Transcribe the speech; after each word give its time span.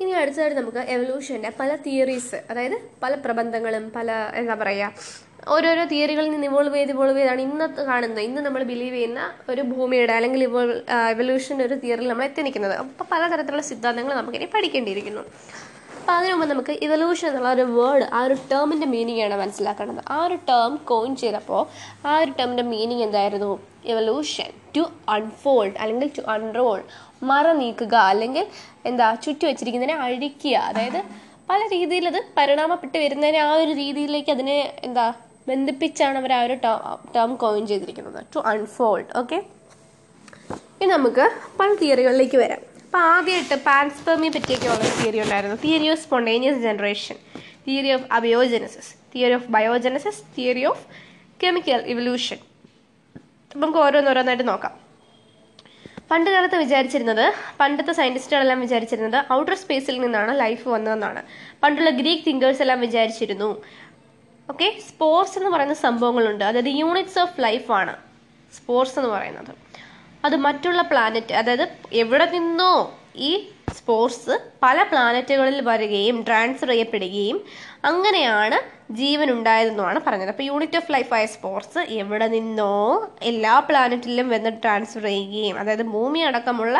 ഇനി 0.00 0.12
അടുത്തതായിട്ട് 0.20 0.56
നമുക്ക് 0.60 0.82
എവല്യൂഷന്റെ 0.94 1.50
പല 1.60 1.70
തിയറീസ് 1.84 2.38
അതായത് 2.50 2.76
പല 3.02 3.14
പ്രബന്ധങ്ങളും 3.24 3.84
പല 3.96 4.10
എന്താ 4.40 4.54
പറയുക 4.62 4.90
ഓരോരോ 5.54 5.84
തിയറികളിൽ 5.92 6.30
നിന്ന് 6.34 6.46
ഇവോൾവ് 6.50 6.76
ചെയ്ത് 6.76 6.92
ഇവോൾവ് 6.94 7.18
ചെയ്താണ് 7.18 7.40
ഇന്നത്തെ 7.46 7.82
കാണുന്നത്. 7.88 8.22
ഇന്ന് 8.28 8.40
നമ്മൾ 8.46 8.62
ബിലീവ് 8.70 8.94
ചെയ്യുന്ന 8.96 9.20
ഒരു 9.52 9.62
ഭൂമിയുടെ 9.72 10.14
അല്ലെങ്കിൽ 10.18 10.42
ഇവോൾ 10.48 10.70
എവല്യൂഷന്റെ 11.14 11.64
ഒരു 11.68 11.76
തിയറിയിൽ 11.82 12.08
നമ്മൾ 12.12 12.26
എത്തി 12.28 12.42
നിൽക്കുന്നത് 12.46 12.74
അപ്പോൾ 12.82 13.06
പലതരത്തിലുള്ള 13.12 13.64
സിദ്ധാന്തങ്ങൾ 13.70 14.14
നമുക്കിനി 14.20 14.48
പഠിക്കേണ്ടിയിരിക്കുന്നു. 14.54 15.24
അപ്പോൾ 15.98 16.14
അതിനു 16.18 16.32
മുമ്പ് 16.38 16.48
നമുക്ക് 16.52 16.72
ഇവല്യൂഷൻ 16.86 17.26
എന്നുള്ള 17.28 17.50
ഒരു 17.56 17.64
വേർഡ് 17.76 18.06
ആ 18.16 18.18
ഒരു 18.26 18.36
ടേമിന്റെ 18.50 18.86
മീനിങ് 18.94 19.22
ആണ് 19.26 19.36
മനസ്സിലാക്കേണ്ടത്. 19.42 20.02
ആ 20.14 20.16
ഒരു 20.26 20.36
ടേം 20.50 20.72
കോയിൻ 20.90 21.12
ചെയ്തപ്പോൾ 21.22 21.62
ആ 22.08 22.14
ഒരു 22.24 22.32
ടേമിന്റെ 22.40 22.64
മീനിങ് 22.72 23.04
എന്തായിരുന്നു? 23.08 23.52
എവല്യൂഷൻ 23.92 24.50
ടു 24.76 24.82
അൺഫോൾഡ് 25.14 25.76
അല്ലെങ്കിൽ 25.82 26.10
ടു 26.18 26.22
അൺറോൾ 26.34 26.78
മറ 27.30 27.46
നീക്കുക 27.62 27.94
അല്ലെങ്കിൽ 28.12 28.46
എന്താ 28.90 29.06
ചുറ്റി 29.24 29.44
വെച്ചിരിക്കുന്നതിനെ 29.48 29.96
അഴിക്കുക 30.06 30.56
അതായത് 30.70 31.00
പല 31.50 31.60
രീതിയിൽ 31.74 32.04
അത് 32.10 32.20
പരിണാമപ്പെട്ട് 32.36 32.96
വരുന്നതിനെ 33.04 33.40
ആ 33.46 33.50
ഒരു 33.62 33.72
രീതിയിലേക്ക് 33.82 34.30
അതിനെ 34.36 34.58
എന്താ 34.88 35.06
ബന്ധിപ്പിച്ചാണ് 35.48 36.16
അവർ 36.20 36.32
ആ 36.36 36.42
ഒരു 36.46 36.54
ടേം 37.14 37.30
കോയിൻ 37.42 37.64
ചെയ്തിരിക്കുന്നത്. 37.70 38.20
ടു 38.34 38.38
അൺഫോൾഡ് 38.52 39.10
ഓക്കെ 39.20 39.38
ഇനി 40.80 40.90
നമുക്ക് 40.96 41.24
പല 41.58 41.68
തിയറികളിലേക്ക് 41.82 42.38
വരാം. 42.42 42.62
അപ്പോൾ 42.84 43.02
ആദ്യമായിട്ട് 43.14 43.56
പാൻസ്പെർമിയെ 43.68 44.32
പറ്റിയൊക്കെ 44.36 44.68
ഉള്ള 44.74 44.88
തിയറി 44.98 45.20
ഉണ്ടായിരുന്നു. 45.24 45.56
Theory 45.64 45.88
of 45.94 46.00
spontaneous 46.04 46.60
generation 46.66 47.16
theory 47.66 47.90
of 47.96 48.06
abiogenesis 48.18 48.92
theory 49.12 49.34
of 49.38 49.48
biogenesis 49.56 50.22
theory 50.36 50.64
of 50.70 50.84
chemical 51.42 51.80
evolution. 51.92 52.38
നമുക്ക് 53.50 53.80
ഓരോന്നോരോന്നായിട്ട് 53.84 54.46
നോക്കാം. 54.52 54.72
പണ്ട് 56.14 56.30
കാലത്ത് 56.30 56.56
വിചാരിച്ചിരുന്നത് 56.56 57.32
പണ്ടത്തെ 57.60 57.92
സയന്റിസ്റ്റുകളെല്ലാം 57.92 58.60
വിചാരിച്ചിരുന്നത് 58.60 59.32
ഔട്ടർ 59.32 59.54
സ്പേസിൽ 59.54 60.00
നിന്നാണ് 60.00 60.40
ലൈഫ് 60.40 60.68
വന്നതെന്നാണ്. 60.68 61.22
പണ്ടുള്ള 61.62 61.90
ഗ്രീക്ക് 61.90 62.24
തിങ്കേഴ്സ് 62.26 62.62
എല്ലാം 62.62 62.80
വിചാരിച്ചിരുന്നു. 62.80 63.62
ഓക്കെ? 64.50 64.76
സ്പോർട്സ് 64.88 65.38
എന്ന് 65.38 65.50
പറയുന്ന 65.50 65.74
സംഭവങ്ങളുണ്ട്. 65.74 66.44
അതായത് 66.44 66.68
യൂണിറ്റ്സ് 66.68 67.18
ഓഫ് 67.18 67.40
ലൈഫാണ് 67.40 67.96
സ്പോർട്സ് 68.54 68.98
എന്ന് 68.98 69.10
പറയുന്നത്. 69.10 69.52
അത് 70.24 70.36
മറ്റുള്ള 70.36 70.82
പ്ലാനറ്റ് 70.82 71.34
അതായത് 71.34 71.68
എവിടെ 71.92 72.30
നിന്നോ 72.30 72.94
ഈ 73.16 73.50
സ്പോർട്സ് 73.74 74.38
പല 74.62 74.82
പ്ലാനറ്റുകളിൽ 74.82 75.60
വരികയും 75.60 76.22
ട്രാൻസ്ഫർ 76.22 76.68
ചെയ്യപ്പെടുകയും 76.68 77.44
അങ്ങനെയാണ് 77.84 78.73
ജീവൻ 78.88 79.28
ഉണ്ടായതെന്നുമാണ് 79.34 79.98
പറഞ്ഞത്. 80.06 80.30
അപ്പോൾ 80.32 80.46
യൂണിറ്റ് 80.48 80.78
ഓഫ് 80.80 80.90
ലൈഫ് 80.94 81.12
ആയ 81.16 81.24
സ്പോർട്സ് 81.34 81.80
എവിടെ 82.00 82.26
നിന്നോ 82.34 82.72
എല്ലാ 83.30 83.54
പ്ലാനറ്റിലും 83.68 84.26
വന്ന് 84.34 84.50
ട്രാൻസ്ഫർ 84.64 85.04
ചെയ്യുകയും 85.08 85.56
അതായത് 85.60 85.84
ഭൂമി 85.94 86.20
അടക്കമുള്ള 86.28 86.78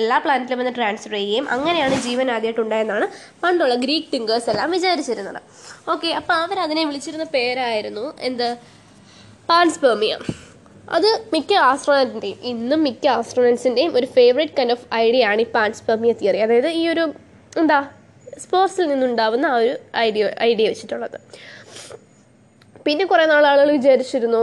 എല്ലാ 0.00 0.16
പ്ലാനറ്റിലും 0.24 0.60
വന്ന് 0.62 0.74
ട്രാൻസ്ഫർ 0.78 1.14
ചെയ്യുകയും 1.16 1.46
അങ്ങനെയാണ് 1.56 1.96
ജീവൻ 2.06 2.28
ആദ്യമായിട്ട് 2.36 2.62
ഉണ്ടായതെന്നാണ് 2.64 3.08
പണ്ടുള്ള 3.42 3.76
ഗ്രീക്ക് 3.84 4.10
തിങ്കേഴ്സ് 4.14 4.50
എല്ലാം 4.54 4.70
വിചാരിച്ചിരുന്നത്. 4.76 5.40
ഓക്കെ 5.94 6.10
അപ്പോൾ 6.20 6.36
അവരതിനെ 6.44 6.84
വിളിച്ചിരുന്ന 6.90 7.26
പേരായിരുന്നു 7.36 8.06
എന്ത്? 8.30 8.48
പാൻസ്പേമിയ 9.50 10.12
അത് 10.96 11.10
മിക്ക 11.34 11.52
ആസ്ട്രോണറ്റിന്റെയും 11.70 12.38
ഇന്നും 12.52 12.80
മിക്ക 12.86 13.06
ആസ്ട്രോണറ്റ്സിന്റെയും 13.18 13.92
ഒരു 13.98 14.06
ഫേവറേറ്റ് 14.16 14.56
കൈൻഡ് 14.58 14.74
ഓഫ് 14.76 14.86
ഐഡിയ 14.94 15.28
ആണ് 15.30 15.40
ഈ 15.40 15.46
പാൻസ്പെർമിയ 15.56 16.12
തിയറി 16.20 16.40
അതായത് 16.46 16.68
ഈ 16.80 16.82
ഒരു 16.94 17.04
എന്താ 17.62 17.78
സ്പോർട്സിൽ 18.42 18.86
നിന്നുണ്ടാവുന്ന 18.92 19.46
ആ 19.46 19.56
ഒരു 19.56 19.74
ഐഡിയ 20.06 20.24
ഐഡിയ 20.50 20.66
വെച്ചിട്ടുള്ളത്. 20.72 21.18
പിന്നെ 22.86 23.04
കുറേ 23.10 23.24
നാൾ 23.30 23.44
ആളുകൾ 23.50 23.68
വിചാരിച്ചിരുന്നു 23.76 24.42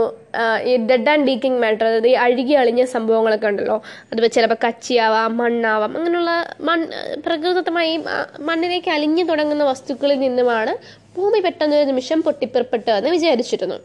ഈ 0.68 0.76
ഡെഡ് 0.88 1.10
ആൻഡ് 1.10 1.26
ഡീക്കിംഗ് 1.28 1.60
മാറ്റർ 1.64 1.84
അതായത് 1.88 2.08
ഈ 2.12 2.14
അഴുകി 2.24 2.54
അളിഞ്ഞ 2.62 2.84
സംഭവങ്ങളൊക്കെ 2.94 3.46
ഉണ്ടല്ലോ. 3.50 3.76
അതുപോലെ 4.08 4.30
ചിലപ്പോൾ 4.36 4.58
കച്ചിയാവാം 4.64 5.36
മണ്ണാവാം 5.40 5.92
അങ്ങനെയുള്ള 5.98 6.32
മണ്ണ് 6.68 6.88
പ്രകൃതമായി 7.26 7.94
ആ, 8.14 8.16
മണ്ണിലേക്ക് 8.48 8.90
അലിഞ്ഞു 8.96 9.24
തുടങ്ങുന്ന 9.30 9.64
വസ്തുക്കളിൽ 9.70 10.20
നിന്നുമാണ് 10.24 10.74
ഭൂമി 11.16 11.40
പെട്ടെന്ന് 11.46 11.76
ഒരു 11.80 11.86
നിമിഷം 11.92 12.20
പൊട്ടിപ്പുറപ്പെട്ടതെന്ന് 12.26 13.10
വിചാരിച്ചിരുന്നു. 13.10 13.78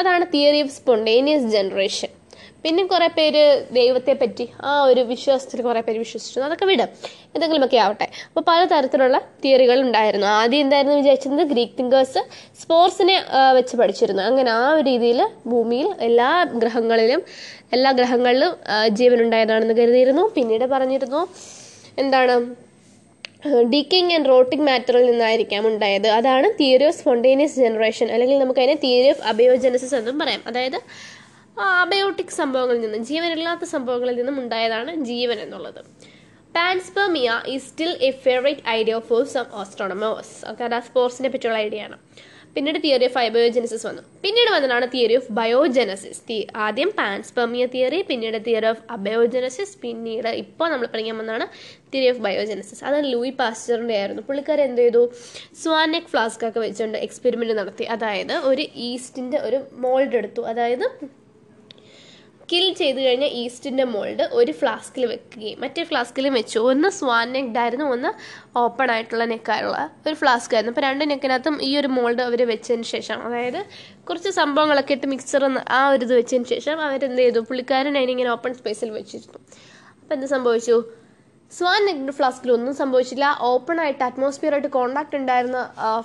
അതാണ് 0.00 0.26
തിയറി 0.34 0.62
ഓഫ് 0.66 0.74
സ്പോണ്ടേനിയസ് 0.78 1.48
ജനറേഷൻ 1.56 2.10
പിന്നെ 2.64 2.82
കുറേ 2.92 3.06
പേര് 3.16 3.42
ദൈവത്തെ 3.78 4.12
പറ്റി 4.20 4.44
ആ 4.68 4.72
ഒരു 4.90 5.02
വിശ്വാസത്തിൽ 5.10 5.60
കുറേ 5.66 5.80
പേര് 5.86 5.98
വിശ്വസിച്ചു 6.04 6.40
അതൊക്കെ 6.46 6.66
വിടും. 6.70 6.90
എന്തെങ്കിലുമൊക്കെ 7.34 7.78
ആവട്ടെ. 7.84 8.06
അപ്പോൾ 8.28 8.44
പല 8.50 8.60
തരത്തിലുള്ള 8.72 9.18
തിയറികൾ 9.44 9.78
ഉണ്ടായിരുന്നു. 9.86 10.26
ആദ്യം 10.38 10.62
എന്തായിരുന്നു 10.64 10.96
വിചാരിച്ചിരുന്നത്? 11.00 11.48
ഗ്രീക്ക് 11.52 11.76
തിങ്കേഴ്സ് 11.80 12.20
സ്പോർട്സിനെ 12.62 13.16
വെച്ച് 13.58 13.76
പഠിച്ചിരുന്നു. 13.80 14.22
അങ്ങനെ 14.30 14.50
ആ 14.50 14.64
ഒരു 14.74 14.84
രീതിയിൽ 14.90 15.20
ഭൂമിയിൽ 15.52 15.88
എല്ലാ 16.08 16.30
ഗ്രഹങ്ങളിലും 16.62 17.22
എല്ലാ 17.76 17.90
ഗ്രഹങ്ങളിലും 18.00 18.52
ജീവനുണ്ടായതാണെന്ന് 18.98 19.76
കരുതിയിരുന്നു. 19.80 20.24
പിന്നീട് 20.36 20.66
പറഞ്ഞിരുന്നു 20.74 21.22
എന്താണ് 22.02 22.34
ഡീക്കിങ് 23.72 24.12
ആൻഡ് 24.16 24.28
റോട്ടിംഗ് 24.28 24.66
മാറ്ററിൽ 24.68 25.02
നിന്നായിരിക്കാം 25.10 25.64
ഉണ്ടായത്. 25.70 26.06
അതാണ് 26.18 26.46
തിയറി 26.60 26.84
ഓഫ് 26.90 26.96
സ്പോണ്ടേനിയസ് 27.00 27.56
ജനറേഷൻ 27.64 28.06
അല്ലെങ്കിൽ 28.14 28.38
നമുക്കതിനെ 28.38 28.76
തിയറി 28.84 29.10
ഓഫ് 29.14 29.22
അബയോജനസിസ് 29.32 29.94
എന്നും 29.94 30.18
പറയാം. 30.22 30.42
അതായത് 30.46 30.78
അബയോട്ടിക് 31.56 32.26
സംഭവങ്ങളിൽ 32.26 32.80
നിന്നും 32.80 33.04
ജീവനില്ലാത്ത 33.04 33.64
സംഭവങ്ങളിൽ 33.64 34.16
നിന്നും 34.16 34.40
ഉണ്ടായതാണ് 34.40 34.94
ജീവൻ 34.94 35.40
എന്നുള്ളത്. 35.40 35.84
Panspermia 36.56 37.42
is 37.46 37.68
still 37.68 37.98
a 38.08 38.10
favourite 38.10 38.60
idea 38.68 38.98
for 38.98 39.24
some 39.24 39.44
astronomers 39.52 40.48
okay 40.50 40.64
അത് 40.64 40.82
സ്പോർട്സിനെ 40.82 41.28
പറ്റിയുള്ള 41.28 41.58
ഐഡിയ 41.58 41.82
ആണ്. 41.82 41.98
പിന്നീട് 42.54 42.78
തിയറി 42.84 43.04
ഓഫ് 43.04 43.30
ബയോജനസിസ് 43.30 43.86
വന്നു. 43.86 44.02
പിന്നീട് 44.22 44.50
വന്നതാണ് 44.50 44.88
തിയറി 44.92 45.16
ഓഫ് 45.16 45.32
ബയോജനസിസ് 45.32 46.46
ആദ്യം 46.56 46.90
പാൻസ്പെർമിയ 46.98 47.66
തിയറി 47.66 48.02
പിന്നീട് 48.02 48.44
തിയറി 48.46 48.66
ഓഫ് 48.66 48.82
അബയോജനസിസ് 48.90 49.78
പിന്നീട് 49.78 50.28
ഇപ്പോൾ 50.28 50.70
നമ്മൾ 50.70 50.86
പഠിക്കാൻ 50.86 51.18
വന്നതാണ് 51.18 51.46
തിയറി 51.94 52.10
ഓഫ് 52.10 52.18
ബയോജനസിസ് 52.18 52.84
അത് 52.84 53.12
ലൂയി 53.12 53.30
പാസ്റ്ററിന്റെ 53.30 53.94
ആയിരുന്നു. 53.94 54.22
പുള്ളിക്കാരൻ 54.22 54.64
എന്ത് 54.64 54.80
ചെയ്തു? 54.80 55.12
സ്വാനെക് 55.62 56.10
ഫ്ലാസ്ക് 56.12 56.46
ഒക്കെ 56.46 56.60
വെച്ചുകൊണ്ട് 56.60 56.98
എക്സ്പെരിമെന്റ് 56.98 57.58
നടത്തി. 57.58 57.84
അതായത് 57.84 58.32
ഒരു 58.32 58.62
ഈസ്റ്റിന്റെ 58.74 59.38
ഒരു 59.38 59.60
മോൾഡ് 59.72 60.16
എടുത്തു. 60.16 60.42
അതായത് 60.42 61.23
കിൽ 62.50 62.64
ചെയ്ത് 62.78 62.98
കഴിഞ്ഞ 63.04 63.26
ഈസ്റ്റിന്റെ 63.40 63.84
മോൾഡ് 63.92 64.24
ഒരു 64.38 64.52
ഫ്ലാസ്കിൽ 64.60 65.02
വെക്കുകയും 65.12 65.58
മറ്റേ 65.62 65.82
ഫ്ലാസ്കിലും 65.90 66.32
വെച്ചു. 66.38 66.58
ഒന്ന് 66.70 66.88
സ്വാൻ 66.98 67.28
നെക്ഡായിരുന്നു 67.36 67.86
ഒന്ന് 67.94 68.10
ഓപ്പൺ 68.62 68.88
ആയിട്ടുള്ള 68.94 69.24
നെക്കായുള്ള 69.32 69.78
ഒരു 70.06 70.16
ഫ്ലാസ്ക് 70.22 70.52
ആയിരുന്നു. 70.54 70.72
അപ്പോൾ 70.74 70.84
രണ്ട് 70.86 71.04
നെക്കിനകത്തും 71.10 71.56
ഈ 71.68 71.70
ഒരു 71.80 71.90
മോൾഡ് 71.96 72.22
അവർ 72.26 72.40
വെച്ചതിന് 72.52 72.88
ശേഷം 72.94 73.20
അതായത് 73.28 73.60
കുറച്ച് 74.08 74.32
സംഭവങ്ങളൊക്കെ 74.40 74.96
ഇട്ട് 74.96 75.08
മിക്സർ 75.12 75.44
ആ 75.78 75.80
ഒരു 75.94 76.04
ഇത് 76.08 76.14
വെച്ചതിന് 76.18 76.48
ശേഷം 76.54 76.82
അവരെന്ത് 76.88 77.22
ചെയ്തു? 77.22 77.42
പുള്ളിക്കാരൻ 77.50 77.96
അതിനിങ്ങനെ 78.00 78.30
ഓപ്പൺ 78.36 78.54
സ്പേസിൽ 78.60 78.90
വെച്ചിരുന്നു. 78.98 79.40
അപ്പോൾ 80.02 80.14
എന്ത് 80.18 80.28
സംഭവിച്ചു? 80.34 80.76
സ്വാൻ 81.52 81.80
നെക്ഡ് 81.88 82.14
ഫ്ലാസ്കിൽ 82.18 82.50
ഒന്നും 82.56 82.74
സംഭവിച്ചില്ല. 82.82 83.26
ഓപ്പൺ 83.52 83.76
ആയിട്ട് 83.84 84.04
അറ്റ്മോസ്ഫിയർ 84.08 84.52
ആയിട്ട് 84.54 84.70
കോണ്ടാക്ട് 84.76 85.16
ഉണ്ടായിരുന്ന 85.20 85.58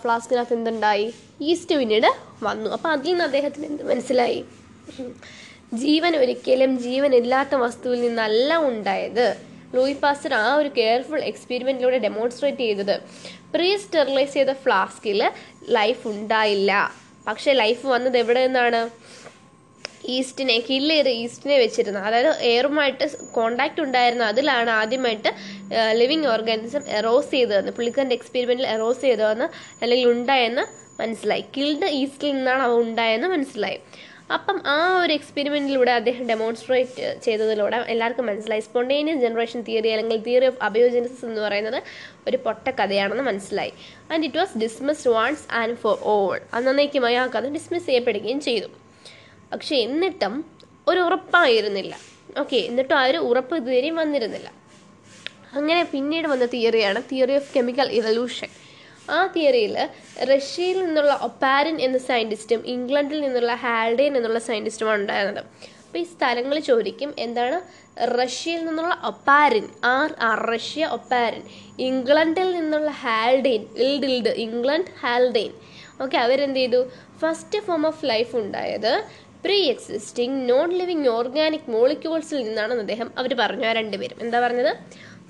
ഫ്ലാസ്കിനകത്ത് 0.03 0.55
എന്തുണ്ടായി? 0.59 1.07
ഈസ്റ്റ് 1.51 1.77
പിന്നീട് 1.81 2.09
വന്നു. 2.47 2.69
അപ്പോൾ 2.77 2.89
അതിൽ 2.95 3.11
നിന്ന് 3.11 3.25
അദ്ദേഹത്തിന് 3.29 3.67
എന്ത് 3.71 3.83
മനസ്സിലായി? 3.91 4.41
ജീവൻ 5.71 6.13
ഒരിക്കലും 6.15 6.71
ജീവനില്ലാത്ത 6.85 7.55
വസ്തുവിൽ 7.63 7.99
നിന്നല്ല 8.01 8.57
ഉണ്ടായത്. 8.69 9.27
ലൂയി 9.75 9.95
പാസ്റ്റർ 10.03 10.33
ആ 10.33 10.55
ഒരു 10.59 10.69
കെയർഫുൾ 10.77 11.21
എക്സ്പെരിമെന്റിലൂടെ 11.31 11.97
ഡെമോൺസ്ട്രേറ്റ് 12.05 12.63
ചെയ്തത്. 12.67 12.95
പ്രീ 13.53 13.69
സ്റ്റെറിലൈസ് 13.83 14.33
ചെയ്ത 14.33 14.53
ഫ്ലാസ്കിൽ 14.63 15.19
ലൈഫ് 15.77 16.03
ഉണ്ടായില്ല. 16.13 16.71
പക്ഷേ 17.27 17.53
ലൈഫ് 17.53 17.85
വന്നത് 17.93 18.17
എവിടെ 18.17 18.41
നിന്നാണ്? 18.47 18.81
ഈസ്റ്റിനെ 20.15 20.57
കില്ല് 20.69 20.95
ചെയ്ത് 20.95 21.09
ഈസ്റ്റിനെ 21.09 21.57
വെച്ചിരുന്നത്. 21.57 22.03
അതായത് 22.09 22.31
എയറുമായിട്ട് 22.51 23.05
കോണ്ടാക്റ്റ് 23.37 23.81
ഉണ്ടായിരുന്ന 23.85 24.25
അതിലാണ് 24.33 24.71
ആദ്യമായിട്ട് 24.81 25.31
ലിവിങ് 26.01 26.27
ഓർഗാനിസം 26.33 26.83
എറോസ് 26.99 27.31
ചെയ്തതെന്ന് 27.31 27.71
പുള്ളിക്കാരന്റെ 27.71 28.17
എക്സ്പെരിമെന്റിൽ 28.19 28.67
എറോസ് 28.75 29.01
ചെയ്തതെന്ന് 29.01 29.47
അല്ലെങ്കിൽ 29.81 30.07
ഉണ്ടായെന്ന് 30.15 30.63
മനസ്സിലായി. 31.01 31.43
കിൽഡ് 31.57 31.89
ഈസ്റ്റിൽ 31.99 32.31
നിന്നാണ് 32.31 32.63
അവ 32.67 32.73
ഉണ്ടായെന്ന് 32.85 33.27
മനസ്സിലായി. 33.27 33.79
അപ്പം 34.31 34.61
ആ 34.65 35.01
ഒരു 35.01 35.13
എക്സ്പെരിമെന്റിലൂടെ 35.13 35.91
അദ്ദേഹം 35.91 36.27
ഡെമോൺസ്ട്രേറ്റ് 36.27 37.19
ചെയ്തതിലൂടെ 37.23 37.75
എല്ലാവർക്കും 37.75 38.25
മനസ്സിലായി. 38.25 38.59
സ്പോണ്ടേനിയസ് 38.59 39.19
ജനറേഷൻ 39.19 39.61
തിയറി 39.61 39.89
അല്ലെങ്കിൽ 39.89 40.21
തിയറി 40.23 40.45
ഓഫ് 40.45 40.57
അബയോജനസിസ് 40.61 41.25
എന്ന് 41.25 41.41
പറയുന്നത് 41.41 41.83
ഒരു 42.27 42.37
പൊട്ട 42.37 42.69
കഥയാണെന്ന് 42.69 43.23
മനസ്സിലായി. 43.23 43.73
And 44.11 44.25
it 44.25 44.37
was 44.37 44.57
dismissed 44.57 45.09
once 45.09 45.51
and 45.51 45.75
for 45.75 45.97
all 46.01 46.39
അന്നേക്കുമായി 46.53 47.15
ആ 47.15 47.27
കഥ 47.27 47.47
ഡിസ്മിസ് 47.47 47.85
ചെയ്യപ്പെടുകയും 47.85 48.41
ചെയ്തു. 48.41 48.65
പക്ഷേ 49.53 49.75
എന്നിട്ടും 49.75 50.45
ഒരു 50.87 50.99
ഉറപ്പായിരുന്നില്ല. 50.99 51.95
ഓക്കെ 52.39 52.57
എന്നിട്ടും 52.57 52.95
ആ 52.95 53.05
ഒരു 53.05 53.17
ഉറപ്പ് 53.17 53.55
ഇതുവരെയും 53.55 53.95
വന്നിരുന്നില്ല. 53.95 54.53
അങ്ങനെ 55.53 55.83
പിന്നീട് 55.83 56.27
വന്ന 56.27 56.45
തിയറിയാണ് 56.45 57.03
തിയറി 57.11 57.35
ഓഫ് 57.35 57.53
കെമിക്കൽ 57.55 57.91
ഇവല്യൂഷൻ 57.91 58.47
ആ 59.17 59.19
തിയറിയിൽ 59.35 59.75
റഷ്യയിൽ 60.31 60.77
നിന്നുള്ള 60.85 61.13
ഒപ്പാരിൻ 61.27 61.75
എന്ന 61.87 61.97
സയന്റിസ്റ്റും 62.09 62.61
ഇംഗ്ലണ്ടിൽ 62.75 63.19
നിന്നുള്ള 63.25 63.53
ഹാൽഡേൻ 63.65 64.13
എന്നുള്ള 64.19 64.39
സയന്റിസ്റ്റുമാണ് 64.47 65.01
ഉണ്ടായിരുന്നത്. 65.03 65.43
അപ്പോൾ 65.85 65.99
ഈ 66.03 66.07
സ്ഥലങ്ങൾ 66.15 66.57
ചോദിക്കും 66.71 67.11
എന്താണ്? 67.25 67.59
റഷ്യയിൽ 68.17 68.61
നിന്നുള്ള 68.65 68.93
ഒപ്പാരിൻ 69.11 69.65
ആർ 69.95 70.09
ആർ 70.27 70.39
റഷ്യ 70.53 70.85
ഒപ്പാരിൻ 70.97 71.43
ഇംഗ്ലണ്ടിൽ 71.87 72.49
നിന്നുള്ള 72.57 72.91
ഹാൽഡെയിൻ 73.05 73.63
ഇൽഡിൽഡ് 73.85 74.33
ഇംഗ്ലണ്ട് 74.45 74.91
ഹാൽഡെയിൻ 75.03 75.53
ഓക്കെ 76.03 76.17
അവരെന്ത് 76.25 76.59
ചെയ്തു? 76.59 76.81
ഫസ്റ്റ് 77.23 77.59
ഫോം 77.65 77.83
ഓഫ് 77.91 78.05
ലൈഫ് 78.11 78.33
ഉണ്ടായത് 78.41 78.93
pre 79.45 79.57
existing 79.73 80.37
non 80.49 80.69
living 80.79 81.09
organic 81.17 81.67
മോളിക്യൂൾസിൽ 81.75 82.39
നിന്നാണെന്ന് 82.47 82.83
അദ്ദേഹം 82.85 83.09
അവർ 83.19 83.31
പറഞ്ഞു 83.41 83.65
ആ 83.69 83.71
രണ്ടുപേരും. 83.79 84.17
എന്താ 84.25 84.39
പറഞ്ഞത്? 84.45 84.71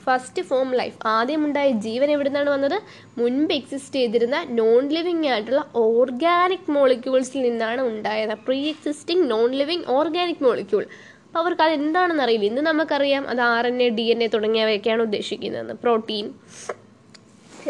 First 0.05 0.41
form 0.49 0.69
life. 0.79 0.97
ആദ്യമുണ്ടായ 1.17 1.69
ജീവൻ 1.85 2.09
എവിടെ 2.15 2.29
നിന്നാണ് 2.29 2.49
വന്നത്? 2.55 2.77
മുൻപ് 3.19 3.53
എക്സിസ്റ്റ് 3.59 3.99
ചെയ്തിരുന്ന 3.99 4.39
നോൺ 4.59 4.83
ലിവിങ് 4.95 5.27
ആയിട്ടുള്ള 5.33 5.63
ഓർഗാനിക് 5.85 6.71
മോളിക്യൂൾസിൽ 6.77 7.41
നിന്നാണ് 7.47 7.83
ഉണ്ടായത്. 7.91 8.35
Pre 8.47 8.59
existing 8.73 9.25
non 9.31 9.49
living 9.61 9.87
organic 9.97 10.43
molecule 10.47 10.83
അപ്പോൾ 11.25 11.39
അവർക്ക് 11.43 11.63
അത് 11.65 11.73
എന്താണെന്ന് 11.79 12.23
അറിയില്ല. 12.25 12.45
ഇന്ന് 12.51 12.61
നമുക്കറിയാം 12.69 13.23
അത് 13.31 13.41
R 13.53 13.65
N 13.71 13.79
A 13.87 13.89
D 13.97 14.05
N 14.13 14.21
A 14.25 14.27
തുടങ്ങിയവയൊക്കെയാണ് 14.35 15.01
ഉദ്ദേശിക്കുന്നത്. 15.07 15.73
പ്രോട്ടീൻ 15.83 16.27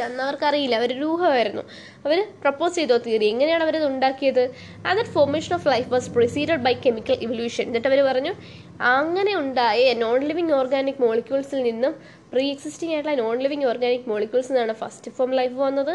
അന്ന് 0.05 0.21
അവർക്കറിയില്ല. 0.23 0.75
അവർ 0.81 0.89
രൂഹമായിരുന്നു. 1.03 1.63
അവർ 2.05 2.19
പ്രപ്പോസ് 2.43 2.75
ചെയ്തോ 2.79 2.97
തിയറി 3.05 3.25
എങ്ങനെയാണ് 3.33 3.63
അവരത് 3.65 3.85
ഉണ്ടാക്കിയത്? 3.91 4.43
അത് 4.89 5.01
formation 5.15 5.53
of 5.57 5.67
life 5.71 5.89
was 5.93 6.09
proceeded 6.15 6.63
by 6.67 6.73
chemical 6.85 7.17
evolution 7.25 7.63
എന്നിട്ട് 7.69 7.89
അവർ 7.91 7.99
പറഞ്ഞു 8.09 8.33
അങ്ങനെ 8.97 9.33
ഉണ്ടായ 9.41 9.93
നോൺ 10.03 10.19
ലിവിങ് 10.29 10.53
ഓർഗാനിക് 10.59 11.01
മോളിക്യൂൾസിൽ 11.05 11.61
നിന്നും 11.69 11.95
പ്രീ 12.33 12.45
എക്സിസ്റ്റിംഗ് 12.53 12.93
ആയിട്ടുള്ള 12.95 13.15
നോൺ 13.23 13.37
ലിവിങ് 13.45 13.67
ഓർഗാനിക് 13.73 14.07
മോളിക്യൂൾസ് 14.13 14.51
നിന്നാണ് 14.51 14.73
ഫസ്റ്റ് 14.81 15.13
ഫോം 15.17 15.31
ലൈഫ് 15.39 15.55
വന്നത്. 15.65 15.93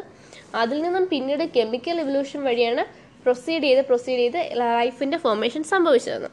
അതിൽ 0.62 0.78
നിന്നും 0.86 1.04
പിന്നീട് 1.12 1.44
കെമിക്കൽ 1.58 1.96
റിവല്യൂഷൻ 2.02 2.40
വഴിയാണ് 2.48 2.84
പ്രൊസീഡ് 3.26 3.64
ചെയ്ത് 3.66 3.82
പ്രൊസീഡ് 3.90 4.22
ചെയ്ത് 4.24 4.40
ലൈഫിന്റെ 4.62 5.18
ഫോർമേഷൻ 5.26 5.62
സംഭവിച്ചതെന്ന് 5.74 6.30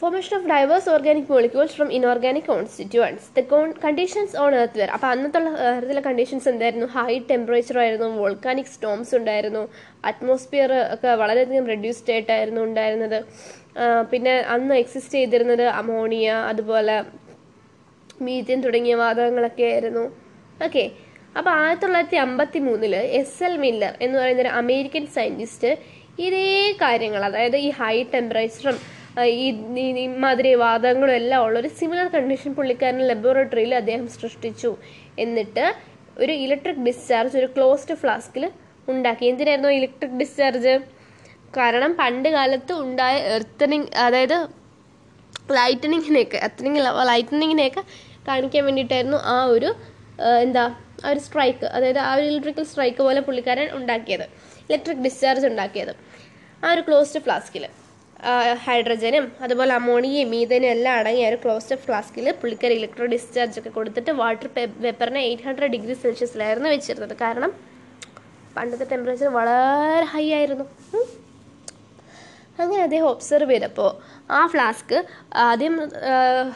formation 0.00 0.32
of 0.36 0.48
diverse 0.50 0.88
organic 0.94 1.30
molecules 1.34 1.74
from 1.76 1.88
inorganic 1.96 2.48
constituents 2.50 3.24
the 3.36 3.42
con 3.52 3.68
conditions 3.84 4.34
on 4.42 4.52
earth 4.58 4.78
were 4.80 4.90
അപ്പോൾ 4.96 5.08
അന്നത്തുള്ള 5.12 5.48
എർത്തിലെ 5.70 6.02
കണ്ടീഷൻസ് 6.08 6.46
എന്തായിരുന്നു? 6.52 6.88
ഹൈ 6.96 7.14
ടെമ്പറേച്ചർ 7.30 7.78
ആയിരുന്നു 7.84 8.08
വോൾക്കാനിക് 8.22 8.70
സ്റ്റോംസ് 8.74 9.12
ഉണ്ടായിരുന്നു 9.18 9.62
അറ്റ്മോസ്ഫിയർ 10.10 10.72
ഒക്കെ 10.94 11.12
വളരെയധികം 11.22 11.66
റെഡ്യൂസ്ഡ് 11.72 12.12
ആയിട്ടായിരുന്നു 12.16 12.60
ഉണ്ടായിരുന്നത്. 12.68 13.18
പിന്നെ 14.12 14.34
അന്ന് 14.56 14.76
എക്സിസ്റ്റ് 14.82 15.16
ചെയ്തിരുന്നത് 15.18 15.66
അമോണിയ 15.80 16.28
അതുപോലെ 16.52 16.96
മീഥ്യൻ 18.26 18.58
തുടങ്ങിയ 18.66 18.94
വാതകങ്ങളൊക്കെ 19.02 19.64
ആയിരുന്നു. 19.72 20.04
ഓക്കെ 20.66 20.84
അപ്പോൾ 21.38 21.50
ആയിരത്തി 21.60 21.84
തൊള്ളായിരത്തി 21.84 22.18
അമ്പത്തി 22.26 22.60
മൂന്നിൽ 22.66 22.94
എസ് 23.20 23.42
എൽ 23.46 23.54
മില്ലർ 23.64 23.92
എന്ന് 24.04 24.16
പറയുന്ന 24.20 24.42
ഒരു 24.46 24.52
അമേരിക്കൻ 24.60 25.04
സയന്റിസ്റ്റ് 25.16 25.70
ഇതേ 26.26 26.46
കാര്യങ്ങൾ 26.82 27.22
അതായത് 27.28 27.56
ഈ 27.66 27.68
ഹൈ 27.80 27.96
ടെമ്പറേച്ചറും 28.14 28.78
ഈ 29.42 29.44
ഇമാതിരി 30.04 30.50
വാതകങ്ങളും 30.64 31.14
എല്ലാം 31.20 31.40
ഉള്ള 31.44 31.56
ഒരു 31.62 31.70
സിമിലർ 31.78 32.08
കണ്ടീഷൻ 32.14 32.50
പുള്ളിക്കാരൻ 32.58 33.00
ലബോറട്ടറിയിൽ 33.10 33.72
അദ്ദേഹം 33.74 34.06
സൃഷ്ടിച്ചു. 34.16 34.70
എന്നിട്ട് 35.24 35.64
ഒരു 36.22 36.34
ഇലക്ട്രിക് 36.44 36.82
ഡിസ്ചാർജ് 36.88 37.36
ഒരു 37.40 37.48
ക്ലോസ്ഡ് 37.56 37.96
ഫ്ലാസ്കിൽ 38.02 38.44
ഉണ്ടാക്കി. 38.92 39.24
എന്തിനായിരുന്നു 39.30 39.72
ഇലക്ട്രിക് 39.78 40.16
ഡിസ്ചാർജ് 40.22 40.74
കാരണം 41.56 41.92
പണ്ട് 42.00 42.28
കാലത്ത് 42.36 42.72
ഉണ്ടായ 42.84 43.16
എർത്തനിങ് 43.36 43.88
അതായത് 44.06 44.38
ലൈറ്റനിങ്ങിനെയൊക്കെ 45.58 46.38
എർത്തനിങ് 46.46 46.80
ലൈറ്റനിങ്ങിനെയൊക്കെ 47.10 47.82
കാണിക്കാൻ 48.28 48.62
വേണ്ടിയിട്ടായിരുന്നു 48.68 49.18
ആ 49.34 49.38
ഒരു 49.54 49.70
എന്താ 50.46 50.64
ആ 51.04 51.08
ഒരു 51.12 51.20
സ്ട്രൈക്ക് 51.26 51.66
അതായത് 51.76 52.00
ആ 52.06 52.12
ഒരു 52.18 52.24
ഇലക്ട്രിക്കൽ 52.30 52.64
സ്ട്രൈക്ക് 52.70 53.00
പോലെ 53.08 53.20
പുള്ളിക്കാരൻ 53.26 53.68
ഉണ്ടാക്കിയത്. 53.78 54.24
ഇലക്ട്രിക് 54.68 55.02
ഡിസ്ചാർജ് 55.06 55.46
ഉണ്ടാക്കിയത്. 55.50 55.92
ആ 56.64 56.68
ഒരു 56.76 56.82
ക്ലോസ്ഡ് 56.88 57.22
ഫ്ലാസ്കിൽ 57.26 57.66
ഹൈഡ്രജനും 58.66 59.24
അതുപോലെ 59.44 59.72
അമോണിയയും 59.80 60.30
മീതനും 60.34 60.68
എല്ലാം 60.74 60.94
അടങ്ങിയ 61.00 61.26
ഒരു 61.32 61.38
ക്ലോസ്ഡ് 61.42 61.76
ഫ്ലാസ്കിൽ 61.84 62.26
പുള്ളിക്കാർ 62.40 62.72
ഇലക്ട്രോ 62.78 63.06
ഡിസ്ചാർജ് 63.12 63.58
ഒക്കെ 63.60 63.70
കൊടുത്തിട്ട് 63.76 64.12
വാട്ടർ 64.20 64.48
പേപ്പറിനെ 64.84 65.20
എയ്റ്റ് 65.28 65.46
ഹൺഡ്രഡ് 65.48 65.72
ഡിഗ്രി 65.74 65.94
സെൽഷ്യസിലായിരുന്നു 66.04 66.70
വെച്ചിരുന്നത്. 66.74 67.14
കാരണം 67.24 67.52
പണ്ടത്തെ 68.56 68.86
ടെമ്പറേച്ചർ 68.92 69.30
വളരെ 69.38 70.06
ഹൈ 70.14 70.26
ആയിരുന്നു. 70.38 70.66
അങ്ങനെ 72.62 72.82
അദ്ദേഹം 72.86 73.06
ഒബ്സർവ് 73.14 73.52
ചെയ്തപ്പോൾ 73.54 73.90
ആ 74.38 74.40
ഫ്ലാസ്ക് 74.52 74.96
ആദ്യം 75.48 75.74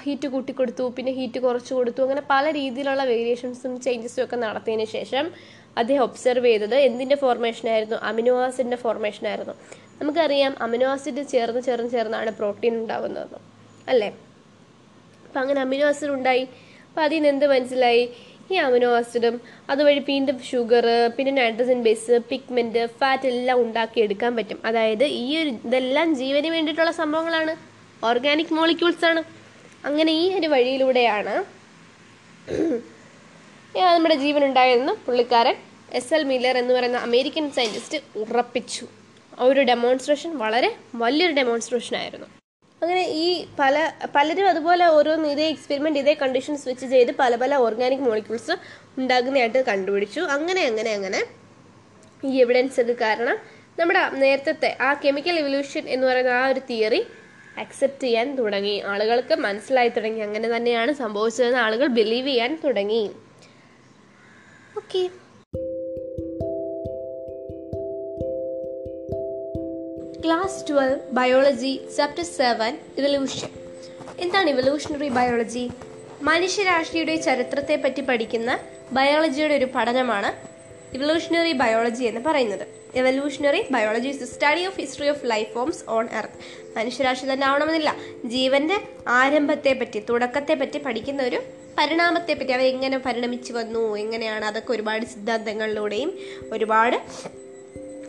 ഹീറ്റ് 0.04 0.28
കൂട്ടി 0.34 0.52
കൊടുത്തു 0.60 0.84
പിന്നെ 0.96 1.12
ഹീറ്റ് 1.18 1.40
കുറച്ച് 1.46 1.72
കൊടുത്തു 1.78 2.00
അങ്ങനെ 2.06 2.22
പല 2.32 2.44
രീതിയിലുള്ള 2.58 3.04
വേരിയേഷൻസും 3.12 3.74
ചേഞ്ചസും 3.86 4.22
ഒക്കെ 4.24 4.38
നടത്തിയതിന് 4.46 4.86
ശേഷം 4.96 5.26
അദ്ദേഹം 5.80 6.02
ഒബ്സർവ് 6.08 6.48
ചെയ്തത് 6.50 6.76
എന്തിന്റെ 6.88 7.16
ഫോർമേഷൻ 7.22 7.66
ആയിരുന്നു? 7.74 7.98
അമിനോ 8.08 8.34
ആസിഡിന്റെ 8.46 8.78
ഫോർമേഷൻ 8.84 9.24
ആയിരുന്നു. 9.30 9.54
നമുക്കറിയാം 10.00 10.52
അമിനോ 10.64 10.88
ആസിഡ് 10.94 11.22
ചേർന്ന് 11.32 11.60
ചേർന്ന് 11.68 11.90
ചേർന്നാണ് 11.94 12.30
പ്രോട്ടീൻ 12.40 12.74
ഉണ്ടാകുന്നത് 12.82 13.36
അല്ലേ? 13.92 14.10
അപ്പം 15.26 15.40
അങ്ങനെ 15.44 15.60
അമിനോ 15.66 15.86
ആസിഡ് 15.92 16.12
ഉണ്ടായി. 16.18 16.44
അപ്പം 16.88 17.02
അതിൽ 17.06 17.16
നിന്ന് 17.16 17.30
എന്ത് 17.34 17.46
മനസ്സിലായി? 17.54 18.04
ഈ 18.50 18.56
അമിനോ 18.66 18.88
ആസിഡും 18.98 19.36
അതുവഴി 19.70 20.00
വീണ്ടും 20.08 20.36
ഷുഗർ 20.48 20.86
പിന്നെ 21.16 21.32
നൈട്രജൻ 21.32 21.78
ബേസ് 21.86 22.16
പിഗ്മെന്റ് 22.30 22.82
ഫാറ്റ് 23.00 23.28
എല്ലാം 23.32 23.58
ഉണ്ടാക്കിയെടുക്കാൻ 23.64 24.32
പറ്റും. 24.38 24.58
അതായത് 24.64 25.04
ഈ 25.04 25.26
ഒരു 25.42 25.50
ഇതെല്ലാം 25.68 26.08
ജീവന് 26.20 26.50
വേണ്ടിയിട്ടുള്ള 26.54 26.92
സംഭവങ്ങളാണ്. 27.02 27.54
ഓർഗാനിക് 28.10 28.54
മോളിക്യൂൾസ് 28.58 29.04
ആണ്. 29.10 29.22
അങ്ങനെ 29.88 30.12
ഈ 30.22 30.24
ഒരു 30.38 30.48
വഴിയിലൂടെയാണ് 30.54 31.34
നമ്മുടെ 33.74 34.16
ജീവൻ 34.24 34.42
ഉണ്ടായതെന്ന് 34.48 34.94
പുള്ളിക്കാരൻ 35.06 35.56
എസ് 35.98 36.14
എൽ 36.14 36.22
മില്ലർ 36.30 36.56
എന്ന് 36.58 36.72
പറയുന്ന 36.74 36.98
അമേരിക്കൻ 37.08 37.44
സയന്റിസ്റ്റ് 37.56 37.98
ഉറപ്പിച്ചു. 38.22 38.84
ആ 39.40 39.44
ഒരു 39.50 39.60
ഡെമോൺസ്ട്രേഷൻ 39.70 40.30
വളരെ 40.44 40.70
വലിയൊരു 41.02 41.34
ഡെമോൺസ്ട്രേഷൻ 41.40 41.94
ആയിരുന്നു. 42.02 42.28
അങ്ങനെ 42.82 43.02
ഈ 43.24 43.46
പല 43.58 43.92
പലരും 44.14 44.48
അതുപോലെ 44.48 44.84
ഓരോന്ന് 44.86 45.28
ഇതേ 45.28 45.48
എക്സ്പെരിമെന്റ് 45.48 45.98
ഇതേ 45.98 46.14
കണ്ടീഷൻസ് 46.14 46.68
വെച്ച് 46.68 46.86
ചെയ്ത് 46.86 47.12
പല 47.12 47.36
പല 47.36 47.54
ഓർഗാനിക് 47.54 48.00
മോളിക്യൂൾസ് 48.00 48.54
ഉണ്ടാകുന്നതായിട്ട് 48.98 49.58
കണ്ടുപിടിച്ചു. 49.58 50.20
അങ്ങനെ 50.20 50.62
അങ്ങനെ 50.66 50.90
അങ്ങനെ 50.90 51.20
ഈ 52.24 52.40
എവിഡൻസ് 52.40 52.80
ഒക്കെ 52.80 52.92
കാരണം 52.92 53.36
നമ്മുടെ 53.80 54.02
നേരത്തെ 54.22 54.76
ആ 54.80 54.94
കെമിക്കൽ 54.94 55.38
എവല്യൂഷൻ 55.38 55.84
എന്ന് 55.88 56.06
പറയുന്ന 56.06 56.30
ആ 56.30 56.46
ഒരു 56.46 56.60
തിയറി 56.70 57.00
അക്സെപ്റ്റ് 57.58 58.02
ചെയ്യാൻ 58.02 58.36
തുടങ്ങി. 58.36 58.80
ആളുകൾക്ക് 58.92 59.34
മനസ്സിലായി 59.46 59.88
തുടങ്ങി. 59.88 60.20
അങ്ങനെ 60.20 60.56
തന്നെയാണ് 60.56 60.92
സംഭവിച്ചതെന്ന് 60.92 61.58
ആളുകൾ 61.58 61.86
ബിലീവ് 61.86 62.28
ചെയ്യാൻ 62.28 62.52
തുടങ്ങി. 62.64 63.02
Okay 64.76 65.02
class 70.24 70.66
twelve 70.68 70.98
biology 71.12 71.80
chapter 71.96 72.22
seven 72.22 72.72
evolution 72.98 73.50
എന്താണ് 74.18 74.48
ഇവല്യൂഷണറി 74.50 75.08
ബയോളജി 75.08 75.70
മനുഷ്യരാശിയുടെ 76.22 77.16
ചരിത്രത്തെ 77.16 77.76
പറ്റി 77.76 78.00
പഠിക്കുന്ന 78.00 78.50
ബയോളജിയുടെ 78.92 79.54
ഒരു 79.54 79.68
പഠനമാണ് 79.74 80.30
ഇവല്യൂഷണറി 80.96 81.52
ബയോളജി 81.52 82.04
എന്ന് 82.04 82.20
പറയുന്നത്. 82.20 82.64
Evolutionary 82.94 83.66
biology 83.70 84.08
is 84.08 84.20
the 84.20 84.24
study 84.24 84.66
of 84.66 84.80
history 84.80 85.08
of 85.08 85.26
life 85.26 85.50
forms 85.52 85.82
on 85.88 86.08
earth 86.18 86.38
മനുഷ്യരാശി 86.76 87.32
തന്നെ 87.32 87.46
ആവണമെന്നില്ല. 87.46 87.92
ജീവന്റെ 88.24 88.78
ആരംഭത്തെ 89.08 89.72
പറ്റി 89.72 90.00
തുടക്കത്തെ 90.10 90.54
പറ്റി 90.54 90.78
പഠിക്കുന്ന 90.78 91.22
ഒരു 91.22 91.40
പരിണാമത്തെ 91.78 92.34
പറ്റി 92.34 92.52
അവ 92.52 92.60
എങ്ങനെ 92.60 92.98
പരിണമിച്ചു 92.98 93.52
വന്നു 93.52 93.96
എങ്ങനെയാണ് 93.96 94.44
അതൊക്കെ 94.44 94.72
ഒരുപാട് 94.72 95.06
സിദ്ധാന്തങ്ങളിലൂടെയും 95.06 96.12
ഒരുപാട് 96.52 96.98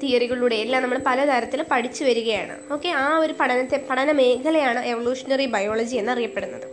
തിയറികളിലൂടെ 0.04 0.56
എല്ലാം 0.66 0.84
നമ്മൾ 0.84 1.02
പലതരത്തിൽ 1.08 1.62
പഠിച്ചു 1.72 2.04
വരികയാണ്. 2.04 2.56
ഓക്കെ 2.74 2.90
ആ 3.04 3.18
ഒരു 3.18 3.34
പഠനത്തെ 3.42 3.80
പഠന 3.90 4.12
മേഖലയാണ് 4.22 4.84
എവല്യൂഷണറി 4.94 5.46
ബയോളജി 5.58 5.98
എന്നറിയപ്പെടുന്നത്. 5.98 6.68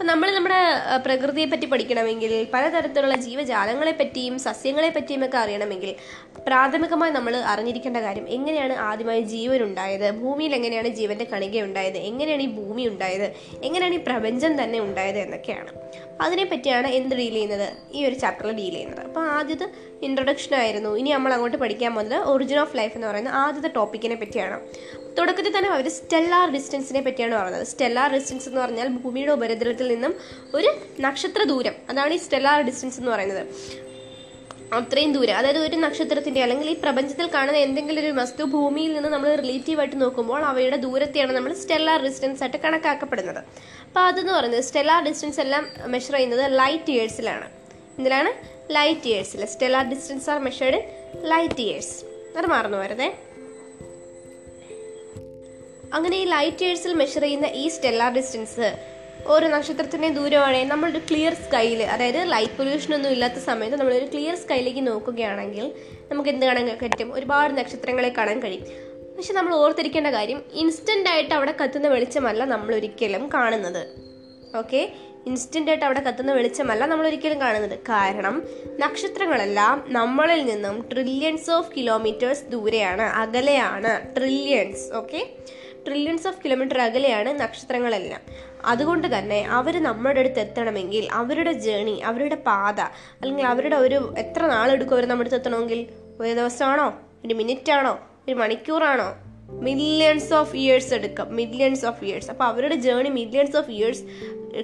അപ്പം 0.00 0.08
നമ്മൾ 0.08 0.30
നമ്മുടെ 0.30 0.58
പ്രകൃതിയെ 0.96 1.46
പറ്റി 1.46 1.66
പഠിക്കണമെങ്കിൽ 1.66 2.46
പലതരത്തിലുള്ള 2.54 3.16
ജീവജാലങ്ങളെ 3.16 3.92
പറ്റിയും 3.92 4.38
സസ്യങ്ങളെ 4.38 4.88
പറ്റിയും 4.90 5.24
ഒക്കെ 5.24 5.38
അറിയണമെങ്കിൽ 5.38 5.94
പ്രാഥമികമായി 6.46 7.12
നമ്മൾ 7.12 7.36
അറിഞ്ഞിരിക്കേണ്ട 7.36 7.96
കാര്യം 7.96 8.28
എങ്ങനെയാണ് 8.28 8.72
ആദ്യമായി 8.72 9.20
ജീവൻ 9.20 9.62
ഉണ്ടായത് 9.62 10.10
ഭൂമിയിൽ 10.10 10.54
എങ്ങനെയാണ് 10.54 10.88
ജീവന്റെ 10.88 11.24
കണിക 11.24 11.60
ഉണ്ടായത് 11.62 11.96
എങ്ങനെയാണ് 11.96 12.42
ഈ 12.42 12.46
ഭൂമി 12.46 12.86
ഉണ്ടായത് 12.86 13.32
എങ്ങനെയാണ് 13.62 13.94
ഈ 13.94 13.98
പ്രപഞ്ചം 13.98 14.62
തന്നെ 14.62 14.80
ഉണ്ടായത് 14.80 15.18
എന്നൊക്കെയാണ്. 15.18 15.68
അതിനെപ്പറ്റിയാണ് 16.20 16.86
എന്ത് 16.86 17.16
ഡീൽ 17.16 17.30
ചെയ്യുന്നത്? 17.30 17.68
ഈ 17.92 18.04
ഒരു 18.04 18.14
ചാപ്റ്ററിൽ 18.14 18.52
ഡീൽ 18.52 18.70
ചെയ്യുന്നത്. 18.70 19.00
അപ്പോൾ 19.00 19.26
ആദ്യത്തെ 19.28 19.68
ഇൻട്രൊഡക്ഷൻ 20.02 20.56
ആയിരുന്നു. 20.56 20.96
ഇനി 20.96 21.10
നമ്മൾ 21.10 21.32
അങ്ങോട്ട് 21.32 21.56
പഠിക്കാൻ 21.56 21.94
പോകുന്നത് 21.94 22.22
ഒറിജിൻ 22.22 22.58
ഓഫ് 22.58 22.76
ലൈഫ് 22.76 22.94
എന്ന് 22.94 23.06
പറയുന്ന 23.06 23.28
ആദ്യത്തെ 23.28 23.70
ടോപ്പിക്കിനെ 23.76 24.14
പറ്റിയാണ്. 24.16 24.60
തുടക്കത്തിൽ 25.18 25.58
തന്നെ 25.58 25.70
അവർ 25.70 25.88
സ്റ്റെല്ലാർ 25.88 26.50
ഡിസ്റ്റൻസിനെ 26.50 27.00
പറ്റിയാണ് 27.00 27.34
പറഞ്ഞത്. 27.34 27.66
സ്റ്റെല്ലാർ 27.66 28.14
ഡിസ്റ്റൻസ് 28.14 28.48
എന്ന് 28.48 28.60
പറഞ്ഞാൽ 28.60 28.88
ഭൂമിയുടെ 28.88 29.32
ഉപരിതലത്തിൽ 29.32 29.88
നിന്നും 29.88 30.14
ഒരു 30.54 30.70
നക്ഷത്ര 31.00 31.42
ദൂരം. 31.42 31.74
അതാണ് 31.90 32.14
ഈ 32.14 32.16
സ്റ്റെല്ലാർ 32.16 32.60
ഡിസ്റ്റൻസ് 32.62 32.98
എന്ന് 32.98 33.10
പറയുന്നത്. 33.10 33.46
അത്രയും 34.72 35.12
ദൂരം. 35.12 35.36
അതായത് 35.36 35.58
ഒരു 35.58 35.76
നക്ഷത്രത്തിന്റെ 35.76 36.42
അല്ലെങ്കിൽ 36.42 36.70
ഈ 36.70 36.74
പ്രപഞ്ചത്തിൽ 36.74 37.26
കാണുന്ന 37.26 37.58
എന്തെങ്കിലും 37.58 38.00
ഒരു 38.00 38.10
വസ്തു 38.10 38.42
ഭൂമിയിൽ 38.44 38.92
നിന്ന് 38.94 39.08
നമ്മൾ 39.08 39.34
റിലേറ്റീവായിട്ട് 39.34 40.02
നോക്കുമ്പോൾ 40.02 40.42
അവയുടെ 40.44 40.76
ദൂരത്തെയാണ് 40.76 41.32
നമ്മൾ 41.32 41.54
സ്റ്റെല്ലാർ 41.54 42.04
ഡിസ്റ്റൻസ് 42.04 42.42
ആയിട്ട് 42.42 42.56
കണക്കാക്കപ്പെടുന്നത്. 42.56 43.38
അപ്പോൾ 43.86 44.00
അതെന്ന് 44.00 44.32
പറയുന്നത് 44.32 44.60
സ്റ്റെല്ലാർ 44.60 45.04
ഡിസ്റ്റൻസ് 45.04 45.40
എല്ലാം 45.40 45.66
മെഷർ 45.86 46.12
ചെയ്യുന്നത് 46.12 46.58
ലൈറ്റ് 46.58 46.90
ഇയേഴ്സിലാണ് 46.90 47.50
ഇതിലാണ് 47.98 48.32
light 48.72 49.06
ഇയേഴ്സിൽ 49.06 49.44
stellar 49.44 49.88
distance 49.88 50.30
are 50.30 50.40
measured 50.40 50.80
light 51.30 51.60
years 51.60 52.04
അത് 52.38 52.46
മറന്നു 52.46 52.78
വരുന്നേ. 52.78 53.16
അങ്ങനെ 55.94 56.16
ഈ 56.16 56.24
ലൈറ്റ് 56.24 56.64
ഇയേഴ്സിൽ 56.64 56.92
മെഷർ 56.92 57.22
ചെയ്യുന്ന 57.22 57.46
ഈ 57.46 57.68
സ്റ്റെല്ലാർ 57.68 58.12
ഡിസ്റ്റൻസ് 58.12 58.68
ഓരോ 59.26 59.48
നക്ഷത്രത്തിന്റെ 59.48 60.08
ദൂരമാണെങ്കിൽ 60.08 60.68
നമ്മളൊരു 60.68 60.98
ക്ലിയർ 60.98 61.34
സ്കൈയിൽ 61.34 61.82
അതായത് 61.82 62.32
ലൈറ്റ് 62.32 62.52
പൊല്യൂഷൻ 62.52 62.94
ഒന്നും 62.94 63.10
ഇല്ലാത്ത 63.10 63.34
സമയത്ത് 63.34 63.76
നമ്മളൊരു 63.76 64.04
ക്ലിയർ 64.04 64.34
സ്കൈയിലേക്ക് 64.34 64.86
നോക്കുകയാണെങ്കിൽ 64.86 65.72
നമുക്ക് 66.10 66.30
എന്ത് 66.30 66.46
കാണാൻ 66.46 66.78
പറ്റും? 66.82 67.12
ഒരുപാട് 67.12 67.58
നക്ഷത്രങ്ങളെ 67.58 68.08
കാണാൻ 68.08 68.42
കഴിയും. 68.42 68.64
പക്ഷെ 69.16 69.32
നമ്മൾ 69.32 69.54
ഓർത്തിരിക്കേണ്ട 69.54 70.06
കാര്യം 70.08 70.42
ഇൻസ്റ്റന്റ് 70.52 71.08
ആയിട്ട് 71.08 71.34
അവിടെ 71.34 71.54
കത്തുന്ന 71.62 71.88
വെളിച്ചമല്ല 71.88 72.44
നമ്മൾ 72.44 72.74
ഒരിക്കലും 72.74 73.30
കാണുന്നത്. 73.34 73.82
ഓക്കെ? 74.56 74.92
ഇൻസ്റ്റന്റ് 75.26 75.70
ആയിട്ട് 75.70 75.84
അവിടെ 75.84 76.00
കത്തുന്ന 76.00 76.32
വെളിച്ചമല്ല 76.32 76.86
നമ്മൾ 76.86 77.06
ഒരിക്കലും 77.06 77.40
കാണുന്നത്. 77.40 77.78
കാരണം 77.78 78.42
നക്ഷത്രങ്ങളെല്ലാം 78.78 79.84
നമ്മളിൽ 79.88 80.44
നിന്നും 80.44 80.88
ട്രില്യൺസ് 80.92 81.50
ഓഫ് 81.50 81.72
കിലോമീറ്റേഴ്സ് 81.76 82.44
ദൂരെയാണ് 82.44 83.02
അകലെയാണ് 83.02 84.16
trillions 84.16 84.92
okay? 84.92 85.22
Trillions 85.86 86.28
of 86.28 86.38
kilometre 86.44 86.80
അകലെയാണ് 86.80 87.40
നക്ഷത്രങ്ങളെല്ലാം. 87.40 88.20
അതുകൊണ്ട് 88.64 89.18
തന്നെ 89.18 89.46
അവർ 89.46 89.82
നമ്മുടെ 89.82 90.20
അടുത്ത് 90.20 90.40
എത്തണമെങ്കിൽ 90.40 91.08
അവരുടെ 91.12 91.52
ജേണി 91.52 92.00
അവരുടെ 92.04 92.34
പാത 92.34 92.80
അല്ലെങ്കിൽ 93.20 93.46
അവരുടെ 93.46 93.76
ഒരു 93.76 94.14
എത്ര 94.18 94.46
നാളെടുക്കും 94.46 94.94
അവർ 94.94 95.06
നമ്മുടെ 95.06 95.30
അടുത്ത് 95.30 95.48
എത്തണമെങ്കിൽ? 95.48 95.86
ഒരു 96.20 96.32
ദിവസമാണോ? 96.32 96.98
ഒരു 97.26 97.34
മിനിറ്റ് 97.34 97.72
ആണോ 97.72 98.00
ഒരു 98.28 98.34
മണിക്കൂറാണോ? 98.34 99.16
മില്യൺസ് 99.50 100.34
ഓഫ് 100.34 100.56
ഇയേഴ്സ് 100.56 100.94
എടുക്കും. 100.94 101.36
മില്യൺസ് 101.36 101.86
ഓഫ് 101.86 102.04
ഇയേഴ്സ് 102.04 102.30
അപ്പോൾ 102.30 102.44
അവരുടെ 102.44 102.74
ജേണി 102.74 103.08
മില്യൺസ് 103.08 103.56
ഓഫ് 103.56 103.70
ഇയേഴ്സ് 103.70 104.02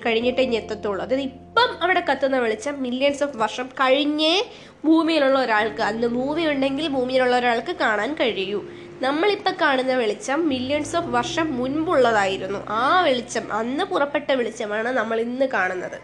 കഴിഞ്ഞിട്ടേ 0.06 0.42
ഇനി 0.42 0.56
എത്തത്തുള്ളൂ. 0.56 1.04
അതായത് 1.04 1.22
ഇപ്പം 1.22 1.82
അവിടെ 1.82 2.00
കത്തുന്ന 2.00 2.38
വെളിച്ചം 2.38 2.82
മില്യൺസ് 2.82 3.24
ഓഫ് 3.24 3.36
വർഷം 3.36 3.66
കഴിഞ്ഞേ 3.66 4.44
ഭൂമിയിലുള്ള 4.84 5.38
ഒരാൾക്ക് 5.38 5.82
അന്ന് 5.82 6.06
ഭൂമി 6.06 6.46
ഉണ്ടെങ്കിൽ 6.46 6.88
ഭൂമിയിലുള്ള 6.88 7.36
ഒരാൾക്ക് 7.36 7.76
കാണാൻ 7.76 8.14
കഴിയൂ. 8.14 8.64
നമ്മളിപ്പോൾ 9.02 9.50
കാണുന്ന 9.50 9.94
വെളിച്ചം 9.94 10.48
മില്യൺസ് 10.48 10.96
ഓഫ് 10.96 11.06
വർഷം 11.06 11.56
മുൻപുള്ളതായിരുന്നു. 11.56 12.66
ആ 12.68 13.00
വെളിച്ചം 13.00 13.52
അന്ന് 13.52 13.84
പുറപ്പെട്ട 13.84 14.32
വെളിച്ചമാണ് 14.32 14.88
നമ്മൾ 14.88 15.20
ഇന്ന് 15.20 15.46
കാണുന്നത്. 15.46 15.98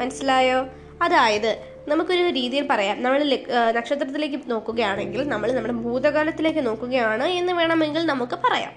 മനസ്സിലായോ? 0.00 0.66
അതായത് 1.02 1.58
നമുക്കൊരു 1.88 2.28
രീതിയിൽ 2.28 2.66
പറയാം. 2.70 3.02
നമ്മൾ 3.02 3.38
നക്ഷത്രത്തിലേക്ക് 3.70 4.40
നോക്കുകയാണെങ്കിൽ 4.46 5.28
നമ്മൾ 5.28 5.52
നമ്മുടെ 5.52 5.74
ഭൂതകാലത്തിലേക്ക് 5.74 6.66
നോക്കുകയാണ് 6.66 7.24
എന്ന് 7.24 7.52
വേണമെങ്കിൽ 7.52 8.06
നമുക്ക് 8.06 8.38
പറയാം. 8.44 8.72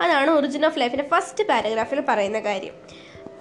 അതാണ് 0.00 0.30
ഒറിജിൻ 0.30 0.66
ഓഫ് 0.66 0.80
ലൈഫിന്റെ 0.80 1.04
ഫസ്റ്റ് 1.08 1.44
പാരഗ്രാഫിൽ 1.44 2.02
പറയുന്ന 2.08 2.40
കാര്യം. 2.40 2.72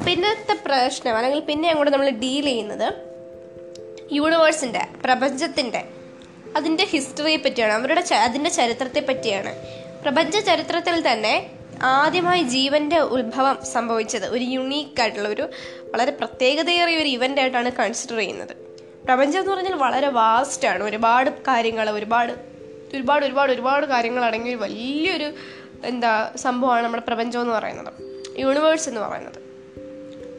പിന്നത്തെ 0.05 0.53
പ്രശ്നം 0.65 1.17
അല്ലെങ്കിൽ 1.17 1.39
പിന്നെ 1.39 1.69
അങ്ങോട്ട് 1.69 1.93
നമ്മൾ 1.93 2.09
ഡീൽ 2.09 2.45
ചെയ്യുന്നത് 2.45 2.93
യൂണിവേഴ്സിന്റെ 4.11 4.87
പ്രപഞ്ചത്തിന്റെ 5.03 5.85
അതിന്റെ 6.55 6.85
ഹിസ്റ്ററിയെ 6.85 7.37
പറ്റിയാണ് 7.37 7.73
അവരുടെ 7.73 8.15
അതിന്റെ 8.15 8.49
ചരിത്രത്തെ 8.49 8.99
പറ്റിയാണ്. 8.99 9.55
പ്രപഞ്ച 10.01 10.37
ചരിത്രത്തിൽ 10.37 11.11
തന്നെ 11.11 11.51
ആദ്യമായി 11.83 12.43
ജീവന്റെ 12.43 12.99
ഉത്ഭവം 12.99 13.65
സംഭവിച്ചത് 13.65 14.25
ഒരു 14.25 14.43
യുണീക്ക് 14.43 15.01
ആയിട്ടുള്ള 15.01 15.29
ഒരു 15.29 15.49
വളരെ 15.93 16.11
പ്രത്യേകതയേറിയ 16.11 16.97
ഒരു 16.97 17.09
ഇവന്റ് 17.09 17.41
ആയിട്ടാണ് 17.41 17.71
കൺസിഡർ 17.71 18.17
ചെയ്യുന്നത്. 18.17 18.53
പ്രപഞ്ചം 19.05 19.39
എന്ന് 19.39 19.51
പറഞ്ഞാൽ 19.51 19.75
വളരെ 19.75 20.07
വാസ്റ്റ് 20.07 20.67
ആണ്. 20.67 20.83
ഒരുപാട് 20.83 21.29
കാര്യങ്ങൾ 21.29 21.89
ഒരുപാട് 21.89 22.33
ഒരുപാട് 22.95 23.25
ഒരുപാട് 23.25 23.51
ഒരുപാട് 23.51 23.85
കാര്യങ്ങൾ 23.85 24.25
അടങ്ങിയ 24.25 24.55
വലിയൊരു 24.55 25.31
എന്താ 25.85 26.31
സംഭവമാണ് 26.35 26.85
നമ്മുടെ 26.85 27.03
പ്രപഞ്ചം 27.03 27.41
എന്ന് 27.41 27.53
പറയുന്നത്. 27.53 27.93
യൂണിവേഴ്സ് 28.39 28.89
എന്ന് 28.89 29.01
പറയുന്നത്. 29.01 29.48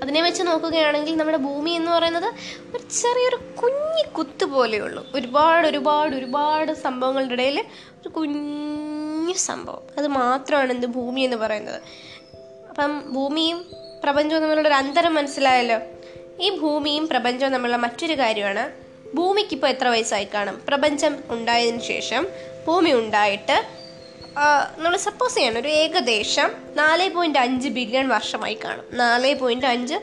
അതിനെ 0.03 0.23
വെച്ച് 0.23 0.43
നോക്കുകയാണെങ്കിൽ 0.43 1.17
നമ്മുടെ 1.17 1.39
ഭൂമി 1.39 1.71
എന്ന് 1.71 1.91
പറയുന്നത് 1.91 2.35
ഒരു 2.77 2.83
ചെറിയൊരു 3.03 3.37
കുഞ്ഞി 3.37 4.03
കുത്ത് 4.03 4.45
പോലെയുള്ളൂ. 4.45 5.07
ഒരുപാട് 5.15 5.67
ഒരുപാട് 5.67 6.17
ഒരുപാട് 6.17 6.73
സംഭവങ്ങളുടെ 6.73 7.33
ഇടയിൽ 7.33 7.65
ഒരു 8.01 8.09
കുഞ്ഞു 8.09 9.33
സംഭവം. 9.33 9.83
അത് 9.99 10.07
മാത്രമാണ് 10.07 10.73
എന്ത് 10.73 10.87
ഭൂമി 10.87 11.21
എന്ന് 11.21 11.37
പറയുന്നത്. 11.37 11.83
അപ്പം 12.69 13.13
ഭൂമിയും 13.13 13.65
പ്രപഞ്ചവും 14.05 14.43
തമ്മിലുള്ള 14.43 14.69
ഒരു 14.69 14.75
അന്തരം 14.75 15.15
മനസ്സിലായല്ലോ? 15.15 15.79
ഈ 16.41 16.59
ഭൂമിയും 16.59 17.09
പ്രപഞ്ചവും 17.09 17.53
തമ്മിലുള്ള 17.53 17.77
മറ്റൊരു 17.77 18.19
കാര്യമാണ് 18.19 18.91
ഭൂമിക്ക് 19.17 19.55
ഇപ്പോൾ 19.55 19.67
എത്ര 19.67 19.89
വയസ്സായി 19.89 20.29
കാണും? 20.35 20.63
പ്രപഞ്ചം 20.69 21.25
ഉണ്ടായതിനു 21.29 21.81
ശേഷം 21.81 22.27
ഭൂമി 22.67 22.91
ഉണ്ടായിട്ട് 22.91 23.80
നമ്മൾ 24.79 24.97
സപ്പോസ് 24.97 25.35
ചെയ്യണം 25.35 25.59
ഒരു 25.61 25.69
ഏകദേശം 25.69 26.51
നാല് 26.77 27.11
പോയിന്റ് 27.15 27.39
അഞ്ച് 27.39 27.69
ബില്യൺ 27.69 28.09
വർഷമായി 28.09 28.59
കാണും. 28.65 28.85
നാല് 28.93 29.35
പോയിന്റ് 29.41 29.67
അഞ്ച് 29.67 29.95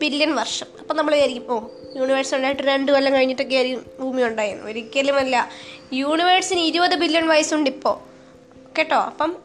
ബില്യൺ 0.00 0.34
വർഷം. 0.34 0.66
അപ്പം 0.80 0.96
നമ്മൾ 0.96 1.14
വിചാരിക്കും 1.14 1.52
ഓ 1.52 1.56
യൂണിവേഴ്സ് 1.96 2.34
ഉണ്ടായിട്ട് 2.34 2.62
രണ്ട് 2.62 2.92
കൊല്ലം 2.92 3.14
കഴിഞ്ഞിട്ടൊക്കെ 3.14 3.54
ആയിരിക്കും 3.54 3.84
ഭൂമി 4.00 4.22
ഉണ്ടായിരുന്നു 4.22 4.66
ഒരിക്കലുമല്ല. 4.70 5.50
യൂണിവേഴ്സിന് 5.92 6.60
ഇരുപത് 6.60 6.94
ബില്യൺ 6.94 7.28
വയസ്സുണ്ട് 7.28 7.70
ഇപ്പോൾ 7.70 7.96
കേട്ടോ? 8.78 8.96
അപ്പം 8.96 9.36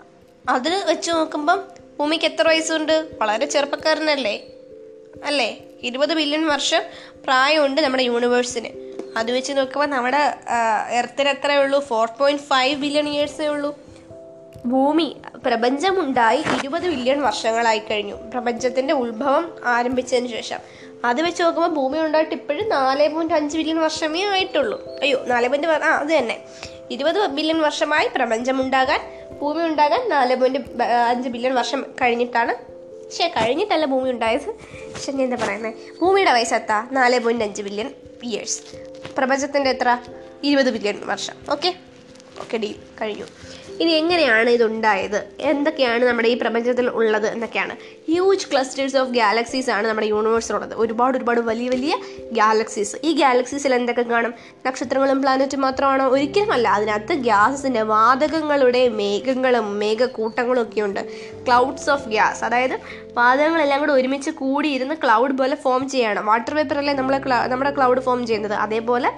അത് 0.50 0.86
വെച്ച് 0.90 1.12
നോക്കുമ്പം 1.12 1.60
ഭൂമിക്ക് 2.00 2.26
എത്ര 2.26 2.48
വയസ്സുണ്ട് 2.48 3.10
വളരെ 3.22 3.46
ചെറുപ്പക്കാരനല്ലേ? 3.46 4.36
അല്ലേ? 5.26 5.58
ഇരുപത് 5.84 6.14
ബില്യൺ 6.14 6.48
വർഷം 6.48 6.82
പ്രായമുണ്ട് 7.26 7.82
നമ്മുടെ 7.82 8.04
യൂണിവേഴ്സിന് 8.04 8.72
അത് 9.18 9.32
വെച്ച് 9.32 9.54
നോക്കുമ്പോൾ 9.54 9.86
നമ്മുടെ 9.86 10.22
എർത്തിന് 11.00 11.30
എത്രയേ 11.30 11.58
ഉള്ളൂ? 11.58 11.80
ഫോർ 11.80 12.08
പോയിന്റ് 12.20 12.44
ഫൈവ് 12.44 12.76
ബില്യൺ 12.82 13.10
ഇയേഴ്സേ 13.10 13.48
ഉള്ളൂ. 13.48 13.91
ഭൂമി 14.66 15.18
പ്രപഞ്ചമുണ്ടായി 15.46 16.38
ഇരുപത് 16.38 16.84
ബില്യൺ 16.84 17.22
വർഷങ്ങളായി 17.22 17.80
കഴിഞ്ഞു. 17.80 18.16
പ്രപഞ്ചത്തിന്റെ 18.16 18.94
ഉത്ഭവം 18.94 19.56
ആരംഭിച്ചതിന് 19.66 20.28
ശേഷം. 20.28 20.60
അത് 21.06 21.22
വെച്ച് 21.22 21.44
നോക്കുമ്പോൾ 21.44 21.70
ഭൂമി 21.70 22.00
ഉണ്ടായിട്ട് 22.00 22.32
ഇപ്പോഴും 22.32 22.70
നാല് 22.70 23.10
പോയിന്റ് 23.10 23.34
അഞ്ച് 23.34 23.58
ബില്യൺ 23.58 23.78
വർഷമേ 23.78 24.28
ആയിട്ടുള്ളൂ. 24.28 24.98
അയ്യോ 25.02 25.24
നാല് 25.28 25.48
പോയിന്റ് 25.48 25.68
ആ 25.68 25.98
അത് 25.98 26.08
തന്നെ. 26.08 26.40
ഇരുപത് 26.92 27.28
ബില്യൺ 27.28 27.62
വർഷമായി 27.62 28.10
പ്രപഞ്ചമുണ്ടാകാൻ 28.16 29.00
ഭൂമി 29.42 29.64
ഉണ്ടാകാൻ 29.64 30.10
നാല് 30.10 30.36
പോയിന്റ് 30.36 30.84
അഞ്ച് 30.84 31.30
ബില്യൺ 31.30 31.56
വർഷം 31.56 31.86
കഴിഞ്ഞിട്ടാണ്. 32.02 32.56
പക്ഷേ 33.06 33.28
കഴിഞ്ഞിട്ടല്ല 33.28 33.86
ഭൂമി 33.86 34.10
ഉണ്ടായത്. 34.10 34.50
പക്ഷെ 34.94 35.12
ഞാൻ 35.12 35.24
എന്താ 35.24 35.46
പറയുന്നത് 35.46 35.74
ഭൂമിയുടെ 36.02 36.34
വയസ്സ് 36.34 36.96
നാല് 36.96 37.20
പോയിന്റ് 37.20 37.44
അഞ്ച് 37.44 37.62
ബില്യൺ 37.62 37.94
ഇയേഴ്സ് 38.24 38.62
പ്രപഞ്ചത്തിന്റെ 39.18 39.70
എത്ര? 39.70 39.98
ഇരുപത് 40.44 40.70
ബില്യൺ 40.74 41.00
വർഷം. 41.06 41.34
ഓക്കെ 41.52 41.76
ഓക്കെ 42.42 42.58
ഡീൽ 42.58 42.76
കഴിഞ്ഞു. 43.02 43.26
ഇനി 43.82 43.92
എങ്ങനെയാണ് 43.92 44.50
ഇതുണ്ടായത്? 44.50 45.28
എന്തൊക്കെയാണ് 45.40 46.06
നമ്മുടെ 46.06 46.28
ഈ 46.28 46.38
പ്രപഞ്ചത്തിൽ 46.42 46.90
ഉള്ളത് 46.90 47.28
എന്നൊക്കെയാണ്. 47.28 47.76
ഹ്യൂജ് 48.10 48.48
ക്ലസ്റ്റേഴ്സ് 48.52 48.98
ഓഫ് 48.98 49.12
ഗാലക്സീസ് 49.12 49.70
ആണ് 49.70 49.88
നമ്മുടെ 49.88 50.08
യൂണിവേഴ്സിലുള്ളത് 50.08 50.74
ഒരുപാട് 50.74 51.18
ഒരുപാട് 51.18 51.42
വലിയ 51.42 51.70
വലിയ 51.70 51.94
ഗാലക്സീസ് 52.32 52.96
ഈ 53.04 53.12
ഗാലക്സീസിൽ 53.14 53.76
എന്തൊക്കെ 53.76 54.02
കാണും? 54.02 54.34
നക്ഷത്രങ്ങളും 54.68 55.22
പ്ലാനറ്റും 55.22 55.62
മാത്രമാണോ? 55.62 56.08
ഒരിക്കലുമല്ല 56.10 56.68
അതിനകത്ത് 56.68 57.14
ഗ്യാസസിന്റെ 57.14 57.82
വാതകങ്ങളുടെ 57.82 58.90
മേഘങ്ങളും 58.90 59.80
മേഘക്കൂട്ടങ്ങളും 59.80 60.62
ഒക്കെ 60.62 60.82
ഉണ്ട്. 60.82 61.02
ക്ലൗഡ്സ് 61.48 61.90
ഓഫ് 61.90 62.10
ഗ്യാസ് 62.10 62.44
അതായത് 62.44 62.76
വാതകങ്ങളെല്ലാം 63.14 63.80
കൂടെ 63.80 63.94
ഒരുമിച്ച് 63.94 64.32
കൂടിയിരുന്ന് 64.32 64.96
ക്ലൗഡ് 65.04 65.38
പോലെ 65.38 65.56
ഫോം 65.56 65.90
ചെയ്യാണ്. 65.90 66.20
വാട്ടർ 66.20 66.56
വേപ്പറല്ലേ 66.56 66.94
നമ്മളെ 66.94 67.22
നമ്മുടെ 67.48 67.72
ക്ലൗഡ് 67.76 68.02
ഫോം 68.02 68.28
ചെയ്യുന്നത്. 68.28 68.54
അതേപോലെ 68.54 69.12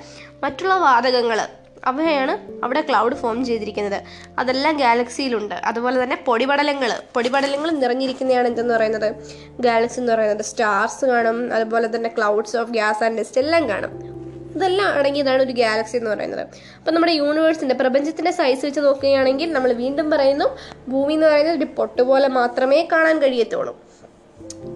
മറ്റുള്ള 0.43 0.73
വാതകങ്ങൾ 0.73 1.41
അവയാണ് 1.83 2.63
അവിടെ 2.63 2.81
ക്ലൗഡ് 2.81 3.15
ഫോം 3.15 3.45
ചെയ്തിരിക്കുന്നത്. 3.45 4.03
അതെല്ലാം 4.39 4.77
ഗാലക്സിയിലുണ്ട് 4.77 5.55
അതുപോലെ 5.55 6.03
തന്നെ 6.03 6.23
പൊടിപടലങ്ങൾ 6.25 6.91
പൊടിപടലങ്ങൾ 7.13 7.71
നിറഞ്ഞിരിക്കുന്നതാണ് 7.71 8.47
എന്തെന്ന് 8.47 8.73
പറയുന്നത്? 8.73 9.15
ഗാലക്സി 9.59 9.99
എന്ന് 9.99 10.13
പറയുന്നത് 10.13 10.41
സ്റ്റാർസ് 10.41 11.05
കാണും. 11.05 11.53
അതുപോലെ 11.53 11.95
തന്നെ 11.95 12.13
clouds 12.17 12.57
of 12.57 12.71
gas 12.71 13.03
and 13.03 13.19
dust 13.19 13.41
എല്ലാം 13.41 13.69
കാണും. 13.69 14.13
ഇതെല്ലാം 14.55 14.93
അടങ്ങിയതാണ് 14.93 15.43
ഒരു 15.43 15.51
ഗാലക്സി 15.51 15.97
എന്ന് 15.97 16.09
പറയുന്നത്. 16.09 16.47
അപ്പം 16.79 16.93
നമ്മുടെ 16.93 17.13
യൂണിവേഴ്സിന്റെ 17.13 17.75
പ്രപഞ്ചത്തിന്റെ 17.75 18.31
സൈസ് 18.31 18.65
വെച്ച് 18.65 18.79
നോക്കുകയാണെങ്കിൽ 18.79 19.53
നമ്മൾ 19.53 19.73
വീണ്ടും 19.73 20.11
പറയുന്നു 20.11 20.57
ഭൂമി 20.89 21.13
എന്ന് 21.13 21.27
പറയുന്നത് 21.27 21.57
ഒരു 21.57 21.65
പൊട്ടുപോലെ 21.65 22.27
മാത്രമേ 22.27 22.87
കാണാൻ 22.91 23.21
കഴിയത്തുള്ളൂ. 23.21 23.82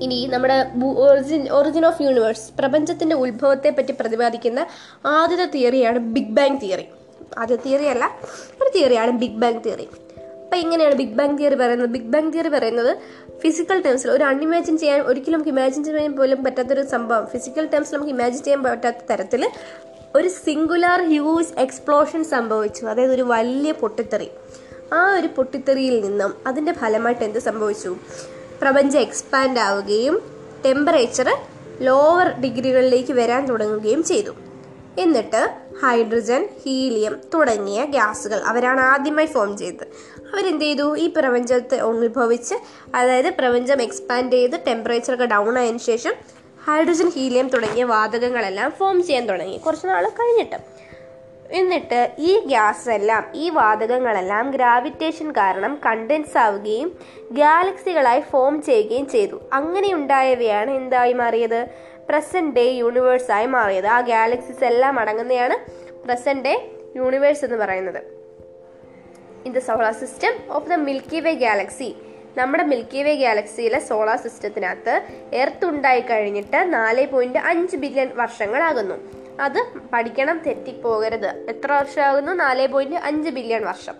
ഇനി 0.01 0.29
നമ്മുടെ 0.33 0.71
ഒറിജിൻ 0.97 1.49
ഒറിജിൻ 1.51 1.85
ഓഫ് 1.85 2.01
യൂണിവേഴ്സ് 2.01 2.57
പ്രപഞ്ചത്തിന്റെ 2.59 3.15
ഉത്ഭവത്തെ 3.15 3.69
പറ്റി 3.69 3.91
പ്രതിപാദിക്കുന്ന 3.91 4.67
ആദ്യത്തെ 5.05 5.45
തിയറിയാണ് 5.45 5.99
ബിഗ് 5.99 6.29
ബാങ് 6.29 6.61
തിയറി. 6.61 6.85
ആദ്യ 7.37 7.55
തിയറി 7.55 7.85
അല്ല 7.85 8.19
ഒരു 8.61 8.71
തിയറിയാണ് 8.75 9.11
ബിഗ് 9.11 9.37
ബാങ് 9.37 9.63
തിയറി. 9.65 9.87
അപ്പം 10.43 10.57
എങ്ങനെയാണ് 10.57 10.95
ബിഗ് 10.95 11.13
ബാങ് 11.13 11.37
തിയറി 11.37 11.55
പറയുന്നത്. 11.55 11.89
ബിഗ് 11.89 12.03
ബാങ് 12.03 12.33
തിയറി 12.33 12.49
പറയുന്നത് 12.49 12.97
ഫിസിക്കൽ 13.39 13.81
ടേംസിൽ 13.81 14.11
ഒരു 14.11 14.23
അൺഇമാജിൻ 14.23 14.77
ചെയ്യാൻ 14.77 15.01
ഒരിക്കലും 15.01 15.33
നമുക്ക് 15.33 15.49
ഇമാജിൻ 15.49 15.83
ചെയ്യാൻ 15.83 16.13
പോലും 16.13 16.43
പറ്റാത്തൊരു 16.43 16.85
സംഭവം. 16.85 17.25
ഫിസിക്കൽ 17.25 17.65
ടേംസിൽ 17.65 17.95
നമുക്ക് 17.95 18.13
ഇമാജിൻ 18.13 18.43
ചെയ്യാൻ 18.43 18.63
പറ്റാത്ത 18.63 18.95
തരത്തിൽ 19.09 19.49
ഒരു 20.15 20.27
സിംഗുലാർ 20.27 21.07
ഹ്യൂജ് 21.07 21.59
എക്സ്പ്ലോഷൻ 21.59 22.23
സംഭവിച്ചു. 22.23 22.85
അതായത് 22.85 23.11
ഒരു 23.11 23.21
വലിയ 23.21 23.71
പൊട്ടിത്തെറി. 23.71 24.29
ആ 24.93 25.13
ഒരു 25.13 25.27
പൊട്ടിത്തെറിയിൽ 25.35 26.01
നിന്നും 26.01 26.33
അതിന്റെ 26.47 26.71
ഫലമായിട്ട് 26.71 27.23
എന്ത് 27.23 27.39
സംഭവിച്ചു? 27.39 27.97
പ്രപഞ്ചം 28.61 28.99
എക്സ്പാൻഡ് 28.99 29.59
ആവുകയും 29.59 30.21
ടെമ്പറേച്ചർ 30.65 31.37
ലോവർ 31.81 32.27
ഡിഗ്രികളിലേക്ക് 32.41 33.13
വരാൻ 33.13 33.45
തുടങ്ങുകയും 33.45 34.03
ചെയ്തു. 34.03 34.31
എന്നിട്ട് 34.99 35.49
ഹൈഡ്രജൻ 35.83 36.49
ഹീലിയം 36.65 37.19
തുടങ്ങിയ 37.33 37.85
ഗ്യാസുകൾ 37.85 38.39
അവരാണ് 38.39 38.79
ആദ്യമായി 38.79 39.25
ഫോം 39.25 39.57
ചെയ്തത്. 39.57 39.87
അവരെന്ത് 40.33 40.65
ചെയ്തു? 40.65 40.97
ഈ 40.97 41.13
പ്രപഞ്ചത്തെ 41.17 41.79
ഉത്ഭവിച്ച് 41.79 42.55
അതായത് 42.95 43.29
പ്രപഞ്ചം 43.29 43.81
എക്സ്പാൻഡ് 43.81 44.31
ചെയ്ത് 44.31 44.59
ടെമ്പറേച്ചർ 44.67 45.13
ഒക്കെ 45.13 45.25
ഡൗൺ 45.25 45.57
ആയതിനു 45.57 45.77
ശേഷം 45.77 46.13
ഹൈഡ്രജൻ 46.67 47.09
ഹീലിയം 47.09 47.47
തുടങ്ങിയ 47.47 47.83
വാതകങ്ങളെല്ലാം 47.83 48.71
ഫോം 48.71 49.03
ചെയ്യാൻ 49.03 49.29
തുടങ്ങി. 49.29 49.57
കുറച്ച് 49.57 49.87
നാൾ 49.87 50.09
കഴിഞ്ഞിട്ട്. 50.09 50.76
എന്നിട്ട് 51.51 52.15
ഈ 52.17 52.39
ഗ്യാസ് 52.39 52.89
എല്ലാം 52.89 53.31
ഈ 53.35 53.49
വാതകങ്ങളെല്ലാം 53.49 54.51
ഗ്രാവിറ്റേഷൻ 54.51 55.31
കാരണം 55.31 55.79
കണ്ടൻസ് 55.85 56.37
ആവുകയും 56.37 56.99
ഗാലക്സികളായി 57.31 58.19
ഫോം 58.19 58.61
ചെയ്യുകയും 58.61 59.09
ചെയ്തു. 59.09 59.41
അങ്ങനെ 59.53 59.93
ഉണ്ടായവയാണ് 59.93 60.71
എന്തായി 60.71 61.13
മാറിയത്? 61.13 61.67
പ്രസന്റ് 62.09 62.55
ഡേ 62.55 62.71
യൂണിവേഴ്സ് 62.71 63.31
ആയി 63.31 63.45
മാറിയത്. 63.45 63.87
ആ 63.87 63.99
ഗാലക്സീസ് 63.99 64.63
എല്ലാം 64.63 64.99
അടങ്ങുന്നതാണ് 64.99 65.57
പ്രസന്റ് 66.05 66.43
ഡേ 66.43 66.71
യൂണിവേഴ്സ് 66.95 67.45
എന്ന് 67.45 67.57
പറയുന്നത്. 67.57 68.01
In 69.45 69.53
the 69.53 69.57
solar 69.57 69.93
system 69.93 70.33
of 70.49 70.69
the 70.69 70.73
Milky 70.73 71.19
Way 71.19 71.33
galaxy 71.33 71.95
നമ്മുടെ 72.37 72.63
മിൽക്കി 72.63 73.03
വേ 73.03 73.15
ഗാലക്സിയിലെ 73.15 73.79
സോളാർ 73.79 74.17
സിസ്റ്റത്തിനകത്ത് 74.17 75.01
എർത്ത് 75.33 75.65
ഉണ്ടായി 75.65 75.99
കഴിഞ്ഞിട്ട് 75.99 76.73
നാല് 76.73 77.07
പോയിന്റ് 77.07 77.39
അഞ്ച് 77.39 77.75
ബില്യൺ 77.75 78.09
വർഷങ്ങളാകുന്നു. 78.15 79.26
അത് 79.39 79.59
പഠിക്കണം 79.93 80.37
തെറ്റിപ്പോകരുത്. 80.47 81.49
എത്ര 81.49 81.71
വർഷമാകുന്നു? 81.71 82.31
നാല് 82.31 82.67
പോയിന്റ് 82.67 82.95
അഞ്ച് 82.95 83.29
ബില്യൺ 83.29 83.63
വർഷം. 83.65 83.95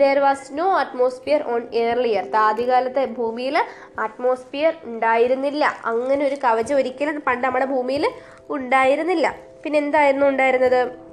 There 0.00 0.18
was 0.18 0.58
no 0.58 0.66
atmosphere 0.78 1.42
on 1.52 1.62
earlier 1.74 2.24
ആദ്യകാലത്തെ 2.36 3.04
ഭൂമിയിൽ 3.04 3.56
അറ്റ്മോസ്ഫിയർ 3.98 4.72
ഉണ്ടായിരുന്നില്ല. 4.84 5.64
അങ്ങനെ 5.84 6.26
ഒരു 6.26 6.34
കവചം 6.44 6.76
ഒരിക്കലും 6.76 7.20
പണ്ട് 7.26 7.46
നമ്മുടെ 7.46 7.64
ഭൂമിയിൽ 7.64 8.06
ഉണ്ടായിരുന്നില്ല. 8.50 9.34
പിന്നെ 9.64 9.78
എന്തായിരുന്നു 9.78 10.26
ഉണ്ടായിരുന്നത്? 10.26 11.07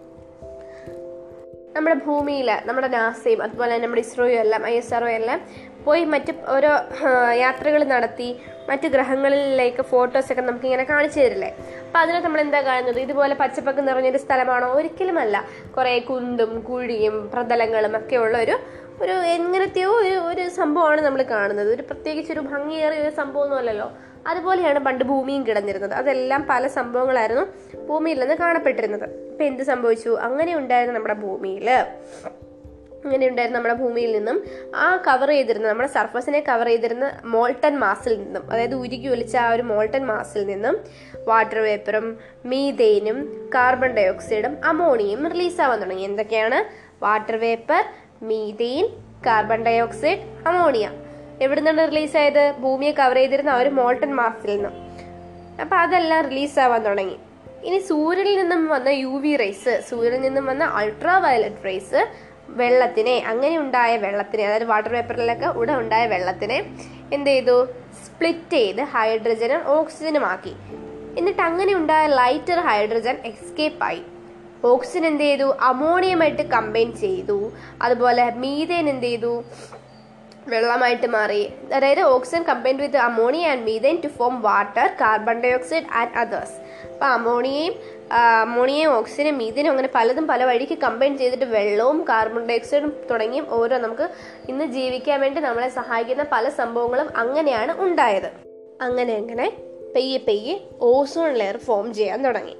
നമ്മുടെ 1.76 1.96
ഭൂമിയിൽ 2.06 2.50
നമ്മുടെ 2.68 2.88
നാസയും 2.98 3.40
അതുപോലെ 3.46 3.72
തന്നെ 3.72 3.86
നമ്മുടെ 3.86 4.02
ഇസ്രോയും 4.06 4.40
എല്ലാം 4.44 4.62
ഐ 4.70 4.74
എസ് 4.82 4.94
ആർഒ 4.98 5.10
എല്ലാം 5.18 5.40
പോയി 5.86 6.04
മറ്റ് 6.14 6.34
ഓരോ 6.54 6.70
യാത്രകൾ 7.42 7.82
നടത്തി 7.94 8.28
മറ്റ് 8.70 8.88
ഗ്രഹങ്ങളിലേക്ക് 8.94 9.84
ഫോട്ടോസൊക്കെ 9.92 10.44
നമുക്ക് 10.50 10.68
ഇങ്ങനെ 10.70 10.86
കാണിച്ചു 10.92 11.20
തരില്ലേ? 11.20 11.50
അപ്പോൾ 11.86 12.00
അതിനെ 12.04 12.20
നമ്മൾ 12.26 12.40
എന്താ 12.46 12.62
കാണുന്നത്? 12.70 13.00
ഇതുപോലെ 13.06 13.34
പച്ചപ്പൊക്കെ 13.42 13.84
നിറഞ്ഞൊരു 13.90 14.22
സ്ഥലമാണോ? 14.26 14.70
ഒരിക്കലുമല്ല. 14.78 15.36
കുറേ 15.76 15.94
കുന്തും 16.10 16.54
കുഴിയും 16.70 17.18
പ്രതലങ്ങളും 17.34 17.96
ഒക്കെ 18.02 18.18
ഉള്ള 18.26 18.38
ഒരു 18.46 18.56
ഒരു 19.04 19.14
എങ്ങനത്തെയോ 19.36 19.92
ഒരു 20.02 20.16
ഒരു 20.32 20.44
സംഭവമാണ് 20.60 21.02
നമ്മൾ 21.02 21.22
കാണുന്നത്. 21.36 21.70
ഒരു 21.76 21.84
പ്രത്യേകിച്ച് 21.90 22.32
ഒരു 22.36 22.44
ഭംഗിയേറിയ 22.52 23.00
ഒരു 23.06 23.14
സംഭവമൊന്നും 23.22 23.60
അല്ലല്ലോ 23.62 23.88
അതുപോലെയാണ് 24.28 24.80
പണ്ട് 24.80 25.04
ഭൂമിയും 25.04 25.48
കിടന്നിരുന്നത്. 25.48 25.94
അതെല്ലാം 25.94 26.48
പല 26.50 26.68
സംഭവങ്ങളായിരുന്നു 26.68 27.78
ഭൂമിയിൽ 27.78 28.20
നിന്ന് 28.20 28.36
കാണപ്പെട്ടിരുന്നത്. 28.36 29.32
ഇപ്പം 29.32 29.46
എന്ത് 29.46 29.64
സംഭവിച്ചു? 29.64 30.10
അങ്ങനെ 30.10 30.56
ഉണ്ടായിരുന്നു 30.56 30.96
നമ്മുടെ 30.96 31.14
ഭൂമിയിൽ 31.14 31.70
അങ്ങനെ 33.06 33.28
ഉണ്ടായിരുന്ന 33.28 33.58
നമ്മുടെ 33.58 33.74
ഭൂമിയിൽ 33.74 34.18
നിന്നും 34.18 34.44
ആ 34.76 35.04
കവർ 35.08 35.30
ചെയ്തിരുന്ന 35.30 35.68
നമ്മുടെ 35.68 35.90
സർഫസിനെ 35.90 36.40
കവർ 36.40 36.66
ചെയ്തിരുന്ന 36.66 37.12
മോൾട്ടൻ 37.26 37.80
മാസിൽ 37.80 38.20
നിന്നും 38.20 38.52
അതായത് 38.52 38.76
ഉരുകി 38.76 39.08
ഒലിച്ച 39.08 39.36
ആ 39.38 39.52
ഒരു 39.52 39.62
മോൾട്ടൻ 39.62 40.06
മാസിൽ 40.06 40.46
നിന്നും 40.46 40.80
വാട്ടർ 41.28 41.60
വേപ്പറും 41.60 42.20
മീതെയിനും 42.46 43.50
കാർബൺ 43.56 43.92
ഡയോക്സൈഡും 43.92 44.58
അമോണിയും 44.66 45.28
റിലീസ് 45.28 45.62
ആവാൻ 45.62 45.80
തുടങ്ങി. 45.80 46.04
എന്തൊക്കെയാണ്? 46.04 46.60
Water 47.04 47.36
vapour 47.36 47.86
methane 48.22 48.88
carbon 49.26 49.64
dioxide 49.64 50.48
ammonia 50.48 50.90
എവിടെ 51.42 51.62
നിന്നാണ് 51.62 51.92
റിലീസ് 51.92 52.18
ആയത് 52.18 52.54
ഭൂമിയെ 52.60 52.92
കവർ 52.92 53.16
ചെയ്തിരുന്ന 53.16 53.50
ആ 53.50 53.58
ഒരു 53.58 53.70
മോൾട്ടൻ 53.70 54.16
മാസിൽ 54.16 54.56
നിന്ന്. 54.56 54.70
അപ്പം 55.62 55.80
അതെല്ലാം 55.80 56.30
റിലീസാവാൻ 56.30 56.84
തുടങ്ങി. 56.84 57.18
ഇനി 57.64 57.80
സൂര്യനിൽ 57.80 58.40
നിന്നും 58.42 58.68
വന്ന 58.68 58.90
യു 58.90 59.08
വി 59.08 59.36
റേസ് 59.36 59.82
സൂര്യനിൽ 59.90 60.22
നിന്നും 60.22 60.46
വന്ന 60.46 60.64
അൾട്രാ 60.64 61.18
വയലറ്റ് 61.18 61.66
റേസ് 61.66 62.08
വെള്ളത്തിനെ 62.48 63.24
അങ്ങനെ 63.28 63.60
ഉണ്ടായ 63.60 63.98
വെള്ളത്തിനെ 63.98 64.46
അതായത് 64.46 64.64
വാട്ടർ 64.64 64.92
പേപ്പറിലൊക്കെ 64.92 65.46
ഇവിടെ 65.46 65.72
ഉണ്ടായ 65.72 66.08
വെള്ളത്തിനെ 66.08 66.58
എന്ത് 67.14 67.30
ചെയ്തു? 67.30 67.68
സ്പ്ലിറ്റ് 68.06 68.52
ചെയ്ത് 68.52 68.82
ഹൈഡ്രജനും 68.82 69.68
ഓക്സിജനും 69.68 70.26
ആക്കി. 70.26 70.56
എന്നിട്ട് 71.18 71.42
അങ്ങനെ 71.42 71.76
ഉണ്ടായ 71.76 72.08
ലൈറ്റർ 72.08 72.60
ഹൈഡ്രജൻ 72.60 73.18
എസ്കേപ്പ് 73.26 73.84
ആയി. 73.84 74.02
ഓക്സിജൻ 74.64 75.06
എന്ത് 75.06 75.24
ചെയ്തു? 75.24 75.56
അമോണിയമായിട്ട് 75.62 76.42
കമ്പൈൻ 76.42 76.92
ചെയ്തു. 76.94 77.52
അതുപോലെ 77.82 78.32
മീതേൻ 78.36 78.90
എന്ത് 78.90 79.06
ചെയ്തു? 79.06 79.44
വെള്ളമായിട്ട് 80.48 81.08
മാറി. 81.08 81.50
അതായത് 81.74 82.00
oxygen 82.00 82.44
combined 82.44 82.82
with 82.82 82.98
ammonia 82.98 83.48
and 83.48 83.64
methane 83.64 84.02
to 84.04 84.08
form 84.08 84.42
water 84.42 84.88
carbon 85.02 85.42
dioxide 85.42 85.84
and 85.94 86.18
others 86.18 86.58
അപ്പോൾ 86.92 87.06
അമോണിയയും 87.06 87.76
അമോണിയയും 88.42 88.92
ഓക്സിജനും 88.92 89.38
മീതനും 89.38 89.70
അങ്ങനെ 89.70 89.90
പലതും 89.96 90.28
പല 90.28 90.44
വഴിക്ക് 90.44 90.78
കമ്പൈൻ 90.78 91.18
ചെയ്തിട്ട് 91.18 91.46
വെള്ളവും 91.46 92.06
കാർബൺ 92.10 92.46
ഡയോക്സൈഡും 92.46 92.94
തുടങ്ങിയും 93.12 93.48
ഓരോ 93.50 93.78
നമുക്ക് 93.78 94.10
ഇന്ന് 94.50 94.66
ജീവിക്കാൻ 94.66 95.22
വേണ്ടി 95.22 95.42
നമ്മളെ 95.42 95.70
സഹായിക്കുന്ന 95.70 96.26
പല 96.32 96.50
സംഭവങ്ങളും 96.50 97.18
അങ്ങനെയാണ് 97.18 97.82
ഉണ്ടായത്. 97.82 98.30
അങ്ങനെ 98.82 99.16
അങ്ങനെ 99.16 99.48
പെയ്യെ 99.96 100.18
പെയ്യെ 100.18 100.56
ഓസോൺ 100.82 101.34
ലെയർ 101.34 101.58
ഫോം 101.58 101.94
ചെയ്യാൻ 101.94 102.24
തുടങ്ങി. 102.24 102.56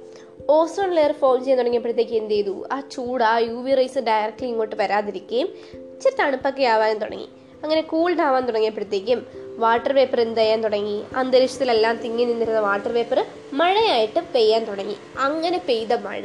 ഓസോൺ 0.50 0.90
ലെയർ 0.90 1.12
ഫോം 1.12 1.38
ചെയ്യാൻ 1.38 1.58
തുടങ്ങിയപ്പോഴത്തേക്ക് 1.58 2.12
എന്ത് 2.12 2.34
ചെയ്തു? 2.34 2.68
ആ 2.72 2.80
ചൂട് 2.80 3.22
ആ 3.22 3.38
യു 3.38 3.56
വി 3.66 3.74
റേസ് 3.74 3.98
ഡയറക്റ്റ്ലി 3.98 4.48
ഇങ്ങോട്ട് 4.48 4.76
വരാതിരിക്കുകയും 4.76 5.48
ഇച്ചിരി 5.92 6.14
തണുപ്പൊക്കെ 6.20 6.62
ആവാൻ 6.62 6.98
തുടങ്ങി. 6.98 7.28
അങ്ങനെ 7.62 7.80
കൂൾഡ് 7.80 8.20
ആവാൻ 8.20 8.46
തുടങ്ങിയപ്പോഴത്തേക്കും 8.46 9.26
വാട്ടർ 9.56 9.92
പേപ്പർ 9.92 10.20
എന്ത് 10.20 10.40
ചെയ്യാൻ 10.40 10.62
തുടങ്ങി? 10.62 11.04
അന്തരീക്ഷത്തിലെല്ലാം 11.16 11.96
തിങ്ങി 11.96 12.24
നിന്നിരുന്ന 12.24 12.60
വാട്ടർ 12.60 12.92
പേപ്പർ 12.92 13.26
മഴയായിട്ട് 13.52 14.20
പെയ്യാൻ 14.34 14.64
തുടങ്ങി. 14.64 14.96
അങ്ങനെ 15.18 15.60
പെയ്ത 15.68 15.94
മഴ 15.94 16.22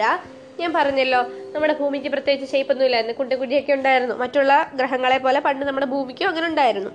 ഞാൻ 0.62 0.74
പറഞ്ഞല്ലോ 0.74 1.24
നമ്മുടെ 1.52 1.74
ഭൂമിക്ക് 1.74 2.08
പ്രത്യേകിച്ച് 2.08 2.52
ഷേപ്പൊന്നും 2.52 2.86
ഇല്ലായിരുന്നു 2.86 3.36
കുടിയൊക്കെ 3.36 3.74
ഉണ്ടായിരുന്നു. 3.74 4.16
മറ്റുള്ള 4.16 4.72
ഗ്രഹങ്ങളെ 4.76 5.18
പോലെ 5.18 5.40
പണ്ട് 5.40 5.66
നമ്മുടെ 5.66 5.86
ഭൂമിക്കും 5.86 6.30
അങ്ങനെ 6.30 6.48
ഉണ്ടായിരുന്നു. 6.48 6.90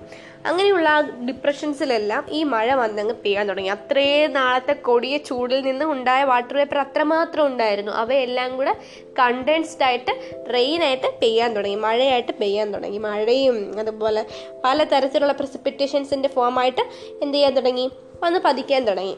അങ്ങനെയുള്ള 0.45 1.01
ഡിപ്രഷൻസിലെല്ലാം 1.27 2.25
ഈ 2.29 2.43
മഴ 2.43 2.73
വന്നങ്ങ് 2.73 3.15
പെയ്യാൻ 3.15 3.49
തുടങ്ങി. 3.49 3.69
അത്രയും 3.69 4.33
നാളത്തെ 4.33 4.73
കൊടിയ 4.73 5.17
ചൂടിൽ 5.17 5.61
നിന്ന് 5.61 5.85
ഉണ്ടായ 5.85 6.23
വാട്ടർ 6.23 6.57
വേപ്പർ 6.57 6.77
അത്രമാത്രം 6.77 7.45
ഉണ്ടായിരുന്നു. 7.45 7.91
അവയെല്ലാം 7.91 8.57
കൂടെ 8.57 8.75
കണ്ടൻസ്ഡ് 9.19 9.83
ആയിട്ട് 9.83 10.43
റെയിനായിട്ട് 10.53 11.19
പെയ്യാൻ 11.21 11.53
തുടങ്ങി. 11.53 11.75
മഴയായിട്ട് 11.75 12.31
പെയ്യാൻ 12.31 12.73
തുടങ്ങി. 12.73 12.97
മഴയും 12.97 13.79
അതുപോലെ 13.79 14.25
പല 14.63 14.83
തരത്തിലുള്ള 14.83 15.33
പ്രസിപ്പിറ്റേഷൻസിന്റെ 15.33 16.29
ഫോമായിട്ട് 16.29 16.81
എന്ത് 17.21 17.37
ചെയ്യാൻ 17.37 17.53
തുടങ്ങി? 17.53 17.91
വന്ന് 18.23 18.39
പതിക്കാൻ 18.45 18.85
തുടങ്ങി. 18.85 19.17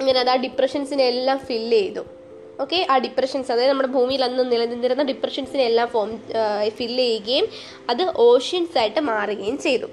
അങ്ങനെ 0.00 0.20
അത് 0.20 0.30
ആ 0.30 0.36
ഡിപ്രഷൻസിനെ 0.36 1.04
എല്ലാം 1.04 1.38
ഫില്ല് 1.38 1.76
ചെയ്തു. 1.76 2.17
ഓക്കെ 2.60 2.86
ആ 2.90 2.98
ഡിപ്രഷൻസ് 2.98 3.52
അതായത് 3.52 3.70
നമ്മുടെ 3.70 3.88
ഭൂമിയിൽ 3.88 4.24
അന്ന് 4.24 4.52
നിലനിന്നിരുന്ന 4.52 5.02
ഡിപ്രഷൻസിനെ 5.02 5.64
എല്ലാം 5.64 5.88
ഫോം 5.88 6.18
ഫില്ല് 6.68 7.04
ചെയ്യുകയും 7.04 7.48
അത് 7.90 8.12
ഓഷ്യൻസ് 8.16 8.78
ആയിട്ട് 8.78 9.00
മാറുകയും 9.00 9.58
ചെയ്തു. 9.58 9.86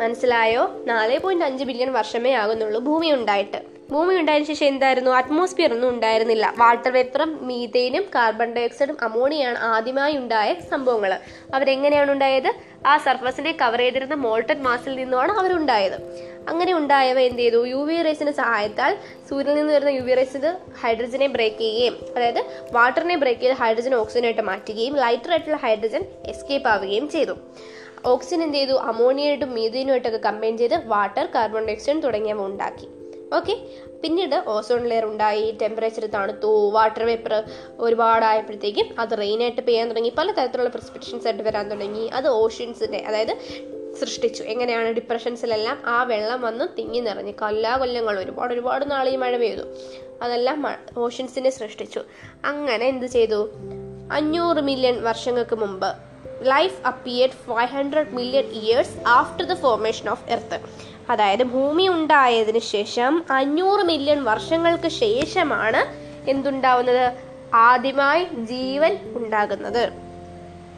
മനസ്സിലായോ? 0.00 0.82
നാല് 0.84 1.18
പോയിന്റ് 1.18 1.44
അഞ്ച് 1.44 1.64
ബില്യൺ 1.64 1.92
വർഷമേ 1.92 2.32
ആകുന്നുള്ളൂ 2.32 2.80
ഭൂമി 2.80 3.10
ഉണ്ടായിട്ട് 3.12 3.71
ഭൂമി 3.92 4.12
ഉണ്ടായതിനു 4.18 4.46
ശേഷം 4.50 4.66
എന്തായിരുന്നു? 4.72 5.10
അറ്റ്മോസ്ഫിയർ 5.18 5.70
ഒന്നും 5.76 5.88
ഉണ്ടായിരുന്നില്ല. 5.94 6.46
വാട്ടർ 6.60 6.90
വേപ്പറും 6.96 7.30
മീതേനും 7.48 8.04
കാർബൺ 8.14 8.50
ഡയോക്സൈഡും 8.56 8.96
അമോണിയാണ് 9.06 9.58
ആദ്യമായി 9.72 10.14
ഉണ്ടായ 10.20 10.50
സംഭവങ്ങൾ 10.70 11.12
അവരെങ്ങനെയാണ് 11.56 12.10
ഉണ്ടായത്? 12.14 12.50
ആ 12.90 12.94
സർഫസിനെ 13.06 13.52
കവർ 13.62 13.80
ചെയ്തിരുന്ന 13.84 14.16
മോൾട്ടൺ 14.26 14.60
മാസിൽ 14.66 14.94
നിന്നുമാണ് 15.00 15.32
അവരുണ്ടായത് 15.40 15.96
അങ്ങനെ 16.52 16.72
ഉണ്ടായവ 16.78 17.18
എന്ത് 17.28 17.42
ചെയ്തു? 17.42 17.60
യു 17.72 17.80
വി 17.88 17.96
റേസിന്റെ 18.06 18.34
സഹായത്താൽ 18.40 18.94
സൂര്യനിൽ 19.28 19.60
നിന്ന് 19.60 19.74
വരുന്ന 19.76 19.92
യു 19.98 20.04
വി 20.08 20.14
റേസ് 20.20 20.54
ഹൈഡ്രജനെ 20.84 21.28
ബ്രേക്ക് 21.36 21.60
ചെയ്യുകയും 21.64 21.96
അതായത് 22.16 22.40
വാട്ടറിനെ 22.78 23.18
ബ്രേക്ക് 23.24 23.42
ചെയ്ത് 23.44 23.58
ഹൈഡ്രജൻ 23.62 23.94
ഓക്സിജനായിട്ട് 24.00 24.46
മാറ്റുകയും 24.50 24.96
ലൈറ്റർ 25.04 25.32
ആയിട്ടുള്ള 25.36 25.60
ഹൈഡ്രജൻ 25.66 26.04
എസ്കേപ്പ് 26.32 26.70
ആവുകയും 26.74 27.06
ചെയ്തു. 27.16 27.36
ഓക്സിജൻ 28.14 28.40
എന്ത് 28.48 28.58
ചെയ്തു? 28.60 28.76
അമോണിയയായിട്ടും 28.92 29.52
മീതിനുമായിട്ടൊക്കെ 29.58 30.22
കമ്പൈൻ 30.30 30.56
ചെയ്ത് 30.64 30.76
വാട്ടർ 30.94 31.26
കാർബൺ 31.36 31.64
ഡയോക്സൈഡ് 31.70 32.04
തുടങ്ങിയവ 32.08 32.42
ഉണ്ടാക്കി. 32.50 32.88
ഓക്കെ 33.32 33.56
പിന്നീട് 34.02 34.44
ഓസോൺ 34.46 34.84
ലെയർ 34.84 35.04
ഉണ്ടായി. 35.04 35.58
ടെമ്പറേച്ചർ 35.62 36.06
തണുത്തു. 36.06 36.70
വാട്ടർ 36.70 37.04
വേപ്പർ 37.04 37.42
ഒരുപാടായപ്പോഴത്തേക്കും 37.78 39.00
അത് 39.00 39.18
റെയിനായിട്ട് 39.18 39.60
പെയ്യാൻ 39.60 39.88
തുടങ്ങി. 39.88 40.12
പല 40.18 40.30
തരത്തിലുള്ള 40.30 40.68
പ്രിസിപ്പിറ്റേഷൻസ് 40.68 41.26
ആയിട്ട് 41.26 41.42
വരാൻ 41.42 41.68
തുടങ്ങി. 41.68 42.06
അത് 42.06 42.28
ഓഷ്യൻസിന്റെ 42.28 43.04
അതായത് 43.08 43.34
സൃഷ്ടിച്ചു. 44.00 44.42
എങ്ങനെയാണ് 44.42 44.88
ഡിപ്രഷൻസിലെല്ലാം 44.88 45.82
ആ 45.86 46.02
വെള്ളം 46.02 46.40
വന്ന് 46.40 46.64
തിങ്ങി 46.78 47.00
നിറഞ്ഞ് 47.00 47.32
കൊല്ലാ 47.32 47.76
കൊല്ലങ്ങൾ 47.76 48.18
ഒരുപാട് 48.18 48.54
ഒരുപാട് 48.54 48.90
നാൾ 48.90 49.08
ഈ 49.08 49.16
മഴ 49.16 49.36
പെയ്തു. 49.36 49.62
അതെല്ലാം 50.22 50.66
ഓഷ്യൻസിനെ 50.98 51.50
സൃഷ്ടിച്ചു. 51.50 52.00
അങ്ങനെ 52.44 52.86
എന്ത് 52.86 53.06
ചെയ്തു? 53.06 53.50
അഞ്ഞൂറ് 54.12 54.56
മില്യൺ 54.56 55.02
വർഷങ്ങൾക്ക് 55.02 55.56
മുമ്പ് 55.56 55.86
life 56.42 56.86
appeared 56.86 57.32
five 57.32 57.68
hundred 57.68 58.10
million 58.10 58.44
years 58.44 59.08
after 59.08 59.46
the 59.46 59.54
formation 59.54 60.08
of 60.08 60.30
earth 60.30 60.60
അതായത് 61.10 61.42
ഭൂമി 61.42 61.88
ഉണ്ടായതിനു 61.88 62.58
ശേഷം 62.58 63.24
അഞ്ഞൂറ് 63.30 63.80
മില്യൺ 63.80 64.24
വർഷങ്ങൾക്ക് 64.24 64.88
ശേഷമാണ് 64.88 66.12
എന്തുണ്ടാവുന്നത്? 66.30 67.12
ആദ്യമായി 67.54 68.24
ജീവൻ 68.24 68.98
ഉണ്ടാകുന്നത്. 69.14 69.92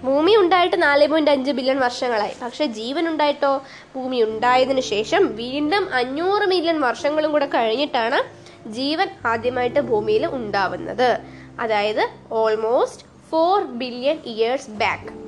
ഭൂമി 0.05 0.37
ഉണ്ടായിട്ട് 0.37 0.83
നാല് 0.83 1.09
പോയിന്റ് 1.09 1.31
അഞ്ച് 1.31 1.51
ബില്യൺ 1.51 1.81
വർഷങ്ങളായി. 1.81 2.33
പക്ഷെ 2.43 2.67
ജീവൻ 2.67 3.09
ഉണ്ടായിട്ടോ? 3.09 3.63
ഭൂമി 3.95 4.23
ഉണ്ടായതിനു 4.23 4.81
ശേഷം 4.81 5.37
വീണ്ടും 5.37 5.95
അഞ്ഞൂറ് 5.95 6.47
മില്യൺ 6.47 6.81
വർഷങ്ങളും 6.81 7.33
കൂടെ 7.33 7.47
കഴിഞ്ഞിട്ടാണ് 7.47 8.45
ജീവൻ 8.71 9.09
ആദ്യമായിട്ട് 9.27 9.81
ഭൂമിയിൽ 9.81 10.27
ഉണ്ടാവുന്നത്. 10.27 11.19
അതായത് 11.61 12.09
almost 12.33 13.07
four 13.31 13.63
billion 13.63 14.19
years 14.27 14.71
back 14.71 15.25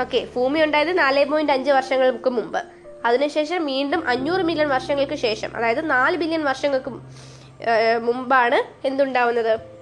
okay 0.00 0.26
ഭൂമി 0.36 0.60
ഉണ്ടായത് 0.60 0.98
നാല് 0.98 1.24
പോയിന്റ് 1.24 1.52
അഞ്ച് 1.52 1.70
വർഷങ്ങൾക്ക് 1.70 2.30
മുമ്പ്. 2.30 2.79
അതിനുശേഷം 3.04 3.66
വീണ്ടും 3.66 4.08
അഞ്ഞൂറ് 4.08 4.40
മില്യൺ 4.40 4.68
വർഷങ്ങൾക്ക് 4.68 5.14
ശേഷം 5.14 5.56
അതായത് 5.56 5.90
നാല് 5.90 6.16
ബില്യൺ 6.16 6.44
വർഷങ്ങൾക്ക് 6.44 6.90
മുമ്പാണ് 8.00 8.86
എന്തുണ്ടാവുന്നത്? 8.86 9.80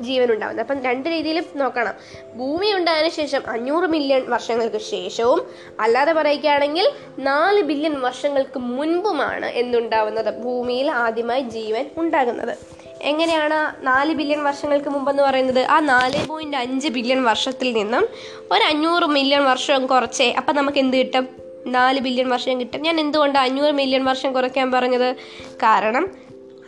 ജീവൻ 0.00 0.32
ഉണ്ടാവുന്നത് 0.32 0.70
അപ്പം 0.70 0.84
രണ്ട് 0.84 1.08
രീതിയിലും 1.08 1.44
നോക്കണം. 1.56 1.94
ഭൂമി 2.38 2.72
ഉണ്ടായതിനു 2.72 3.08
ശേഷം 3.08 3.42
അഞ്ഞൂറ് 3.48 3.84
മില്യൺ 3.84 4.30
വർഷങ്ങൾക്ക് 4.30 4.76
ശേഷവും 4.76 5.46
അല്ലാതെ 5.80 6.12
പറയുകയാണെങ്കിൽ 6.12 6.90
നാല് 7.18 7.60
ബില്യൺ 7.60 8.00
വർഷങ്ങൾക്ക് 8.00 8.58
മുൻപുമാണ് 8.58 9.46
എന്തുണ്ടാവുന്നത്? 9.46 10.38
ഭൂമിയിൽ 10.38 10.90
ആദ്യമായി 10.90 11.40
ജീവൻ 11.40 11.90
ഉണ്ടാകുന്നത്. 11.96 12.58
എങ്ങനെയാണ് 13.02 13.86
നാല് 13.86 14.14
ബില്യൺ 14.14 14.44
വർഷങ്ങൾക്ക് 14.44 14.88
മുമ്പെന്ന് 14.88 15.22
പറയുന്നത്? 15.22 15.60
ആ 15.60 15.80
നാല് 15.80 16.26
പോയിന്റ് 16.26 16.56
അഞ്ച് 16.56 16.88
ബില്യൺ 16.88 17.24
വർഷത്തിൽ 17.24 17.72
നിന്നും 17.72 18.08
ഒരു 18.52 18.62
അഞ്ഞൂറ് 18.62 19.04
മില്യൺ 19.04 19.44
വർഷം 19.44 19.86
കുറച്ചേ 19.86 20.32
അപ്പം 20.32 20.56
നമുക്ക് 20.56 20.78
എന്ത് 20.78 20.96
കിട്ടും? 20.96 21.37
നാല് 21.66 22.00
ബില്യൺ 22.00 22.28
വർഷം 22.28 22.60
കിട്ടും. 22.60 22.82
ഞാൻ 22.82 23.00
എന്തുകൊണ്ട് 23.00 23.38
അഞ്ഞൂറ് 23.38 23.72
മില്യൺ 23.72 24.04
വർഷം 24.04 24.32
കുറയ്ക്കാൻ 24.32 24.72
പറഞ്ഞത്? 24.72 25.16
കാരണം 25.54 26.08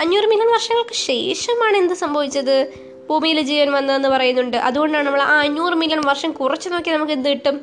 അഞ്ഞൂറ് 0.00 0.26
മില്യൺ 0.26 0.52
വർഷങ്ങൾക്ക് 0.52 0.94
ശേഷമാണ് 0.94 1.76
എന്ത് 1.76 1.94
സംഭവിച്ചത്? 1.94 2.72
ഭൂമിയിൽ 3.10 3.40
ജീവൻ 3.40 3.72
വന്നതെന്ന് 3.72 4.08
പറയുന്നുണ്ട്. 4.08 4.56
അതുകൊണ്ടാണ് 4.56 5.06
നമ്മൾ 5.06 5.22
ആ 5.22 5.40
അഞ്ഞൂറ് 5.40 5.74
മില്യൺ 5.74 6.00
വർഷം 6.00 6.30
കുറച്ച് 6.32 6.68
നോക്കിയാൽ 6.68 6.96
നമുക്ക് 6.96 7.12
എന്ത് 7.12 7.28
കിട്ടും? 7.28 7.60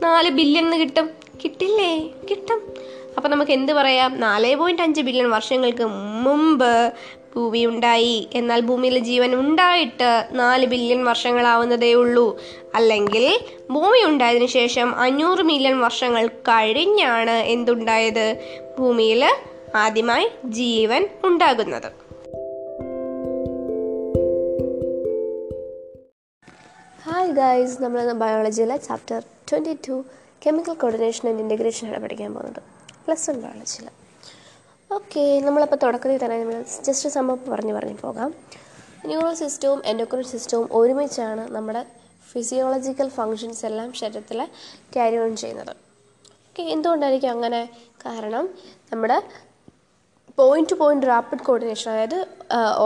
നാല് 0.00 0.30
ബില്യൺ 0.30 0.80
കിട്ടും. 0.80 1.10
കിട്ടില്ലേ? 1.44 2.08
കിട്ടും. 2.30 2.74
അപ്പം 3.16 3.30
നമുക്ക് 3.30 3.52
എന്ത് 3.52 3.72
പറയാം? 3.72 4.20
നാല് 4.20 4.56
പോയിന്റ് 4.56 4.82
അഞ്ച് 4.82 5.00
ബില്യൺ 5.00 5.30
വർഷങ്ങൾക്ക് 5.30 5.84
മുമ്പ് 6.22 6.92
ഭൂമി 7.36 7.66
ഉണ്ടായി 7.66 8.28
എന്നാൽ 8.34 8.60
ഭൂമിയിൽ 8.60 8.98
ജീവൻ 8.98 9.34
ഉണ്ടായിട്ട് 9.34 10.28
നാല് 10.32 10.66
ബില്യൺ 10.66 11.04
വർഷങ്ങളാവുന്നതേ 11.04 11.92
ഉള്ളൂ. 11.92 12.40
അല്ലെങ്കിൽ 12.74 13.40
ഭൂമി 13.70 14.04
ഉണ്ടായതിനു 14.04 14.46
ശേഷം 14.46 14.96
അഞ്ഞൂറ് 14.96 15.42
മില്യൺ 15.42 15.80
വർഷങ്ങൾ 15.80 16.26
കഴിഞ്ഞാണ് 16.28 17.30
എന്തുണ്ടായത്? 17.30 18.36
ഭൂമിയിൽ 18.78 19.24
ആദ്യമായി 19.74 20.30
ജീവൻ 20.44 21.08
ഉണ്ടാകുന്നത്. 21.24 21.92
ഹായ് 27.04 27.32
ഗായ്സ് 27.32 27.82
നമ്മൾ 27.82 28.12
ബയോളജിയിലെ 28.12 28.76
chapter 28.76 29.22
twenty 29.52 29.76
two 29.88 30.04
chemical 30.46 30.74
coordination 30.74 31.28
and 31.28 31.40
ഇന്റഗ്രേഷനാണ് 31.40 32.02
പഠിക്കാൻ 32.02 32.34
പോകുന്നത്. 32.34 32.62
പ്ലസ് 33.04 33.30
വൺ 33.30 33.36
ബയോളജിയിൽ 33.36 34.05
ഓക്കെ 34.90 35.40
നമ്മളപ്പോൾ 35.40 35.76
തുടക്കത്തിൽ 35.76 36.18
തന്നെ 36.24 36.36
നമ്മൾ 36.42 36.64
ജസ്റ്റ് 36.86 37.08
സംഭവം 37.08 37.40
പറഞ്ഞു 37.52 37.74
പറഞ്ഞു 37.74 37.96
പോകാം. 38.02 38.30
ന്യൂറോ 39.06 39.34
സിസ്റ്റവും 39.34 39.82
എൻഡോക്രൈൻ 39.86 40.24
സിസ്റ്റവും 40.24 40.68
ഒരുമിച്ചാണ് 40.72 41.54
നമ്മുടെ 41.54 41.82
ഫിസിയോളജിക്കൽ 42.32 43.08
ഫങ്ഷൻസ് 43.08 43.66
എല്ലാം 43.66 43.92
ശരീരത്തിൽ 43.92 44.38
ക്യാരി 44.94 45.16
ഓൺ 45.16 45.36
ചെയ്യുന്നത്. 45.36 45.72
ഓക്കെ 46.48 46.62
എന്തുകൊണ്ടായിരിക്കും 46.62 47.30
അങ്ങനെ 47.30 47.60
കാരണം? 48.06 48.44
നമ്മുടെ 48.92 49.18
point 50.38 50.70
to 50.70 50.74
point 50.80 51.06
rapid 51.06 51.44
coordination 51.48 51.88
അതായത് 51.90 52.26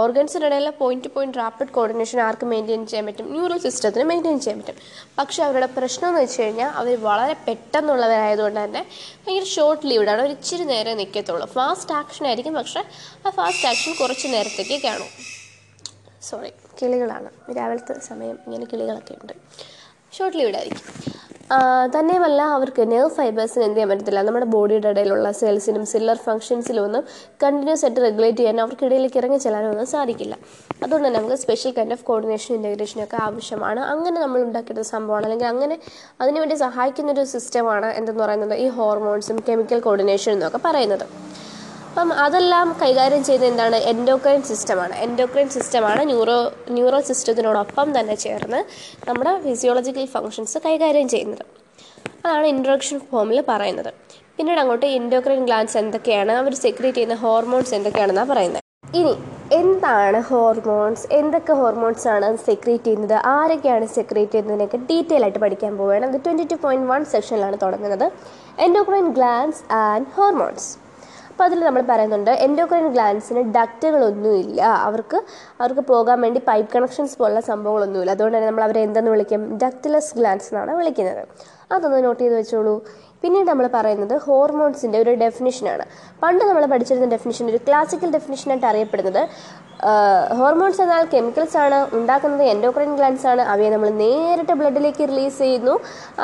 ഓർഗൻസിന്റെ 0.01 0.47
ഇടയിലെ 0.47 0.71
point 0.71 1.05
to 1.05 1.11
point 1.15 1.39
rapid 1.39 1.69
coordination 1.69 2.21
arc 2.21 2.47
maintain 2.47 2.87
ചെയ്യാൻ 2.87 3.07
പറ്റും? 3.07 3.27
ന്യൂറൽ 3.33 3.59
സിസ്റ്റത്തിന് 3.59 4.05
മെയിന്റെയിൻ 4.05 4.41
ചെയ്യാൻ 4.41 4.59
പറ്റും. 4.61 4.77
പക്ഷേ 5.19 5.43
അവരുടെ 5.45 5.69
പ്രശ്നം 5.79 6.09
എന്ന് 6.09 6.21
വെച്ച് 6.21 6.43
കഴിഞ്ഞാൽ 6.43 6.71
അവർ 6.81 7.03
വളരെ 7.09 7.35
പെട്ടെന്നുള്ളവരായതുകൊണ്ട് 7.49 8.65
തന്നെ 8.65 8.87
ഭയങ്കര 9.25 9.45
ഷോർട്ട് 9.57 9.87
ലീവ്ഡാണ് 9.91 10.21
അവർ 10.21 10.31
ഇച്ചിരി 10.31 10.65
നേരം 10.65 10.97
നിൽക്കത്തുള്ളൂ 10.97 11.47
ഫാസ്റ്റ് 11.59 11.95
ആക്ഷൻ 12.01 12.27
ആയിരിക്കും. 12.27 12.55
പക്ഷേ 12.55 12.85
ആ 13.27 13.31
ഫാസ്റ്റ് 13.31 13.69
ആക്ഷൻ 13.69 13.95
കുറച്ച് 14.01 14.29
നേരത്തേക്ക് 14.29 14.79
കാണും. 14.87 15.11
സോറി 16.23 16.53
കിളികളാണ്. 16.83 17.31
രാവിലത്തെ 17.57 17.99
സമയം 18.11 18.39
ഇങ്ങനെ 18.47 18.67
കിളികളൊക്കെ 18.73 19.15
ഉണ്ട്. 19.23 19.33
ഷോർട്ട് 20.19 20.39
ലീവ്ഡ് 20.39 20.57
ആയിരിക്കും. 20.57 20.87
തന്നെയുമല്ല 21.95 22.41
അവർക്ക് 22.57 22.83
നെർവ് 22.93 23.11
ഫൈബേഴ്സിന് 23.17 23.63
എന്ത് 23.65 23.77
ചെയ്യാൻ 23.77 23.89
പറ്റത്തില്ല. 23.91 24.23
നമ്മുടെ 24.23 24.47
ബോഡിയുടെ 24.47 24.89
ഇടയിലുള്ള 24.89 25.33
സെൽസിനും 25.33 25.87
സില്ലർ 25.93 26.19
ഫംഗ്ഷൻസിലും 26.27 26.83
ഒന്നും 26.85 27.03
കണ്ടിന്യൂസ് 27.43 27.85
ആയിട്ട് 27.85 28.01
റെഗുലേറ്റ് 28.07 28.39
ചെയ്യാൻ 28.39 28.61
അവർക്കിടയിലേക്ക് 28.61 29.19
ഇറങ്ങി 29.23 29.39
ചെല്ലാനും 29.45 29.71
ഒന്നും 29.71 29.87
സാധിക്കില്ല. 29.87 30.35
അതുകൊണ്ട് 30.85 31.07
തന്നെ 31.09 31.21
നമുക്ക് 31.21 31.39
special 31.45 31.75
kind 31.79 31.93
of 31.93 32.05
coordination 32.05 32.55
integration 32.55 33.05
ഒക്കെ 33.05 33.19
ആവശ്യമാണ്. 33.23 33.81
അങ്ങനെ 33.81 34.21
നമ്മൾ 34.21 34.41
ഉണ്ടാക്കിയിട്ട് 34.43 34.81
സംഭവമാണ്. 34.95 35.25
അല്ലെങ്കിൽ 35.25 35.47
അങ്ങനെ 35.47 35.79
അതിനുവേണ്ടി 36.21 36.59
സഹായിക്കുന്ന 36.67 37.13
ഒരു 37.13 37.25
സിസ്റ്റമാണ് 37.35 37.87
എന്തെന്ന് 37.87 38.25
പറയുന്നത് 38.25 38.55
ഈ 38.55 38.69
ഹോർമോൺസും 38.79 39.41
കെമിക്കൽ 39.49 39.81
കോർഡിനേഷൻ 39.81 40.33
എന്നൊക്കെ 40.33 40.61
പറയുന്നത്. 40.69 41.07
അപ്പം 41.91 42.13
അതെല്ലാം 42.13 42.77
കൈകാര്യം 42.83 43.25
ചെയ്യുന്ന 43.25 43.47
എന്താണ്? 43.47 43.77
എൻഡോക്രൈൻ 43.77 44.43
സിസ്റ്റമാണ് 44.43 44.95
എൻഡോക്രൈൻ 44.95 45.49
സിസ്റ്റമാണ് 45.49 46.03
ന്യൂറോ 46.07 46.53
ന്യൂറോ 46.69 47.01
സിസ്റ്റത്തിനോടൊപ്പം 47.01 48.01
തന്നെ 48.01 48.15
ചേർന്ന് 48.15 48.61
നമ്മുടെ 49.09 49.41
ഫിസിയോളജിക്കൽ 49.41 50.07
ഫങ്ഷൻസ് 50.07 50.59
കൈകാര്യം 50.59 51.09
ചെയ്യുന്നത്. 51.09 51.45
അതാണ് 52.25 52.47
ഇൻട്രൊഡക്ഷൻ 52.47 53.01
ഫോമിൽ 53.11 53.45
പറയുന്നത്. 53.49 53.91
പിന്നീട് 54.37 54.61
അങ്ങോട്ട് 54.61 54.87
ഇൻഡോക്രൈൻ 54.87 55.45
ഗ്ലാൻസ് 55.45 55.77
എന്തൊക്കെയാണ്? 55.77 56.33
അവർ 56.33 56.55
സെക്രീറ്റ് 56.55 56.97
ചെയ്യുന്ന 56.97 57.15
ഹോർമോൺസ് 57.15 57.75
എന്തൊക്കെയാണെന്നാണ് 57.75 58.29
പറയുന്നത്. 58.29 58.63
ഇനി 58.95 59.15
എന്താണ് 59.53 60.21
ഹോർമോൺസ് 60.21 61.07
എന്തൊക്കെ 61.13 61.53
ഹോർമോൺസ് 61.53 62.09
ആണ് 62.09 62.37
സെക്രീറ്റ് 62.37 62.85
ചെയ്യുന്നത്? 62.85 63.17
ആരൊക്കെയാണ് 63.25 63.87
സെക്രീറ്റ് 63.87 64.33
ചെയ്യുന്നതിനൊക്കെ 64.33 64.77
ഡീറ്റെയിൽ 64.77 65.23
ആയിട്ട് 65.23 65.39
പഠിക്കാൻ 65.39 65.77
പോവുകയാണ്. 65.77 66.07
അത് 66.07 66.21
ട്വന്റി 66.25 66.47
ടു 66.53 66.55
പോയിന്റ് 66.55 66.89
വൺ 66.93 67.05
സെക്ഷനിലാണ് 67.05 67.59
തുടങ്ങുന്നത്. 67.63 68.13
എൻഡോക്രൈൻ 68.59 69.09
ഗ്ലാൻസ് 69.19 69.73
ആൻഡ് 69.73 70.07
ഹോർമോൺസ് 70.17 70.90
അപ്പോൾ 71.41 71.51
അതിൽ 71.51 71.61
നമ്മൾ 71.67 71.83
പറയുന്നുണ്ട് 71.91 72.31
എൻഡോക്രൈൻ 72.47 72.87
ഗ്ലാൻസിന് 72.95 73.43
ഡക്റ്റുകളൊന്നുമില്ല 73.55 74.61
അവർക്ക് 74.89 75.19
അവർക്ക് 75.61 75.83
പോകാൻ 75.93 76.19
വേണ്ടി 76.25 76.41
പൈപ്പ് 76.49 76.71
കണക്ഷൻസ് 76.75 77.17
പോലുള്ള 77.21 77.43
സംഭവങ്ങളൊന്നുമില്ല. 77.49 78.15
അതുകൊണ്ട് 78.17 78.37
തന്നെ 78.37 78.49
നമ്മൾ 78.51 78.65
അവരെ 78.67 78.81
എന്തെന്ന് 78.89 79.13
വിളിക്കും? 79.15 79.45
ഡക്റ്റ്ലെസ് 79.63 80.13
ഗ്ലാൻസ് 80.19 80.51
എന്നാണ് 80.51 80.75
വിളിക്കുന്നത്. 80.81 81.23
അതൊന്ന് 81.77 82.01
നോട്ട് 82.09 82.21
ചെയ്ത് 82.23 82.37
വെച്ചോളൂ. 82.41 82.75
പിന്നീട് 83.23 83.49
നമ്മൾ 83.53 83.67
പറയുന്നത് 83.79 84.15
ഹോർമോൺസിന്റെ 84.27 84.99
ഒരു 85.05 85.13
ഡെഫിനിഷനാണ് 85.23 85.85
പണ്ട് 86.21 86.45
നമ്മൾ 86.51 86.63
പഠിച്ചിരുന്ന 86.75 87.09
ഡെഫിനിഷൻ 87.15 87.45
ഒരു 87.55 87.59
ക്ലാസിക്കൽ 87.67 88.13
ഡെഫിനിഷനായിട്ട് 88.19 88.69
അറിയപ്പെടുന്നത് 88.69 89.23
ഹോർമോൺസ് 90.39 90.81
എന്നാൽ 90.85 91.05
കെമിക്കൽസ് 91.13 91.57
ആണ് 91.65 91.77
ഉണ്ടാക്കുന്നത് 91.99 92.43
എൻഡോക്രൈൻ 92.53 92.91
ഗ്ലാൻസ് 92.99 93.27
ആണ്. 93.31 93.43
അവയെ 93.53 93.69
നമ്മൾ 93.75 93.89
നേരിട്ട് 94.01 94.55
ബ്ലഡിലേക്ക് 94.61 95.05
റിലീസ് 95.13 95.39
ചെയ്യുന്നു. 95.45 95.75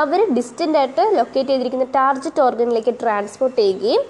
അവർ 0.03 0.21
ഡിസ്റ്റന്റ് 0.39 0.79
ആയിട്ട് 0.81 1.05
ലൊക്കേറ്റ് 1.19 1.51
ചെയ്തിരിക്കുന്ന 1.51 1.87
ടാർജറ്റ് 1.99 2.43
ഓർഗനിലേക്ക് 2.47 2.95
ട്രാൻസ്പോർട്ട് 3.03 3.59
ചെയ്യുകയും 3.61 4.03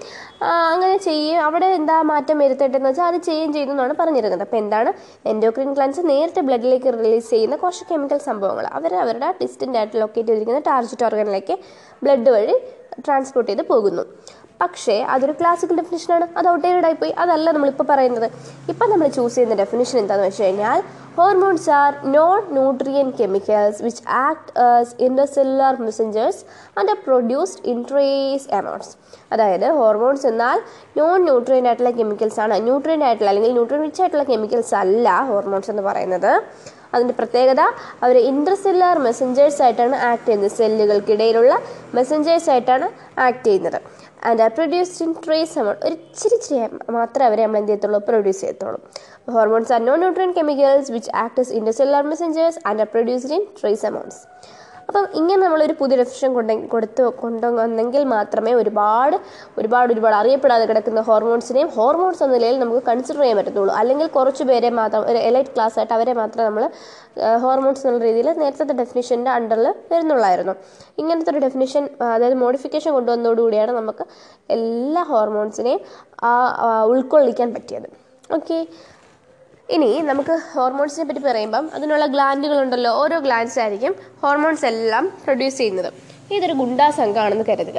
അങ്ങനെ 0.42 0.96
ചെയ്യുകയും 1.06 1.42
അവിടെ 1.44 1.66
എന്താ 1.78 2.02
മാറ്റം 2.02 2.38
വരുത്തട്ടെന്ന് 2.38 2.88
വെച്ചാൽ 2.88 3.06
അത് 3.10 3.18
ചെയ്യുകയും 3.28 3.52
ചെയ്യുന്നു 3.52 3.74
എന്നാണ് 3.74 3.94
പറഞ്ഞിരുന്നത്. 4.00 4.42
അപ്പോൾ 4.46 4.56
എന്താണ്? 4.56 4.90
എൻഡോക്രൈൻ 5.32 5.70
ഗ്ലാൻസ് 5.74 6.02
നേരിട്ട് 6.10 6.40
ബ്ലഡിലേക്ക് 6.48 6.92
റിലീസ് 6.98 7.30
ചെയ്യുന്ന 7.30 7.56
കുറച്ച് 7.56 7.84
കെമിക്കൽ 7.90 8.18
സംഭവങ്ങൾ. 8.30 8.66
അവർ 8.78 8.94
അവരുടെ 8.94 9.30
ഡിസ്റ്റന്റ് 9.42 9.78
ആയിട്ട് 9.78 9.96
ലൊക്കേറ്റ് 10.02 10.28
ചെയ്തിരിക്കുന്ന 10.28 10.60
ടാർജറ്റ് 10.70 11.06
ഓർഗനിലേക്ക് 11.08 11.56
ബ്ലഡ് 12.02 12.32
വഴി 12.36 12.56
ട്രാൻസ്പോർട്ട് 13.06 13.50
ചെയ്ത് 13.52 13.64
പോകുന്നു. 13.72 14.04
പക്ഷേ 14.60 14.94
അതൊരു 15.14 15.32
ക്ലാസിക്കൽ 15.40 15.76
ഡെഫിനിഷനാണ് 15.80 16.26
അത് 16.38 16.46
ഔട്ട്ഡേറ്റഡ് 16.52 16.86
ആയിപ്പോയി. 16.88 17.12
അതല്ല 17.22 17.50
നമ്മളിപ്പോൾ 17.52 17.86
പറയുന്നത്. 17.92 18.28
ഇപ്പം 18.72 18.90
നമ്മൾ 18.90 19.08
ചൂസ് 19.16 19.34
ചെയ്യുന്ന 19.34 19.56
ഡെഫിനിഷൻ 19.62 19.98
എന്താണെന്ന് 19.98 20.28
വെച്ച് 20.28 20.42
കഴിഞ്ഞാൽ 20.42 20.78
hormones 21.18 21.68
are 21.80 21.92
non 22.14 22.40
nutrient 22.56 23.06
chemicals 23.18 23.78
which 23.84 24.02
act 24.24 24.50
as 24.64 24.90
intercellular 25.06 25.70
messengers 25.84 26.40
and 26.78 26.92
a 26.94 26.96
produced 27.06 27.62
in 27.72 27.78
trace 27.90 28.46
amounts 28.58 28.92
അതായത് 29.34 29.66
ഹോർമോൺസ് 29.78 30.26
എന്നാൽ 30.30 30.58
നോൺ 30.98 31.16
ന്യൂട്രിയന്റ് 31.28 31.68
ആയിട്ടുള്ള 31.70 31.92
കെമിക്കൽസ് 32.00 32.38
ആണ്. 32.44 32.56
ന്യൂട്രിയന്റ് 32.66 33.06
ആയിട്ടുള്ള 33.08 33.30
അല്ലെങ്കിൽ 33.32 33.54
ന്യൂട്രിയൻ 33.58 33.82
റിച്ച് 33.86 34.02
ആയിട്ടുള്ള 34.02 34.26
കെമിക്കൽസ് 34.32 34.74
അല്ല 34.82 35.08
ഹോർമോൺസ് 35.30 35.70
എന്ന് 35.74 35.84
പറയുന്നത്. 35.88 36.32
അതിന്റെ 36.94 37.14
പ്രത്യേകത 37.20 37.62
അവർ 38.04 38.16
ഇൻട്രസെല്ലുലാർ 38.32 38.98
മെസ്സഞ്ചേഴ്സ് 39.06 39.60
ആയിട്ടാണ് 39.64 39.96
ആക്ട് 40.10 40.26
ചെയ്യുന്നത്. 40.26 40.52
സെല്ലുകൾക്കിടയിലുള്ള 40.60 41.54
മെസ്സഞ്ചേഴ്സ് 41.98 42.50
ആയിട്ടാണ് 42.54 42.88
ആക്ട് 43.26 43.44
ചെയ്യുന്നത്. 43.48 43.78
ആൻഡ് 44.28 44.42
ആ 44.42 44.48
പ്രൊഡ്യൂസ്ഡ് 44.56 45.02
ഇൻ 45.06 45.12
ട്രേസ് 45.24 45.54
എമൗണ്ട് 45.60 45.82
ഒരു 45.86 45.94
ഇച്ചിരി 45.94 46.34
ഇച്ചിരി 46.34 46.58
മാത്രമേ 46.98 47.26
അവരെ 47.28 47.42
നമ്മൾ 47.46 47.58
എന്ത് 47.58 47.70
ചെയ്യത്തുള്ളൂ 47.70 48.00
പ്രൊഡ്യൂസ് 48.08 48.40
ചെയ്യത്തുള്ളൂ. 48.40 48.78
Hormones 49.36 49.72
are 49.72 49.80
non 49.88 49.98
nutrient 50.00 50.32
chemicals 50.38 50.92
which 50.96 51.10
act 51.24 51.40
as 51.40 51.52
intercellular 51.52 51.94
messengers 52.12 52.60
and 52.68 52.82
are 52.84 52.88
produced 52.94 53.34
in 53.38 53.44
trace 53.60 53.86
amounts 53.90 54.20
അപ്പം 54.88 55.04
ഇങ്ങനെ 55.18 55.38
നമ്മളൊരു 55.44 55.74
പുതിയ 55.80 55.96
ഡെഫിഷൻ 56.00 56.30
കൊണ്ട് 56.36 56.52
കൊടുത്ത് 56.74 57.04
കൊണ്ടുവന്നെങ്കിൽ 57.22 58.02
മാത്രമേ 58.12 58.52
ഒരുപാട് 58.60 59.16
ഒരുപാട് 59.60 59.88
ഒരുപാട് 59.94 60.16
അറിയപ്പെടാതെ 60.20 60.64
കിടക്കുന്ന 60.70 61.00
ഹോർമോൺസിനെയും 61.08 61.70
ഹോർമോൺസ് 61.76 62.22
എന്ന 62.24 62.34
നിലയിൽ 62.36 62.56
നമുക്ക് 62.62 62.82
കൺസിഡർ 62.90 63.20
ചെയ്യാൻ 63.22 63.38
പറ്റത്തുള്ളൂ. 63.38 63.72
അല്ലെങ്കിൽ 63.80 64.08
കുറച്ച് 64.16 64.44
പേരെ 64.50 64.70
മാത്രം 64.80 65.04
ഒരു 65.10 65.20
എലൈറ്റ് 65.28 65.52
ക്ലാസ് 65.56 65.76
ആയിട്ട് 65.80 65.94
അവരെ 65.98 66.14
മാത്രം 66.20 66.42
നമ്മൾ 66.48 66.64
ഹോർമോൺസ് 67.44 67.84
എന്നുള്ള 67.86 68.04
രീതിയിൽ 68.08 68.30
നേരത്തെ 68.42 68.76
ഡെഫിനിഷന്റെ 68.82 69.30
അണ്ടറിൽ 69.36 69.68
വരുന്നുള്ളായിരുന്നു. 69.92 70.54
ഇങ്ങനത്തെ 71.02 71.32
ഒരു 71.34 71.42
ഡെഫിനിഷൻ 71.46 71.84
അതായത് 72.14 72.38
മോഡിഫിക്കേഷൻ 72.46 72.92
കൊണ്ടുവന്നതോടുകൂടിയാണ് 72.98 73.74
നമുക്ക് 73.80 74.06
എല്ലാ 74.58 75.04
ഹോർമോൺസിനെയും 75.12 75.80
ഉൾക്കൊള്ളിക്കാൻ 76.92 77.48
പറ്റിയത്. 77.56 77.88
ഓക്കെ 78.36 78.56
ഇനി 79.74 79.88
നമുക്ക് 80.08 80.34
ഹോർമോൺസിനെ 80.54 81.04
പറ്റി 81.06 81.20
പറയുമ്പം 81.20 81.64
അതിനുള്ള 81.76 82.04
ഗ്ലാൻഡുകളുണ്ടല്ലോ 82.06 82.90
ഓരോ 83.02 83.16
ഗ്ലാൻഡ്സ് 83.24 83.58
ആയിരിക്കും 83.62 83.92
ഹോർമോൺസ് 84.22 84.66
എല്ലാം 84.66 85.04
പ്രൊഡ്യൂസ് 85.24 85.58
ചെയ്യുന്നത്. 85.60 85.88
ഇതൊരു 86.36 86.54
ഗുണ്ടാ 86.60 86.86
സംഘമാണെന്ന് 86.98 87.44
കരുതുക. 87.48 87.78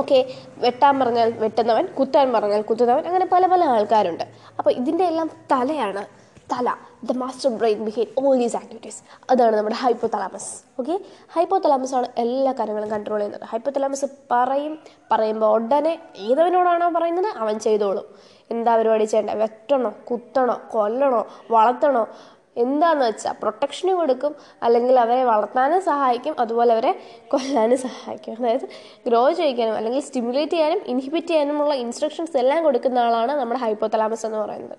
ഓക്കെ 0.00 0.18
വെട്ടാൻ 0.64 0.94
പറഞ്ഞാൽ 1.00 1.28
വെട്ടുന്നവൻ 1.42 1.86
കുത്താൻ 1.98 2.28
പറഞ്ഞാൽ 2.34 2.62
കുത്തുന്നവൻ 2.70 3.04
അങ്ങനെ 3.10 3.26
പല 3.32 3.46
പല 3.52 3.64
ആൾക്കാരുണ്ട്. 3.74 4.24
അപ്പോൾ 4.58 4.70
ഇതിന്റെ 4.80 5.04
എല്ലാം 5.04 5.30
തലയാണ് 5.52 6.04
തല. 6.52 6.68
The 7.08 7.16
master 7.22 7.50
brain 7.60 7.80
behave 7.86 8.08
all 8.22 8.34
these 8.42 8.56
activities 8.60 9.00
അതാണ് 9.30 9.54
നമ്മുടെ 9.58 9.78
hypo 9.82 10.08
thalamus 10.14 10.50
okay 10.80 10.96
hypo 11.34 11.58
thalamus 11.64 11.94
ആണ് 11.98 12.08
എല്ലാ 12.24 12.52
കാര്യങ്ങളും 12.60 12.90
കൺട്രോൾ 12.94 13.18
ചെയ്യുന്നത്. 13.18 13.44
ഹൈപ്പോ 13.52 13.72
തലാമസ് 13.76 14.08
പറയും 14.32 14.74
പറയുമ്പോൾ 15.12 15.52
ഉടനെ 15.56 15.94
ഏതവനോടാണോ 16.28 16.88
പറയുന്നത്? 16.98 17.30
അവൻ 17.42 17.58
ചെയ്തോളും. 17.66 18.06
എന്താ 18.50 18.76
പരിപാടി 18.76 19.04
ചെയ്യേണ്ടത് 19.04 19.36
വെട്ടണോ? 19.36 19.94
കുത്തണോ? 20.10 20.60
കൊല്ലണോ? 20.70 21.26
വളർത്തണോ? 21.50 22.08
എന്താന്ന് 22.56 23.06
വെച്ചാൽ 23.06 23.34
പ്രൊട്ടക്ഷന് 23.42 23.92
കൊടുക്കും 23.92 24.36
അല്ലെങ്കിൽ 24.62 25.00
അവരെ 25.00 25.24
വളർത്താനും 25.24 25.80
സഹായിക്കും 25.82 26.34
അതുപോലെ 26.38 26.72
അവരെ 26.72 27.00
കൊല്ലാനും 27.28 27.78
സഹായിക്കും. 27.78 28.36
അതായത് 28.40 28.66
ഗ്രോ 29.06 29.30
ചെയ്യിക്കാനും 29.30 29.76
അല്ലെങ്കിൽ 29.76 30.00
സ്റ്റിമുലേറ്റ് 30.00 30.52
ചെയ്യാനും 30.52 30.80
ഇൻഹിബിറ്റ് 30.86 31.26
ചെയ്യാനുമുള്ള 31.26 31.74
ഇൻസ്ട്രക്ഷൻസ് 31.74 32.36
എല്ലാം 32.36 32.62
കൊടുക്കുന്ന 32.64 32.98
ആളാണ് 32.98 33.32
നമ്മുടെ 33.32 33.60
ഹൈപ്പോ 33.60 33.86
തലാമസ് 33.86 34.26
എന്ന് 34.26 34.38
പറയുന്നത്. 34.38 34.78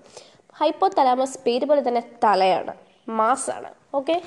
ഹൈപ്പോ 0.54 0.88
തലാമസ് 0.98 1.38
പേര് 1.46 1.66
പോലെ 1.66 1.88
തന്നെ 1.88 2.02
തലയാണ് 2.24 2.74
മാസാണ്. 3.08 3.70
ഓക്കെ 3.94 4.22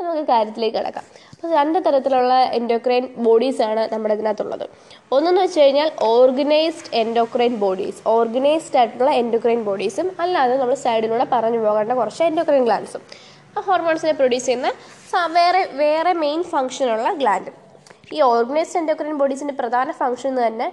നമുക്ക് 0.00 0.22
കാര്യത്തിലേക്ക് 0.28 0.78
കിടക്കാം. 0.78 1.04
അപ്പോൾ 1.42 1.52
രണ്ട് 1.58 1.76
തരത്തിലുള്ള 1.84 2.34
എൻഡോക്രൈൻ 2.56 3.04
ബോഡീസാണ് 3.26 3.84
നമ്മുടെ 3.92 4.14
ഇതിനകത്തുള്ളത്. 4.16 4.64
ഒന്നെന്ന് 5.14 5.40
വെച്ച് 5.44 5.62
കഴിഞ്ഞാൽ 5.62 5.88
ഓർഗനൈസ്ഡ് 6.08 6.90
എൻഡോക്രൈൻ 7.00 7.54
ബോഡീസ് 7.62 7.98
ഓർഗനൈസ്ഡ് 8.12 8.78
ആയിട്ടുള്ള 8.80 9.10
എൻഡോക്രൈൻ 9.22 9.60
ബോഡീസും 9.68 10.08
അല്ലാതെ 10.24 10.56
നമ്മൾ 10.60 10.76
സൈഡിലൂടെ 10.84 11.26
പറഞ്ഞു 11.32 11.60
പോകേണ്ട 11.64 11.94
കുറച്ച് 12.00 12.22
എൻഡോക്രൈൻ 12.28 12.62
ഗ്ലാൻസും 12.68 13.02
ഹോർമോൺസിനെ 13.68 14.12
പ്രൊഡ്യൂസ് 14.20 14.46
ചെയ്യുന്ന 14.46 14.70
വേറെ 15.38 15.62
വേറെ 15.82 16.12
മെയിൻ 16.24 16.42
ഫങ്ഷനുള്ള 16.52 17.08
ഗ്ലാൻഡ് 17.22 17.52
ഈ 18.16 18.20
ഓർഗനൈസ്ഡ് 18.28 18.78
എൻഡോക്രൈൻ 18.82 19.18
ബോഡീസിന്റെ 19.22 19.56
പ്രധാന 19.62 19.90
ഫങ്ഷൻ 20.02 20.38
തന്നെ 20.46 20.68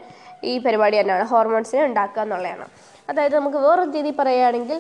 ഈ 0.52 0.54
പരിപാടി 0.68 0.96
തന്നെയാണ്. 1.00 1.26
ഹോർമോൺസിനെ 1.34 1.84
ഉണ്ടാക്കുക 1.90 2.22
എന്നുള്ളതാണ്. 2.28 2.68
അതായത് 3.10 3.36
നമുക്ക് 3.40 3.62
വേറൊരു 3.66 3.92
രീതി 3.98 4.14
പറയുകയാണെങ്കിൽ 4.22 4.80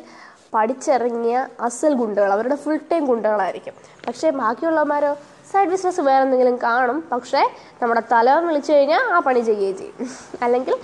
പഠിച്ചിറങ്ങിയ 0.53 1.35
അസൽ 1.69 1.93
ഗുണ്ടകൾ 2.03 2.31
അവരുടെ 2.37 2.59
ഫുൾ 2.63 2.79
ടൈം 2.93 3.03
ഗുണ്ടകളായിരിക്കും. 3.11 3.75
പക്ഷേ 4.07 4.29
ബാക്കിയുള്ളവന്മാരോ 4.39 5.11
സൈഡ് 5.51 5.69
ബിസിനസ് 5.73 6.01
വേറെ 6.07 6.23
എന്തെങ്കിലും 6.25 6.55
കാണും 6.63 6.97
പക്ഷേ 7.11 7.41
നമ്മുടെ 7.81 8.01
തലവൻ 8.13 8.43
വിളിച്ചു 8.49 8.71
കഴിഞ്ഞാൽ 8.73 9.03
ആ 9.13 9.19
പണി 9.27 9.41
ചെയ്യുകയും 9.49 9.77
ചെയ്യും. 9.79 10.09
അല്ലെങ്കിൽ 10.45 10.75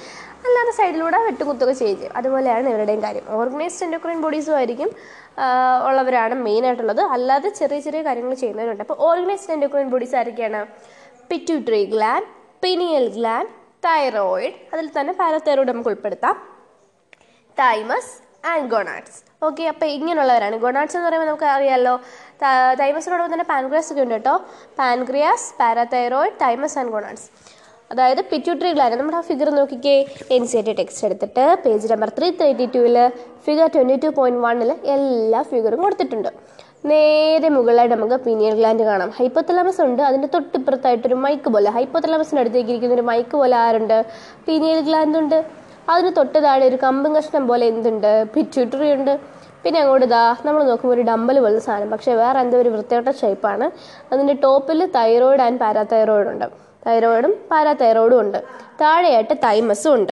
അല്ലാതെ 0.46 0.72
സൈഡിലൂടെ 0.80 1.20
വെട്ടുകുത്തൊക്കെ 1.26 1.76
ചെയ്യുകയും 1.82 2.00
ചെയ്യും. 2.00 2.16
അതുപോലെയാണ് 2.20 2.68
ഇവരുടെയും 2.72 3.02
കാര്യം. 3.06 3.26
ഓർഗനൈസ്ഡ് 3.38 3.86
എൻഡോക്രൈൻ 3.86 4.20
ബോഡീസും 4.26 4.56
ആയിരിക്കും 4.60 4.90
ഉള്ളവരാണ് 5.88 6.36
മെയിനായിട്ടുള്ളത് 6.48 7.02
അല്ലാതെ 7.16 7.50
ചെറിയ 7.60 7.80
ചെറിയ 7.86 8.02
കാര്യങ്ങൾ 8.08 8.34
ചെയ്യുന്നവരുണ്ട്. 8.42 8.84
അപ്പോൾ 8.86 9.00
ഓർഗനൈസ്ഡ് 9.08 9.54
എൻഡോക്രൈൻ 9.56 9.90
ബോഡീസ് 9.94 10.16
ആരൊക്കെയാണ്? 10.20 10.62
Pituitary 11.32 11.84
gland 11.94 12.30
pineal 12.66 13.08
gland 13.18 13.52
thyroid 13.88 14.54
അതിൽ 14.74 14.86
തന്നെ 15.00 15.14
പാരത്തൈറോയിഡ് 15.22 15.72
നമുക്ക് 15.74 15.92
ഉൾപ്പെടുത്താം. 15.94 16.36
തൈമസ് 17.58 18.14
ആൻഡ് 18.52 18.70
ഗൊണാഡ്സ് 18.76 19.20
ഓക്കെ 19.46 19.64
അപ്പോൾ 19.72 19.88
ഇങ്ങനെയുള്ളവരാണ്. 19.96 20.56
ഗൊണാഡ്സ് 20.64 20.96
എന്ന് 20.98 21.08
പറയുമ്പോൾ 21.08 21.30
നമുക്ക് 21.30 21.48
അറിയാമല്ലോ 21.56 21.94
തൈമസിനോടൊപ്പം 22.82 23.34
തന്നെ 23.34 23.46
പാൻക്രിയാസ് 23.52 23.92
ഒക്കെ 23.94 24.02
ഉണ്ട് 24.06 24.16
കേട്ടോ. 24.16 24.36
Pancreas 24.80 25.48
parathyroid 25.60 26.38
thymus 26.44 26.78
and 26.80 26.92
gonads 26.96 27.26
അതായത് 27.92 28.22
പിറ്റ്യൂട്ടറി 28.32 28.70
ഗ്ലാൻഡ് 28.76 28.96
നമ്മുടെ 29.00 29.18
ആ 29.18 29.24
ഫിഗർ 29.30 29.50
നോക്കിക്കേ. 29.58 29.96
എൻ 30.36 30.44
സി 30.52 30.60
ടി 30.68 30.74
ടെക്സ്റ്റ് 30.80 31.04
എടുത്തിട്ട് 31.08 31.44
പേജ് 31.64 31.92
നമ്പർ 31.92 32.10
ത്രീ 32.18 32.30
തേർട്ടി 32.42 32.66
ടൂവിൽ 32.76 32.98
ഫിഗർ 33.46 33.68
ട്വന്റി 33.76 33.96
ടു 34.04 34.10
പോയിന്റ് 34.20 34.42
വണ്ണിൽ 34.46 34.72
എല്ലാ 34.96 35.42
ഫിഗറും 35.52 35.82
കൊടുത്തിട്ടുണ്ട്. 35.86 36.30
നേരെ 36.92 37.50
മുകളിലായിട്ട് 37.50 37.96
നമുക്ക് 37.96 38.18
പീനിയൽ 38.26 38.56
ഗ്ലാൻഡ് 38.56 38.84
കാണാം. 38.84 39.10
ഹൈപ്പോത്തലാമസ് 39.20 39.82
ഉണ്ട്. 39.82 40.02
അതിന്റെ 40.02 40.28
തൊട്ടിപ്പുറത്തായിട്ടൊരു 40.34 41.16
മൈക്ക് 41.26 41.50
പോലെ. 41.56 41.70
ഹൈപ്പോത്തലാമസിന്റെ 41.70 42.42
അടുത്തേക്ക് 42.42 42.70
ഇരിക്കുന്ന 42.70 42.96
ഒരു 42.96 43.06
മൈക്ക് 43.12 43.36
പോലെ 43.42 43.56
ആരുണ്ട്? 43.56 44.06
പീനിയൽ 44.48 44.82
ഗ്ലാൻഡ് 44.82 45.18
ഉണ്ട്. 45.18 45.40
അതിന് 45.90 46.12
തൊട്ട് 46.18 46.44
താഴെ 46.44 46.66
ഒരു 46.68 46.76
കമ്പും 46.84 47.16
കഷ്ണം 47.16 47.48
പോലെ 47.48 47.66
എന്തുണ്ട്? 47.66 48.26
പിറ്റ്യൂട്ടറി 48.36 48.92
ഉണ്ട്. 48.98 49.35
പിന്നെ 49.66 49.80
അങ്ങോട്ട് 49.82 50.06
ഇതാ 50.08 50.24
നമ്മൾ 50.46 50.62
നോക്കുമ്പോൾ 50.70 50.96
ഒരു 50.96 51.04
ഡമ്പൽ 51.10 51.38
പോലത്തെ 51.44 51.64
സാധനം. 51.68 51.90
പക്ഷേ 51.94 52.12
വേറെ 52.22 52.40
എന്തോ 52.44 52.58
ഒരു 52.64 52.70
വൃത്തിയോട്ട 52.74 53.12
ഷേപ്പാണ് 53.22 53.66
അതിന്റെ 54.14 54.34
ടോപ്പിൽ 54.46 54.80
തൈറോയിഡ് 54.98 55.44
ആൻഡ് 55.46 55.60
പാരാതൈറോയിഡ് 55.64 56.30
ഉണ്ട്. 56.34 56.46
തൈറോയിഡും 56.88 57.32
പാരാതൈറോയിഡും 57.52 58.20
ഉണ്ട്. 58.24 58.40
താഴെയായിട്ട് 58.82 59.36
തൈമസും 59.46 59.94
ഉണ്ട്. 59.98 60.12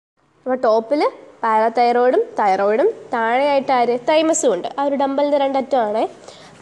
അപ്പോൾ 0.46 0.60
ടോപ്പിൽ 0.68 1.02
പാരാതൈറോയിഡും 1.46 2.22
തൈറോയിഡും 2.40 2.90
താഴെയായിട്ട് 3.16 3.72
ആര്? 3.80 3.96
തൈമസും 4.10 4.52
ഉണ്ട്. 4.56 4.68
ആ 4.80 4.84
ഒരു 4.90 4.96
ഡമ്പലിന്റെ 5.02 5.40
രണ്ടറ്റമാണേ 5.46 6.04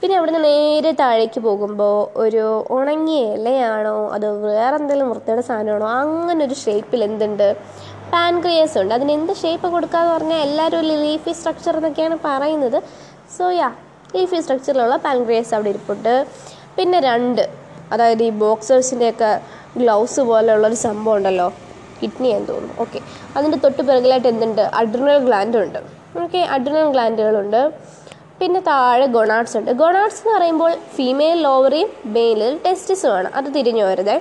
പിന്നെ 0.01 0.15
അവിടുന്ന് 0.17 0.41
നേരെ 0.49 0.91
താഴേക്ക് 1.01 1.39
പോകുമ്പോൾ 1.45 1.95
ഒരു 2.23 2.43
ഉണങ്ങിയ 2.75 3.21
ഇലയാണോ? 3.37 3.95
അതോ 4.15 4.27
വേറെ 4.47 4.75
എന്തെങ്കിലും 4.79 5.07
വൃത്തിയുടെ 5.11 5.43
സാധനമാണോ? 5.49 5.87
അങ്ങനെ 6.01 6.41
ഒരു 6.47 6.57
ഷേപ്പിൽ 6.63 7.03
എന്തുണ്ട്? 7.09 7.47
പാൻക്രിയസ് 8.13 8.77
ഉണ്ട്. 8.77 8.93
അതിന് 8.93 9.11
എന്ത് 9.11 9.33
ഷേപ്പ് 9.41 9.67
കൊടുക്കാന്ന് 9.67 10.13
പറഞ്ഞാൽ 10.13 10.41
എല്ലാവരും 10.47 10.79
ഒരു 10.79 10.87
ലീഫി 10.87 11.31
സ്ട്രക്ചർ 11.31 11.75
എന്നൊക്കെയാണ് 11.77 12.17
പറയുന്നത്. 12.25 12.79
സോ 13.37 13.51
യാ 13.51 13.69
ലീഫി 14.15 14.39
സ്ട്രക്ചറിലുള്ള 14.41 14.95
പാൻക്രിയസ് 14.95 15.53
അവിടെ 15.55 15.69
ഇരിപ്പുണ്ട്. 15.69 16.13
പിന്നെ 16.77 16.99
രണ്ട്. 16.99 17.43
അതായത് 17.91 18.23
ഈ 18.23 18.29
ബോക്സേഴ്സിന്റെയൊക്കെ 18.29 19.31
ഗ്ലൗസ് 19.77 20.21
പോലെയുള്ളൊരു 20.29 20.77
സംഭവം 20.87 21.15
ഉണ്ടല്ലോ. 21.17 21.47
കിഡ്നി 22.01 22.27
എന്ന് 22.27 22.47
തോന്നുന്നു. 22.47 22.73
ഓക്കെ 22.81 22.99
അതിന്റെ 23.37 23.57
തൊട്ട് 23.57 23.81
പിറകിലായിട്ട് 23.81 24.27
എന്തുണ്ട്? 24.27 24.61
അഡ്രിനൽ 24.61 25.19
ഗ്ലാൻഡ് 25.27 25.57
ഉണ്ട്. 25.57 25.79
ഓക്കെ 26.23 26.37
അഡ്രിനൽ 26.55 26.91
ഗ്ലാൻഡുകളുണ്ട് 26.91 27.61
പിന്നെ 28.39 28.59
താഴെ 28.59 29.05
ഗൊണാട്സ് 29.05 29.57
ഉണ്ട്. 29.57 29.71
ഗൊണാട്സ് 29.71 30.19
എന്ന് 30.21 30.33
പറയുമ്പോൾ 30.37 30.71
ഫീമെയിൽ 30.95 31.37
ലോവറിയും 31.41 31.89
മെയിലിൽ 32.05 32.59
ടെസ്റ്റിസും 32.65 33.13
ആണ്. 33.13 33.29
അത് 33.33 33.47
തിരിഞ്ഞു 33.55 33.83
വരുതേ 33.83 34.17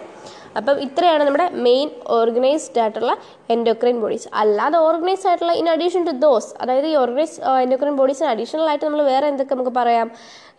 അപ്പം 0.61 0.81
ഇത്രയാണ് 0.87 1.23
നമ്മുടെ 1.29 1.47
മെയിൻ 1.67 1.89
ഓർഗനൈസ്ഡ് 2.19 2.81
ആയിട്ടുള്ള 2.83 3.13
എൻഡോക്രൈൻ 3.55 3.97
ബോഡീസ് 4.05 4.29
അല്ലാതെ 4.43 4.79
ഓർഗനൈസ്ഡ് 4.89 5.29
ആയിട്ടുള്ള 5.31 5.55
ഇൻ 5.61 5.69
അഡീഷൻ 5.75 6.03
ടു 6.09 6.15
ദോസ് 6.25 6.51
അതായത് 6.63 6.89
ഈ 6.93 6.95
ഓർഗനൈസ് 7.03 7.37
എൻഡോക്രൈൻ 7.65 7.97
ബോഡീസിന് 8.01 8.29
അഡീഷണൽ 8.33 8.67
ആയിട്ട് 8.71 8.85
നമ്മൾ 8.87 9.03
വേറെ 9.13 9.27
എന്തൊക്കെ 9.33 9.55
നമുക്ക് 9.55 9.75
പറയാം? 9.81 10.09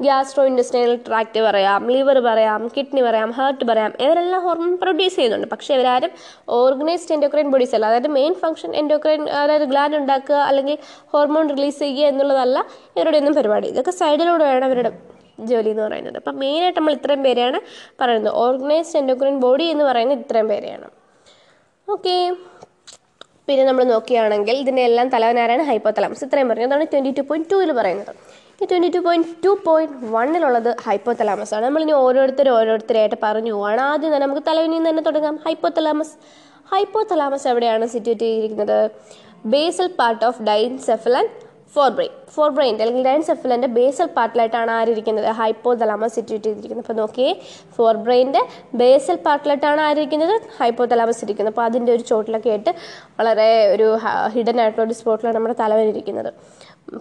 ഗ്യാസ്ട്രോ 0.05 0.43
ഇൻഡസ്ട്രിയൽ 0.49 0.91
ട്രാക്ട് 1.07 1.41
പറയാം 1.47 1.81
ലിവർ 1.93 2.17
പറയാം 2.29 2.61
കിഡ്നി 2.75 3.01
പറയാം 3.07 3.29
ഹാർട്ട് 3.37 3.65
പറയാം 3.71 3.91
ഇവരെല്ലാം 4.05 4.41
ഹോർമോൺ 4.47 4.73
പ്രൊഡ്യൂസ് 4.83 5.15
ചെയ്യുന്നുണ്ട്. 5.15 5.47
പക്ഷേ 5.53 5.71
ഇവരാരും 5.77 6.11
ഓർഗനൈസ്ഡ് 6.61 7.13
എൻഡോക്രൈൻ 7.17 7.49
ബോഡീസ് 7.53 7.75
അല്ല. 7.77 7.85
അതായത് 7.91 8.09
മെയിൻ 8.19 8.33
ഫംഗ്ഷൻ 8.43 8.71
എൻഡോക്രൈൻ 8.81 9.23
അതായത് 9.43 9.67
ഗ്ലാൻഡ് 9.73 9.97
ഉണ്ടാക്കുക 10.01 10.39
അല്ലെങ്കിൽ 10.49 10.77
ഹോർമോൺ 11.15 11.45
റിലീസ് 11.55 11.79
ചെയ്യുക 11.85 12.11
എന്നുള്ളതല്ല 12.13 12.57
ഇവരുടെ 12.97 13.19
ഒന്നും 13.23 13.35
പരിപാടി. 13.39 13.69
ഇതൊക്കെ 13.75 13.95
സൈഡിലൂടെയാണ് 14.01 14.67
ഇവരുടെ 14.71 14.91
ജോലി 15.39 15.69
എന്ന് 15.69 15.83
പറയുന്നത്. 15.83 16.17
അപ്പം 16.17 16.37
മെയിനായിട്ട് 16.37 16.79
നമ്മൾ 16.79 16.93
ഇത്രയും 16.93 17.23
പേരെയാണ് 17.23 17.59
പറയുന്നത്. 18.01 18.33
ഓർഗനൈസ്ഡ് 18.33 18.97
എൻഡോക്രൈൻ 18.97 19.39
ബോഡി 19.39 19.63
എന്ന് 19.63 19.83
പറയുന്നത് 19.83 20.19
ഇത്രയും 20.19 20.47
പേരെയാണ്. 20.47 20.89
ഓക്കെ 21.89 22.35
പിന്നെ 23.47 23.65
നമ്മൾ 23.65 23.83
നോക്കുകയാണെങ്കിൽ 23.83 24.55
ഇതിന്റെ 24.57 24.81
എല്ലാം 24.81 25.09
തലവനാരാണ്? 25.09 25.61
ഹൈപ്പോതലാമസ് 25.61 26.23
ഇത്രയും 26.23 26.49
പറഞ്ഞു. 26.49 26.65
അതാണ് 26.65 26.85
ട്വന്റി 26.93 27.11
ടു 27.17 27.21
പോയിന്റ് 27.21 27.49
ടൂവിൽ 27.51 27.71
പറയുന്നത്. 27.71 28.15
ഈ 28.63 28.65
twenty 28.65 28.89
two 28.89 28.99
point 28.99 29.27
two 29.45 29.59
point 29.65 29.93
വണ്ണിലുള്ളത് 30.11 30.75
hypothalamus 30.83 31.53
ആണ്. 31.53 31.65
നമ്മളിനി 31.65 31.91
ഓരോരുത്തരും 31.91 32.51
ഓരോരുത്തരായിട്ട് 32.51 33.15
പറഞ്ഞു 33.23 33.53
പോവാണ്. 33.53 33.81
ആദ്യം 33.81 34.15
തന്നെ 34.15 34.27
നമുക്ക് 34.27 34.41
തലവനിൽ 34.47 34.71
നിന്ന് 34.71 34.89
തന്നെ 34.89 35.03
തുടങ്ങാം. 35.03 35.35
ഹൈപ്പോതലാമസ് 35.35 36.15
ഹൈപ്പോതലാമസ് 36.73 37.47
എവിടെയാണ്? 37.47 37.85
സിറ്റുവേറ്റ് 37.85 38.21
ചെയ്തിരിക്കുന്നത്. 38.21 38.91
Basal 39.45 39.87
part 39.87 40.25
of 40.25 40.41
diencephalon 40.41 41.27
forebrain 41.95 42.11
four 42.35 42.49
ബ്രെയിന്റെ 42.55 42.81
അല്ലെങ്കിൽ 42.83 43.05
ഡൈൻസെഫലന്റെ 43.07 43.69
ബേസൽ 43.77 44.07
പാർട്ടിലായിട്ടാണ് 44.17 44.71
ആരിയിരിക്കുന്നത് 44.77 45.27
ഹൈപ്പോതലാമസ് 45.39 46.15
സിറ്റുവേറ്റ് 46.17 46.47
ചെയ്തിരിക്കുന്നത്. 46.47 46.85
അപ്പോൾ 46.85 46.97
നോക്കിയേ 47.01 47.31
ഫോർ 47.77 47.95
ബ്രെയിന്റെ 48.05 48.41
ബേസൽ 48.81 49.17
പാർട്ടിലായിട്ടാണ് 49.27 49.81
ആരിയിരിക്കുന്നത് 49.87 50.35
ഹൈപ്പോതലാമസ് 50.59 51.21
ഇരിക്കുന്നത്. 51.25 51.53
അപ്പോൾ 51.53 51.65
അതിന്റെ 51.69 51.91
ഒരു 51.95 52.03
ചോട്ടിലൊക്കെ 52.11 52.51
ആയിട്ട് 52.53 52.73
വളരെ 53.19 53.49
ഒരു 53.73 53.87
ഹിഡൻ 54.35 54.59
ആയിട്ടുള്ള 54.63 54.85
ഒരു 54.87 54.97
സ്പോട്ടിലാണ് 54.99 55.37
നമ്മുടെ 55.37 55.57
തലവൻ 55.63 55.87
ഇരിക്കുന്നത്. 55.93 56.31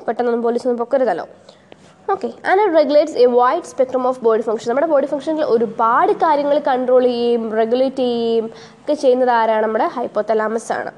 പെട്ടെന്നൊന്നും 0.07 0.43
പോലീസൊന്നും 0.47 0.81
പൊക്കരുതല്ലോ. 0.83 1.27
Okay 2.15 2.29
and 2.51 2.65
regulates 2.79 3.17
a 3.25 3.27
wide 3.39 3.69
spectrum 3.71 4.03
of 4.11 4.21
body 4.27 4.43
function 4.49 4.69
നമ്മുടെ 4.71 4.89
ബോഡി 4.93 5.07
ഫംഗ്ഷനിൽ 5.13 5.47
ഒരുപാട് 5.55 6.13
കാര്യങ്ങൾ 6.25 6.59
കൺട്രോൾ 6.69 7.05
ചെയ്യുകയും 7.07 7.45
റെഗുലേറ്റ് 7.61 8.03
ചെയ്യുകയും 8.03 8.47
ഒക്കെ 8.81 8.95
ചെയ്യുന്നത് 9.05 9.33
ആരാണ്? 9.39 9.65
നമ്മുടെ 9.67 9.87
ഹൈപ്പോതലാമസ് 9.97 10.71
ആണ്. 10.79 10.93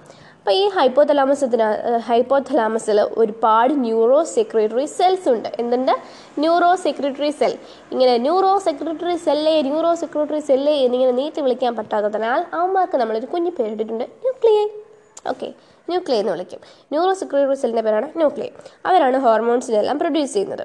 അപ്പോൾ 0.49 0.59
ഈ 0.61 0.69
ഹൈപ്പോതലാമസത്തിന് 0.75 1.65
ഹൈപ്പോതലാമസിൽ 2.07 3.01
ഒരുപാട് 3.01 3.73
ന്യൂറോ 3.87 4.23
സെക്രട്ടറി 4.23 4.85
സെൽസ് 4.85 5.29
ഉണ്ട്. 5.29 5.49
എന്തുണ്ട്? 5.63 5.93
Neurosecretory 6.85 7.31
cell. 7.41 7.55
ഇങ്ങനെ 7.93 8.15
ന്യൂറോ 8.19 8.59
സെക്രട്ടറി 8.59 9.17
സെല്ലേ 9.17 9.63
ന്യൂറോ 9.67 9.91
സെക്രട്ടറി 9.95 10.41
സെല്ലേ 10.49 10.73
എന്നിങ്ങനെ 10.85 11.13
നീട്ടി 11.13 11.41
വിളിക്കാൻ 11.41 11.77
പറ്റാത്തതിനാൽ 11.77 12.41
അവന്മാർക്ക് 12.55 12.97
നമ്മളൊരു 12.97 13.27
കുഞ്ഞു 13.27 13.53
പേരിട്ടിട്ടുണ്ട് 13.59 14.05
ന്യൂക്ലിയ. 14.25 14.63
ഓക്കെ. 15.29 15.51
ന്യൂക്ലിയ 15.91 16.19
എന്ന് 16.23 16.33
വിളിക്കും. 16.33 16.63
ന്യൂറോ 16.93 17.13
സെക്രട്ടറി 17.13 17.55
സെല്ലിന്റെ 17.55 17.83
പേരാണ് 17.83 18.09
ന്യൂക്ലിയ. 18.17 18.49
അവരാണ് 18.87 19.19
ഹോർമോൺസിനെല്ലാം 19.19 19.99
പ്രൊഡ്യൂസ് 19.99 20.35
ചെയ്യുന്നത്. 20.35 20.65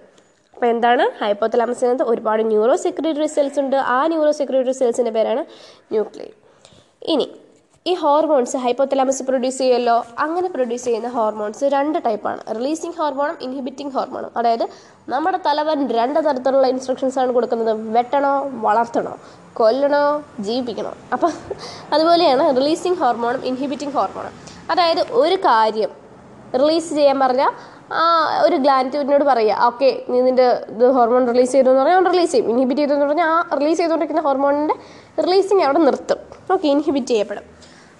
അപ്പോൾ 0.55 0.65
എന്താണ്? 0.65 1.23
ഹൈപ്പോതലാമസിനകത്ത് 1.23 2.03
ഒരുപാട് 2.03 2.43
ന്യൂറോ 2.53 2.75
സെക്രട്ടറി 2.87 3.25
സെൽസ് 3.25 3.59
ഉണ്ട്. 3.59 3.75
ആ 3.75 4.07
ന്യൂറോ 4.07 4.31
സെക്രട്ടറി 4.31 4.71
സെൽസിന്റെ 4.71 5.11
പേരാണ് 5.11 5.45
ന്യൂക്ലിയ. 5.91 6.29
ഇനി 7.13 7.29
ഈ 7.89 7.93
ഹോർമോൺസ് 8.01 8.57
ഹൈപ്പോതലാമസ് 8.63 9.23
പ്രൊഡ്യൂസ് 9.27 9.57
ചെയ്യുമല്ലോ? 9.61 9.95
അങ്ങനെ 10.23 10.49
പ്രൊഡ്യൂസ് 10.53 10.85
ചെയ്യുന്ന 10.87 11.09
ഹോർമോൺസ് 11.15 11.63
രണ്ട് 11.73 11.97
ടൈപ്പാണ് 12.05 12.41
റിലീസിങ് 12.57 12.95
ഹോർമോണും 12.99 13.37
ഇൻഹിബിറ്റിംഗ് 13.45 13.93
ഹോർമോണും 13.95 14.31
അതായത് 14.39 14.63
നമ്മുടെ 15.13 15.39
തലവൻ 15.47 15.79
രണ്ട് 15.97 16.19
തരത്തിലുള്ള 16.27 16.67
ഇൻസ്ട്രക്ഷൻസ് 16.73 17.17
ആണ് 17.21 17.31
കൊടുക്കുന്നത്. 17.37 17.71
വെട്ടണോ 17.95 18.31
വളർത്തണോ 18.65 19.13
കൊല്ലണോ 19.59 20.03
ജീവിപ്പിക്കണോ? 20.45 20.93
അപ്പം 21.15 21.33
അതുപോലെയാണ് 21.93 22.45
റിലീസിങ് 22.59 22.99
ഹോർമോണും 23.01 23.41
ഇൻഹിബിറ്റിംഗ് 23.51 23.95
ഹോർമോണും 23.97 24.33
അതായത് 24.73 25.03
ഒരു 25.21 25.37
കാര്യം 25.49 25.91
റിലീസ് 26.61 26.89
ചെയ്യാൻ 26.97 27.17
പറഞ്ഞാൽ 27.19 27.51
ഒരു 28.45 28.55
ഗ്ലാന്റിനോട് 28.63 29.25
പറയുക 29.31 29.65
ഓക്കെ 29.69 29.89
നീ 30.09 30.17
നിന്റെ 30.27 30.45
ഇത് 30.73 30.85
ഹോർമോൺ 30.97 31.23
റിലീസ് 31.31 31.51
ചെയ്തു 31.55 31.69
എന്ന് 31.71 31.81
പറഞ്ഞാൽ 31.81 32.11
റിലീസ് 32.13 32.31
ചെയ്യും. 32.31 32.47
ഇൻഹിബിറ്റ് 32.53 32.81
ചെയ്തു 32.81 32.93
എന്ന് 32.97 33.05
പറഞ്ഞാൽ 33.05 33.29
ആ 33.33 33.57
റിലീസ് 33.59 33.79
ചെയ്തുകൊണ്ടിരിക്കുന്ന 33.79 34.23
ഹോർമോണിന്റെ 34.27 34.75
റിലീസിങ് 35.25 35.63
അവിടെ 35.67 35.81
നിർത്തും. 35.87 36.21
ഓക്കെ 36.53 36.67
ഇൻഹിബിറ്റ് 36.75 37.11
ചെയ്യപ്പെടും. 37.13 37.45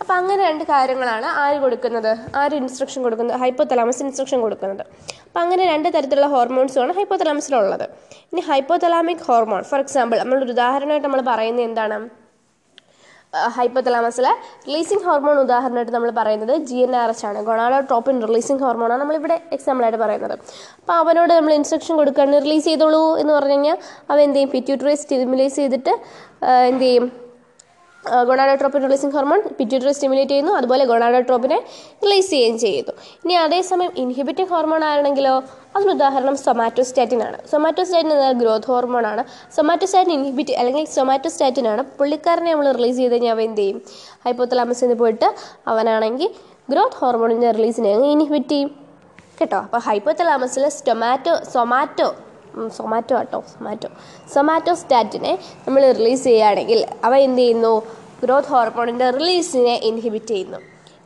അപ്പോൾ 0.04 0.16
അങ്ങനെ 0.22 0.42
രണ്ട് 0.48 0.64
കാര്യങ്ങളാണ് 0.72 1.28
ആര് 1.42 1.58
കൊടുക്കുന്നത്? 1.64 2.10
ആര് 2.40 2.56
ഇൻസ്ട്രക്ഷൻ 2.62 3.02
കൊടുക്കുന്നത്? 3.06 3.38
ഹൈപ്പോതലാമസ് 3.44 4.02
ഇൻസ്ട്രക്ഷൻ 4.06 4.40
കൊടുക്കുന്നത്. 4.46 4.84
അപ്പോൾ 5.28 5.42
അങ്ങനെ 5.44 5.64
രണ്ട് 5.74 5.88
തരത്തിലുള്ള 5.96 6.28
ഹോർമോൺസുമാണ് 6.34 6.94
ഹൈപ്പോതലാമസിലുള്ളത് 6.98 7.86
ഇനി 8.32 8.42
ഹൈപ്പോതലാമിക് 8.50 9.24
ഹോർമോൺ 9.30 9.62
ഫോർ 9.70 9.80
എക്സാമ്പിൾ 9.86 10.18
നമ്മളൊരു 10.24 10.52
ഉദാഹരണമായിട്ട് 10.56 11.08
നമ്മൾ 11.08 11.24
പറയുന്നത് 11.30 11.66
എന്താണ്? 11.70 12.00
ഹൈപ്പോതലാമസിലെ 13.58 14.32
റിലീസിംഗ് 14.68 15.04
ഹോർമോൺ 15.08 15.38
ഉദാഹരണമായിട്ട് 15.46 15.94
നമ്മൾ 15.98 16.12
പറയുന്നത് 16.20 16.54
ജി 16.70 16.78
എൻ 16.88 16.94
ആർ 17.04 17.10
എച്ച് 17.16 17.26
ആണ്. 17.30 17.40
ഗൊണാഡോട്രോപ്പിൻ 17.50 18.20
റിലീസിംഗ് 18.28 18.62
ഹോർമോണാണ് 18.66 19.02
നമ്മളിവിടെ 19.04 19.38
എക്സാമ്പിളായിട്ട് 19.56 20.02
പറയുന്നത്. 20.06 20.36
അപ്പോൾ 20.82 20.96
അവനോട് 21.02 21.34
നമ്മൾ 21.40 21.54
ഇൻസ്ട്രക്ഷൻ 21.62 21.96
കൊടുക്കുകയാണ് 22.02 22.44
റിലീസ് 22.46 22.68
ചെയ്തോളൂ 22.72 23.04
എന്ന് 23.24 23.34
പറഞ്ഞു 23.40 23.58
കഴിഞ്ഞാൽ 23.58 23.78
അവൻ 24.12 24.22
എന്ത് 24.28 24.40
ചെയ്യും? 24.40 24.54
പിറ്റ്യൂട്ടറി 24.56 24.96
സ്റ്റിമുലേസ് 25.04 25.58
ചെയ്തിട്ട് 25.64 25.96
എന്ത് 26.72 26.86
ചെയ്യും? 26.88 27.08
Gonadotropin 28.12 28.84
releasing 28.84 29.12
hormone 29.12 29.42
pituitary 29.60 29.92
stimulate 29.92 30.32
ചെയ്യുന്നു. 30.32 30.52
അതുപോലെ 30.52 30.86
ഗൊണാഡോട്രോപ്പിനെ 30.86 31.64
റിലീസ് 32.04 32.30
ചെയ്യുകയും 32.30 32.60
ചെയ്യുന്നു. 32.60 32.94
ഇനി 33.26 33.34
അതേസമയം 33.34 33.92
ഇൻഹിബിറ്റിംഗ് 33.98 34.50
ഹോർമോൺ 34.50 34.84
ആണെങ്കിലോ 34.84 35.44
അതിന് 35.76 35.92
ഉദാഹരണം 35.92 36.38
സൊമാറ്റോസ്റ്റാറ്റിൻ 36.38 37.24
ആണ്. 37.24 37.48
സൊമാറ്റോസ്റ്റാറ്റിൻ 37.52 38.14
എന്നാൽ 38.14 38.34
ഗ്രോത്ത് 38.34 38.66
ഹോർമോൺ 38.66 39.08
ആണ്. 39.08 39.26
സൊമാറ്റോസ്റ്റാറ്റിൻ 39.56 40.14
ഇൻഹിബിറ്റ് 40.14 40.54
അല്ലെങ്കിൽ 40.54 40.86
സൊമാറ്റോസ്റ്റാറ്റിൻ 40.86 41.68
ആണ് 41.68 41.82
പുള്ളിക്കാരനെ 41.82 42.52
നമ്മൾ 42.52 42.72
റിലീസ് 42.72 42.98
ചെയ്ത് 42.98 43.14
കഴിഞ്ഞാൽ 43.14 43.32
അവൻ 43.32 43.44
എന്ത് 43.44 43.62
ചെയ്യും? 43.62 43.82
ഹൈപ്പോത്തലാമസിൽ 44.26 44.86
നിന്ന് 44.88 45.00
പോയിട്ട് 45.00 45.36
അവനാണെങ്കിൽ 45.68 46.30
ഗ്രോത്ത് 46.70 46.96
ഹോർമോണിന്റെ 46.96 47.52
റിലീസിനെ 47.52 47.90
ഇൻഹിബിറ്റ് 47.90 48.50
ചെയ്യും. 48.50 48.72
കേട്ടോ? 49.42 49.58
അപ്പോൾ 49.58 49.78
ഹൈപ്പോത്തലാമസിൽ 49.78 50.70
സ്റ്റൊമാറ്റോ 50.70 51.36
സൊമാറ്റോ 51.54 52.16
സൊമാറ്റോ 52.78 53.16
ആട്ടോ 53.22 53.40
സൊമാറ്റോ 53.54 53.90
സൊമാറ്റോ 54.34 54.74
സ്റ്റാറ്റിനെ 54.82 55.34
നമ്മൾ 55.66 55.82
റിലീസ് 56.00 56.24
ചെയ്യുകയാണെങ്കിൽ 56.28 56.80
അവ 57.08 57.14
എന്ത് 57.28 57.42
ചെയ്യുന്നു? 57.44 57.74
ഗ്രോത്ത് 58.24 58.52
ഹോർമോണിന്റെ 58.54 59.08
റിലീസിനെ 59.20 59.76
ഇൻഹിബിറ്റ് 59.90 60.32
ചെയ്യുന്നു. 60.34 60.60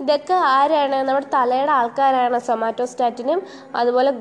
ഇതൊക്കെ 0.03 0.35
ആരാണ്? 0.55 0.97
നമ്മുടെ 1.07 1.27
തലയുടെ 1.35 1.73
ആൾക്കാരാണ് 1.77 2.39
സൊമാറ്റോസ്റ്റാറ്റിനും 2.49 3.39
അതുപോലെ 3.79 4.11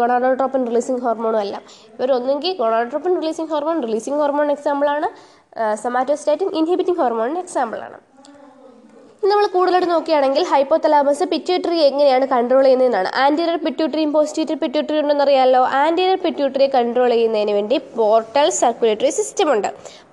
ഗൊണാഡോട്രോപ്പിൻ 0.00 0.62
റിലീസിങ് 0.70 1.02
ഹോർമോണും 1.04 1.40
എല്ലാം. 1.44 1.62
ഇവരൊന്നെങ്കിൽ 1.98 2.54
gonadotropin 2.62 3.14
releasing 3.20 3.50
hormone 3.52 3.78
releasing 3.88 4.18
hormone 4.22 4.50
എക്സാമ്പിളാണ് 4.56 5.08
സൊമാറ്റോസ്റ്റാറ്റിൻ 5.84 6.50
ഇൻഹിബിറ്റിംഗ് 6.60 7.00
ഹോർമോണിന്റെ 7.02 7.42
എക്സാമ്പിളാണ് 7.46 7.98
നമ്മൾ 9.28 9.46
കൂടുതലായിട്ട് 9.54 9.88
നോക്കുകയാണെങ്കിൽ 9.90 10.42
ഹൈപ്പോതലാമസ് 10.50 11.24
പിറ്റ്യൂട്ടറി 11.32 11.78
എങ്ങനെയാണ് 11.88 12.26
കൺട്രോൾ 12.30 12.62
ചെയ്യുന്നതെന്നാണ്. 12.66 13.08
ആന്റീരിയർ 13.22 13.58
പിറ്റ്യൂട്ടറിയും 13.64 14.10
പോസ്റ്റീരിയർ 14.14 14.58
പിറ്റ്യൂട്ടറി 14.62 14.98
ഉണ്ടെന്നറിയാമല്ലോ 15.02 15.60
ആന്റീരിയർ 15.80 16.18
പിറ്റ്യൂട്ടറിയെ 16.24 16.68
കൺട്രോൾ 16.76 17.10
ചെയ്യുന്നതിന് 17.14 17.54
വേണ്ടി 17.58 17.76
പോർട്ടൽ 17.98 18.48
സർക്കുലേറ്ററി 18.60 19.10
സിസ്റ്റം 19.18 19.50
ഉണ്ട്. 19.54 19.68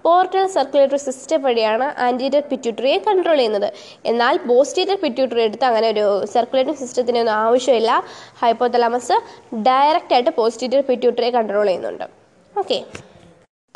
പോർട്ടൽ 0.06 0.46
സർക്കുലേറ്ററി 0.58 1.02
സിസ്റ്റം 1.08 1.42
വഴിയാണ് 1.48 1.88
ആന്റീരിയർ 2.08 2.44
പിറ്റ്യൂട്ടറിയെ 2.52 2.98
കൺട്രോൾ 3.08 3.38
ചെയ്യുന്നത്. 3.42 3.70
എന്നാൽ 4.12 4.36
പോസ്റ്റീരിയർ 4.50 5.00
പിറ്റ്യൂട്ടറി 5.06 5.44
എടുത്ത് 5.48 5.68
അങ്ങനെ 5.72 5.90
ഒരു 5.96 6.06
സർക്കുലേറ്ററി 6.36 6.78
സിസ്റ്റത്തിന് 6.84 7.22
ഒന്നും 7.24 7.36
ആവശ്യമില്ല. 7.46 7.92
ഹൈപ്പോതലാമസ് 8.44 9.18
ഡയറക്റ്റ് 9.70 10.16
ആയിട്ട് 10.18 10.34
പോസ്റ്റീരിയർ 10.42 10.84
പിറ്റ്യൂട്ടറിയെ 10.92 11.34
കൺട്രോൾ 11.40 11.68
ചെയ്യുന്നുണ്ട്. 11.70 12.08
ഓക്കെ 12.56 12.80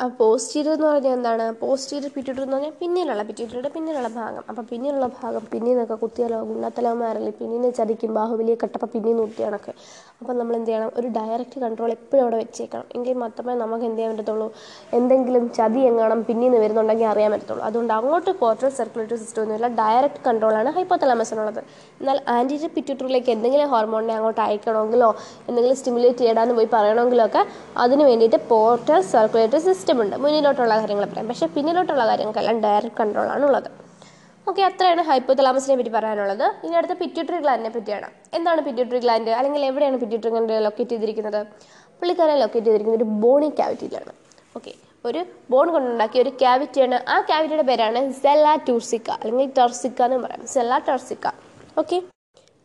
പോസ്റ്റീരിയർ 0.08 0.74
എന്ന് 0.74 0.86
പറഞ്ഞാൽ 0.86 1.12
എന്താണ്? 1.12 1.52
പോസ്റ്റീരിയർ 1.60 2.10
പിറ്റ്യൂട്ടറി 2.14 2.44
എന്ന് 2.44 2.56
പറഞ്ഞാൽ 2.56 2.72
പിന്നിലുള്ള 2.80 3.22
പിറ്റ്യൂട്ടറിയുടെ 3.22 3.68
പിന്നിലുള്ള 3.68 4.08
ഭാഗം. 4.08 4.44
അപ്പം 4.48 4.66
പിന്നിലുള്ള 4.70 5.06
ഭാഗം 5.22 5.46
പിന്നീന്നൊക്കെ 5.52 5.94
കുത്തിയാലോ? 5.94 6.38
ഗുണത്തലവന്മാരല്ലേ 6.44 7.32
പിന്നീന്ന് 7.40 7.72
ചതിക്കും. 7.72 8.14
ബാഹുബലിയെ 8.14 8.56
കട്ടപ്പം 8.62 8.88
പിന്നീന്ന് 8.88 9.22
കുത്തിയാണൊക്കെ. 9.22 9.74
അപ്പം 10.20 10.38
നമ്മൾ 10.38 10.56
എന്ത് 10.56 10.68
ചെയ്യണം? 10.68 10.90
ഒരു 10.96 11.08
ഡയറക്റ്റ് 11.08 11.60
കൺട്രോൾ 11.60 11.90
എപ്പോഴും 11.90 12.22
അവിടെ 12.22 12.36
വെച്ചേക്കണം. 12.36 12.84
എങ്കിൽ 12.94 13.12
മാത്രമേ 13.12 13.54
നമുക്ക് 13.54 13.84
എന്ത് 13.84 13.98
ചെയ്യാൻ 13.98 14.16
പറ്റത്തുള്ളൂ? 14.16 14.52
എന്തെങ്കിലും 14.92 15.50
ചതി 15.50 15.80
എങ്ങാണം 15.80 16.24
പിന്നീന്ന് 16.24 16.58
വരുന്നുണ്ടെങ്കിൽ 16.58 17.06
അറിയാൻ 17.06 17.30
പറ്റത്തുള്ളൂ. 17.32 17.64
അതുകൊണ്ട് 17.64 17.92
അങ്ങോട്ട് 17.92 18.30
പോർട്ടൽ 18.30 18.68
സർക്കുലേറ്ററി 18.68 19.16
സിസ്റ്റം 19.16 19.42
ഒന്നുമില്ല 19.42 19.68
ഡയറക്റ്റ് 19.68 20.24
കൺട്രോളാണ് 20.28 20.70
ഹൈപ്പോത്തലാമസിനുള്ളത് 20.70 21.62
എന്നാൽ 22.00 22.20
ആന്റീരിയർ 22.28 22.70
പിറ്റ്യൂട്ടറിയിലേക്ക് 22.74 23.30
എന്തെങ്കിലും 23.30 23.68
ഹോർമോണിനെ 23.68 24.14
അങ്ങോട്ട് 24.14 24.40
അയക്കണമെങ്കിലോ? 24.40 25.14
എന്തെങ്കിലും 25.48 25.76
സ്റ്റിമുലേറ്റ് 25.76 26.18
ചെയ്യണമെന്ന് 26.18 26.54
പോയി 26.54 26.68
പറയണമെങ്കിലോ 26.72 27.26
ഒക്കെ 27.26 27.46
അതിന് 27.76 28.02
വേണ്ടിയിട്ട് 28.02 28.36
പോർട്ടൽ 28.48 29.00
സർക്കുലേറ്ററി 29.00 29.58
സിസ്റ്റം 29.58 29.91
ഉണ്ട് 30.04 30.16
മുന്നിലോട്ടുള്ള 30.24 30.74
കാര്യങ്ങൾ 30.80 31.06
പറയാം. 31.12 31.28
പക്ഷേ 31.32 31.46
പിന്നിലോട്ടുള്ള 31.56 32.04
കാര്യങ്ങൾക്കെല്ലാം 32.10 32.58
ഡയറക്റ്റ് 32.66 32.98
കൺട്രോളാണ് 33.00 33.44
ഉള്ളത് 33.48 33.70
ഓക്കെ 34.46 34.62
അത്രയാണ് 34.68 35.02
ഹൈപ്പോതലാമസിനെ 35.08 35.74
പറ്റി 35.78 35.92
പറയാനുള്ളത്. 35.96 36.46
ഇനി 36.66 36.74
അടുത്ത 36.78 36.94
പിറ്റ്യൂട്ടറി 37.02 37.38
ഗ്ലാൻഡിനെ 37.42 37.70
പറ്റിയാണ്. 37.74 38.08
എന്താണ് 38.36 38.60
പിറ്റ്യൂട്ടറി 38.66 39.00
ഗ്ലാൻഡ് 39.04 39.32
അല്ലെങ്കിൽ 39.40 39.64
എവിടെയാണ് 39.70 39.98
പിറ്റ്യൂട്ടറി 40.02 40.30
ഗ്ലാൻഡ് 40.34 40.56
ലൊക്കേറ്റ് 40.66 40.92
ചെയ്തിരിക്കുന്നത്? 40.94 41.40
പുള്ളിക്കാരെ 41.98 42.34
ലൊക്കേറ്റ് 42.42 42.68
ചെയ്തിരിക്കുന്നത് 42.68 43.02
ഒരു 43.02 43.08
ബോണി 43.24 43.48
ക്യാവിറ്റിയിലാണ് 43.58 44.12
ഓക്കെ 44.56 44.72
ഒരു 45.04 45.20
ബോൺ 45.52 45.66
കൊണ്ടുണ്ടാക്കിയ 45.74 46.22
ഒരു 46.24 46.32
ക്യാവിറ്റിയാണ് 46.40 46.96
ആ 47.14 47.16
ക്യാവിറ്റിയുടെ 47.28 47.66
പേരാണ് 47.70 48.00
സെല്ല 48.22 48.54
ടൂർസിക്ക 48.66 49.10
അല്ലെങ്കിൽ 49.22 49.48
ടർസിക്ക 49.58 50.02
എന്ന് 50.08 50.18
പറയാം. 50.24 50.42
സെല്ല 50.54 50.78
ടർസിക്ക 50.88 51.26
ഓക്കെ 51.80 51.96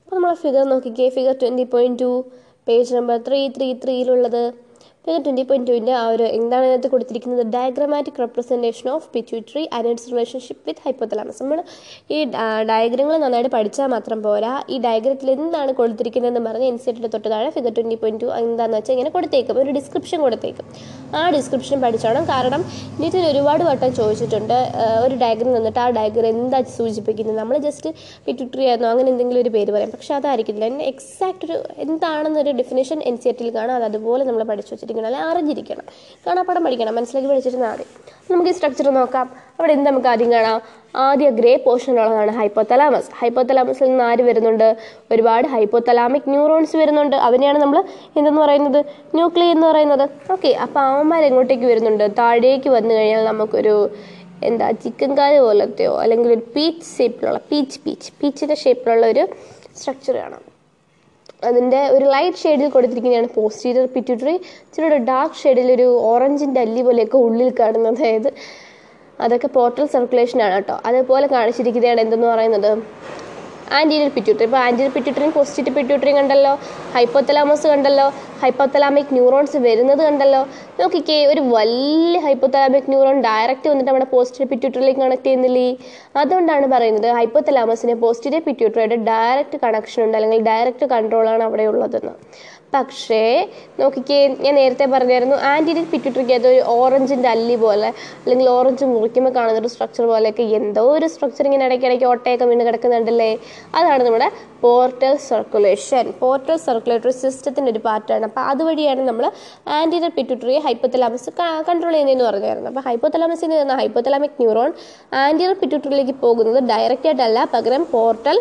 അപ്പോൾ 0.04 0.16
നമ്മൾ 0.18 0.34
ഫിഗർ 0.44 0.66
നോക്കിക്കേ 0.74 1.08
figure 1.16 1.36
twenty 1.42 1.66
point 1.74 2.00
two 2.04 2.12
page 2.68 2.94
number 2.98 3.18
three 3.28 3.40
three 3.56 3.68
ത്രീയിലുള്ളത് 3.84 4.44
figure 5.08 5.22
twenty 5.26 5.44
point 5.50 5.68
ടുവിന്റെ 5.70 5.94
ആ 5.98 6.06
ഒരു 6.14 6.26
എന്താണ് 6.38 6.64
ഇതിനകത്ത് 6.68 6.90
കൊടുത്തിരിക്കുന്നത്? 6.94 7.44
Diagrammatic 7.54 8.18
representation 8.24 8.88
of 8.94 9.06
pituitary 9.14 9.62
and 9.76 9.92
its 9.92 10.08
relationship 10.14 10.62
with 10.68 10.82
hypothalamus 10.86 11.40
നമ്മൾ 11.44 11.60
ഈ 12.16 12.18
ഡയഗ്രങ്ങൾ 12.72 13.16
നന്നായിട്ട് 13.24 13.52
പഠിച്ചാൽ 13.54 13.88
മാത്രം 13.94 14.20
പോരാ. 14.26 14.54
ഈ 14.74 14.78
ഡയഗ്രത്തിൽ 14.86 15.30
എന്താണ് 15.36 15.74
കൊടുത്തിരിക്കുന്നതെന്ന് 15.78 16.42
പറഞ്ഞ് 16.48 16.68
ഇൻസെറ്റിന്റെ 16.72 17.12
തൊട്ട് 17.14 17.30
താഴെ 17.34 17.52
ഫിഗർ 17.58 17.74
ട്വന്റി 17.78 17.98
പോയിന്റ് 18.02 18.22
ടു 18.24 18.32
എന്താണെന്ന് 18.42 18.80
വെച്ചാൽ 18.80 18.94
ഇങ്ങനെ 18.96 19.12
കൊടുത്തേക്കും. 19.16 19.60
ഒരു 19.64 19.70
ഡിസ്ക്രിപ്ഷൻ 19.78 20.20
കൊടുത്തേക്കും. 20.26 20.68
ആ 21.20 21.22
ഡിസ്ക്രിപ്ഷൻ 21.38 21.78
പഠിച്ചോണം. 21.86 22.26
കാരണം 22.34 22.64
നീറ്റിൽ 23.00 23.28
ഒരുപാട് 23.32 23.64
വട്ടം 23.70 23.96
ചോദിച്ചിട്ടുണ്ട്. 24.02 24.58
ഒരു 25.06 25.16
ഡയഗ്രം 25.24 25.54
തന്നിട്ട് 25.60 25.82
ആ 25.86 25.88
ഡയഗ്രം 26.00 26.30
എന്താ 26.34 26.62
സൂചിപ്പിക്കുന്നത്? 26.78 27.40
നമ്മൾ 27.42 27.58
ജസ്റ്റ് 27.68 27.92
പിറ്റ്യൂട്ടറി 28.28 28.68
ആയിരുന്നോ? 28.72 28.92
അങ്ങനെ 28.96 29.10
എന്തെങ്കിലും 29.14 29.42
ഒരു 29.46 29.54
പേര് 29.56 29.72
പറയാം. 29.78 29.96
പക്ഷേ 29.96 30.14
അതായിരിക്കില്ല. 30.20 30.72
എക്സാക്ട് 30.92 31.44
ഒരു 31.50 31.58
എന്താണെന്നൊരു 31.88 32.58
ഡെഫിനേഷൻ 32.62 33.00
എൻ 33.12 33.18
സി 33.24 33.38
ടിയിൽ 33.40 33.52
കാണാം. 33.60 33.76
അത് 33.80 33.88
അതുപോലെ 33.92 34.24
നമ്മൾ 34.32 34.44
പഠിച്ചു 34.54 34.74
വെച്ചിരിക്കണം 35.06 35.06
അല്ലെങ്കിൽ 35.06 35.32
അറിഞ്ഞിരിക്കണം. 35.32 35.84
കാണാപ്പാടം 36.28 36.64
പഠിക്കണം 36.64 36.96
മനസ്സിലാക്കി 36.96 37.30
പഠിച്ചിരുന്നാൽ 37.30 37.72
മതി 37.72 37.84
നമുക്ക് 38.32 38.50
ഈ 38.50 38.54
സ്ട്രക്ചർ 38.54 38.90
നോക്കാം. 38.90 39.32
അവിടെ 39.60 39.74
എന്ത് 39.74 39.90
നമുക്ക് 39.90 40.08
ആദ്യം 40.08 40.32
കാണാം. 40.32 40.62
ആദ്യ 40.96 41.30
ഗ്രേ 41.30 41.56
പോർഷനുള്ളതാണ് 41.56 42.32
ഹൈപ്പോതലാമസ് 42.32 43.10
ഹൈപ്പോതലാമസിൽ 43.20 43.86
നിന്ന് 43.86 44.04
ആര് 44.04 44.22
വരുന്നുണ്ട്? 44.22 44.78
ഒരുപാട് 45.12 45.48
ഹൈപ്പോതലാമിക് 45.48 46.30
ന്യൂറോൺസ് 46.30 46.78
വരുന്നുണ്ട്. 46.78 47.16
അതിനെയാണ് 47.16 47.60
നമ്മൾ 47.60 47.84
എന്തെന്ന് 48.18 48.42
പറയുന്നത്? 48.42 48.86
ന്യൂക്ലിയ 49.14 49.48
എന്ന് 49.48 49.68
പറയുന്നത്. 49.68 50.10
ഓക്കെ 50.32 50.48
അപ്പോൾ 50.48 50.80
അവന്മാർ 50.80 51.24
എങ്ങോട്ടേക്ക് 51.24 51.64
വരുന്നുണ്ട്? 51.64 52.10
താഴേക്ക് 52.18 52.70
വന്നു 52.70 52.96
കഴിഞ്ഞാൽ 52.96 53.26
നമുക്കൊരു 53.26 53.90
എന്താ 54.44 54.72
ചിക്കൻ 54.72 55.18
കാൽ 55.18 55.40
പോലത്തെയോ 55.40 56.02
അല്ലെങ്കിൽ 56.02 56.34
ഒരു 56.34 56.42
പീച്ച് 56.56 56.98
ഷേപ്പിലുള്ള 56.98 57.40
പീച്ച് 57.52 57.80
പീച്ച് 57.86 58.12
പീച്ചിന്റെ 58.24 58.56
ഷേപ്പിലുള്ള 58.56 59.06
ഒരു 59.08 59.28
സ്ട്രക്ചർ 59.76 60.16
കാണാം. 60.16 60.47
അതിന്റെ 61.44 61.80
ഒരു 61.96 62.06
ലൈറ്റ് 62.14 62.42
ഷെയ്ഡിൽ 62.44 62.70
കൊടുത്തിരിക്കുന്നതാണ് 62.76 63.30
പോസ്റ്റീരിയർ 63.36 63.86
പിറ്റ്യൂട്ടറി 63.96 64.36
ഇച്ചിരി 64.68 64.98
ഡാർക്ക് 65.10 65.40
ഷെയ്ഡിൽ 65.42 65.70
ഒരു 65.76 65.88
ഓറഞ്ചിന്റെ 66.12 66.62
അല്ലി 66.66 66.82
പോലെയൊക്കെ 66.88 67.18
ഉള്ളിൽ 67.28 67.50
കാണുന്നത് 67.60 68.02
അതായത് 68.04 68.30
അതൊക്കെ 69.26 69.50
പോർട്ടൽ 69.58 69.86
സർക്കുലേഷൻ 69.94 70.40
ആണ് 70.48 70.56
കേട്ടോ. 70.58 70.76
അതേപോലെ 70.90 71.28
കാണിച്ചിരിക്കുന്നതാണ് 71.36 72.02
എന്തെന്ന് 72.06 72.28
പറയുന്നത്? 72.34 72.72
ആന്റീരിയർ 73.78 74.10
പിറ്റ്യൂട്ടറി 74.16 74.46
ഇപ്പോൾ 74.48 74.62
ആന്റീരിയർ 74.66 74.92
പിറ്റ്യൂട്ടറിയും 74.96 75.32
പോസ്റ്റീരിയർ 75.38 75.74
പിറ്റ്യൂട്ടറിയും 75.78 76.18
കണ്ടല്ലോ? 76.20 76.52
ഹൈപ്പോത്തലാമസ് 76.96 77.66
കണ്ടല്ലോ? 77.72 78.06
ഹൈപ്പോത്തലാമിക് 78.42 79.14
ന്യൂറോൺസ് 79.18 79.60
വരുന്നത് 79.68 80.02
കണ്ടല്ലോ? 80.08 80.42
നോക്കിക്കേ 80.80 81.18
ഒരു 81.32 81.42
വലിയ 81.56 82.18
ഹൈപ്പോത്തലാമിക് 82.26 82.90
ന്യൂറോൺ 82.94 83.18
ഡയറക്റ്റ് 83.28 83.70
വന്നിട്ട് 83.72 83.90
നമ്മുടെ 83.92 84.10
പോസ്റ്റീരിയർ 84.16 84.50
പിറ്റ്യൂട്ടറിലേക്ക് 84.52 85.02
കണക്ട് 85.06 85.26
ചെയ്യുന്നില്ലേ? 85.30 85.70
അതുകൊണ്ടാണ് 86.22 86.68
പറയുന്നത് 86.76 87.10
ഹൈപ്പോത്തലാമസിന് 87.20 87.96
പോസ്റ്റീരിയർ 88.04 88.44
പിറ്റ്യൂട്ടറിയുടെ 88.50 89.00
ഡയറക്റ്റ് 89.12 89.60
കണക്ഷൻ 89.66 90.02
ഉണ്ട് 90.08 90.18
അല്ലെങ്കിൽ 90.20 90.46
ഡയറക്റ്റ് 90.52 90.88
കൺട്രോളാണ് 90.96 91.46
അവിടെ 91.50 91.66
ഉള്ളതെന്ന്. 91.74 92.14
പക്ഷേ 92.76 93.20
നോക്കിക്കേ 93.80 94.16
ഞാൻ 94.46 94.54
നേരത്തെ 94.60 94.86
പറഞ്ഞായിരുന്നു 94.94 95.36
ആന്റീരിയർ 95.52 95.86
പിറ്റ്യൂട്ടറിക്ക് 95.92 96.34
അത് 96.38 96.48
ഒരു 96.50 96.62
ഓറഞ്ചിന്റെ 96.74 97.30
അല്ലി 97.34 97.56
പോലെ 97.62 97.90
അല്ലെങ്കിൽ 98.24 98.48
ഓറഞ്ച് 98.56 98.86
മുറിക്കുമ്പോൾ 98.94 99.34
കാണുന്ന 99.38 99.62
ഒരു 99.64 99.72
സ്ട്രക്ചർ 99.74 100.06
പോലെയൊക്കെ 100.12 100.46
എന്തോ 100.60 100.84
ഒരു 100.98 101.08
സ്ട്രക്ചർ 101.14 101.46
ഇങ്ങനെ 101.50 101.66
ഇടയ്ക്കിടയ്ക്ക് 101.70 102.08
ഒട്ടയൊക്കെ 102.14 102.46
വീണ് 102.50 102.66
കിടക്കുന്നുണ്ടല്ലേ? 102.70 103.30
അതാണ് 103.78 104.02
നമ്മുടെ 104.08 104.28
പോർട്ടൽ 104.66 105.16
സർക്കുലേഷൻ 105.30 106.06
പോർട്ടൽ 106.22 106.58
സർക്കുലേറ്ററി 106.68 107.14
സിസ്റ്റത്തിന്റെ 107.22 107.72
ഒരു 107.74 107.82
പാർട്ടാണ് 107.88 108.27
അപ്പോൾ 108.28 108.44
അതുവഴിയാണ് 108.52 109.02
നമ്മൾ 109.10 109.26
ആന്റിനർ 109.78 110.12
പിറ്റ്യൂട്ടറിയെ 110.18 110.62
ഹൈപ്പോത്തലാമസ് 110.68 111.32
കൺട്രോൾ 111.70 111.94
ചെയ്യുന്നതെന്ന് 111.94 112.26
പറഞ്ഞായിരുന്നു 112.30 112.70
അപ്പോൾ 112.72 112.86
ഹൈപ്പോത്തലാമസിൽ 112.90 113.52
നിന്ന് 113.54 113.78
ഹൈപ്പോത്തലാമിക് 113.82 114.38
ന്യൂറോൺ 114.44 114.72
ആന്റിനർ 115.24 115.56
പിറ്റ്യൂട്ടറിയിലേക്ക് 115.62 116.16
പോകുന്നത് 116.24 116.60
ഡയറക്റ്റ് 116.72 117.10
ആയിട്ടല്ല 117.12 117.40
പകരം 117.54 117.86
പോർട്ടൽ 117.94 118.40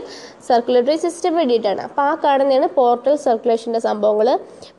സർക്കുലേറ്ററി 0.49 0.97
സിസ്റ്റം 1.05 1.33
വേണ്ടിയിട്ടാണ്. 1.41 1.83
അപ്പോൾ 1.89 2.03
ആ 2.11 2.15
കാണുന്നതാണ് 2.25 2.69
പോർട്ടൽ 2.79 3.15
സർക്കുലേഷന്റെ 3.27 3.81
സംഭവങ്ങൾ 3.89 4.29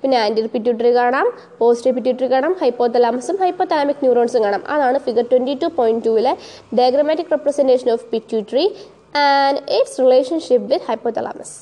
പിന്നെ 0.02 0.18
ആന്റിനർ 0.24 0.50
പിറ്റ്യൂട്ടറി 0.56 0.92
കാണാം 1.00 1.28
പോസ്റ്റർ 1.60 1.92
പിറ്റ്യൂട്ടറി 1.98 2.30
കാണാം 2.36 2.54
ഹൈപ്പോത്തലാമസും 2.62 3.38
ഹൈപ്പോതാമിക് 3.44 4.04
ന്യൂറോൺസും 4.06 4.44
കാണാം. 4.48 4.64
അതാണ് 4.76 5.00
figure 5.08 5.26
twenty 5.32 5.56
two 5.64 5.70
point 5.80 6.06
ടുവിലെ 6.08 6.34
diagrammatic 6.80 7.34
representation 7.36 7.90
of 7.96 8.06
pituitary 8.14 8.68
and 9.26 9.60
its 9.80 10.00
relationship 10.06 10.68
with 10.74 10.88
hypothalamus 10.92 11.56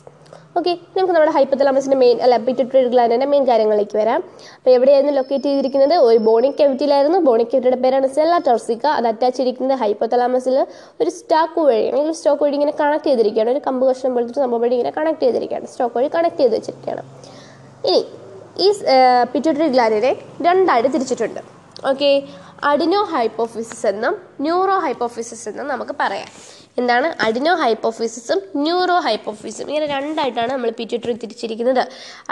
okay 0.59 0.73
നമുക്ക് 0.95 1.13
നമ്മുടെ 1.15 1.33
ഹൈപ്പത്തലാമസിന്റെ 1.35 1.97
മെയിൻ 2.01 2.17
അല്ല 2.25 2.35
പിറ്റിട്ടൊരു 2.45 2.89
ഗ്ലാൻഡിന്റെ 2.93 3.27
മെയിൻ 3.31 3.43
കാര്യങ്ങളിലേക്ക് 3.49 3.95
വരാം. 4.01 4.19
അപ്പോൾ 4.57 4.71
എവിടെയായിരുന്നു 4.75 5.13
ലൊക്കേറ്റ് 5.17 5.47
ചെയ്തിരിക്കുന്നത്? 5.49 5.95
ഒരു 6.09 6.19
ബോണിക് 6.27 6.55
കെവിറ്റിയിലായിരുന്നു 6.61 7.19
ബോണിക് 7.27 7.49
കെവിറ്റിയുടെ 7.53 7.79
പേരാണ് 7.83 8.07
സെല്ല 8.17 8.37
ടോർസിക്ക 8.47 8.85
അത് 8.99 9.07
അറ്റാച്ച് 9.11 9.37
ചെയ്തിരിക്കുന്നത് 9.39 9.79
ഹൈപ്പത്തലാമസിൽ 9.83 10.55
ഒരു 11.01 11.11
സ്റ്റാക്ക് 11.17 11.59
വഴി 11.69 11.83
അല്ലെങ്കിൽ 11.91 12.15
സ്റ്റോക്ക് 12.19 12.43
വഴി 12.45 12.55
ഇങ്ങനെ 12.59 12.75
കണക്ട് 12.81 13.07
ചെയ്തിരിക്കുകയാണ്. 13.09 13.51
ഒരു 13.55 13.61
കമ്പ് 13.67 13.83
കഷ്ണം 13.89 14.13
പോലത്തെ 14.17 14.41
സംഭവം 14.45 14.63
വഴി 14.65 14.75
ഇങ്ങനെ 14.77 14.93
കണക്ട് 14.99 15.23
ചെയ്തിരിക്കുകയാണ്. 15.25 15.67
സ്റ്റോക്ക് 15.73 15.95
വഴി 15.99 16.09
കണക്ട് 16.17 16.39
ചെയ്ത് 16.43 16.55
വെച്ചിരിക്കുകയാണ്. 16.57 17.03
ഇനി 17.89 18.01
ഈ 18.65 18.69
പിറ്റ്യൂട്ടറി 19.33 19.69
ഗ്ലാൻഡിനെ 19.77 20.13
രണ്ടായിട്ട് 20.47 20.89
തിരിച്ചിട്ടുണ്ട്. 20.97 21.41
ഓക്കെ 21.91 22.11
അഡിനോ 22.69 23.01
ഹൈപ്പോഫിസിസ് 23.15 23.85
എന്നും 23.93 24.13
ന്യൂറോ 24.45 24.75
ഹൈപ്പോഫിസിസ് 24.85 25.45
എന്നും 25.49 25.67
നമുക്ക് 25.73 25.95
പറയാം. 26.03 26.29
എന്താണ് 26.81 27.07
അഡിനോ 27.25 27.53
ഹൈപ്പോഫിസിസും 27.63 28.39
ന്യൂറോ 28.65 28.97
ഹൈപ്പോഫിസും 29.07 29.67
ഇങ്ങനെ 29.71 29.87
രണ്ടായിട്ടാണ് 29.95 30.51
നമ്മൾ 30.55 30.71
പിറ്റ്യൂട്ടറി 30.79 31.13
തിരിച്ചിരിക്കുന്നത്. 31.23 31.83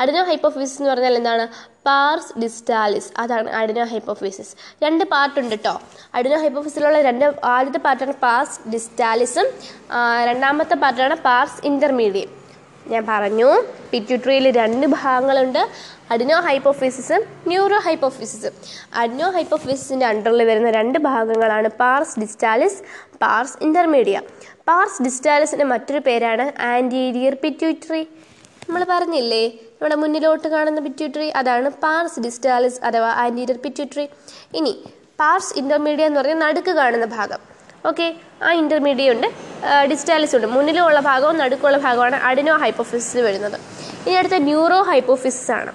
അഡിനോ 0.01 0.23
ഹൈപ്പോഫിസിസ് 0.29 0.75
എന്ന് 0.79 0.91
പറഞ്ഞാൽ 0.93 1.15
എന്താണ്? 1.21 1.45
Pars 1.87 2.31
distalis. 2.43 3.09
അതാണ് 3.23 3.49
അഡിനോ 3.61 3.85
ഹൈപ്പോഫിസിസ് 3.93 4.53
രണ്ട് 4.85 5.03
പാർട്ടുണ്ട് 5.15 5.55
കേട്ടോ 5.55 5.75
അഡിനോ 6.19 6.39
ഹൈപ്പോഫിസിലുള്ള 6.43 7.01
രണ്ട് 7.09 7.25
ആദ്യത്തെ 7.55 7.81
പാർട്ടാണ് 7.87 8.15
പാർസ് 8.27 8.59
ഡിസ്റ്റാലിസും 8.75 9.49
രണ്ടാമത്തെ 10.31 10.77
പാർട്ടാണ് 10.85 11.17
പാർസ് 11.29 11.59
ഇന്റർമീഡിയറ്റ് 11.71 12.41
ഞാൻ 12.91 13.03
പറഞ്ഞു 13.09 13.49
പിറ്റ്യൂട്ടറിയിൽ 13.91 14.45
രണ്ട് 14.61 14.85
ഭാഗങ്ങളുണ്ട്. 14.87 15.61
അഡിനോ 16.13 16.37
ഹൈപ്പോഫിസിസും 16.47 17.21
ന്യൂറോ 17.51 17.77
ഹൈപ്പോഫിസിസും 17.85 18.53
അഡിനോ 19.01 19.27
ഹൈപ്പോഫിസിസിന്റെ 19.37 20.05
അണ്ടറിൽ 20.05 20.41
വരുന്ന 20.49 20.69
രണ്ട് 20.71 20.99
ഭാഗങ്ങളാണ് 21.09 21.69
pars 21.81 22.19
distalis 22.19 22.79
pars 23.21 23.57
intermedia 23.61 24.17
pars 24.69 25.03
ഡിസ്റ്റാലിസിന്റെ 25.03 25.65
മറ്റൊരു 25.73 26.01
പേരാണ് 26.07 26.45
ആന്റീരിയർ 26.73 27.35
പിറ്റ്യൂട്ടറി 27.43 28.03
നമ്മൾ 28.67 28.83
പറഞ്ഞില്ലേ 28.91 29.43
നമ്മുടെ 29.71 29.95
മുന്നിലോട്ട് 30.01 30.47
കാണുന്ന 30.47 30.81
പിറ്റ്യൂട്ടറി 30.81 31.29
അതാണ് 31.39 31.69
പാർസ് 31.85 32.19
ഡിസ്റ്റാലിസ് 32.19 32.79
അഥവാ 32.89 33.09
ആന്റീരിയർ 33.23 33.57
പിറ്റ്യൂട്ടറി 33.65 34.05
ഇനി 34.59 34.73
പാർസ് 35.19 35.57
ഇന്റർമീഡിയ 35.61 36.05
എന്ന് 36.05 36.19
പറഞ്ഞാൽ 36.19 36.39
നടുക്ക് 36.45 36.71
കാണുന്ന 36.71 37.05
ഭാഗം. 37.17 37.41
ഓക്കെ 37.89 38.07
ആ 38.47 38.51
ഇന്റർമീഡിയറ്റ് 38.61 39.15
ഉണ്ട്. 39.15 39.27
ഡിസ്റ്റാലിസ് 39.91 40.33
ഉണ്ട്. 40.37 40.47
മുന്നിലുള്ള 40.55 40.99
ഭാഗവും 41.11 41.37
നടുക്കുള്ള 41.43 41.77
ഭാഗമാണ് 41.85 42.17
അഡിനോ 42.29 42.53
ഹൈപ്പോഫിസിസ് 42.65 43.21
വരുന്നത്. 43.27 43.57
ഇനി 44.05 44.15
അടുത്ത 44.21 44.37
ന്യൂറോ 44.49 44.77
ഹൈപ്പോഫിസിസ് 44.91 45.51
ആണ്. 45.59 45.71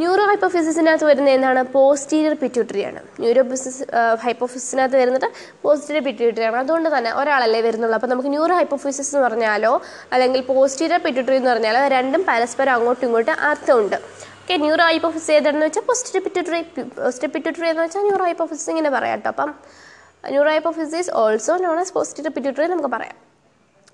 ന്യൂറോ 0.00 0.22
ഹൈപ്പോഫിസിസിനകത്ത് 0.28 1.06
വരുന്ന 1.08 1.28
എന്താണ്? 1.36 1.60
പോസ്റ്റീരിയർ 1.74 2.32
പിറ്റ്യൂട്ടറിയാണ് 2.40 3.00
ന്യൂറോ 3.22 3.42
ഫിസിസ് 3.50 3.84
ഹൈപ്പോഫിസിനകത്ത് 4.24 4.96
വരുന്നത് 5.02 5.26
പോസ്റ്റീരിയർ 5.64 6.02
പിറ്റ്യൂട്ടറിയാണ് 6.08 6.58
അതുകൊണ്ട് 6.62 6.88
തന്നെ 6.94 7.10
ഒരാളല്ലേ 7.20 7.60
വരുന്നുള്ളൂ. 7.66 7.96
അപ്പോൾ 7.98 8.10
നമുക്ക് 8.12 8.30
ന്യൂറോ 8.34 8.54
ഹൈപ്പോഫിസിസ് 8.60 9.10
എന്ന് 9.12 9.22
പറഞ്ഞാലോ 9.26 9.72
അല്ലെങ്കിൽ 10.14 10.42
പോസ്റ്റീരിയർ 10.50 11.00
പിറ്റ്യൂട്ടറി 11.06 11.36
എന്ന് 11.40 11.50
പറഞ്ഞാലോ 11.52 11.82
രണ്ടും 11.96 12.24
പരസ്പരം 12.30 12.72
അങ്ങോട്ടും 12.76 13.06
ഇങ്ങോട്ടും 13.08 13.34
അർത്ഥമുണ്ട്. 13.50 13.96
ഓക്കെ 14.42 14.56
ന്യൂറോ 14.64 14.84
ഹൈപ്പോഫിസ് 14.90 15.30
ഏതാണെന്ന് 15.36 15.66
വെച്ചാൽ 15.68 15.84
പോസ്റ്റീരിയർ 15.90 16.24
പിറ്റ്യൂട്ടറി 16.26 16.60
പോസ്റ്റീരിയർ 16.98 17.34
പിറ്റ്യൂട്ടറി 17.36 17.68
എന്ന് 17.72 17.84
വെച്ചാൽ 17.86 18.04
ന്യൂറോ 18.08 18.24
ഹൈപ്പോഫിസിസ് 18.30 18.70
ഇങ്ങനെ 18.74 18.92
പറയാം 18.96 19.18
കേട്ടോ. 19.18 19.30
അപ്പം 19.34 19.52
neurohypophysis 20.50 21.10
also 21.10 21.56
known 21.56 21.78
as 21.80 21.92
posterior 21.92 22.34
pituitary 22.34 22.66
നമുക്ക് 22.66 22.88
പറയാം. 22.88 23.16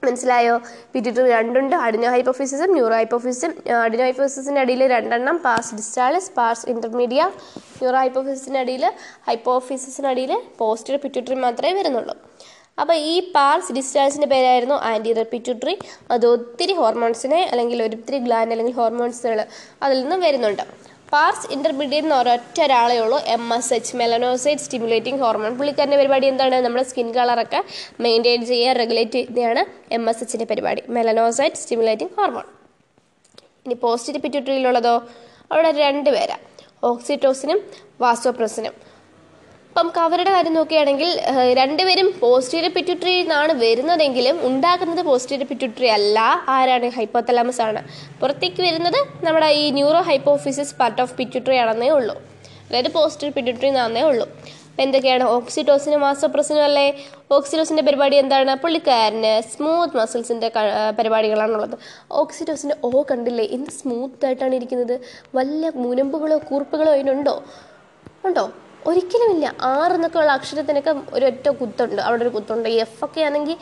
മനസ്സിലായോ? 0.05 0.61
പിറ്റ്യൂട്ടറി 0.93 1.31
രണ്ടുണ്ട് 1.31 1.76
അഡിനോ 1.76 2.11
ഹൈപ്പോഫിസിസും 2.11 2.72
ന്യൂറോ 2.72 2.95
ഹൈപ്പോഫിസിസും 2.95 3.53
അഡിനോ 3.85 4.05
ഹൈപ്പോഫിസിസിന്റെ 4.05 4.61
അടിയിൽ 4.61 4.87
രണ്ടെണ്ണം 4.87 5.39
പാസ് 5.39 5.74
ഡിസ്റ്റാളിസ് 5.74 6.31
പാസ് 6.37 6.68
ഇന്റർമീഡിയ 6.68 7.22
ന്യൂറോ 7.81 7.99
ഹൈപ്പോഫിസിസിന്റെ 7.99 8.61
അടിയിൽ 8.61 8.85
ഹൈപ്പോഫിസിസിന്റെ 9.28 10.09
അടിയിൽ 10.09 10.33
പോസ്റ്റീരിയർ 10.59 11.03
പിറ്റ്യൂട്ടറി 11.03 11.35
മാത്രമേ 11.35 11.72
വരുന്നുള്ളൂ. 11.72 12.16
അപ്പോൾ 12.81 12.95
ഈ 12.95 13.33
പാർസ് 13.33 13.72
ഡിസ്റ്റാൾസിന്റെ 13.72 14.26
പേരായിരുന്നു 14.26 14.74
ആന്റീരിയർ 14.74 15.26
പിറ്റ്യൂട്ടറി 15.33 15.78
അത് 16.11 16.26
ഒത്തിരി 16.26 16.72
ഹോർമോൺസിനെ 16.72 17.49
അല്ലെങ്കിൽ 17.51 17.83
ഒത്തിരി 17.83 18.18
ഗ്ലാൻഡ് 18.18 18.51
അല്ലെങ്കിൽ 18.51 18.74
ഹോർമോൺസുകൾ 18.74 19.47
അതിൽ 19.83 20.03
നിന്ന് 20.03 20.16
വരുന്നുണ്ട്. 20.16 20.62
പാർസ് 21.12 21.46
ഇന്റർമീഡിയറ്റ് 21.52 22.06
എന്ന് 22.06 22.16
ഒരൊറ്റ 22.16 22.58
ഒരാളേ 22.62 22.98
ഉള്ളൂ. 22.98 23.18
M 23.26 23.54
S 23.54 23.74
H 23.74 23.96
melanocyte 23.96 24.62
stimulating 24.62 25.20
hormone 25.20 25.58
പുള്ളിക്കാരന്റെ 25.58 25.96
പരിപാടി 25.96 26.26
എന്താണ്? 26.26 26.56
നമ്മുടെ 26.64 26.84
സ്കിൻ 26.90 27.08
കളറൊക്കെ 27.14 27.64
മെയിന്റെയിൻ 28.00 28.46
ചെയ്യുക 28.46 28.76
റെഗുലേറ്റ് 28.82 29.12
ചെയ്യുന്നതാണ് 29.12 29.64
എം 29.92 30.11
എസ് 30.11 30.22
എച്ചിന്റെ 30.24 30.46
പരിപാടി. 30.50 30.82
മെലനോസൈറ്റ് 30.88 31.56
സ്റ്റിമുലേറ്റിംഗ് 31.56 32.12
ഹോർമോൺ 32.18 32.46
ഇനി 33.66 33.74
പോസിറ്റീവ് 33.74 34.22
പിറ്റ്യൂട്ടറിയിലുള്ളതോ 34.22 34.94
അവിടെ 35.52 35.70
രണ്ട് 35.70 36.11
പേരാ. 36.11 36.36
ഓക്സിറ്റോസിനും 36.84 37.58
വാസോപ്രസിനും 38.00 38.89
അപ്പം 39.70 39.88
കവറുടെ 39.96 40.30
കാര്യം 40.34 40.54
നോക്കുകയാണെങ്കിൽ 40.54 41.10
രണ്ടുപേരും 41.58 42.08
പോസ്റ്റീരിയർ 42.22 42.72
പിറ്റ്യൂട്ടറി 42.76 43.12
നിന്നാണ് 43.18 43.52
വരുന്നതെങ്കിലും 43.64 44.36
ഉണ്ടാക്കുന്നത് 44.46 45.02
പോസ്റ്റീരിയർ 45.08 45.48
പിറ്റ്യൂട്ടറി 45.48 45.88
അല്ല. 45.96 46.18
ആരാണ് 46.54 46.88
ഹൈപ്പോതലാമസ് 46.96 47.60
ആണ്. 47.66 47.80
പുറത്തേക്ക് 48.20 48.60
വരുന്നത് 48.66 48.98
നമ്മുടെ 49.26 49.48
ഈ 49.60 49.64
neuro 49.78 50.00
hypophysis 50.08 50.74
part 50.80 51.00
of 51.04 51.14
pituitary 51.18 51.56
ആണെന്നേ 51.64 51.90
ഉള്ളൂ. 51.98 52.14
അതായത് 52.68 52.90
പോസ്റ്റീരിയർ 52.96 53.34
പിറ്റ്യൂട്ടറി 53.36 53.68
എന്നാണെന്നേ 53.72 54.02
ഉള്ളൂ. 54.10 54.26
എന്തൊക്കെയാണ്? 54.84 55.24
ഓക്സിറ്റോസിനും 55.36 56.00
വാസോപ്രസിനും 56.06 56.64
അല്ലേ? 56.68 56.86
ഓക്സിറ്റോസിന്റെ 57.36 57.82
പരിപാടി 57.88 58.16
എന്താണ്? 58.22 58.54
പുള്ളിക്കാരന് 58.62 59.32
സ്മൂത്ത് 59.52 59.96
മസിൽസിന്റെ 60.00 60.48
പരിപാടികളാണുള്ളത്. 60.98 61.76
ഓക്സിറ്റോസിന്റെ 62.22 62.76
ഓ 62.88 63.02
കണ്ടില്ലേ? 63.10 63.46
എന്ത് 63.56 63.70
സ്മൂത്ത് 63.80 64.26
ആയിട്ടാണ് 64.26 64.54
ഇരിക്കുന്നത്? 64.60 64.96
വല്ല 65.38 65.72
മുനമ്പുകളോ 65.84 66.38
കൂർപ്പുകളോ 66.50 66.92
അതിനുണ്ടോ? 66.96 67.36
ഉണ്ടോ? 68.28 68.44
ഒരിക്കലുമില്ല. 68.89 69.47
ആറ് 69.70 69.93
എന്നൊക്കെ 69.97 70.18
ഉള്ള 70.20 70.33
അക്ഷരത്തിനൊക്കെ 70.39 70.93
ഒരൊറ്റ 71.16 71.47
കുത്തുണ്ട്. 71.61 72.01
അവിടെ 72.07 72.22
ഒരു 72.24 72.33
കുത്തുണ്ട്. 72.37 72.68
എഫ് 72.85 73.01
ഒക്കെ 73.07 73.20
ആണെങ്കിൽ 73.28 73.57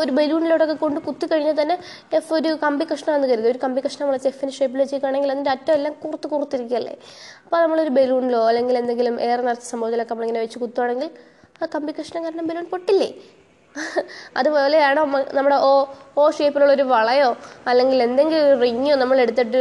ഒരു 0.00 0.12
ബലൂണിലോട്ടൊക്കെ 0.18 0.76
കൊണ്ട് 0.84 1.00
കുത്തി 1.06 1.26
കഴിഞ്ഞാൽ 1.30 1.56
തന്നെ 1.60 1.76
എഫ് 2.18 2.32
ഒരു 2.38 2.50
കമ്പി 2.64 2.84
കഷ്ണമാണെന്ന് 2.90 3.28
കരുതി. 3.32 3.48
ഒരു 3.52 3.60
കമ്പി 3.64 3.80
കഷ്ണം 3.86 4.06
വിളിച്ച് 4.08 4.28
എഫിന്റെ 4.32 4.54
ഷേപ്പിൽ 4.58 4.80
വെച്ചിരിക്കുകയാണെങ്കിൽ 4.82 5.32
അതിന്റെ 5.34 5.50
അറ്റം 5.56 5.72
എല്ലാം 5.78 5.94
കുറുത്ത് 6.04 6.28
കുറുത്തിരിക്കുകയല്ലേ? 6.34 6.94
അപ്പോൾ 7.44 7.58
നമ്മളൊരു 7.64 7.92
ബലൂണിലോ 7.98 8.42
അല്ലെങ്കിൽ 8.50 8.78
എന്തെങ്കിലും 8.82 9.16
എയർ 9.26 9.42
നിറച്ച 9.48 9.66
സംഭവത്തിലൊക്കെ 9.72 10.14
നമ്മളിങ്ങനെ 10.14 10.42
വെച്ച് 10.46 10.58
കുത്തുവാണെങ്കിൽ 10.64 11.10
ആ 11.62 11.66
കമ്പി 11.74 11.94
കഷ്ണം 12.00 12.24
കാരണം 12.24 12.46
ബലൂൺ 12.50 12.66
പൊട്ടില്ലേ? 12.74 13.10
അതുപോലെയാണോ 14.38 15.02
നമ്മുടെ 15.36 15.56
ഓ 15.66 15.72
ഓ 16.20 16.22
ഷേപ്പിലുള്ള 16.38 16.72
ഒരു 16.78 16.86
വളയോ 16.94 17.28
അല്ലെങ്കിൽ 17.70 17.98
എന്തെങ്കിലും 18.06 18.46
റിങ്ങോ 18.62 18.94
നമ്മൾ 19.02 19.18
എടുത്തിട്ട് 19.24 19.60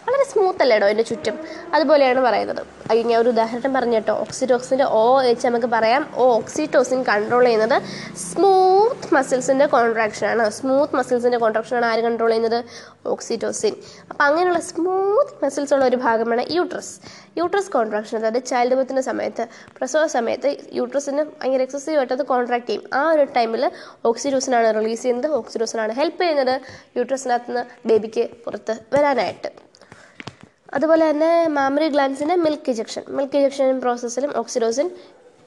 വളരെ 0.00 0.24
സ്മൂത്ത് 0.30 0.62
അല്ലേടോ 0.62 0.86
എന്റെ 0.86 1.02
ചുറ്റും? 1.02 1.38
അതുപോലെയാണ് 1.74 2.20
പറയുന്നത്. 2.20 2.62
ഞാൻ 2.92 3.20
ഒരു 3.20 3.28
ഉദാഹരണം 3.28 3.74
പറഞ്ഞു 3.74 3.94
കേട്ടോ. 3.94 4.14
ഓക്സിറ്റോക്സിന്റെ 4.14 4.84
ഓ 4.84 5.20
എച്ച് 5.20 5.46
നമുക്ക് 5.46 5.66
പറയാം. 5.66 6.12
ഓ 6.14 6.34
ഓക്സിറ്റോസിൻ 6.36 7.02
കൺട്രോൾ 7.02 7.44
ചെയ്യുന്നത് 7.44 7.82
സ്മൂത്ത് 8.16 9.14
മസിൽസിന്റെ 9.14 9.66
കോൺട്രാക്ഷനാണ് 9.66 10.50
സ്മൂത്ത് 10.50 10.96
മസിൽസിന്റെ 10.96 11.38
കോൺട്രാക്ഷനാണ് 11.38 11.86
ആര് 11.86 12.00
കൺട്രോൾ 12.00 12.30
ചെയ്യുന്നത്? 12.30 12.64
ഓക്സിറ്റോസിൻ 13.06 13.74
അപ്പോൾ 14.10 14.24
അങ്ങനെയുള്ള 14.24 14.60
സ്മൂത്ത് 14.60 15.44
മസിൽസ് 15.44 15.74
ഉള്ള 15.74 15.84
ഒരു 15.84 15.96
ഭാഗമാണ് 15.96 16.44
യൂട്രസ് 16.50 17.00
യൂട്രസ് 17.38 17.70
കോൺട്രാക്ഷൻ 17.70 18.18
അതായത് 18.18 18.44
ചൈൽഡ് 18.44 18.74
ബർത്തിന്റെ 18.74 19.02
സമയത്ത് 19.02 19.46
പ്രസവ 19.78 20.06
സമയത്ത് 20.06 20.56
യൂട്രസിന് 20.72 21.22
ഭയങ്കര 21.22 21.62
എക്സസീവ് 21.62 21.98
ആയിട്ട് 21.98 22.12
അത് 22.12 22.22
കോൺട്രാക്ട് 22.22 22.66
ചെയ്യും. 22.66 22.84
ആ 22.94 23.10
ഒരു 23.10 23.24
ടൈമിൽ 23.36 23.70
ഓക്സിറ്റോസിനാണ് 24.04 24.74
റിലീസ് 24.74 25.02
ചെയ്യുന്നത്. 25.02 25.32
ഓക്സിറ്റോസിനാണ് 25.32 25.92
ഹെൽപ്പ് 25.92 26.22
ചെയ്യുന്നത് 26.22 26.60
യൂട്രസിനകത്ത് 26.96 27.50
നിന്ന് 27.50 27.88
ബേബിക്ക് 27.88 28.28
പുറത്ത് 28.44 28.76
വരാനായിട്ട്. 28.92 29.72
അതുപോലെ 30.72 31.04
തന്നെ 31.10 31.32
മാമറി 31.56 31.88
ഗ്ലാൻസിന്റെ 31.94 32.36
മിൽക്ക് 32.44 32.70
ഇജക്ഷൻ 32.74 33.04
മിൽക്ക് 33.16 33.38
ഇജക്ഷൻ 33.40 33.80
പ്രോസസ്സിലും 33.86 34.30
ഓക്സിഡോസിൻ 34.42 34.86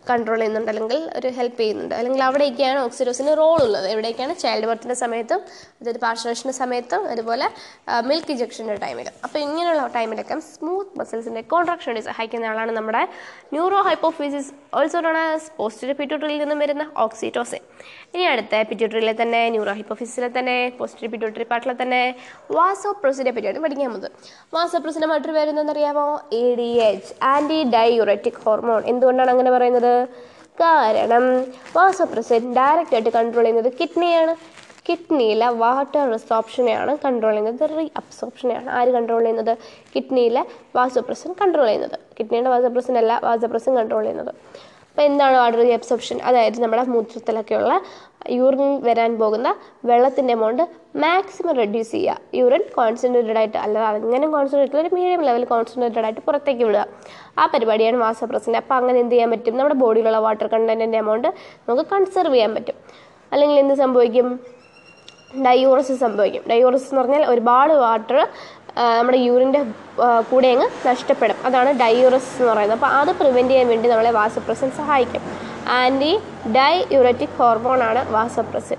കൺട്രോൾ 0.09 0.39
ചെയ്യുന്നുണ്ട്. 0.39 0.69
അല്ലെങ്കിൽ 0.71 0.99
ഒരു 1.17 1.27
ഹെൽപ്പ് 1.37 1.57
ചെയ്യുന്നുണ്ട്. 1.59 1.93
അല്ലെങ്കിൽ 1.95 2.21
അവിടെയൊക്കെയാണ് 2.23 2.79
ഓക്സിഡോസിന് 2.87 3.31
റോൾ 3.39 3.59
ഉള്ളത്. 3.63 3.87
എവിടെയൊക്കെയാണ് 3.93 4.33
ചൈൽഡ് 4.43 4.67
ബർത്തിന്റെ 4.69 4.95
സമയത്തും 4.95 5.39
അതായത് 5.79 5.99
പാർഷനേഷന്റെ 6.03 6.53
സമയത്തും 6.59 7.01
അതുപോലെ 7.13 7.45
മിൽക്ക് 8.09 8.31
ഇജക്ഷന്റെ 8.31 8.75
ടൈമിൽ 8.83 9.07
അപ്പോൾ 9.25 9.39
ഇങ്ങനെയുള്ള 9.39 9.87
ടൈമിലൊക്കെ 9.95 10.37
സ്മൂത്ത് 10.51 10.93
മസിൽസിന്റെ 10.99 11.41
കോൺട്രാക്ഷൻ 11.53 11.89
വേണ്ടി 11.91 12.03
സഹായിക്കുന്ന 12.09 12.51
ആളാണ് 12.51 12.71
നമ്മുടെ 12.71 13.01
ന്യൂറോ 13.53 13.81
ഹൈപ്പോഫീസിസ് 13.81 14.51
ഓൾസോ 14.73 15.01
നോൺ 15.07 15.17
ആസ് 15.23 15.91
പിറ്റോട്ടറിൽ 15.99 16.37
നിന്നും 16.37 16.59
വരുന്ന 16.59 16.85
ഓക്സിറ്റോസിൻ 16.97 17.63
ഇനി 18.13 18.23
അടുത്ത 18.33 18.61
പിറ്റ്യൂട്ടറിയിലെ 18.69 19.13
തന്നെ 19.21 19.41
ന്യൂറോ 19.53 19.73
ഹിപ്പോഫിസിലെ 19.79 20.29
തന്നെ 20.37 20.57
പോസ്റ്റീരിയർ 20.77 21.11
പിറ്റ്യൂട്ടറി 21.13 21.45
പാർട്ടിലെ 21.51 21.75
തന്നെ 21.81 22.01
വാസോപ്രോസിനെ 22.57 23.31
പറ്റിയാണ് 23.35 23.63
പഠിക്കാൻ 23.65 23.89
പോകുന്നത്. 23.91 24.11
പേര് 25.37 25.49
എന്താണെന്നറിയാമോ 25.53 26.07
A 26.41 26.43
D 26.59 26.69
H 26.89 27.13
antidiuretic 27.75 28.41
hormone 28.45 28.83
എന്തുകൊണ്ടാണ് 28.91 29.31
അങ്ങനെ 29.35 29.51
പറയുന്നത്? 29.55 29.93
കാരണം 30.61 31.23
വാസോപ്രസിൻ 31.77 32.43
ഡയറക്റ്റ് 32.59 32.95
ആയിട്ട് 32.97 33.09
കൺട്രോൾ 33.09 33.45
ചെയ്യുന്നത് 33.45 33.71
കിഡ്നിയാണ് 33.79 34.35
കിഡ്നിയിലെ 34.87 35.47
വാട്ടർ 35.61 36.03
റിസോപ്ഷനെയാണ് 36.13 36.91
കൺട്രോൾ 37.05 37.31
ചെയ്യുന്നത്. 37.31 37.63
റീ 37.77 37.85
അബ്സോപ്ഷനെയാണ് 38.01 38.69
ആര് 38.77 38.91
കൺട്രോൾ 38.97 39.21
ചെയ്യുന്നത്? 39.21 39.53
കിഡ്നിയിലെ 39.93 40.43
വാസോപ്രസിൻ 40.77 41.31
കൺട്രോൾ 41.41 41.65
ചെയ്യുന്നത്. 41.65 41.97
കിഡ്നിയുടെ 42.17 42.49
വാസോപ്രസിൻ 42.55 42.97
അല്ല 43.01 43.13
വാസോപ്രസിൻ 43.23 43.73
കൺട്രോൾ 43.79 44.03
ചെയ്യുന്നത്. 44.03 44.33
അപ്പോൾ 44.95 45.05
എന്താണ് 45.05 45.37
വാട്ടർ 45.37 45.59
റീ 45.59 45.71
അബ്സോപ്ഷൻ 45.71 46.21
അതായത് 46.21 46.61
നമ്മുടെ 46.61 46.83
മൂത്രത്തിലൊക്കെയുള്ള 46.83 47.81
യൂറിൻ 48.29 48.83
വരാൻ 48.83 49.19
പോകുന്ന 49.19 49.55
വെള്ളത്തിന്റെ 49.85 50.33
എമൗണ്ട് 50.33 50.63
മാക്സിമം 50.95 51.55
റെഡ്യൂസ് 51.55 51.91
ചെയ്യുക. 51.91 52.17
യൂറിൻ 52.33 52.63
കോൺസെൻട്രേറ്റഡ് 52.75 53.37
ആയിട്ട് 53.37 53.57
അല്ലാതെ 53.57 53.97
അങ്ങനെ 53.97 54.27
കോൺസെൻട്രേറ്റഡ് 54.27 54.77
ഒരു 54.77 54.95
മീഡിയം 54.95 55.21
ലെവൽ 55.21 55.45
കോൺസെൻട്രേറ്റഡ് 55.45 56.03
ആയിട്ട് 56.03 56.21
പുറത്തേക്ക് 56.21 56.63
വിടുക. 56.63 56.87
ആ 57.39 57.45
പരിപാടിയാണ് 57.45 57.97
വാസോപ്രസിന്റെ 57.97 58.57
അപ്പോൾ 58.57 58.75
അങ്ങനെ 58.75 58.99
എന്ത് 58.99 59.13
ചെയ്യാൻ 59.13 59.31
പറ്റും? 59.31 59.57
നമ്മുടെ 59.57 59.75
ബോഡിയിലുള്ള 59.75 60.17
വാട്ടർ 60.17 60.47
കണ്ടന്റിന്റെ 60.47 60.97
എമൗണ്ട് 60.97 61.27
നമുക്ക് 61.69 61.89
കൺസർവ് 61.91 62.33
ചെയ്യാൻ 62.33 62.55
പറ്റും. 62.55 62.75
അല്ലെങ്കിൽ 63.31 63.59
എന്ത് 63.59 63.73
സംഭവിക്കും? 63.73 64.39
ഡയോറസിസ് 65.45 65.99
സംഭവിക്കും. 65.99 66.43
ഡയോറസിസ് 66.49 66.89
എന്ന് 66.89 67.01
പറഞ്ഞാൽ 67.01 67.25
ഒരുപാട് 67.25 67.73
വാട്ടർ 67.73 68.27
നമ്മുടെ 68.77 69.17
യൂറിന്റെ 69.17 69.65
കൂടെ 70.31 70.47
അങ്ങ് 70.47 70.87
നഷ്ടപ്പെടും. 70.87 71.35
അതാണ് 71.45 71.79
ഡയൂറസ് 71.79 72.31
എന്ന് 72.39 72.51
പറയുന്നത്. 72.51 72.77
അപ്പോൾ 72.77 72.91
അത് 73.01 73.11
പ്രിവെന്റ് 73.19 73.51
ചെയ്യാൻ 73.51 73.67
വേണ്ടി 73.67 73.89
നമ്മളെ 73.89 74.11
വാസപ്രസൻ 74.11 74.71
സഹായിക്കും. 74.71 75.21
ആന്റി 75.67 76.17
ഡൈയൂററ്റിക് 76.57 77.37
ഹോർമോണാണ് 77.37 78.11
വാസപ്രസൻ 78.11 78.77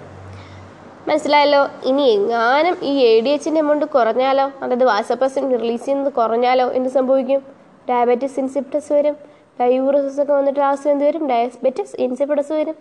മനസ്സിലായല്ലോ? 1.09 1.69
ഇനി 1.85 2.03
എങ്ങാനും 2.03 2.77
ഈ 2.83 2.93
എ 3.07 3.21
ഡി 3.21 3.29
എച്ചിന്റെ 3.29 3.59
എമൗണ്ട് 3.59 3.87
കുറഞ്ഞാലോ? 3.87 4.53
അതായത് 4.63 4.85
വാസപ്രസൻ 4.85 5.45
റിലീസ് 5.61 5.85
ചെയ്യുന്നത് 5.85 6.13
കുറഞ്ഞാലോ? 6.13 6.73
എന്ത് 6.73 6.89
സംഭവിക്കും? 6.89 7.43
ഡയബറ്റീസ് 7.91 8.41
ഇൻസിപ്റ്റസ് 8.41 8.93
വരും. 8.93 9.17
ഡയൂറസസ് 9.61 10.21
ഒക്കെ 10.21 10.33
വന്നിട്ട് 10.33 10.61
ലാസ്റ്റ് 10.61 10.91
എന്ത് 10.91 11.05
വരും. 11.05 11.29
ഡയബറ്റിസ് 11.29 11.97
ഇൻസിപ്റ്റസ് 12.01 12.53
വരും. 12.53 12.77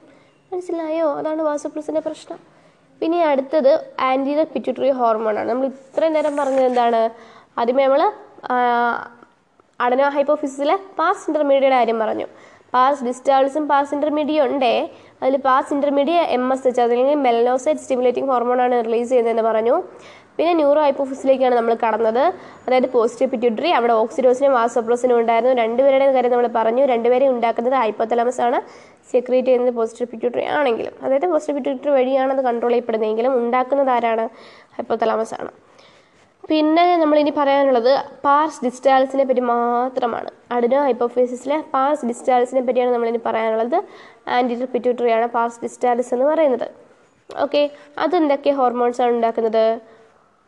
മനസ്സിലായോ? 0.53 1.17
അതാണ് 1.17 1.41
വാസപ്രസിന്റെ 1.41 2.01
പ്രശ്നം. 2.01 2.54
പിന്നെ 3.01 3.19
അടുത്തത് 3.31 3.71
ആന്റീന 4.09 4.41
പിറ്റ്യൂട്ടറി 4.53 4.89
ഹോർമോണാണ് 4.99 5.47
നമ്മൾ 5.51 5.65
ഇത്രയും 5.71 6.13
നേരം 6.17 6.33
പറഞ്ഞത് 6.41 6.67
എന്താണ്? 6.71 7.01
ആദ്യമേ 7.59 7.83
നമ്മൾ 7.87 8.03
അടനോ 9.85 10.07
ഹൈപ്പോഫിസിസിലെ 10.17 10.75
പാസ് 10.99 11.25
ഇന്റർമീഡിയറ്റ് 11.29 11.71
കാര്യം 11.77 11.97
പറഞ്ഞു. 12.03 12.27
പാസ് 12.73 13.03
ഡിസ്റ്റാൾസും 13.07 13.63
പാസ് 13.71 13.93
ഇന്റർമീഡിയ 13.95 14.45
ഉണ്ടേ. 14.47 14.73
അതിൽ 15.21 15.35
pars 15.47 15.71
intermedia 15.75 16.17
M 16.37 16.45
S 16.53 16.65
H 16.69 16.81
അതല്ലെങ്കിൽ 16.85 17.19
മെലനോസൈറ്റ് 17.27 17.83
സ്റ്റിമുലേറ്റിംഗ് 17.83 18.29
ഹോർമോണാണ് 18.31 18.77
റിലീസ് 18.87 19.09
ചെയ്യുന്നതെന്ന് 19.11 19.45
പറഞ്ഞു. 19.49 19.75
പിന്നെ 20.37 20.53
ന്യൂറോ 20.53 20.79
ഹൈപ്പോഫിസിലേക്കാണ് 20.85 21.55
നമ്മൾ 21.59 21.73
കടന്നത്. 21.83 22.23
അതായത് 22.65 22.89
പോസിറ്റീവ് 22.95 23.31
പിറ്റ്യൂട്ടറി 23.33 23.69
അവിടെ 23.77 23.93
ഓക്സിഡോസിനും 24.01 24.53
വാസോപ്രോസിനും 24.59 25.17
ഉണ്ടായിരുന്നു. 25.21 25.53
രണ്ടുപേരുടെയും 25.63 26.13
കാര്യം 26.15 26.31
നമ്മൾ 26.35 26.47
പറഞ്ഞു. 26.57 26.85
രണ്ടുപേരെയും 26.93 27.31
ഉണ്ടാക്കുന്നത് 27.35 27.75
ഹൈപ്പോതലമസ് 27.83 28.41
ആണ്. 28.47 28.59
സെക്രീറ്റ് 29.11 29.47
ചെയ്യുന്നത് 29.47 29.75
പോസിറ്റീവ് 29.79 30.09
പിറ്റ്യൂട്ടറി 30.11 30.45
ആണെങ്കിലും. 30.57 30.93
അതായത് 31.03 31.27
പോസിറ്റീവ് 31.33 31.57
പിറ്റ്യൂട്ടറി 31.59 31.93
വഴിയാണ് 31.99 32.33
അത് 32.37 32.43
കൺട്രോൾ 32.49 32.73
ചെയ്യപ്പെടുന്നതെങ്കിലും 32.75 33.33
ഉണ്ടാക്കുന്നത് 33.41 33.93
ആരാണ്? 33.97 34.25
ഹൈപ്പോതലമസ് 34.77 35.35
ആണ്. 35.39 35.51
പിന്നെ 36.49 36.83
നമ്മൾ 37.01 37.17
ഇനി 37.19 37.31
പറയാനുള്ളത് 37.37 37.91
പാർസ് 38.25 38.59
ഡിസ്റ്റാൽസിനെ 38.65 39.23
പറ്റി 39.29 39.43
മാത്രമാണ്. 39.51 40.29
അഡിനോ 40.55 40.79
ഹൈപ്പോഫിസിലെ 40.87 41.57
പാർസ് 41.73 42.05
ഡിസ്റ്റാൽസിനെ 42.09 42.61
പറ്റിയാണ് 42.67 42.91
നമ്മളിനി 42.95 43.21
പറയാനുള്ളത്. 43.27 43.77
ആന്റിറ്റർ 44.35 44.67
പിറ്റ്യൂട്ടറിയാണ് 44.73 45.27
പാർസ് 45.35 45.59
ഡിസ്റ്റാലിസ് 45.63 46.13
എന്ന് 46.15 46.25
പറയുന്നത്. 46.31 46.67
ഓക്കെ 47.43 47.61
അതെന്തൊക്കെ 48.03 48.51
ഹോർമോൺസാണ് 48.59 49.11
ഉണ്ടാക്കുന്നത്? 49.17 49.65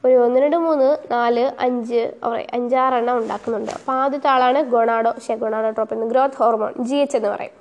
ഒരു 0.05 0.13
ഒന്ന് 0.13 0.39
രണ്ട് 0.39 0.57
മൂന്ന് 0.57 0.97
നാല് 1.11 1.51
അഞ്ച് 1.59 2.11
അഞ്ചാറെണ്ണം 2.53 3.17
ഉണ്ടാക്കുന്നുണ്ട്. 3.17 3.71
അപ്പോൾ 3.71 3.91
ആദ്യത്തെ 3.91 4.27
ആളാണ് 4.27 4.61
ഗൊണാഡോ. 4.61 5.13
ഷെ 5.27 5.35
ഗൊണാഡോ 5.35 5.69
ട്രോപ്പ് 5.69 5.93
എന്ന് 5.93 6.07
ഗ്രോത്ത് 6.07 6.35
ഹോർമോൺ 6.35 6.73
ജി 6.79 6.95
എച്ച് 6.95 7.17
എന്ന് 7.17 7.29
പറയും. 7.29 7.51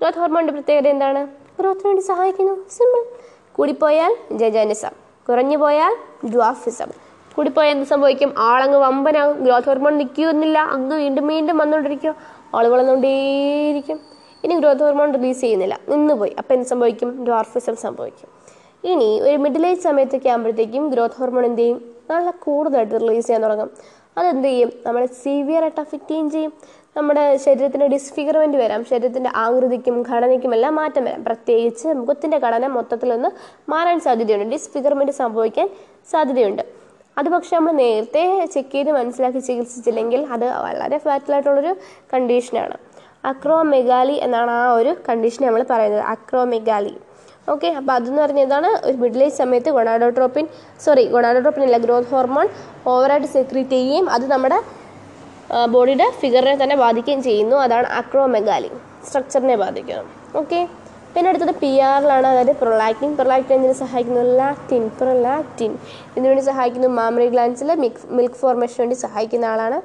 ഗ്രോത്ത് 0.00 0.18
ഹോർമോണിന്റെ 0.18 0.52
പ്രത്യേകത 0.52 0.88
എന്താണ്? 0.88 1.26
ഗ്രോത്തിന് 1.60 1.86
വേണ്ടി 1.86 2.02
സഹായിക്കുന്നു. 2.02 2.68
സിമ്പിൾ 2.70 3.04
കൂടിപ്പോയാൽ 3.52 4.16
ജജാനിസം. 4.32 4.90
കുറഞ്ഞു 5.28 5.56
പോയാൽ 5.56 5.96
ഡ്വാഫിസം 6.34 6.88
കൂടിപ്പോയാൽ 7.36 7.70
എന്ത് 7.70 7.86
സംഭവിക്കും? 7.86 8.34
ആളങ്ങ് 8.38 8.78
വമ്പനാകും. 8.78 9.44
ഗ്രോത്ത് 9.44 9.66
ഹോർമോൺ 9.66 9.98
നിൽക്കുന്നില്ല. 9.98 10.58
അങ്ങ് 10.58 10.96
വീണ്ടും 10.96 11.26
വീണ്ടും 11.26 11.58
വന്നുകൊണ്ടിരിക്കും. 11.58 12.14
ആൾ 12.54 12.66
വളർന്നുകൊണ്ടേയിരിക്കും. 12.68 14.00
ഇനി 14.44 14.54
ഗ്രോത്ത് 14.54 14.80
ഹോർമോൺ 14.80 15.14
റിലീസ് 15.14 15.40
ചെയ്യുന്നില്ല. 15.40 15.80
നിന്നുപോയി 15.88 16.34
അപ്പോൾ 16.38 16.54
എന്ത് 16.54 16.66
സംഭവിക്കും? 16.66 17.24
ഡ്വാർഫിസം 17.24 17.76
സംഭവിക്കും. 17.76 18.41
ഇനി 18.84 19.20
ഒരു 19.20 19.36
മിഡിൽ 19.36 19.66
ഏജ് 19.66 19.80
സമയത്തൊക്കെ 19.80 20.28
ആകുമ്പോഴത്തേക്കും 20.28 20.90
ഗ്രോത്ത് 20.90 21.14
ഹോർമോൺ 21.14 21.44
എന്ത് 21.46 21.60
ചെയ്യും? 21.60 21.84
നല്ല 22.10 22.30
കൂടുതലായിട്ട് 22.30 22.94
റിലീസ് 22.94 23.26
ചെയ്യാൻ 23.26 23.42
തുടങ്ങും. 23.42 23.70
അതെന്ത് 24.18 24.48
ചെയ്യും? 24.48 24.72
നമ്മളെ 24.86 25.06
സിവിയർ 25.06 25.62
ആയിട്ട് 25.62 25.80
അഫക്റ്റ് 25.80 26.08
ചെയ്യുകയും 26.08 26.30
ചെയ്യും. 26.30 26.52
നമ്മുടെ 26.96 27.36
ശരീരത്തിന് 27.36 27.84
ഡിസ്ഫിഗർമെന്റ് 27.84 28.58
വരാം. 28.58 28.84
ശരീരത്തിന്റെ 28.84 29.30
ആകൃതിക്കും 29.36 30.02
ഘടനയ്ക്കും 30.02 30.54
എല്ലാം 30.54 30.74
മാറ്റം 30.74 31.04
വരാം. 31.04 31.24
പ്രത്യേകിച്ച് 31.24 31.88
മുഖത്തിന്റെ 31.88 32.38
ഘടന 32.38 32.66
മൊത്തത്തിലൊന്ന് 32.66 33.28
മാറാൻ 33.70 34.00
സാധ്യതയുണ്ട്. 34.00 34.52
ഡിസ്ഫിഗർമെന്റ് 34.52 35.12
സംഭവിക്കാൻ 35.12 35.70
സാധ്യതയുണ്ട്. 36.10 36.62
അത് 37.18 37.28
പക്ഷേ 37.28 37.56
നമ്മൾ 37.56 37.72
നേരത്തെ 37.72 38.46
ചെക്ക് 38.54 38.72
ചെയ്ത് 38.72 38.92
മനസ്സിലാക്കി 38.92 39.38
ചികിത്സിച്ചില്ലെങ്കിൽ 39.38 40.26
അത് 40.26 40.44
വളരെ 40.44 40.98
ഫാറ്റലായിട്ടുള്ളൊരു 40.98 41.76
കണ്ടീഷനാണ് 42.14 42.76
അക്രോമെഗാലി 43.24 44.12
എന്നാണ് 44.12 44.50
ആ 44.50 44.72
ഒരു 44.72 44.96
കണ്ടീഷൻ 45.08 45.46
നമ്മൾ 45.46 45.64
പറയുന്നത്. 45.70 46.00
അക്രോമെഗാലി 46.00 46.94
ഓക്കെ 47.48 47.68
അപ്പോൾ 47.78 47.92
അതെന്ന് 47.96 48.20
പറഞ്ഞതാണ് 48.24 48.68
ഒരു 48.88 48.96
മിഡിൽ 49.02 49.22
ഏജ് 49.24 49.36
സമയത്ത് 49.40 49.70
ഗൊണാഡോട്രോപ്പിൻ 49.76 50.44
സോറി 50.84 51.04
ഗൊണാഡോട്രോപ്പിൻ 51.14 51.62
അല്ല 51.68 51.78
ഗ്രോത്ത് 51.84 52.10
ഹോർമോൺ 52.14 52.46
ഓവറായിട്ട് 52.92 53.30
സെക്രീറ്റ് 53.36 53.74
ചെയ്യുകയും 53.76 54.06
അത് 54.16 54.24
നമ്മുടെ 54.32 54.58
ബോഡിയുടെ 55.72 56.06
ഫിഗറിനെ 56.20 56.56
തന്നെ 56.60 56.76
ബാധിക്കുകയും 56.82 57.20
ചെയ്യുന്നു. 57.26 57.56
അതാണ് 57.64 57.88
അക്രോമെഗാലി 58.00 58.70
സ്ട്രക്ചറിനെ 59.08 59.56
ബാധിക്കുന്നു. 59.64 60.04
ഓക്കെ 60.40 60.60
പിന്നെ 61.14 61.28
അടുത്തത് 61.30 61.54
പി 61.62 61.70
ആറിലാണ് 61.88 62.26
അതായത് 62.32 62.52
പ്രൊലാക്റ്റിൻ 62.60 63.10
പ്രൊലാക്റ്റിൻ 63.18 63.54
എന്തിനു 63.56 63.74
സഹായിക്കുന്നു 63.82 64.22
ലാക്റ്റിൻ 64.38 64.84
പ്രൊലാക്റ്റിൻ 65.00 65.72
ഇതിനുവേണ്ടി 66.14 66.44
സഹായിക്കുന്നു 66.50 66.88
മാമറി 66.98 67.26
ഗ്ലാൻസിൽ 67.34 67.72
മിൽക്ക് 68.18 68.38
ഫോർമേഷന് 68.42 68.82
വേണ്ടി 68.84 68.98
സഹായിക്കുന്ന 69.04 69.46
ആളാണ് 69.52 69.78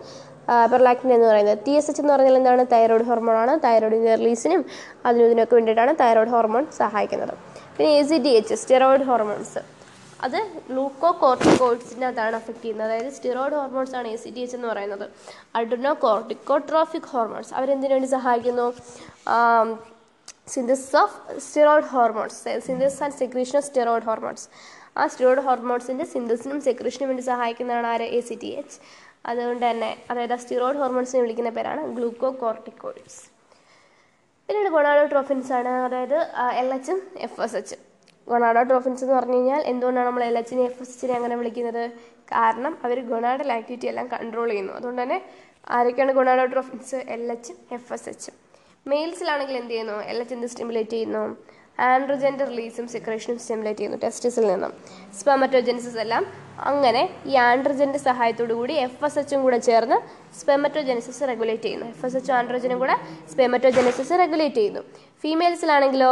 പെർലാക്റ്റിൻ 0.72 1.10
എന്ന് 1.16 1.28
പറയുന്നത്. 1.30 1.58
ടി 1.66 1.74
എസ് 1.78 1.90
എച്ച് 1.92 2.02
എന്ന് 2.02 2.14
പറഞ്ഞാൽ 2.14 2.36
എന്താണ്? 2.40 2.64
തൈറോയ്ഡ് 2.74 3.08
ഹോർമോണാണ് 3.10 3.54
തൈറോയ്ഡിന്റെ 3.66 4.14
റിലീസിനും 4.22 4.62
അതിനും 5.08 5.26
ഇതിനൊക്കെ 5.30 5.56
വേണ്ടിയിട്ടാണ് 5.58 5.94
തൈറോയ്ഡ് 6.02 6.34
ഹോർമോൺ 6.36 6.64
സഹായിക്കുന്നത്. 6.82 7.34
പിന്നെ 7.78 7.90
A 7.98 8.04
C 8.10 8.18
D 8.26 8.32
H 8.38 8.56
steroid 8.62 9.06
hormones 9.08 9.62
അത് 10.26 10.38
ഗ്ലൂക്കോ 10.70 11.10
കോർട്ടിക്കോയിഡ്സിനകത്താണ് 11.24 12.36
അഫക്റ്റ് 12.40 12.64
ചെയ്യുന്നത്. 12.64 12.88
അതായത് 12.88 13.12
സ്റ്റിറോയിഡ് 13.18 13.56
ഹോർമോൺസ് 13.60 13.94
ആണ് 14.00 14.08
എ 14.14 14.16
സി 14.22 14.30
ഡി 14.36 14.42
എച്ച് 14.46 14.56
എന്ന് 14.58 14.68
പറയുന്നത്. 14.72 15.06
അഡ്രിനോ 15.58 15.92
കോർട്ടിക്കോട്രോഫിക് 16.06 17.10
ഹോർമോൺസ് 17.14 17.54
അവരെന്തിനു 17.58 17.94
വേണ്ടി 17.98 18.10
സഹായിക്കുന്നു? 18.16 18.68
Synthesis 20.56 20.98
of 21.04 21.16
steroid 21.46 21.90
hormones 21.94 22.38
synthesis 22.68 23.02
and 23.06 23.18
secretion 23.22 23.56
of 23.62 23.68
steroid 23.70 24.08
hormones 24.10 24.48
ആ 25.00 25.06
സ്റ്റിറോയിഡ് 25.14 25.46
ഹോർമോൺസിന്റെ 25.48 26.06
സിന്തസിനും 26.16 26.60
സെക്രീഷനും 26.70 27.10
വേണ്ടി 27.12 27.26
സഹായിക്കുന്നതാണ് 27.32 27.90
ആര്? 27.94 28.08
എ 28.18 28.22
സി 28.30 28.38
ടി 28.44 28.52
എച്ച് 28.62 28.78
അതുകൊണ്ട് 29.30 29.66
തന്നെ 29.70 29.92
അതായത് 30.12 30.36
ആ 30.38 30.42
സ്റ്റിറോയിഡ് 30.46 30.80
ഹോർമോൺസിനെ 30.84 31.22
വിളിക്കുന്ന 31.26 31.52
പേരാണ് 31.58 31.82
ഗ്ലൂക്കോ 31.98 32.30
കോർട്ടിക്കോയിഡ്സ് 32.44 33.22
പിന്നീട് 34.48 34.70
ഗൊണാഡോട്രോഫിൻസ് 34.70 35.54
ആണ്. 35.54 35.70
അതായത് 35.70 36.18
എൽ 36.62 36.74
എച്ചും 36.74 37.00
എഫ് 37.18 37.42
എസ് 37.42 37.56
എച്ചും. 37.56 37.80
ഗൊണാഡോട്രോഫിൻസ് 38.28 39.04
എന്ന് 39.04 39.16
പറഞ്ഞു 39.16 39.36
കഴിഞ്ഞാൽ 39.36 39.62
എന്തുകൊണ്ടാണ് 39.62 40.08
നമ്മൾ 40.08 40.24
എൽ 40.24 40.38
എച്ചിനെ 40.38 40.64
എഫ് 40.64 40.82
എസ് 40.82 40.90
എച്ചിനെ 40.90 41.14
അങ്ങനെ 41.14 41.36
വിളിക്കുന്നത്? 41.36 41.92
കാരണം 42.32 42.78
അവർ 42.84 42.98
ഗൊണാഡൽ 43.08 43.52
ആക്ടിവിറ്റി 43.52 43.88
എല്ലാം 43.88 44.08
കൺട്രോൾ 44.08 44.50
ചെയ്യുന്നു. 44.50 44.74
അതുകൊണ്ട് 44.74 45.02
തന്നെ 45.02 45.26
ആരൊക്കെയാണ് 45.70 46.14
ഗൊണാഡോട്രോഫിൻസ് 46.14 46.96
എൽ 46.96 47.32
എച്ചും 47.32 47.58
എഫ് 47.72 47.94
എസ് 47.94 48.10
എച്ചും. 48.10 48.34
മെയിൽസിലാണെങ്കിൽ 48.88 49.58
എന്ത് 49.58 49.70
ചെയ്യുന്നു? 49.70 49.94
എൽ 49.94 50.18
എച്ച് 50.18 50.34
എന്ത് 50.34 50.48
സ്റ്റിമുലേറ്റ് 50.48 50.90
ചെയ്യുന്നു? 50.90 51.24
ആൻഡ്രോജന്റെ 51.86 52.46
റിലീസും 52.52 52.86
സെക്രേഷനും 52.94 53.38
സ്റ്റിമുലേറ്റ് 53.44 53.80
ചെയ്യുന്നു 53.80 54.00
ടെസ്റ്റിസിൽ 54.04 54.46
നിന്നും. 54.52 54.72
സ്പെമറ്റോജെനിസിസ് 55.20 56.00
എല്ലാം 56.04 56.24
അങ്ങനെ 56.70 57.02
ഈ 57.32 57.34
ആൻഡ്രോജന്റെ 57.48 58.00
സഹായത്തോടു 58.06 58.54
കൂടി 58.60 58.76
എഫ് 58.86 59.04
എസ് 59.08 59.20
എച്ചും 59.22 59.42
കൂടെ 59.46 59.58
ചേർന്ന് 59.68 59.98
സ്പെമറ്റോജെനിസിസ് 60.40 61.22
റെഗുലേറ്റ് 61.32 61.66
ചെയ്യുന്നു. 61.68 61.88
എഫ് 61.94 62.06
എസ് 62.08 62.18
എച്ചും 62.20 62.36
ആൻഡ്രോജനും 62.40 62.80
കൂടെ 62.84 62.96
സ്പെമറ്റോജെനിസിസ് 63.34 64.16
റെഗുലേറ്റ് 64.24 64.60
ചെയ്യുന്നു. 64.60 64.82
ഫീമെയിൽസിലാണെങ്കിലോ 65.24 66.10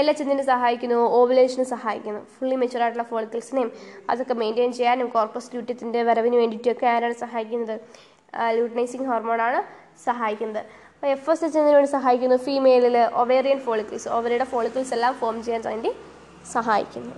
എൽ 0.00 0.06
എച്ച് 0.10 0.22
എന്തിന് 0.24 0.44
സഹായിക്കുന്നു 0.52 0.98
ഓവുലേഷന് 1.18 1.66
സഹായിക്കുന്നു 1.74 2.20
ഫുള്ളി 2.34 2.56
മെച്ചുവർ 2.60 2.84
ആയിട്ടുള്ള 2.84 3.06
ഫോളിക്കിൾസിനെയും 3.12 3.70
അതൊക്കെ 4.10 4.34
മെയിന്റെയിൻ 4.42 4.72
ചെയ്യാനും 4.78 5.08
കോർപ്പസ് 5.16 5.50
ലൂട്ടിയത്തിന്റെ 5.54 6.02
വരവിന് 6.10 6.36
വേണ്ടിയിട്ടൊക്കെ 6.42 6.86
ആരാണ് 6.94 7.16
സഹായിക്കുന്നത്? 7.24 7.76
ലൂട്ടനൈസിങ് 8.56 9.06
ഹോർമോണാണ് 9.10 9.60
സഹായിക്കുന്നത്. 10.06 10.64
എഫ് 11.02 11.30
എസ് 11.32 11.44
എച്ച് 11.46 11.56
എന്നതിന് 11.58 11.76
വേണ്ടി 11.76 11.90
സഹായിക്കുന്നു. 11.96 12.36
ഫീമെയിലിൽ 12.46 12.96
ഒവേറിയൻ 13.22 13.58
ഫോളിക്കിൾസ് 13.66 14.08
ഓവറിയുടെ 14.16 14.46
ഫോളിക്കിൾസ് 14.52 14.92
എല്ലാം 14.96 15.12
ഫോം 15.20 15.36
ചെയ്യാൻ 15.46 15.62
വേണ്ടി 15.70 15.90
സഹായിക്കുന്നു. 16.54 17.14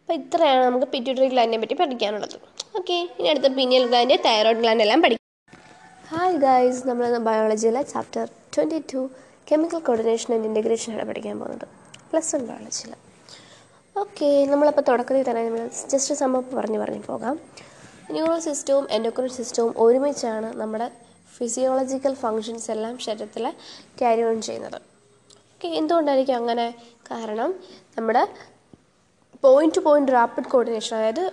അപ്പോൾ 0.00 0.14
ഇത്രയാണ് 0.20 0.62
നമുക്ക് 0.66 0.88
പിറ്റ്യൂട്ടറി 0.92 1.28
ഗ്ലാൻഡിനെ 1.32 1.58
പറ്റി 1.62 1.76
പഠിക്കാനുള്ളത്. 1.80 2.36
ഓക്കെ 2.78 2.96
ഇനി 3.18 3.28
അടുത്ത 3.32 3.48
പിനിയൽ 3.58 3.84
ഗ്ലാൻഡ് 3.90 4.16
തൈറോയ്ഡ് 4.26 4.60
ഗ്ലാൻഡ് 4.64 4.84
എല്ലാം 4.84 5.00
പഠിക്കും. 5.04 5.24
ഹായ് 6.10 6.36
ഗായ്സ് 6.44 6.82
നമ്മൾ 6.88 7.16
ബയോളജിയിലെ 7.28 7.82
chapter 7.92 8.26
twenty 8.56 8.78
two 8.92 9.00
chemical 9.50 9.80
coordination 9.88 10.30
and 10.34 10.46
ഇന്റഗ്രേഷനാണ് 10.50 11.06
പഠിക്കാൻ 11.10 11.36
പോകുന്നത്. 11.40 11.66
പ്ലസ് 12.10 12.30
വൺ 12.36 12.44
ബയോളജിയിൽ 12.50 12.94
ഓക്കെ 13.96 14.28
നമ്മളപ്പോൾ 14.52 14.84
തുടക്കത്തിൽ 14.88 15.24
തന്നെ 15.28 15.42
നമ്മൾ 15.48 15.62
ജസ്റ്റ് 15.92 16.14
സംഭവം 16.22 16.46
പറഞ്ഞു 16.58 16.78
പറഞ്ഞു 16.82 17.02
പോകാം. 17.10 17.34
ന്യൂറോ 18.14 18.36
സിസ്റ്റവും 18.46 18.84
എൻഡോക്രൈൻ 18.96 19.32
സിസ്റ്റവും 19.38 19.70
ഒരുമിച്ചാണ് 19.84 20.48
നമ്മുടെ 20.62 20.86
ഫിസിയോളജിക്കൽ 21.34 22.14
ഫങ്ഷൻസ് 22.24 22.68
എല്ലാം 22.74 22.98
ശരീരത്തിൽ 23.06 23.46
ക്യാരി 24.00 24.22
ഓൺ 24.28 24.38
ചെയ്യുന്നത്. 24.48 24.78
ഓക്കെ 25.54 25.68
എന്തുകൊണ്ടായിരിക്കും 25.80 26.36
അങ്ങനെ? 26.36 26.66
കാരണം 27.10 27.50
നമ്മുടെ 27.96 28.22
point 29.44 29.76
two 29.76 29.80
point 29.86 30.12
rapid 30.12 30.48
coordination 30.52 30.92
അതായത് 30.96 31.24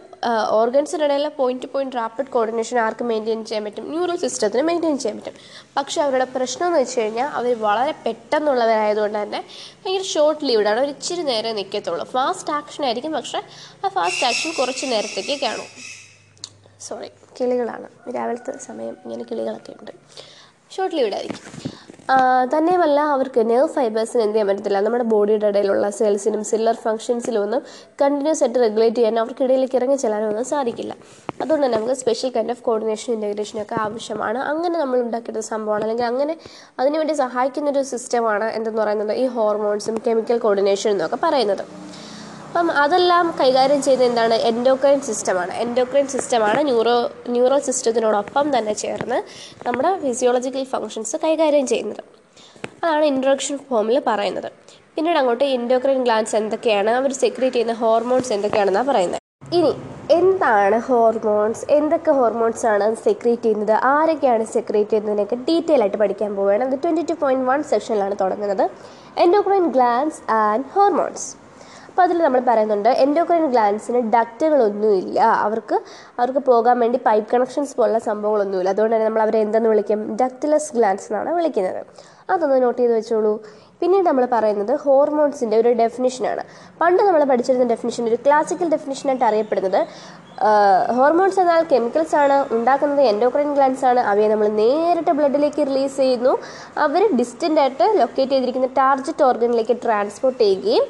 ഓർഗൻസിനിടയിലെ 0.59 1.29
point 1.37 1.63
two 1.63 1.69
point 1.73 1.95
rapid 1.95 2.31
coordination 2.35 2.77
ആർക്ക് 2.85 3.05
മെയിന്റെയിൻ 3.11 3.45
ചെയ്യാൻ 3.45 3.63
പറ്റും? 3.67 3.85
ന്യൂറൽ 3.93 4.17
സിസ്റ്റത്തിന് 4.23 4.63
മെയിന്റെയിൻ 4.69 4.97
ചെയ്യാൻ 5.03 5.17
പറ്റും. 5.19 5.35
പക്ഷേ 5.77 5.99
അവരുടെ 6.05 6.27
പ്രശ്നം 6.35 6.65
എന്ന് 6.67 6.79
വെച്ച് 6.79 6.99
കഴിഞ്ഞാൽ 6.99 7.29
അവർ 7.39 7.53
വളരെ 7.67 7.93
പെട്ടെന്നുള്ളവരായതുകൊണ്ട് 8.05 9.17
തന്നെ 9.21 9.41
ഭയങ്കര 9.81 10.05
ഷോർട്ട് 10.13 10.45
ലീവ്ഡാണ് 10.49 10.79
അവർ 10.83 10.91
ഇച്ചിരി 10.95 11.25
നേരം 11.31 11.55
നിൽക്കത്തുള്ളൂ 11.59 12.05
ഫാസ്റ്റ് 12.15 12.53
ആക്ഷൻ 12.59 12.85
ആയിരിക്കും 12.89 13.13
പക്ഷേ 13.19 13.41
ആ 13.83 13.93
ഫാസ്റ്റ് 13.97 14.25
ആക്ഷൻ 14.29 14.51
കുറച്ച് 14.59 14.85
നേരത്തേക്ക് 14.93 15.37
കാണും. 15.45 15.69
സോറി 16.87 17.09
കിളികളാണ്. 17.39 17.87
രാവിലത്തെ 18.15 18.57
സമയം 18.57 18.97
ഇങ്ങനെ 19.05 19.23
കിളികളൊക്കെ 19.23 19.73
ഉണ്ട്. 19.79 19.91
ഷോർട്ട് 20.75 20.97
ലീവ്ഡ് 20.97 21.13
ആയിരിക്കും. 21.13 21.73
തന്നെയുമല്ല 22.53 22.99
അവർക്ക് 22.99 23.49
നെർവ് 23.49 23.67
ഫൈബേഴ്സിന് 23.67 24.21
എന്ത് 24.21 24.33
ചെയ്യാൻ 24.33 24.47
പറ്റത്തില്ല. 24.47 24.79
നമ്മുടെ 24.79 25.03
ബോഡിയുടെ 25.03 25.47
ഇടയിലുള്ള 25.47 25.89
സെൽസിനും 25.89 26.43
സില്ലർ 26.43 26.75
ഫംഗ്ഷൻസിലും 26.75 27.41
ഒന്നും 27.41 27.61
കണ്ടിന്യൂസ് 28.01 28.43
ആയിട്ട് 28.43 28.59
റെഗുലേറ്റ് 28.59 28.95
ചെയ്യാൻ 28.95 29.19
അവർക്കിടയിലേക്ക് 29.19 29.75
ഇറങ്ങി 29.75 29.95
ചെല്ലാനും 29.95 30.27
ഒന്നും 30.27 30.45
സാധിക്കില്ല. 30.45 30.95
അതുകൊണ്ട് 31.41 31.65
തന്നെ 31.65 31.77
നമുക്ക് 31.77 31.93
സ്പെഷ്യൽ 31.93 32.31
കൈൻഡ് 32.35 32.51
ഓഫ് 32.51 32.61
കോർഡിനേഷൻ 32.61 33.13
ഇന്റഗ്രേഷനൊക്കെ 33.13 33.75
ആവശ്യമാണ്. 33.79 34.39
അങ്ങനെ 34.39 34.79
നമ്മൾ 34.79 34.99
ഉണ്ടാക്കിയ 34.99 35.41
സംഭവമാണ്. 35.41 35.83
അല്ലെങ്കിൽ 35.83 36.05
അങ്ങനെ 36.05 36.37
അതിനുവേണ്ടി 36.79 37.13
സഹായിക്കുന്നൊരു 37.13 37.83
സിസ്റ്റമാണ് 37.83 38.45
എന്തെന്ന് 38.45 38.81
പറയുന്നത് 38.81 39.17
ഈ 39.17 39.25
ഹോർമോൺസും 39.25 40.01
കെമിക്കൽ 40.07 40.37
കോർഡിനേഷൻ 40.37 40.89
എന്നൊക്കെ 40.89 41.17
പറയുന്നത്. 41.23 41.65
അപ്പം 42.53 42.71
അതെല്ലാം 42.71 43.35
കൈകാര്യം 43.39 43.81
ചെയ്യുന്ന 43.81 44.05
എന്താണ്? 44.05 44.35
എൻഡോക്രൈൻ 44.49 45.01
സിസ്റ്റമാണ് 45.01 45.53
എൻഡോക്രൈൻ 45.53 46.07
സിസ്റ്റമാണ് 46.07 46.59
ന്യൂറോ 46.67 47.09
ന്യൂറോ 47.27 47.59
സിസ്റ്റത്തിനോടൊപ്പം 47.59 48.57
തന്നെ 48.57 48.73
ചേർന്ന് 48.73 49.17
നമ്മുടെ 49.67 49.97
ഫിസിയോളജിക്കൽ 50.03 50.63
ഫങ്ഷൻസ് 50.63 51.15
കൈകാര്യം 51.23 51.67
ചെയ്യുന്നത്. 51.67 52.03
അതാണ് 52.83 53.05
ഇൻട്രൊഡക്ഷൻ 53.05 53.57
ഫോമിൽ 53.57 54.01
പറയുന്നത്. 54.07 54.51
പിന്നീട് 54.95 55.17
അങ്ങോട്ട് 55.17 55.43
എൻഡോക്രൈൻ 55.43 56.03
ഗ്ലാൻസ് 56.03 56.35
എന്തൊക്കെയാണ്? 56.35 56.89
അവർ 56.89 57.11
സെക്രീറ്റ് 57.13 57.55
ചെയ്യുന്ന 57.55 57.73
ഹോർമോൺസ് 57.73 58.33
എന്തൊക്കെയാണെന്നാണ് 58.33 58.87
പറയുന്നത്. 58.87 59.19
ഇനി 59.53 59.73
എന്താണ് 60.11 60.79
ഹോർമോൺസ് 60.79 61.65
എന്തൊക്കെ 61.69 62.11
ഹോർമോൺസ് 62.11 62.65
ആണ് 62.65 62.95
സെക്രീറ്റ് 62.95 63.43
ചെയ്യുന്നത്? 63.43 63.75
ആരൊക്കെയാണ് 63.83 64.45
സെക്രീറ്റ് 64.45 64.89
ചെയ്യുന്നതിനൊക്കെ 64.89 65.35
ഡീറ്റെയിൽ 65.35 65.81
ആയിട്ട് 65.81 65.97
പഠിക്കാൻ 65.97 66.35
പോവുകയാണ്. 66.35 66.63
അത് 66.63 66.79
ട്വന്റി 66.83 67.01
ടു 67.01 67.13
പോയിന്റ് 67.13 67.45
വൺ 67.51 67.63
സെക്ഷനിലാണ് 67.63 68.15
തുടങ്ങുന്നത്. 68.21 68.69
എൻഡോക്രൈൻ 69.17 69.67
ഗ്ലാൻസ് 69.67 70.31
ആൻഡ് 70.31 70.65
ഹോർമോൺസ് 70.75 71.42
അപ്പോൾ 71.93 72.05
അതിൽ 72.07 72.19
നമ്മൾ 72.25 72.41
പറയുന്നുണ്ട് 72.47 72.87
എൻഡോക്രൈൻ 73.03 73.43
ഗ്ലാൻസിന് 73.51 73.99
ഡക്റ്റുകളൊന്നുമില്ല 74.13 75.19
അവർക്ക് 75.45 75.77
അവർക്ക് 76.19 76.41
പോകാൻ 76.47 76.75
വേണ്ടി 76.83 76.99
പൈപ്പ് 77.07 77.27
കണക്ഷൻസ് 77.33 77.73
പോലുള്ള 77.79 77.99
സംഭവങ്ങളൊന്നുമില്ല. 78.07 78.71
അതുകൊണ്ട് 78.73 78.93
തന്നെ 78.95 79.07
നമ്മൾ 79.09 79.23
അവരെ 79.25 79.39
എന്തെന്ന് 79.45 79.69
വിളിക്കും? 79.73 79.99
ഡക്റ്റിലസ് 80.21 80.71
ഗ്ലാൻസ് 80.77 81.05
എന്നാണ് 81.09 81.29
വിളിക്കുന്നത്. 81.37 81.81
അതൊന്ന് 82.33 82.57
നോട്ട് 82.63 82.79
ചെയ്ത് 82.81 82.93
വെച്ചോളൂ. 82.97 83.33
പിന്നീട് 83.81 84.05
നമ്മൾ 84.09 84.25
പറയുന്നത് 84.33 84.73
ഹോർമോൺസിന്റെ 84.85 85.55
ഒരു 85.61 85.71
ഡെഫിനിഷനാണ് 85.83 86.43
പണ്ട് 86.81 87.01
നമ്മൾ 87.07 87.23
പഠിച്ചിരുന്ന 87.31 87.67
ഡെഫിനിഷൻ 87.73 88.03
ഒരു 88.11 88.19
ക്ലാസിക്കൽ 88.25 88.67
ഡെഫിനിഷനായിട്ട് 88.75 89.25
അറിയപ്പെടുന്നത് 89.29 89.79
ഹോർമോൺസ് 90.97 91.39
എന്നാൽ 91.41 91.63
കെമിക്കൽസ് 91.71 92.15
ആണ് 92.21 92.37
ഉണ്ടാക്കുന്നത് 92.55 93.01
എൻഡോക്രൈൻ 93.09 93.49
ഗ്ലാൻസ് 93.57 93.83
ആണ്. 93.89 93.99
അവയെ 94.11 94.27
നമ്മൾ 94.31 94.47
നേരിട്ട് 94.61 95.11
ബ്ലഡിലേക്ക് 95.19 95.61
റിലീസ് 95.69 95.97
ചെയ്യുന്നു. 96.03 96.33
അവർ 96.85 97.03
ഡിസ്റ്റന്റ് 97.19 97.61
ആയിട്ട് 97.63 97.85
ലൊക്കേറ്റ് 97.99 98.31
ചെയ്തിരിക്കുന്ന 98.33 98.69
ടാർജറ്റ് 98.79 99.25
ഓർഗനിലേക്ക് 99.29 99.75
ട്രാൻസ്പോർട്ട് 99.83 100.39
ചെയ്യുകയും 100.43 100.85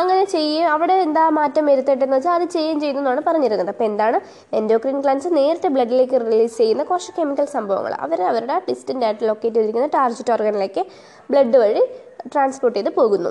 അങ്ങനെ 0.00 0.24
ചെയ്യുകയും 0.34 0.68
അവിടെ 0.74 0.94
എന്താ 1.06 1.24
മാറ്റം 1.38 1.64
വരുത്തേണ്ടതെന്ന് 1.70 2.16
വെച്ചാൽ 2.16 2.34
അത് 2.38 2.46
ചെയ്യുകയും 2.54 2.78
ചെയ്യുന്നു 2.82 3.02
എന്നാണ് 3.02 3.22
പറഞ്ഞിരുന്നത്. 3.28 3.70
അപ്പോൾ 3.74 3.86
എന്താണ്? 3.90 4.18
എൻഡോക്രൈൻ 4.60 4.98
ഗ്ലാൻസ് 5.04 5.30
നേരിട്ട് 5.38 5.68
ബ്ലഡിലേക്ക് 5.76 6.18
റിലീസ് 6.26 6.56
ചെയ്യുന്ന 6.62 6.84
കുറച്ച് 6.90 7.12
കെമിക്കൽ 7.18 7.48
സംഭവങ്ങൾ. 7.56 7.94
അവർ 8.06 8.20
അവരുടെ 8.30 8.58
ഡിസ്റ്റന്റ് 8.68 9.06
ആയിട്ട് 9.08 9.24
ലൊക്കേറ്റ് 9.30 9.56
ചെയ്തിരിക്കുന്ന 9.56 9.90
ടാർജറ്റ് 9.96 10.34
ഓർഗനിലേക്ക് 10.36 10.84
ബ്ലഡ് 11.32 11.58
വഴി 11.64 11.82
ട്രാൻസ്പോർട്ട് 12.34 12.78
ചെയ്ത് 12.78 12.92
പോകുന്നു. 13.00 13.30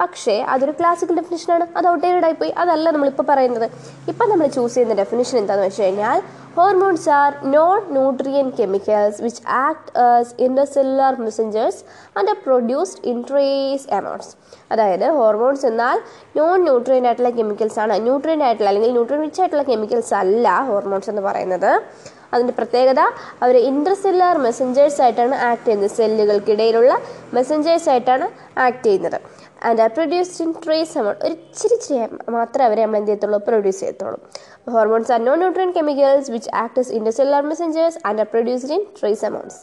പക്ഷേ 0.00 0.34
അതൊരു 0.52 0.72
ക്ലാസിക്കൽ 0.80 1.14
ഡെഫിനിഷനാണ് 1.20 1.64
അത് 1.78 1.86
ഔട്ട്ഡേറ്റഡ് 1.92 2.26
ആയിപ്പോയി. 2.28 2.52
അതല്ല 2.62 2.90
നമ്മളിപ്പോൾ 2.96 3.26
പറയുന്നത്. 3.30 3.66
ഇപ്പം 4.10 4.26
നമ്മൾ 4.32 4.46
ചൂസ് 4.56 4.74
ചെയ്യുന്ന 4.74 4.94
ഡെഫിനിഷൻ 5.02 5.36
എന്താണെന്ന് 5.42 5.70
വെച്ച് 5.70 5.82
കഴിഞ്ഞാൽ 5.82 6.20
hormones 6.58 7.08
are 7.20 7.32
non 7.54 7.80
nutrient 7.96 8.46
chemicals 8.58 9.18
which 9.24 9.42
act 9.64 9.90
as 10.04 10.32
intercellular 10.46 11.14
messengers 11.24 11.80
and 12.18 12.34
produced 12.46 13.02
in 13.12 13.18
trace 13.30 13.86
amounts 13.98 14.32
അതായത് 14.74 15.06
ഹോർമോൺസ് 15.18 15.66
എന്നാൽ 15.70 15.98
നോൺ 16.38 16.56
ന്യൂട്രിയൻ 16.68 17.04
ആയിട്ടുള്ള 17.10 17.32
കെമിക്കൽസ് 17.38 17.78
ആണ്. 17.84 17.94
ന്യൂട്രിയൻ 18.06 18.42
ആയിട്ടുള്ള 18.46 18.70
അല്ലെങ്കിൽ 18.72 18.94
ന്യൂട്രിയൻ 18.96 19.22
റിച്ച് 19.26 19.42
ആയിട്ടുള്ള 19.42 19.64
കെമിക്കൽസ് 19.72 20.14
അല്ല 20.22 20.56
ഹോർമോൺസ് 20.70 21.10
എന്ന് 21.12 21.24
പറയുന്നത്. 21.28 21.70
അതിന്റെ 22.32 22.54
പ്രത്യേകത 22.58 23.00
അവർ 23.44 23.56
ഇൻട്രസെല്ലുലാർ 23.70 24.38
മെസ്സഞ്ചേഴ്സ് 24.46 25.00
ആയിട്ടാണ് 25.04 25.36
ആക്ട് 25.48 25.64
ചെയ്യുന്നത്. 25.66 25.92
സെല്ലുകൾക്കിടയിലുള്ള 25.98 26.92
മെസ്സഞ്ചേഴ്സ് 27.38 27.88
ആയിട്ടാണ് 27.94 28.28
ആക്ട് 28.66 28.84
ചെയ്യുന്നത്. 28.86 29.18
ആൻഡ് 29.68 29.80
ആ 29.84 29.86
പ്രൊഡ്യൂസ്ഡ് 29.96 30.42
ഇൻ 30.44 30.50
ട്രേസ് 30.64 30.94
എമൗണ്ട് 30.98 31.24
ഒരു 31.26 31.34
ഇച്ചിരി 31.40 31.76
മാത്രമേ 32.36 32.66
അവരെ 32.68 32.82
നമ്മൾ 32.84 32.98
എന്ത് 33.00 33.10
ചെയ്യത്തുള്ളൂ? 33.10 33.38
പ്രൊഡ്യൂസ് 33.48 33.80
ചെയ്യത്തുള്ളൂ. 33.82 34.18
Hormones 34.76 35.12
are 35.14 35.20
non 35.28 35.38
nutrient 35.42 35.70
chemicals 35.78 36.30
which 36.34 36.50
act 36.62 36.80
as 36.82 36.92
intercellular 36.98 37.44
messengers 37.50 37.98
and 38.08 38.22
are 38.24 38.28
produced 38.34 38.74
in 38.76 38.84
trace 39.00 39.24
amounts 39.30 39.60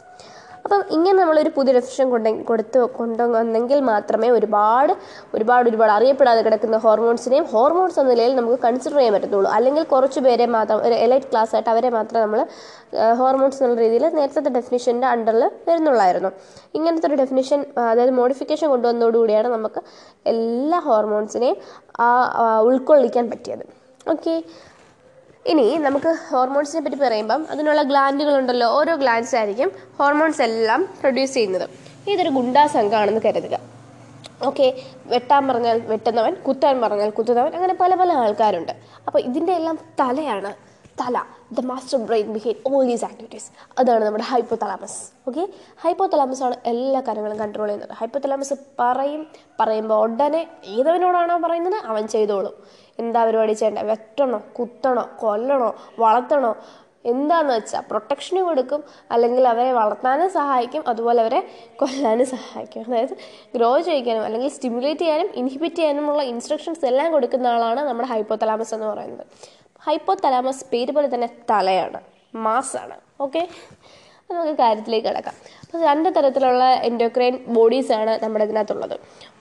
അപ്പം 0.68 0.82
ഇങ്ങനെ 0.96 1.16
നമ്മളൊരു 1.20 1.52
പുതിയ 1.58 1.74
ഡെഫിഷൻ 1.76 2.08
കൊണ്ട 2.14 2.30
കൊടുത്ത് 2.48 2.80
കൊണ്ടുവന്നെങ്കിൽ 2.98 3.80
മാത്രമേ 3.90 4.30
ഒരുപാട് 4.38 4.92
ഒരുപാട് 5.36 5.66
ഒരുപാട് 5.70 5.92
അറിയപ്പെടാതെ 5.98 6.42
കിടക്കുന്ന 6.48 6.78
ഹോർമോൺസിനെയും 6.86 7.46
ഹോർമോൺസ് 7.54 7.98
എന്ന 8.02 8.10
നിലയിൽ 8.14 8.34
നമുക്ക് 8.40 8.58
കൺസിഡർ 8.66 8.98
ചെയ്യാൻ 8.98 9.14
പറ്റത്തുള്ളൂ. 9.16 9.50
അല്ലെങ്കിൽ 9.58 9.84
കുറച്ച് 9.94 10.20
പേരെ 10.26 10.48
മാത്രം 10.58 10.82
ഒരു 10.88 10.96
എലൈറ്റ് 11.06 11.30
ക്ലാസ് 11.32 11.56
ആയിട്ട് 11.56 11.72
അവരെ 11.74 11.92
മാത്രം 11.98 12.20
നമ്മൾ 12.26 12.42
ഹോർമോൺസ് 13.22 13.60
എന്നുള്ള 13.62 13.80
രീതിയിൽ 13.86 14.06
നേരത്തെ 14.20 14.54
ഡെഫിനിഷന്റെ 14.60 15.08
അണ്ടറിൽ 15.14 15.44
വരുന്നുള്ളായിരുന്നു. 15.70 16.32
ഇങ്ങനത്തെ 16.78 17.10
ഒരു 17.12 17.20
ഡെഫിനിഷൻ 17.24 17.60
അതായത് 17.90 18.14
മോഡിഫിക്കേഷൻ 18.22 18.70
കൊണ്ടുവന്നതോടുകൂടിയാണ് 18.76 19.52
നമുക്ക് 19.58 19.84
എല്ലാ 20.34 20.80
ഹോർമോൺസിനെയും 20.90 21.58
ഉൾക്കൊള്ളിക്കാൻ 22.70 23.28
പറ്റിയത്. 23.34 23.66
ഓക്കെ 24.16 24.36
ഇനി 25.52 25.66
നമുക്ക് 25.78 26.12
ഹോർമോൺസിനെ 26.30 26.82
പറ്റി 26.86 26.98
പറയുമ്പം 27.04 27.42
അതിനുള്ള 27.52 27.82
ഗ്ലാൻഡുകളുണ്ടല്ലോ 27.82 28.68
ഓരോ 28.78 28.94
ഗ്ലാൻഡ്സ് 28.96 29.36
ആയിരിക്കും 29.40 29.70
ഹോർമോൺസ് 30.00 30.42
എല്ലാം 30.42 30.82
പ്രൊഡ്യൂസ് 31.02 31.34
ചെയ്യുന്നത്. 31.34 31.66
ഇതൊരു 32.12 32.30
ഗുണ്ടാ 32.30 32.64
സംഘമാണെന്ന് 32.78 33.22
കരുതുക. 33.26 33.56
ഓക്കെ 34.48 34.68
വെട്ടാൻ 35.06 35.48
പറഞ്ഞാൽ 35.48 35.78
വെട്ടുന്നവൻ 35.92 36.34
കുത്താൻ 36.48 36.82
പറഞ്ഞാൽ 36.82 37.10
കുത്തുന്നവൻ 37.10 37.54
അങ്ങനെ 37.60 37.76
പല 37.82 37.96
പല 38.02 38.12
ആൾക്കാരുണ്ട്. 38.24 38.74
അപ്പോൾ 39.08 39.20
ഇതിന്റെ 39.20 39.54
എല്ലാം 39.60 39.78
തലയാണ് 40.02 40.52
തല 41.02 41.18
the 41.58 41.62
master 41.70 41.98
brain 42.08 42.28
behind 42.36 42.62
all 42.70 42.84
these 42.86 43.06
activities 43.06 43.48
അതാണ് 43.80 44.04
നമ്മുടെ 44.06 44.24
ഹൈപ്പോ 44.24 44.56
തലാമസ് 44.64 45.00
ഓക്കെ 45.28 45.44
ഹൈപ്പോ 45.84 46.06
തലാമസാണ് 46.14 46.56
ആണ് 46.56 46.68
എല്ലാ 46.72 47.02
കാര്യങ്ങളും 47.08 47.38
കൺട്രോൾ 47.44 47.68
ചെയ്യുന്നത്. 47.68 47.94
ഹൈപ്പോ 48.00 48.20
തലാമസ് 48.26 48.56
പറയും 48.80 49.22
പറയുമ്പോൾ 49.60 50.02
ഉടനെ 50.04 50.42
ഏതവനോടാണോ 50.76 51.38
പറയുന്നത്? 51.46 51.78
അവൻ 51.86 52.08
ചെയ്തോളും. 52.16 52.56
എന്താ 53.00 53.26
പരിപാടി 53.26 53.54
ചെയ്യേണ്ട? 53.54 53.80
വെട്ടണോ? 53.80 54.42
കുത്തണോ? 54.60 55.10
കൊല്ലണോ? 55.20 55.76
വളർത്തണോ? 56.00 56.52
എന്താന്ന് 57.06 57.54
വെച്ചാൽ 57.54 57.84
പ്രൊട്ടക്ഷന് 57.90 58.40
കൊടുക്കും 58.40 58.84
അല്ലെങ്കിൽ 59.12 59.48
അവരെ 59.48 59.72
വളർത്താനും 59.72 60.30
സഹായിക്കും 60.30 60.84
അതുപോലെ 60.88 61.22
അവരെ 61.22 61.40
കൊല്ലാനും 61.76 62.26
സഹായിക്കും. 62.26 62.86
അതായത് 62.88 63.14
ഗ്രോ 63.56 63.80
ചെയ്യിക്കാനും 63.80 64.24
അല്ലെങ്കിൽ 64.24 64.50
സ്റ്റിമുലേറ്റ് 64.50 65.02
ചെയ്യാനും 65.02 65.30
ഇൻഹിബിറ്റ് 65.36 65.76
ചെയ്യാനുമുള്ള 65.76 66.22
ഇൻസ്ട്രക്ഷൻസ് 66.22 66.86
എല്ലാം 66.86 67.12
കൊടുക്കുന്ന 67.12 67.48
ആളാണ് 67.48 67.80
നമ്മുടെ 67.80 68.10
ഹൈപ്പോ 68.10 68.36
തലാമസ് 68.36 68.74
എന്ന് 68.74 68.88
പറയുന്നത്. 68.88 69.26
ഹൈപ്പോ 69.80 70.16
തലാമസ് 70.26 70.66
പേര് 70.74 70.92
പോലെ 70.92 71.16
തന്നെ 71.16 71.30
തലയാണ് 71.52 72.02
മാസാണ്. 72.36 72.96
ഓക്കെ 73.22 73.48
നമുക്ക് 74.30 74.54
കാര്യത്തിലേക്ക് 74.62 75.08
കിടക്കാം. 75.08 75.36
അപ്പോൾ 75.64 75.82
രണ്ട് 75.88 76.08
തരത്തിലുള്ള 76.16 76.64
എൻഡോക്രൈൻ 76.88 77.36
ബോഡീസ് 77.58 77.92
ആണ് 77.98 78.14
നമ്മുടെ 78.24 78.46
ഇതിനകത്തുള്ളത്. 78.48 78.96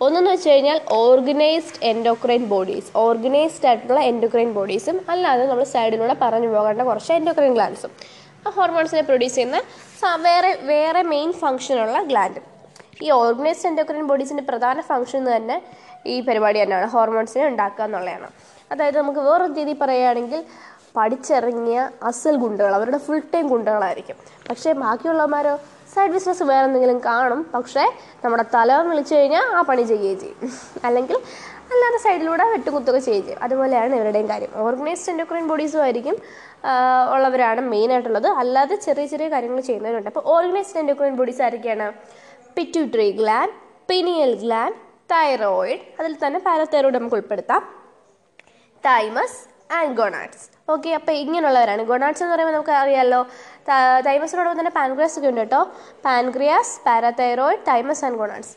ഒന്നെന്ന് 0.05 0.31
വെച്ച് 0.35 0.49
കഴിഞ്ഞാൽ 0.51 0.79
ഓർഗനൈസ്ഡ് 0.99 1.81
എൻഡോക്രൈൻ 1.91 2.43
ബോഡീസ് 2.53 2.91
ഓർഗനൈസ്ഡ് 3.05 3.69
ആയിട്ടുള്ള 3.71 4.01
എൻഡോക്രൈൻ 4.11 4.51
ബോഡീസും 4.59 4.99
അല്ലാതെ 5.15 5.45
നമ്മൾ 5.51 5.67
സൈഡിലൂടെ 5.75 6.17
പറഞ്ഞു 6.23 6.51
പോകേണ്ട 6.55 6.83
കുറച്ച് 6.91 7.13
എൻഡോക്രൈൻ 7.19 7.55
ഗ്ലാൻസും 7.59 7.93
ഹോർമോൺസിനെ 8.59 9.03
പ്രൊഡ്യൂസ് 9.09 9.37
ചെയ്യുന്ന 9.39 9.61
വേറെ 10.29 10.51
വേറെ 10.73 11.03
മെയിൻ 11.15 11.31
ഫങ്ഷനുള്ള 11.43 12.01
ഗ്ലാൻഡ് 12.11 12.43
ഈ 13.07 13.09
ഓർഗനൈസ്ഡ് 13.23 13.69
എൻഡോക്രൈൻ 13.71 14.07
ബോഡീസിന്റെ 14.11 14.45
പ്രധാന 14.51 14.81
ഫങ്ഷൻ 14.91 15.23
തന്നെ 15.37 15.57
ഈ 16.13 16.17
പരിപാടി 16.29 16.59
തന്നെയാണ്. 16.63 16.87
ഹോർമോൺസിനെ 16.95 17.45
ഉണ്ടാക്കുക 17.53 17.85
എന്നുള്ളതാണ്. 17.89 18.29
അതായത് 18.73 18.97
നമുക്ക് 19.01 19.23
വേറൊരു 19.29 19.55
രീതി 19.59 19.75
പറയുകയാണെങ്കിൽ 19.81 20.41
പഠിച്ചിറങ്ങിയ 20.97 21.79
അസൽ 22.11 22.37
ഗുണ്ടകൾ 22.45 22.73
അവരുടെ 22.79 22.99
ഫുൾ 23.07 23.23
ടൈം 23.35 23.47
ഗുണ്ടകളായിരിക്കും. 23.55 24.17
പക്ഷേ 24.51 24.73
ബാക്കിയുള്ളവന്മാരോ 24.85 25.55
സൈഡ് 25.95 26.13
ബിസിനസ് 26.15 26.45
വേറെ 26.53 26.65
എന്തെങ്കിലും 26.69 26.99
കാണും 27.05 27.41
പക്ഷേ 27.55 27.85
നമ്മുടെ 28.25 28.45
തല 28.55 28.79
വിളിച്ചു 28.89 29.15
കഴിഞ്ഞാൽ 29.15 29.45
ആ 29.57 29.61
പണി 29.69 29.83
ചെയ്യുകയും 29.91 30.19
ചെയ്യും. 30.23 30.51
അല്ലെങ്കിൽ 30.87 31.17
അല്ലാതെ 31.73 31.99
സൈഡിലൂടെ 32.07 32.45
വെട്ടുകുത്തൊക്കെ 32.53 33.01
ചെയ്യുകയും 33.01 33.25
ചെയ്യും. 33.27 33.41
അതുപോലെയാണ് 33.45 33.95
ഇവരുടെയും 33.99 34.29
കാര്യം. 34.33 34.51
ഓർഗനൈസ്ഡ് 34.65 35.11
എൻഡോക്രൈൻ 35.13 35.47
ബോഡീസും 35.53 35.81
ആയിരിക്കും 35.85 36.17
ഉള്ളവരാണ് 37.15 37.61
മെയിനായിട്ടുള്ളത് 37.73 38.29
അല്ലാതെ 38.43 38.77
ചെറിയ 38.87 39.07
ചെറിയ 39.13 39.29
കാര്യങ്ങൾ 39.29 39.61
ചെയ്യുന്നവരുണ്ട്. 39.69 40.09
അപ്പോൾ 40.13 40.25
ഓർഗനൈസ്ഡ് 40.35 40.81
എൻഡോക്രൈൻ 40.83 41.17
ബോഡീസ് 41.21 41.43
ആരൊക്കെയാണ്? 41.47 41.89
Pituitary 42.57 43.09
gland 43.21 43.57
pineal 43.91 44.33
gland 44.45 44.79
thyroid 45.13 45.83
അതിൽ 46.01 46.15
തന്നെ 46.23 46.39
പാരതൈറോയിഡ് 46.47 46.99
നമുക്ക് 46.99 47.17
ഉൾപ്പെടുത്താം. 47.21 47.63
തൈമസ് 48.87 49.39
ആൻഡ് 49.79 49.95
ഗൊണാഡ്സ് 50.01 50.45
ഓക്കെ 50.73 50.91
അപ്പോൾ 50.99 51.15
ഇങ്ങനെയുള്ളവരാണ്. 51.23 51.83
ഗൊണാഡ്സ് 51.91 52.23
എന്ന് 52.23 52.33
പറയുമ്പോൾ 52.35 52.55
നമുക്ക് 52.57 52.75
അറിയാമല്ലോ 52.81 53.21
തൈമസിനോടൊപ്പം 54.09 54.59
തന്നെ 54.61 54.73
പാൻക്രിയാസ് 54.79 55.17
ഒക്കെ 55.19 55.29
ഉണ്ട് 55.31 55.43
കേട്ടോ 55.43 55.61
pancreas 56.07 56.75
parathyroid 56.87 57.65
thymus 57.71 58.05
and 58.07 58.19
gonads 58.23 58.53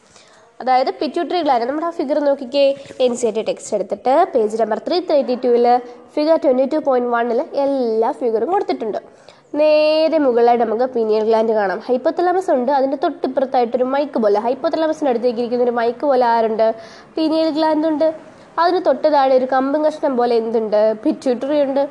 അതായത് 0.61 0.91
പിറ്റ്യൂട്ടറി 1.01 1.39
ഗ്ലാൻഡ് 1.45 1.67
നമ്മുടെ 1.69 1.87
ആ 1.89 1.91
ഫിഗർ 1.97 2.17
നോക്കിക്കേ. 2.27 2.63
എൻ 3.05 3.13
സി 3.19 3.29
ടി 3.35 3.41
ടെക്സ്റ്റ് 3.49 3.73
എടുത്തിട്ട് 3.77 4.13
പേജ് 4.33 4.57
നമ്പർ 4.61 4.79
ത്രീ 4.87 4.97
തേർട്ടി 5.09 5.35
ടൂവിൽ 5.43 5.67
ഫിഗർ 6.15 6.37
ട്വന്റി 6.45 6.65
ടു 6.73 6.79
പോയിന്റ് 6.87 7.11
വണ്ണിൽ 7.15 7.39
എല്ലാ 7.65 8.09
ഫിഗറും 8.21 8.49
കൊടുത്തിട്ടുണ്ട്. 8.55 8.99
നേരെ 9.59 10.17
മുകളിലായിട്ട് 10.25 10.63
നമുക്ക് 10.65 10.87
പീനിയൽ 10.95 11.23
ഗ്ലാൻഡ് 11.29 11.53
കാണാം. 11.59 11.79
ഹൈപ്പോത്തലാമസ് 11.87 12.51
ഉണ്ട്. 12.57 12.71
അതിന്റെ 12.79 12.97
തൊട്ടിപ്പുറത്തായിട്ടൊരു 13.05 13.87
മൈക്ക് 13.93 14.19
പോലെ. 14.25 14.39
ഹൈപ്പോത്തലാമസിന്റെ 14.47 15.11
അടുത്തേക്ക് 15.13 15.41
ഇരിക്കുന്ന 15.43 15.65
ഒരു 15.67 15.75
മൈക്ക് 15.79 16.03
പോലെ 16.11 16.25
ആരുണ്ട്? 16.33 16.67
പീനിയൽ 17.15 17.49
ഗ്ലാൻഡ് 17.57 17.87
ഉണ്ട്. 17.91 18.09
അതിന് 18.61 18.79
തൊട്ട് 18.87 19.07
താഴെ 19.15 19.33
ഒരു 19.39 19.47
കമ്പും 19.55 19.81
കഷ്ണം 19.87 20.13
പോലെ 20.19 20.33
എന്തുണ്ട്? 20.41 20.81
പിറ്റ്യൂട്ടറി 21.03 21.57
ഉണ്ട് 21.65 21.83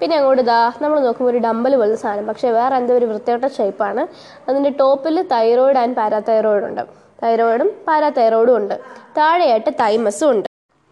പിന്നെ 0.00 0.14
അങ്ങോട്ട് 0.18 0.42
ഇതാ 0.44 0.58
നമ്മൾ 0.82 0.96
നോക്കുമ്പോൾ 1.04 1.30
ഒരു 1.32 1.40
ഡമ്പൽ 1.46 1.74
പോലത്തെ 1.80 1.98
സാധനം. 2.04 2.26
പക്ഷേ 2.30 2.48
വേറെ 2.58 2.74
എന്തോ 2.80 2.94
ഒരു 3.00 3.06
വൃത്തിയോട്ട 3.10 3.46
ഷേപ്പാണ് 3.58 4.02
അതിന്റെ 4.48 4.72
ടോപ്പിൽ 4.80 5.16
തൈറോയിഡ് 5.34 5.80
ആൻഡ് 5.82 5.96
പാരാതൈറോയിഡ് 6.00 6.66
ഉണ്ട്. 6.70 6.82
തൈറോയിഡും 7.22 7.70
പാരാതൈറോയിഡും 7.88 8.56
ഉണ്ട്. 8.60 8.74
താഴെയായിട്ട് 9.18 9.70
തൈമസും 9.82 10.28
ഉണ്ട്. 10.32 10.48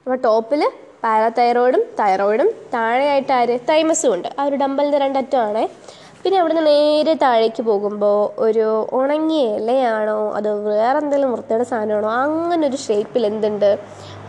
അപ്പോൾ 0.06 0.18
ടോപ്പിൽ 0.28 0.62
പാരാതൈറോയിഡും 1.04 1.82
തൈറോയിഡും 2.00 2.48
താഴെയായിട്ട് 2.74 3.32
ആര്? 3.40 3.56
തൈമസും 3.70 4.10
ഉണ്ട്. 4.16 4.28
ആ 4.38 4.44
ഒരു 4.48 4.56
ഡമ്പലിന്റെ 4.62 4.98
രണ്ടറ്റമാണേ. 5.04 5.64
പിന്നെ 6.22 6.36
അവിടുന്ന് 6.40 6.62
നേരെ 6.66 7.14
താഴേക്ക് 7.22 7.62
പോകുമ്പോൾ 7.68 8.20
ഒരു 8.44 8.66
ഉണങ്ങിയ 8.98 9.56
ഇലയാണോ? 9.58 10.20
അതോ 10.36 10.52
വേറെ 10.68 10.96
എന്തെങ്കിലും 11.02 11.32
വൃത്തിയുടെ 11.34 11.66
സാധനമാണോ? 11.72 12.10
അങ്ങനെ 12.26 12.64
ഒരു 12.70 12.78
ഷേപ്പിൽ 12.86 13.26
എന്തുണ്ട്? 13.30 13.70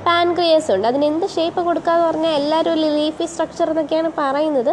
പാൻക്രിയസ് 0.07 0.69
ഉണ്ട്. 0.75 0.85
അതിന് 0.91 1.05
എന്ത് 1.11 1.25
ഷേപ്പ് 1.35 1.61
കൊടുക്കാന്ന് 1.67 2.05
പറഞ്ഞാൽ 2.07 2.33
എല്ലാവരും 2.41 2.75
ലീഫി 2.99 3.25
സ്ട്രക്ചർ 3.33 3.69
എന്നൊക്കെയാണ് 3.73 4.11
പറയുന്നത്. 4.21 4.71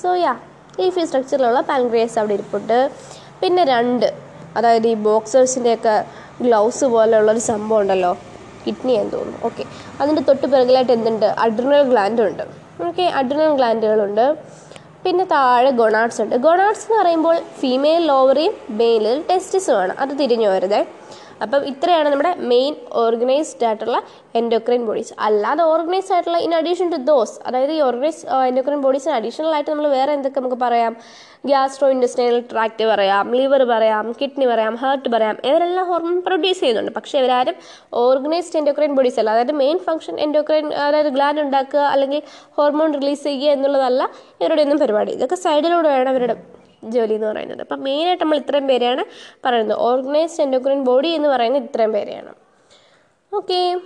സോ 0.00 0.10
യാ 0.24 0.34
ലീഫി 0.80 1.02
സ്ട്രക്ചറിലുള്ള 1.08 1.60
പാൻക്രിയസ് 1.70 2.16
അവിടെ 2.20 2.34
ഇരിപ്പുണ്ട്. 2.38 2.78
പിന്നെ 3.42 3.62
രണ്ട് 3.74 4.06
അതായത് 4.56 4.88
ഈ 4.92 4.94
ബോക്സേഴ്സിന്റെയൊക്കെ 5.08 5.94
ഗ്ലൗസ് 6.44 6.84
പോലെയുള്ളൊരു 6.94 7.42
സംഭവം 7.50 7.80
ഉണ്ടല്ലോ 7.82 8.12
കിഡ്നി 8.64 8.94
എന്ന് 9.00 9.12
തോന്നുന്നു. 9.16 9.40
ഓക്കെ 9.48 9.64
അതിന്റെ 10.00 10.22
തൊട്ട് 10.28 10.46
പിറകിലായിട്ട് 10.52 10.92
എന്തുണ്ട്? 10.98 11.26
അഡ്രിനൽ 11.44 11.82
ഗ്ലാൻഡ് 11.90 12.22
ഉണ്ട്. 12.28 12.44
ഓക്കെ 12.86 13.04
അഡ്രിനൽ 13.20 13.52
ഗ്ലാൻഡുകളുണ്ട് 13.58 14.26
പിന്നെ 15.04 15.24
താഴെ 15.32 15.70
ഗൊണാട്സ് 15.80 16.18
ഉണ്ട്. 16.22 16.34
ഗൊണാട്സ് 16.46 16.84
എന്ന് 16.86 16.96
പറയുമ്പോൾ 17.00 17.36
ഫീമെയിൽ 17.60 18.02
ലോവറിയും 18.10 18.54
മെയിലിൽ 18.80 19.18
ടെസ്റ്റിസുമാണ് 19.28 19.92
അത് 20.02 20.12
തിരിഞ്ഞു 20.20 20.48
വരുതേ 20.54 20.80
അപ്പം 21.44 21.62
ഇത്രയാണ് 21.70 22.08
നമ്മുടെ 22.12 22.32
മെയിൻ 22.52 22.74
ഓർഗനൈസ്ഡ് 23.02 23.66
ആയിട്ടുള്ള 23.68 23.98
എൻഡോക്രൈൻ 24.40 24.82
ബോഡീസ് 24.88 25.12
അല്ലാതെ 25.26 25.62
ഓർഗനൈസ്ഡ് 25.72 26.14
ആയിട്ടുള്ള 26.16 26.38
ഇൻ 26.46 26.52
അഡീഷൻ 26.60 26.86
ടു 26.94 26.98
ദോസ് 27.10 27.34
അതായത് 27.46 27.72
ഈ 27.76 27.80
ഓർഗനൈസ് 27.88 28.22
എൻഡോക്രൈൻ 28.50 28.80
ബോഡീസിന് 28.86 29.14
അഡീഷണൽ 29.18 29.52
ആയിട്ട് 29.56 29.70
നമ്മൾ 29.70 29.88
വേറെ 29.96 30.12
എന്തൊക്കെ 30.16 30.40
നമുക്ക് 30.40 30.60
പറയാം? 30.64 30.92
ഗ്യാസ്ട്രോ 31.50 31.88
ഇൻഡസ്ട്രിയൽ 31.94 32.36
ട്രാക്ട് 32.50 32.84
പറയാം 32.92 33.26
ലിവർ 33.38 33.62
പറയാം 33.72 34.06
കിഡ്നി 34.20 34.46
പറയാം 34.52 34.74
ഹാർട്ട് 34.82 35.08
പറയാം 35.14 35.36
ഇവരെല്ലാം 35.48 35.86
ഹോർമോൺ 35.90 36.18
പ്രൊഡ്യൂസ് 36.28 36.60
ചെയ്യുന്നുണ്ട്. 36.60 36.92
പക്ഷേ 36.98 37.16
ഇവരാരും 37.22 37.56
ഓർഗനൈസ്ഡ് 38.04 38.58
എൻഡോക്രൈൻ 38.62 38.94
ബോഡീസ് 38.98 39.18
അല്ല. 39.20 39.30
അതായത് 39.36 39.54
മെയിൻ 39.62 39.78
ഫംഗ്ഷൻ 39.88 40.16
എൻഡോക്രൈൻ 40.26 40.66
അതായത് 40.86 41.10
ഗ്ലാൻഡ് 41.16 41.42
ഉണ്ടാക്കുക 41.46 41.84
അല്ലെങ്കിൽ 41.94 42.22
ഹോർമോൺ 42.58 42.92
റിലീസ് 43.00 43.24
ചെയ്യുക 43.30 43.56
എന്നുള്ളതല്ല 43.56 44.02
ഇവരുടെ 44.40 44.62
ഒന്നും 44.66 44.80
പരിപാടി. 44.84 45.12
ഇതൊക്കെ 45.18 45.38
സൈഡിലൂടെ 45.46 45.88
വേണം 45.96 46.12
ഇവരുടെ 46.16 46.36
ജോലി 46.90 47.14
എന്ന് 47.14 47.26
പറയുന്നത്. 47.26 47.60
അപ്പം 47.60 47.80
മെയിനായിട്ട് 47.82 48.22
നമ്മൾ 48.24 48.38
ഇത്രയും 48.38 48.66
പേരെയാണ് 48.66 49.04
പറയുന്നത്. 49.44 49.78
ഓർഗനൈസ്ഡ് 49.78 50.42
എൻഡോക്രൈൻ 50.42 50.84
ബോഡി 50.84 51.08
എന്ന് 51.08 51.28
പറയുന്നത് 51.28 51.62
ഇത്രയും 51.62 51.92
പേരെയാണ്. 51.92 52.32
ഓക്കെ 53.34 53.80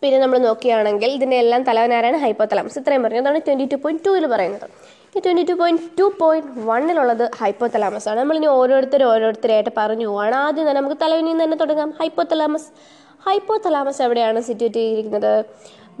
പിന്നെ 0.00 0.18
നമ്മൾ 0.18 0.38
നോക്കുകയാണെങ്കിൽ 0.38 1.10
ഇതിന്റെ 1.10 1.36
എല്ലാം 1.36 1.62
തലവനാരാണ് 1.62 2.16
ഹൈപ്പോതലാമസ് 2.16 2.78
ഇത്രയും 2.78 3.02
പറഞ്ഞു. 3.02 3.20
അതാണ് 3.20 3.40
ട്വന്റി 3.46 3.64
ടു 3.72 3.76
പോയിന്റ് 3.76 4.02
ടൂവിൽ 4.06 4.26
പറയുന്നത്. 4.26 4.68
ഈ 5.16 5.20
twenty 5.20 5.42
two 5.42 5.52
point 5.52 5.82
two 6.00 6.14
point 6.18 6.48
വണ്ണിലുള്ളത് 6.66 7.30
hypothalamus 7.40 8.08
ആണ്. 8.08 8.20
നമ്മളിനി 8.20 8.46
ഓരോരുത്തർ 8.46 9.02
ഓരോരുത്തരായിട്ട് 9.02 9.70
പറഞ്ഞു 9.76 10.06
പോവാണ്. 10.06 10.34
ആദ്യം 10.34 10.68
തന്നെ 10.68 10.80
നമുക്ക് 10.80 11.00
തലവിനിൽ 11.02 11.30
നിന്ന് 11.30 11.44
തന്നെ 11.44 11.56
തുടങ്ങാം. 11.56 11.90
ഹൈപ്പോതലാമസ് 11.90 12.68
ഹൈപ്പോതലാമസ് 13.26 14.02
എവിടെയാണ് 14.02 14.40
സിറ്റുവേറ്റ് 14.40 14.76
ചെയ്തിരിക്കുന്നത്? 14.76 15.44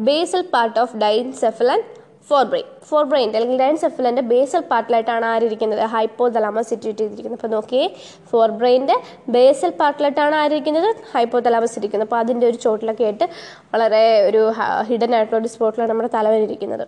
Basal 0.00 0.42
part 0.54 0.80
of 0.80 0.96
diencephalon 0.96 1.82
forebrain 2.50 2.68
forebrain 3.10 3.28
അല്ലെങ്കിൽ 3.38 3.58
ഡൈൻസെഫലന്റെ 3.62 4.22
ബേസൽ 4.30 4.62
പാർട്ടിലായിട്ടാണ് 4.70 5.26
ആരിയിരിക്കുന്നത് 5.32 5.82
ഹൈപ്പോതലാമസ് 5.94 6.68
സിറ്റുവേറ്റ് 6.72 7.02
ചെയ്തിരിക്കുന്നത്. 7.02 7.40
അപ്പോൾ 7.40 7.52
നോക്കിയേ 7.56 7.84
ഫോർ 8.30 8.48
ബ്രെയിന്റെ 8.60 8.96
ബേസൽ 9.36 9.72
പാർട്ടിലായിട്ടാണ് 9.80 10.36
ആരിയിരിക്കുന്നത് 10.42 10.88
ഹൈപ്പോതലാമസ് 11.14 11.76
ഇരിക്കുന്നത്. 11.80 12.08
അപ്പോൾ 12.08 12.20
അതിന്റെ 12.22 12.46
ഒരു 12.50 12.58
ചോട്ടിലൊക്കെ 12.64 13.06
ആയിട്ട് 13.08 13.26
വളരെ 13.74 14.04
ഒരു 14.28 14.42
ഹിഡൻ 14.90 15.12
ആയിട്ടുള്ള 15.18 15.40
ഒരു 15.42 15.52
സ്പോട്ടിലാണ് 15.54 15.90
നമ്മുടെ 15.92 16.10
തലവനിരിക്കുന്നത് 16.18 16.86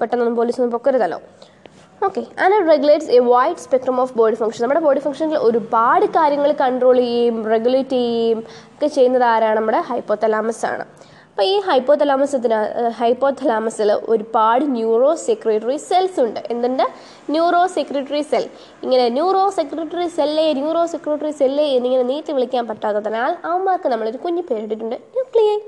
പെട്ടെന്നൊന്നും 0.00 0.38
പോലീസൊന്നും 0.40 0.74
പൊക്കരുതല്ലോ. 0.76 1.20
Okay 2.06 2.22
and 2.44 2.56
regulates 2.72 3.10
a 3.16 3.20
wide 3.32 3.60
spectrum 3.64 3.96
of 4.02 4.14
body 4.20 4.36
function 4.40 4.62
നമ്മുടെ 4.64 4.82
ബോഡി 4.86 5.00
ഫംഗ്ഷനിൽ 5.04 5.38
ഒരുപാട് 5.48 6.06
കാര്യങ്ങൾ 6.16 6.50
കൺട്രോൾ 6.62 6.96
ചെയ്യുകയും 7.04 7.36
റെഗുലേറ്റ് 7.54 7.96
ചെയ്യുകയും 7.98 8.40
ഒക്കെ 8.74 8.88
ചെയ്യുന്നത് 8.96 9.26
ആരാണ്? 9.34 9.56
നമ്മുടെ 9.60 9.80
ഹൈപ്പോതലാമസ് 9.90 10.64
ആണ്. 10.72 10.86
അപ്പോൾ 11.34 11.46
ഈ 11.52 11.54
ഹൈപ്പോതലാമസത്തിന് 11.66 12.58
ഹൈപ്പോതലാമസിൽ 12.98 13.92
ഒരുപാട് 13.92 14.64
ന്യൂറോ 14.74 15.14
സെക്രട്ടറി 15.14 15.76
സെൽസ് 15.76 16.20
ഉണ്ട്. 16.20 16.40
എന്തുണ്ട്? 16.52 16.84
Neurosecretory 17.76 18.20
cell. 18.32 18.44
ഇങ്ങനെ 18.84 19.08
ന്യൂറോ 19.08 19.50
സെക്രട്ടറി 19.56 20.06
സെല്ലേ 20.18 20.52
ന്യൂറോ 20.52 20.86
സെക്രട്ടറി 20.86 21.30
സെല്ലേ 21.30 21.64
എന്നിങ്ങനെ 21.76 22.04
നീട്ടി 22.12 22.32
വിളിക്കാൻ 22.32 22.66
പറ്റാത്തതിനാൽ 22.68 23.32
അവന്മാർക്ക് 23.48 23.88
നമ്മളൊരു 23.88 24.16
കുഞ്ഞു 24.16 24.42
പേരിട്ടിട്ടുണ്ട് 24.50 24.96
ന്യൂക്ലിയ. 25.16 25.58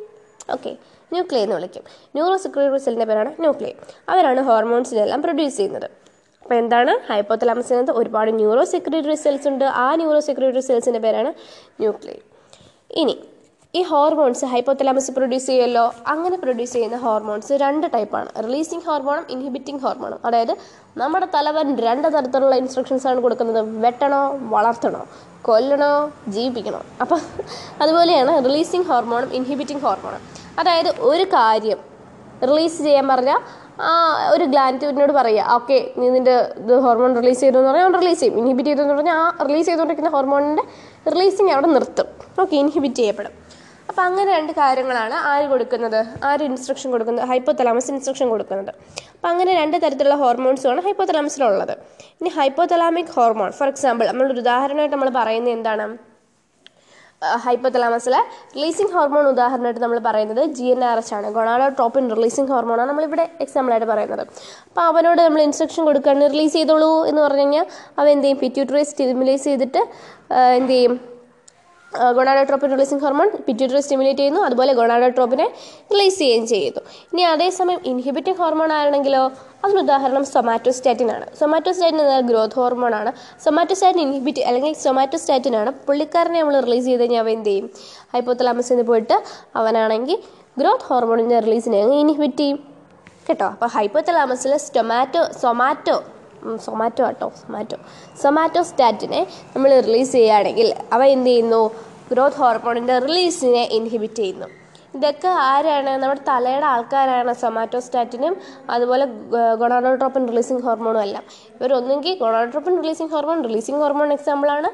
ഓക്കെ. 0.55 0.73
ന്യൂക്ലിയ 1.13 1.43
എന്ന് 1.43 1.57
വിളിക്കും. 1.57 1.85
ന്യൂറോ 2.15 2.37
സെക്രട്ടറി 2.37 2.79
സെല്ലിന്റെ 2.87 3.09
പേരാണ് 3.13 3.33
ന്യൂക്ലിയ. 3.45 3.73
അവരാണ് 4.09 4.41
ഹോർമോൺസിനെല്ലാം 4.41 5.23
പ്രൊഡ്യൂസ് 5.23 5.57
ചെയ്യുന്നത്. 5.57 5.89
അപ്പോൾ 6.43 6.55
എന്താണ്? 6.55 6.93
ഹൈപ്പോതലാമസിനകത്ത് 7.13 7.93
ഒരുപാട് 8.01 8.31
ന്യൂറോ 8.41 8.65
സെക്രട്ടറി 8.65 9.15
സെൽസ് 9.15 9.49
ഉണ്ട്. 9.49 9.65
ആ 9.65 9.95
ന്യൂറോ 9.97 10.21
സെക്രട്ടറി 10.21 10.61
സെൽസിന്റെ 10.61 10.99
പേരാണ് 10.99 11.33
ന്യൂക്ലിയ. 11.81 12.19
ഇനി 13.03 13.17
ഈ 13.77 13.81
ഹോർമോൺസ് 13.91 14.45
ഹൈപ്പോതലാമസ് 14.51 15.11
പ്രൊഡ്യൂസ് 15.17 15.47
ചെയ്യുമല്ലോ? 15.51 15.85
അങ്ങനെ 16.13 16.37
പ്രൊഡ്യൂസ് 16.43 16.73
ചെയ്യുന്ന 16.77 16.99
ഹോർമോൺസ് 17.07 17.55
രണ്ട് 17.63 17.87
ടൈപ്പാണ് 17.95 18.29
റിലീസിങ് 18.47 18.85
ഹോർമോണും 18.89 19.25
ഇൻഹിബിറ്റിംഗ് 19.35 19.81
ഹോർമോണും 19.85 20.21
അതായത് 20.29 20.53
നമ്മുടെ 21.03 21.27
തലവൻ 21.35 21.69
രണ്ട് 21.87 22.09
തരത്തിലുള്ള 22.15 22.55
ഇൻസ്ട്രക്ഷൻസ് 22.63 23.07
ആണ് 23.11 23.21
കൊടുക്കുന്നത്. 23.25 23.61
വെട്ടണോ 23.85 24.23
വളർത്തണോ 24.55 25.03
കൊല്ലണോ 25.49 25.93
ജീവിപ്പിക്കണോ? 26.35 26.81
അപ്പം 27.03 27.21
അതുപോലെയാണ് 27.83 28.33
റിലീസിങ് 28.49 28.87
ഹോർമോണും 28.91 29.33
ഇൻഹിബിറ്റിംഗ് 29.39 29.83
ഹോർമോണും 29.87 30.23
അതായത് 30.61 30.91
ഒരു 31.11 31.25
കാര്യം 31.37 31.81
റിലീസ് 32.51 32.79
ചെയ്യാൻ 32.87 33.07
പറഞ്ഞാൽ 33.13 33.41
ആ 33.87 33.89
ഒരു 34.35 34.45
ഗ്ലാന്റിനോട് 34.53 35.13
പറയുക 35.19 35.55
ഓക്കെ 35.57 35.79
നീ 35.99 36.07
നിന്റെ 36.17 36.37
ഇത് 36.63 36.75
ഹോർമോൺ 36.85 37.11
റിലീസ് 37.21 37.41
ചെയ്തു 37.45 37.59
എന്ന് 37.59 37.71
പറഞ്ഞാൽ 37.71 37.87
അവൻ 37.89 37.97
റിലീസ് 38.01 38.21
ചെയ്യും. 38.21 38.39
ഇൻഹിബിറ്റ് 38.41 38.71
ചെയ്തു 38.71 38.83
എന്ന് 38.85 38.95
പറഞ്ഞാൽ 38.95 39.19
ആ 39.23 39.45
റിലീസ് 39.49 39.67
ചെയ്തുകൊണ്ടിരിക്കുന്ന 39.69 40.13
ഹോർമോണിന്റെ 40.17 40.65
റിലീസിങ് 41.15 41.53
അവിടെ 41.57 41.67
നിർത്തും. 41.67 42.09
ഓക്കെ 42.43 42.57
ഇൻഹിബിറ്റ് 42.63 43.01
ചെയ്യപ്പെടും. 43.03 43.35
അപ്പം 43.89 44.03
അങ്ങനെ 44.09 44.29
രണ്ട് 44.37 44.53
കാര്യങ്ങളാണ് 44.61 45.17
ആര് 45.33 45.47
കൊടുക്കുന്നത്? 45.53 46.01
ആര് 46.31 46.43
ഇൻസ്ട്രക്ഷൻ 46.49 46.89
കൊടുക്കുന്നത്? 46.95 47.25
ഹൈപ്പോതലാമസ് 47.31 47.89
ഇൻസ്ട്രക്ഷൻ 47.93 48.27
കൊടുക്കുന്നത്. 48.33 48.73
അപ്പം 49.15 49.29
അങ്ങനെ 49.33 49.53
രണ്ട് 49.61 49.77
തരത്തിലുള്ള 49.85 50.17
ഹോർമോൺസുമാണ് 50.25 50.83
ഹൈപ്പോതലാമസിലുള്ളത് 50.89 51.75
ഇനി 52.21 52.33
ഹൈപ്പോതലാമിക് 52.41 53.15
ഹോർമോൺ 53.17 53.51
ഫോർ 53.61 53.69
എക്സാമ്പിൾ 53.75 54.07
നമ്മളൊരു 54.11 54.43
ഉദാഹരണമായിട്ട് 54.45 54.95
നമ്മൾ 54.97 55.11
പറയുന്നത് 55.21 55.55
എന്താണ്? 55.59 55.87
ഹൈപ്പോതലാമസിലെ 57.45 58.19
റിലീസിങ് 58.57 58.93
ഹോർമോൺ 58.97 59.27
ഉദാഹരണമായിട്ട് 59.33 59.83
നമ്മൾ 59.85 59.99
പറയുന്നത് 60.07 60.43
ജി 60.57 60.67
എൻ 60.73 60.83
ആർ 60.89 60.99
എച്ച് 61.03 61.15
ആണ്. 61.19 61.29
ഗൊണാഡോട്രോപ്പിൻ 61.37 62.05
റിലീസിങ് 62.17 62.51
ഹോർമോണാണ് 62.55 62.91
നമ്മളിവിടെ 62.91 63.25
എക്സാമ്പിളായിട്ട് 63.45 63.89
പറയുന്നത്. 63.93 64.23
അപ്പോൾ 64.69 64.85
അവനോട് 64.91 65.21
നമ്മൾ 65.27 65.43
ഇൻസ്ട്രക്ഷൻ 65.49 65.83
കൊടുക്കുകയാണ് 65.89 66.27
റിലീസ് 66.35 66.55
ചെയ്തോളൂ 66.59 66.93
എന്ന് 67.11 67.21
പറഞ്ഞു 67.27 67.45
കഴിഞ്ഞാൽ 67.45 67.67
അവൻ 67.99 68.11
എന്ത് 68.17 68.27
ചെയ്യും? 68.27 68.41
പിറ്റ്യൂട്ടറി 68.45 68.83
സ്റ്റിമുലേസ് 68.91 69.47
ചെയ്തിട്ട് 69.51 69.83
എന്ത് 70.61 70.75
ചെയ്യും? 70.77 70.95
Gonadotropin 71.93 72.71
releasing 72.71 73.01
hormone 73.01 73.31
pituitary 73.47 73.81
stimulate 73.81 74.19
ചെയ്യുന്നു. 74.19 74.41
അതുപോലെ 74.41 74.73
ഗൊണാഡോട്രോപ്പിനെ 74.75 75.55
റിലീസ് 75.93 76.19
ചെയ്യുകയും 76.19 76.47
ചെയ്യുന്നു 76.47 76.81
ഇനി 77.13 77.23
അതേസമയം 77.23 77.81
ഇൻഹിബിറ്റിംഗ് 77.85 78.39
ഹോർമോൺ 78.39 78.73
ആണെങ്കിലോ 78.73 79.31
അതിന് 79.65 79.79
ഉദാഹരണം 79.79 80.25
സൊമാറ്റോസ്റ്റാറ്റിൻ 80.25 81.11
ആണ്. 81.11 81.27
സൊമാറ്റോസ്റ്റാറ്റിൻ 81.41 82.01
എന്നാൽ 82.01 82.21
ഗ്രോത്ത് 82.21 82.55
ഹോർമോൺ 82.55 82.95
ആണ്. 82.95 83.13
സൊമാറ്റോസ്റ്റാറ്റിൻ 83.45 84.01
ഇൻഹിബിറ്റ് 84.01 84.41
അല്ലെങ്കിൽ 84.41 84.73
സൊമാറ്റോസ്റ്റാറ്റിൻ 84.73 85.57
ആണ്. 85.57 85.71
പുള്ളിക്കാരനെ 85.71 86.41
നമ്മൾ 86.41 86.61
റിലീസ് 86.61 86.87
ചെയ്ത് 86.87 87.01
കഴിഞ്ഞാൽ 87.01 87.21
അവൻ 87.21 87.31
എന്ത് 87.31 87.49
ചെയ്യും? 87.49 87.71
ഹൈപ്പോത്തലാമസിൽ 88.15 88.75
നിന്ന് 88.75 88.87
പോയിട്ട് 88.89 89.23
അവനാണെങ്കിൽ 89.57 90.19
ഗ്രോത്ത് 90.59 90.85
ഹോർമോണിന്റെ 90.85 91.39
റിലീസിനെ 91.39 91.79
ഇൻഹിബിറ്റ് 91.79 92.37
ചെയ്യും. 92.37 92.59
കേട്ടോ? 93.29 93.47
അപ്പോൾ 93.47 93.67
ഹൈപ്പോത്തലാമസിൽ 93.67 94.57
സ്റ്റൊമാറ്റോ 94.57 95.25
സൊമാറ്റോ 95.43 96.05
സൊമാറ്റോ 96.67 97.05
ആട്ടോ 97.09 97.29
സൊമാറ്റോ 98.23 98.63
സ്റ്റാറ്റിനെ 98.71 99.21
നമ്മൾ 99.55 99.73
റിലീസ് 99.89 100.13
ചെയ്യുകയാണെങ്കിൽ 100.17 100.69
അവ 100.97 101.03
എന്ത് 101.15 101.31
ചെയ്യുന്നു? 101.31 101.63
ഗ്രോത്ത് 102.13 102.41
ഹോർമോണിന്റെ 102.43 102.97
റിലീസിനെ 103.07 103.65
ഇൻഹിബിറ്റ് 103.79 104.21
ചെയ്യുന്നു. 104.23 104.49
ഇതൊക്കെ 104.97 105.31
ആരാണ്? 105.51 105.93
നമ്മുടെ 106.03 106.23
തലയുടെ 106.29 106.67
ആൾക്കാരാണ് 106.75 107.33
സൊമാറ്റോസ്റ്റാറ്റിനും 107.45 108.35
അതുപോലെ 108.75 109.05
ഗൊണാഡോട്രോപ്പിൻ 109.63 110.23
റിലീസിങ് 110.33 110.63
ഹോർമോണും 110.67 111.03
എല്ലാം. 111.07 111.25
ഇവരൊന്നെങ്കിൽ 111.59 112.15
gonadotropin 112.23 112.77
releasing 112.83 113.13
hormone 113.15 113.41
releasing 113.49 113.81
hormone 113.85 114.13
എക്സാമ്പിളാണ് 114.19 114.71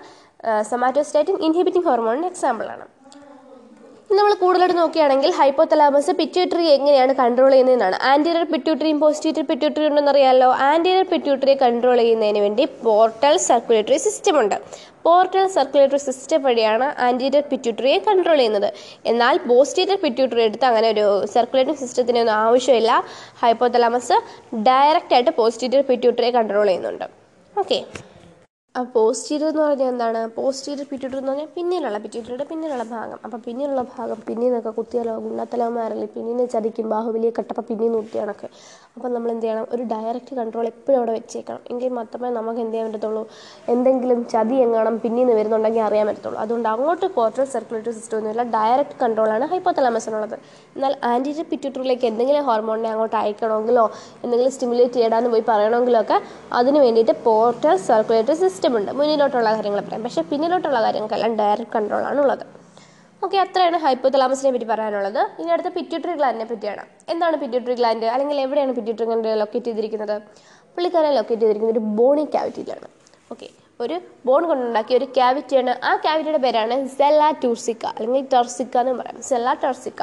സൊമാറ്റോസ്റ്റാറ്റിൻ 0.72 1.36
ഇൻഹിബിറ്റിംഗ് 1.48 1.88
ഹോർമോണിന് 1.90 2.28
എക്സാമ്പിളാണ് 2.32 2.86
നമ്മൾ 4.16 4.32
കൂടുതലായിട്ട് 4.42 4.76
നോക്കുകയാണെങ്കിൽ 4.78 5.30
ഹൈപ്പോതലാമസ് 5.38 6.12
പിറ്റ്യൂട്ടറി 6.18 6.64
എങ്ങനെയാണ് 6.74 7.12
കൺട്രോൾ 7.20 7.50
ചെയ്യുന്നതെന്നാണ്. 7.54 7.96
ആന്റീരിയർ 8.10 8.44
പിറ്റ്യൂട്ടറിയും 8.52 8.98
പോസ്റ്റീരിയർ 9.02 9.44
പിറ്റ്യൂട്ടറി 9.50 9.84
ഉണ്ടെന്നറിയാമല്ലോ 9.90 10.48
ആന്റീരിയർ 10.70 11.06
പിറ്റ്യൂട്ടറിയെ 11.12 11.56
കൺട്രോൾ 11.62 11.98
ചെയ്യുന്നതിന് 12.02 12.40
വേണ്ടി 12.46 12.64
പോർട്ടൽ 12.86 13.36
സർക്കുലേറ്ററി 13.48 13.98
സിസ്റ്റം 14.06 14.36
ഉണ്ട്. 14.42 14.56
പോർട്ടൽ 15.06 15.46
സർക്കുലേറ്ററി 15.56 16.00
സിസ്റ്റം 16.08 16.42
വഴിയാണ് 16.48 16.88
ആന്റീരിയർ 17.06 17.44
പിറ്റ്യൂട്ടറിയെ 17.52 17.98
കൺട്രോൾ 18.08 18.38
ചെയ്യുന്നത്. 18.42 18.68
എന്നാൽ 19.12 19.36
പോസ്റ്റീരിയർ 19.48 19.98
പിറ്റ്യൂട്ടറി 20.04 20.44
എടുത്ത് 20.48 20.68
അങ്ങനെ 20.70 20.90
ഒരു 20.94 21.06
സർക്കുലേറ്ററി 21.34 21.78
സിസ്റ്റത്തിനൊന്നും 21.82 22.36
ആവശ്യമില്ല. 22.44 22.92
ഹൈപ്പോതലാമസ് 23.42 24.18
ഡയറക്റ്റ് 24.70 25.16
ആയിട്ട് 25.18 25.34
പോസ്റ്റീരിയർ 25.42 25.84
പിറ്റ്യൂട്ടറിയെ 25.92 26.32
കൺട്രോൾ 26.38 26.68
ചെയ്യുന്നുണ്ട്. 26.72 27.06
ഓക്കെ 27.54 27.80
പോസ്റ്റീരിയർ 28.74 29.48
എന്ന് 29.50 29.62
പറഞ്ഞാൽ 29.62 29.88
എന്താണ്? 29.92 30.20
പോസ്റ്റീരിയർ 30.36 30.86
പിറ്റ്യൂട്ടറി 30.90 31.18
എന്ന് 31.20 31.30
പറഞ്ഞാൽ 31.32 31.48
പിന്നിലുള്ള 31.56 31.98
പിറ്റ്യൂട്ടറിയുടെ 32.04 32.44
പിന്നിലുള്ള 32.50 32.84
ഭാഗം. 32.92 33.18
അപ്പം 33.24 33.40
പിന്നിലുള്ള 33.46 33.82
ഭാഗം 33.96 34.18
പിന്നിൽ 34.28 34.46
നിന്നൊക്കെ 34.46 34.70
കുത്തിയാലോ 34.78 35.14
ഗുണ്ടത്തലവന്മാരല്ലേ 35.24 36.06
പിന്നിൽ 36.14 36.32
നിന്ന് 36.36 36.44
ചതിക്കും 36.54 36.86
ബാഹുബലിയെ 36.92 37.32
കട്ടപ്പ 37.38 37.62
പിന്നിൽ 37.70 37.92
കുത്തി 37.96 38.18
കണക്ക് 38.18 38.46
അപ്പം 38.96 39.10
നമ്മൾ 39.14 39.30
എന്ത് 39.34 39.44
ചെയ്യണം? 39.44 39.66
ഒരു 39.74 39.82
ഡയറക്റ്റ് 39.92 40.32
കൺട്രോൾ 40.38 40.66
എപ്പോഴും 40.70 40.96
അവിടെ 40.98 41.12
വെച്ചേക്കണം. 41.18 41.60
എങ്കിൽ 41.70 41.92
മാത്രമേ 41.98 42.30
നമുക്ക് 42.38 42.60
എന്ത് 42.64 42.74
ചെയ്യാൻ 42.74 42.88
പറ്റത്തുള്ളൂ? 42.88 43.22
എന്തെങ്കിലും 43.74 44.18
ചതി 44.32 44.56
എങ്ങാണം 44.64 44.96
പിന്നിൽ 45.04 45.22
നിന്ന് 45.22 45.34
വരുന്നുണ്ടെങ്കിൽ 45.38 45.82
അറിയാൻ 45.88 46.06
പറ്റത്തുള്ളൂ. 46.10 46.40
അതുകൊണ്ട് 46.44 46.68
അങ്ങോട്ട് 46.72 47.06
പോർട്ടൽ 47.18 47.44
സർക്കുലേറ്ററി 47.54 47.94
സിസ്റ്റം 47.98 48.18
ഒന്നുമില്ല 48.18 48.44
ഡയറക്റ്റ് 48.56 48.98
കൺട്രോളാണ് 49.02 49.46
ഹൈപ്പോത്തലാമസിനുള്ളത് 49.52 50.36
എന്നാൽ 50.76 50.94
ആന്റിജൻ 51.12 51.46
പിറ്റ്യൂട്ടറിലേക്ക് 51.52 52.08
എന്തെങ്കിലും 52.12 52.44
ഹോർമോണിനെ 52.50 52.90
അങ്ങോട്ട് 52.94 53.16
അയക്കണമെങ്കിലോ 53.22 53.86
എന്തെങ്കിലും 54.24 54.52
സ്റ്റിമുലേറ്റ് 54.56 54.98
ചെയ്യണമെന്ന് 55.00 55.32
പോയി 55.36 55.46
പറയണമെങ്കിലോ 55.52 56.00
ഒക്കെ 56.00 56.18
അതിന് 56.60 56.78
വേണ്ടിയിട്ട് 56.78 57.16
പോർട്ടൽ 57.28 57.76
സർക്കുലേറ്ററി 57.88 58.38
സിസ്റ്റം 58.42 58.60
ഉണ്ട്. 58.78 58.90
മുന്നിലോട്ടുള്ള 58.92 59.48
കാര്യങ്ങൾ 59.56 59.80
പറയാം. 59.86 60.02
പക്ഷേ 60.02 60.22
പിന്നിലോട്ടുള്ള 60.30 60.82
കാര്യങ്ങൾക്കെല്ലാം 60.82 61.32
ഡയറക്റ്റ് 61.40 61.74
കൺട്രോളാണ് 61.76 62.20
ഉള്ളത്. 62.20 62.44
ഓക്കെ 63.24 63.38
അത്രയാണ് 63.38 63.76
ഹൈപ്പോതലാമസിനെ 63.84 64.50
പറ്റി 64.52 64.64
പറയാനുള്ളത്. 64.64 65.20
ഇനി 65.40 65.50
അടുത്ത 65.56 65.70
പിറ്റ്യൂട്ടറി 65.76 66.14
ഗ്ലാൻഡിനെ 66.20 66.46
പറ്റിയാണ്. 66.52 66.84
എന്താണ് 67.12 67.36
പിറ്റ്യൂട്ടറി 67.42 67.74
ഗ്ലാൻഡ് 67.80 68.06
അല്ലെങ്കിൽ 68.14 68.40
എവിടെയാണ് 68.40 68.72
പിറ്റ്യൂട്ടറി 68.78 69.06
ഗ്ലാൻഡ് 69.08 69.32
ലൊക്കേറ്റ് 69.40 69.68
ചെയ്തിരിക്കുന്നത്? 69.68 70.16
പുള്ളിക്കാരെ 70.74 71.10
ലൊക്കേറ്റ് 71.18 71.42
ചെയ്തിരിക്കുന്നത് 71.42 71.76
ഒരു 71.78 71.84
ബോണി 71.98 72.24
ക്യാവിറ്റിയിലാണ് 72.34 72.88
ഓക്കെ 73.32 73.48
ഒരു 73.80 73.96
ബോൺ 74.26 74.42
കൊണ്ടുണ്ടാക്കിയ 74.48 74.96
ഒരു 75.00 75.06
ക്യാവിറ്റിയാണ് 75.16 75.72
ആ 75.84 75.92
ക്യാവിറ്റിയുടെ 75.96 76.40
പേരാണ് 76.46 76.74
സെല്ല 76.98 77.30
ടൂർസിക്ക 77.42 77.84
അല്ലെങ്കിൽ 77.96 78.24
ടർസിക്ക 78.34 78.76
എന്ന് 78.82 78.92
പറയാം. 78.92 79.22
സെല്ല 79.22 79.54
ടർസിക്ക 79.64 80.02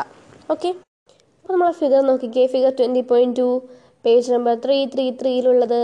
ഓക്കെ 0.53 0.70
അപ്പോൾ 1.41 1.53
നമ്മൾ 1.53 1.72
ഫിഗർ 1.82 2.01
നോക്കിക്കേ. 2.01 2.47
Figure 2.47 2.72
twenty 2.80 3.01
point 3.12 3.38
two 3.39 3.47
page 4.05 4.34
number 4.34 4.55
three 4.66 4.78
three 4.93 5.05
ത്രീയിലുള്ളത് 5.22 5.82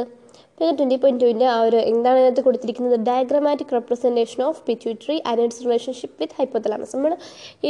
figure 0.59 0.75
twenty 0.79 0.97
point 1.03 1.21
ടുവിന്റെ 1.21 1.47
ആ 1.53 1.55
ഒരു 1.67 1.79
എന്താണ് 1.91 2.17
ഇതിനകത്ത് 2.19 2.41
കൊടുത്തിരിക്കുന്നത്? 2.45 2.97
Diagrammatic 3.07 3.71
representation 3.75 4.41
of 4.45 4.59
pituitary 4.67 5.17
and 5.29 5.41
its 5.45 5.63
relationship 5.65 6.15
with 6.21 6.35
hypothalamus 6.37 6.93
നമ്മൾ 6.95 7.13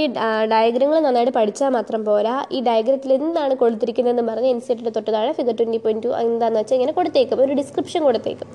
ഡയഗ്രങ്ങൾ 0.52 0.98
നന്നായിട്ട് 1.06 1.32
പഠിച്ചാൽ 1.36 1.70
മാത്രം 1.76 2.00
പോരാ. 2.08 2.34
ഈ 2.56 2.58
ഡയഗ്രത്തിൽ 2.66 3.12
എന്താണ് 3.18 3.54
കൊടുത്തിരിക്കുന്നതെന്ന് 3.62 4.24
പറഞ്ഞ് 4.32 4.50
എൻ 4.54 4.60
സി 4.66 4.70
ടിയുടെ 4.72 4.92
തൊട്ട് 4.96 5.10
താഴെ 5.16 5.30
ഫിഗർ 5.38 5.56
ട്വന്റി 5.60 5.80
പോയിന്റ് 5.84 6.04
ടു 6.06 6.10
എന്താണെന്ന് 6.24 6.60
വെച്ചാൽ 6.62 6.76
ഇങ്ങനെ 6.78 6.94
കൊടുത്തേക്കും. 6.98 7.40
ഒരു 7.46 7.54
ഡിസ്ക്രിപ്ഷൻ 7.60 8.02
കൊടുത്തേക്കും. 8.08 8.50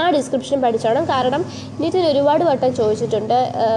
ആ 0.00 0.04
ഡിസ്ക്രിപ്ഷൻ 0.16 0.60
പഠിച്ചോണം. 0.66 1.04
കാരണം 1.12 1.44
നീറ്റിൽ 1.80 2.06
ഒരുപാട് 2.12 2.44
വട്ടം 2.50 2.70
ചോദിച്ചിട്ടുണ്ട്. 2.80 3.36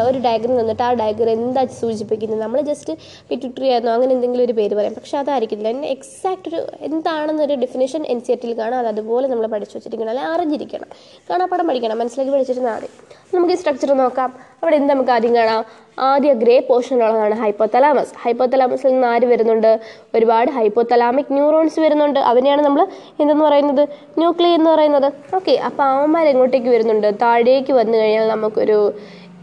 ഒരു 0.09 0.21
ഡയഗ്രം 0.27 0.55
തന്നിട്ട് 0.61 0.85
ആ 0.89 0.91
ഡയഗ്രം 1.01 1.33
എന്താ 1.39 1.65
സൂചിപ്പിക്കുന്നത്? 1.81 2.41
നമ്മൾ 2.45 2.61
ജസ്റ്റ് 2.69 2.95
പിറ്റുട്രി 3.31 3.67
ആയിരുന്നോ? 3.73 3.95
അങ്ങനെ 3.97 4.13
എന്തെങ്കിലും 4.19 4.45
ഒരു 4.47 4.57
പേര് 4.61 4.73
പറയാം. 4.81 4.95
പക്ഷേ 4.99 5.17
അതായിരിക്കില്ല. 5.23 5.73
എക്സാക്റ്റ് 5.97 6.47
ഒരു 6.53 6.61
എന്താണെന്നൊരു 6.91 7.57
ഡെഫിനേഷൻ 7.65 8.01
എൻ 8.15 8.21
സി 8.29 8.39
ടിയിൽ 8.45 8.55
കാണാം. 8.63 8.79
അത് 8.83 8.91
അതുപോലെ 8.95 9.25
നമ്മൾ 9.33 9.47
പഠിച്ചു 9.55 9.93
വെച്ചിരിക്കണം 9.95 10.09
അല്ലെങ്കിൽ 10.09 10.33
അറിഞ്ഞിരിക്കണം. 10.33 10.87
കാണാപ്പാടം 11.29 11.67
പഠിക്കണം 11.67 11.99
മനസ്സിലാക്കി 11.99 12.33
പഠിച്ചിരുന്നാൽ 12.33 12.75
മതി 12.75 12.89
നമുക്ക് 13.35 13.53
ഈ 13.53 13.57
സ്ട്രക്ചർ 13.57 13.93
നോക്കാം. 13.93 14.33
അവിടെ 14.63 14.75
എന്ത് 14.75 14.93
നമുക്ക് 14.93 15.11
ആദ്യം 15.11 15.35
കാണാം? 15.35 15.65
ആദ്യ 15.99 16.33
ഗ്രേ 16.33 16.59
പോർഷനുള്ളതാണ് 16.59 17.35
ഹൈപ്പോതലാമസ് 17.35 18.13
ഹൈപ്പോതലാമസിൽ 18.21 18.87
നിന്ന് 18.87 19.07
ആര് 19.07 19.25
വരുന്നുണ്ട്? 19.25 19.79
ഒരുപാട് 20.15 20.51
ഹൈപ്പോതലാമിക് 20.51 21.33
ന്യൂറോൺസ് 21.33 21.79
വരുന്നുണ്ട്. 21.79 22.19
അവനെയാണ് 22.19 22.61
നമ്മൾ 22.61 22.87
എന്തെന്ന് 23.19 23.45
പറയുന്നത്? 23.45 23.89
ന്യൂക്ലിയർ 24.17 24.53
എന്ന് 24.53 24.71
പറയുന്നത്. 24.71 25.13
ഓക്കെ 25.35 25.51
അപ്പോൾ 25.51 25.83
അവന്മാർ 25.83 26.27
എങ്ങോട്ടേക്ക് 26.27 26.67
വരുന്നുണ്ട്? 26.67 27.11
താഴേക്ക് 27.21 27.73
വന്നു 27.73 27.97
കഴിഞ്ഞാൽ 27.97 28.27
നമുക്കൊരു 28.27 28.93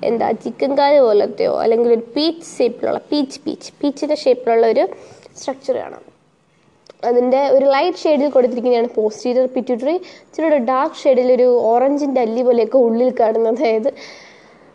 എന്താ 0.05 0.31
ചിക്കൻ 0.31 0.79
കാൽ 0.79 1.01
പോലത്തെയോ? 1.01 1.63
അല്ലെങ്കിൽ 1.63 1.93
ഒരു 1.93 2.03
പീച്ച് 2.17 2.59
ഷേപ്പിലുള്ള 2.59 3.01
പീച്ച് 3.13 3.41
പീച്ച് 3.47 3.73
പീച്ചിന്റെ 3.83 4.15
ഷേപ്പിലുള്ള 4.15 4.67
ഒരു 4.67 4.89
സ്ട്രക്ചർ 5.37 5.77
കാണാം. 5.77 6.12
അതിന്റെ 7.09 7.41
ഒരു 7.57 7.67
ലൈറ്റ് 7.75 8.01
ഷെയ്ഡിൽ 8.03 8.29
കൊടുത്തിരിക്കുന്നതാണ് 8.37 8.91
പോസ്റ്റീരിയർ 8.99 9.47
പിറ്റ്യൂട്ടറി 9.55 9.95
ഇച്ചിരി 10.27 10.59
ഡാർക്ക് 10.73 11.01
ഷെയ്ഡിൽ 11.03 11.31
ഒരു 11.37 11.49
ഓറഞ്ചിന്റെ 11.73 12.21
അല്ലി 12.27 12.43
പോലെയൊക്കെ 12.49 12.79
ഉള്ളിൽ 12.89 13.11
കാണുന്നത്. 13.21 13.61
അതായത് 13.63 13.91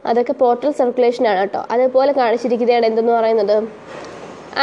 അതൊക്കെ 0.10 0.34
പോർട്ടൽ 0.42 0.72
സർക്കുലേഷനാണ് 0.82 1.40
കേട്ടോ. 1.44 1.62
അതേപോലെ 1.74 2.12
കാണിച്ചിരിക്കുന്നതാണ് 2.22 2.86
എന്തെന്ന് 2.92 3.14
പറയുന്നത്? 3.20 3.58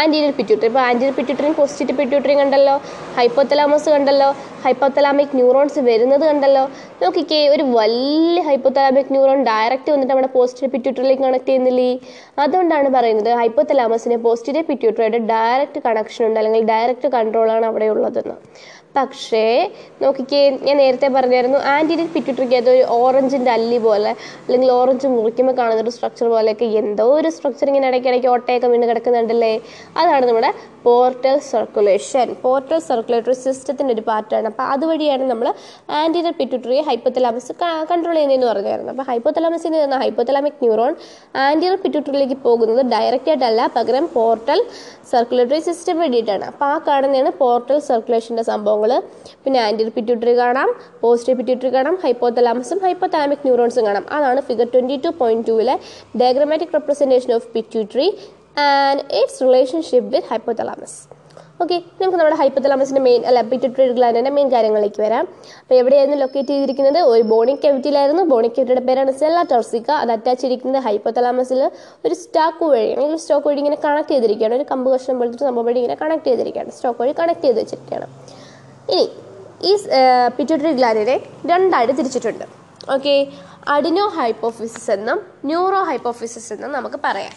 ആന്റീരിയർ 0.01 0.33
പിറ്റ്യൂട്ടറി 0.39 0.69
ഇപ്പോൾ 0.71 0.83
ആന്റീരിയർ 0.89 1.15
പിറ്റ്യൂട്ടറിയും 1.19 1.55
പോസിറ്റീവ് 1.61 1.99
പിറ്റ്യൂട്ടറിയും 2.01 2.39
കണ്ടല്ലോ. 2.43 2.75
ഹൈപ്പോത്തലാമസ് 3.19 3.89
കണ്ടല്ലോ. 3.95 4.29
ഹൈപ്പോത്തലാമിക് 4.65 5.35
ന്യൂറോൺസ് 5.39 5.81
വരുന്നത് 5.89 6.25
കണ്ടല്ലോ. 6.31 6.65
നോക്കിക്കേ 7.03 7.41
ഒരു 7.55 7.65
വലിയ 7.79 8.43
ഹൈപ്പോത്തലാമിക് 8.49 9.11
ന്യൂറോൺ 9.15 9.41
ഡയറക്റ്റ് 9.51 9.91
വന്നിട്ട് 9.95 10.13
നമ്മുടെ 10.13 10.31
പോസിറ്റീവ് 10.37 10.71
പിറ്റ്യൂട്ടറിലേക്ക് 10.75 11.25
കണക്ട് 11.27 11.49
ചെയ്യുന്നില്ലേ? 11.51 11.91
അതുകൊണ്ടാണ് 12.45 12.89
പറയുന്നത് 12.97 13.31
ഹൈപ്പോത്തലാമസിന് 13.41 14.19
പോസിറ്റീവ് 14.27 14.65
പിറ്റ്യൂട്ടറിയുടെ 14.71 15.21
ഡയറക്റ്റ് 15.33 15.81
കണക്ഷൻ 15.89 16.25
ഉണ്ട് 16.29 16.41
അല്ലെങ്കിൽ 16.43 16.65
ഡയറക്റ്റ് 16.73 17.11
കൺട്രോളാണ് 17.17 17.67
അവിടെ 17.71 17.89
ഉള്ളതെന്ന്. 17.95 18.37
പക്ഷേ 18.97 19.45
നോക്കിക്കേ 20.03 20.41
ഞാൻ 20.67 20.77
നേരത്തെ 20.83 21.09
പറഞ്ഞായിരുന്നു 21.15 21.59
ആന്റീരിയർ 21.73 22.09
പിറ്റ്യൂട്ടറിക്ക് 22.17 22.57
അത് 22.61 22.69
ഒരു 22.75 22.83
ഓറഞ്ചിന്റെ 22.99 23.51
അല്ലി 23.55 23.79
പോലെ 23.87 24.11
അല്ലെങ്കിൽ 24.45 24.71
ഓറഞ്ച് 24.77 25.07
മുറിക്കുമ്പോൾ 25.15 25.55
കാണുന്ന 25.61 25.83
ഒരു 25.85 25.93
സ്ട്രക്ചർ 25.97 26.27
പോലെയൊക്കെ 26.35 26.67
എന്തോ 26.81 27.07
ഒരു 27.19 27.31
സ്ട്രക്ചർ 27.37 27.69
ഇങ്ങനെ 27.71 27.89
ഇടയ്ക്കിടയ്ക്ക് 27.91 28.29
ഒട്ടയൊക്കെ 28.35 28.69
വീണ് 28.73 28.89
കിടക്കുന്നുണ്ടല്ലേ? 28.91 29.53
അതാണ് 30.01 30.27
നമ്മുടെ 30.31 30.51
പോർട്ടൽ 30.87 31.37
സർക്കുലേഷൻ 31.51 32.29
പോർട്ടൽ 32.45 32.79
സർക്കുലേറ്ററി 32.89 33.37
സിസ്റ്റത്തിന്റെ 33.45 33.93
ഒരു 33.97 34.05
പാർട്ടാണ്. 34.11 34.47
അപ്പോൾ 34.53 34.67
അതുവഴിയാണ് 34.75 35.27
നമ്മൾ 35.33 35.49
ആന്റീരിയർ 36.03 36.35
പിറ്റ്യൂട്ടറി 36.41 36.79
ഹൈപ്പോത്തലാമസ് 36.91 37.53
കൺട്രോൾ 37.91 38.15
ചെയ്യുന്നതെന്ന് 38.19 38.49
പറഞ്ഞായിരുന്നു. 38.53 38.93
അപ്പോൾ 38.95 39.09
ഹൈപ്പോത്തലാമസിൽ 39.11 39.75
നിന്ന് 39.77 40.01
ഹൈപ്പോത്തലാമിക് 40.05 40.63
ന്യൂറോൺ 40.67 40.95
ആന്റീരിയർ 41.49 41.77
പിറ്റ്യൂട്ടറിയിലേക്ക് 41.85 42.39
പോകുന്നത് 42.47 42.83
ഡയറക്റ്റ് 42.95 43.33
ആയിട്ടല്ല 43.35 43.67
പകരം 43.79 44.07
പോർട്ടൽ 44.17 44.61
സർക്കുലേറ്ററി 45.13 45.61
സിസ്റ്റം 45.69 45.97
വേണ്ടിയിട്ടാണ്. 46.05 46.45
അപ്പോൾ 46.53 46.69
ആ 46.75 46.79
കാണുന്നതാണ് 46.89 47.33
പോർട്ടൽ 47.43 47.79
സർക്കുലേഷന്റെ 47.91 48.47
സംഭവങ്ങൾ. 48.53 48.84
പിന്നെ 49.45 49.59
ആന്റീരിയർ 49.67 49.91
പിറ്റ്യൂട്ടറി 49.97 50.35
കാണാം 50.43 50.71
പോസ്റ്റർ 51.03 51.35
പിറ്റ്യൂട്ടറി 51.41 51.73
കാണാം 51.77 51.97
ഹൈപ്പോതലാമസും 52.05 52.81
ഹൈപ്പോതാമിക് 52.87 53.45
ന്യൂറോൺസും 53.49 53.87
കാണാം. 53.89 54.07
അതാണ് 54.19 54.43
figure 54.51 54.69
twenty 54.77 54.99
two 55.07 55.13
point 55.23 55.49
ടുവിലെ 55.51 55.77
diagrammatic 56.23 56.77
representation 56.79 57.33
of 57.41 57.49
pituitary 57.57 58.09
and 58.69 59.03
its 59.21 59.43
relationship 59.49 60.09
with 60.15 60.31
hypothalamus 60.33 60.99
okay 61.63 61.77
നമുക്ക് 62.01 62.19
നമ്മുടെ 62.19 62.37
ഹൈപ്പത്തലാമസിന്റെ 62.41 63.01
മെയിൻ 63.07 63.21
അല്ല 63.31 63.41
പിറ്റ്യൂട്ടറി 63.51 63.85
ഗ്ലാൻഡിന്റെ 63.99 64.31
മെയിൻ 64.37 64.49
കാര്യങ്ങളിലേക്ക് 64.55 65.01
വരാം. 65.05 65.25
അപ്പോൾ 65.61 65.77
എവിടെയായിരുന്നു 65.81 66.19
ലൊക്കേറ്റ് 66.23 66.51
ചെയ്തിരിക്കുന്നത്? 66.53 66.99
ഒരു 67.11 67.25
ബോണിക് 67.33 67.61
കെവിറ്റിയിലായിരുന്നു 67.65 68.23
ബോണിക് 68.33 68.55
കെവിറ്റിയുടെ 68.57 68.83
പേരാണ് 68.89 69.13
സെല്ല 69.21 69.43
ടോർസിക്ക 69.53 69.91
അത് 70.03 70.13
അറ്റാച്ച് 70.15 70.43
ചെയ്തിരിക്കുന്നത് 70.43 70.85
ഹൈപ്പത്തലാമസിൽ 70.89 71.61
ഒരു 72.07 72.15
സ്റ്റോക്ക് 72.23 72.65
വഴി 72.73 72.89
അല്ലെങ്കിൽ 72.97 73.21
സ്റ്റോക്ക് 73.25 73.49
വഴി 73.51 73.61
ഇങ്ങനെ 73.63 73.79
കണക്ട് 73.87 74.13
ചെയ്തിരിക്കുകയാണ്. 74.15 74.57
ഒരു 74.61 74.67
കമ്പ് 74.73 74.89
കഷ്ണം 74.95 75.19
പോലത്തെ 75.21 75.47
സംഭവം 75.49 75.69
വഴി 75.69 75.79
ഇങ്ങനെ 75.83 75.99
കണക്ട് 76.03 76.27
ചെയ്തിരിക്കുകയാണ്. 76.31 76.73
സ്റ്റോക്ക് 76.79 77.01
വഴി 77.05 77.15
കണക്ട് 77.21 77.45
ചെയ്ത് 77.47 77.61
വെച്ചിരിക്കുകയാണ്. 77.63 78.09
ഇനി 78.93 79.05
ഈ 79.71 79.73
പിറ്റ്യൂട്ടറി 80.37 80.73
ഗ്ലാൻഡിനെ 80.79 81.17
രണ്ടായിട്ട് 81.51 81.95
തിരിച്ചിട്ടുണ്ട്. 81.99 82.47
ഓക്കെ? 82.95 83.15
അഡിനോ 83.75 84.07
ഹൈപ്പോഫിസിസ് 84.17 84.89
എന്നും 84.95 85.19
ന്യൂറോ 85.51 85.79
ഹൈപ്പോഫിസിസ് 85.91 86.49
എന്നും 86.55 86.71
നമുക്ക് 86.79 86.99
പറയാം. 87.05 87.35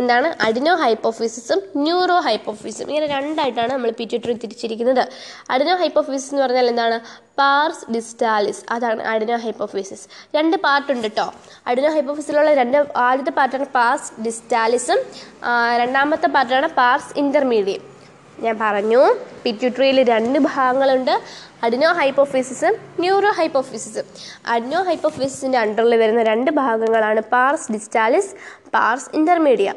എന്താണ് 0.00 0.28
അഡിനോ 0.46 0.72
ഹൈപ്പോഫിസിസും 0.82 1.60
ന്യൂറോ 1.84 2.16
ഹൈപ്പോഫിസും 2.26 2.86
ഇങ്ങനെ 2.90 3.06
രണ്ടായിട്ടാണ് 3.14 3.70
നമ്മൾ 3.74 3.90
പിറ്റ്യൂട്ടറി 4.00 4.34
തിരിച്ചിരിക്കുന്നത്. 4.42 5.02
അഡിനോ 5.54 5.74
ഹൈപ്പോഫിസിസ് 5.82 6.28
എന്ന് 6.32 6.42
പറഞ്ഞാൽ 6.44 6.66
എന്താണ്? 6.72 6.98
പാർസ് 7.40 7.84
ഡിസ്റ്റാലിസ് 7.94 8.62
അതാണ് 8.74 9.02
അഡിനോ 9.12 9.38
ഹൈപ്പോഫിസിസ് 9.44 10.04
രണ്ട് 10.36 10.56
പാർട്ടുണ്ട് 10.66 11.06
കേട്ടോ 11.08 11.26
അഡിനോ 11.70 11.90
ഹൈപ്പോഫിസിലുള്ള 11.96 12.52
രണ്ട് 12.60 12.78
ആദ്യത്തെ 13.06 13.34
പാർട്ടാണ് 13.38 13.68
പാർസ് 13.78 14.10
ഡിസ്റ്റാലിസും 14.26 15.00
രണ്ടാമത്തെ 15.82 16.30
പാർട്ടാണ് 16.36 16.70
പാർസ് 16.80 17.10
ഇന്റർമീഡിയം 17.24 17.84
ഞാൻ 18.44 18.56
പറഞ്ഞു. 18.60 19.00
പിറ്റ്യൂട്ടറിയിൽ 19.44 19.98
രണ്ട് 20.12 20.38
ഭാഗങ്ങളുണ്ട്. 20.50 21.14
അഡിനോ 21.66 21.88
ഹൈപ്പോഫിസിസും 22.00 22.74
ന്യൂറോ 23.02 23.30
ഹൈപ്പോഫിസിസും 23.38 24.06
അഡിനോ 24.54 24.80
ഹൈപ്പോഫിസിസിന്റെ 24.82 25.58
അണ്ടറിൽ 25.64 25.94
വരുന്ന 26.02 26.22
രണ്ട് 26.22 26.50
ഭാഗങ്ങളാണ് 26.60 27.22
pars 27.34 27.66
distalis 27.72 28.30
pars 28.74 29.08
intermedia 29.18 29.70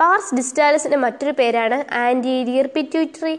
pars 0.00 0.34
ഡിസ്റ്റാലിസിന്റെ 0.34 0.98
മറ്റൊരു 1.04 1.32
പേരാണ് 1.40 1.78
ആന്റീരിയർ 2.04 2.66
പിറ്റ്യൂട്ടറി 2.76 3.34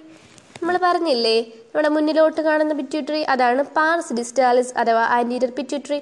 നമ്മൾ 0.58 0.76
പറഞ്ഞില്ലേ 0.88 1.38
നമ്മുടെ 1.66 1.90
മുന്നിലോട്ട് 1.90 2.42
കാണുന്ന 2.42 2.74
പിറ്റ്യൂട്ടറി 2.80 3.22
അതാണ് 3.34 3.62
പാർസ് 3.78 4.14
ഡിസ്റ്റാലിസ് 4.14 4.74
അഥവാ 4.82 5.04
ആന്റീരിയർ 5.18 5.52
പിറ്റ്യൂട്ടറി 5.60 6.00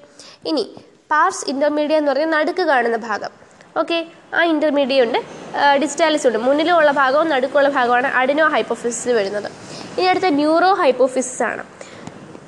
ഇനി 0.52 0.66
പാർസ് 1.12 1.46
ഇന്റർമീഡിയ 1.52 2.00
എന്ന് 2.00 2.12
പറഞ്ഞാൽ 2.12 2.32
നടുക്ക് 2.38 2.64
കാണുന്ന 2.72 2.98
ഭാഗം. 3.10 3.32
ഓക്കെ 3.82 3.98
ആ 4.38 4.44
ഇന്റർമീഡിയ 4.54 5.06
ഉണ്ട്. 5.06 5.20
ഡിസ്റ്റാലിസ് 5.84 6.26
ഉണ്ട്. 6.30 6.40
മുന്നിലുള്ള 6.48 6.92
ഭാഗവും 7.02 7.28
നടുക്കുള്ള 7.34 7.70
ഭാഗമാണ് 7.78 8.08
അഡിനോ 8.22 8.46
ഹൈപ്പോഫിസിസ് 8.56 9.12
വരുന്നത്. 9.20 9.50
ഇനി 9.98 10.08
അടുത്ത 10.14 10.30
ന്യൂറോ 10.42 10.72
ഹൈപ്പോഫിസിസ് 10.82 11.44
ആണ്. 11.52 11.64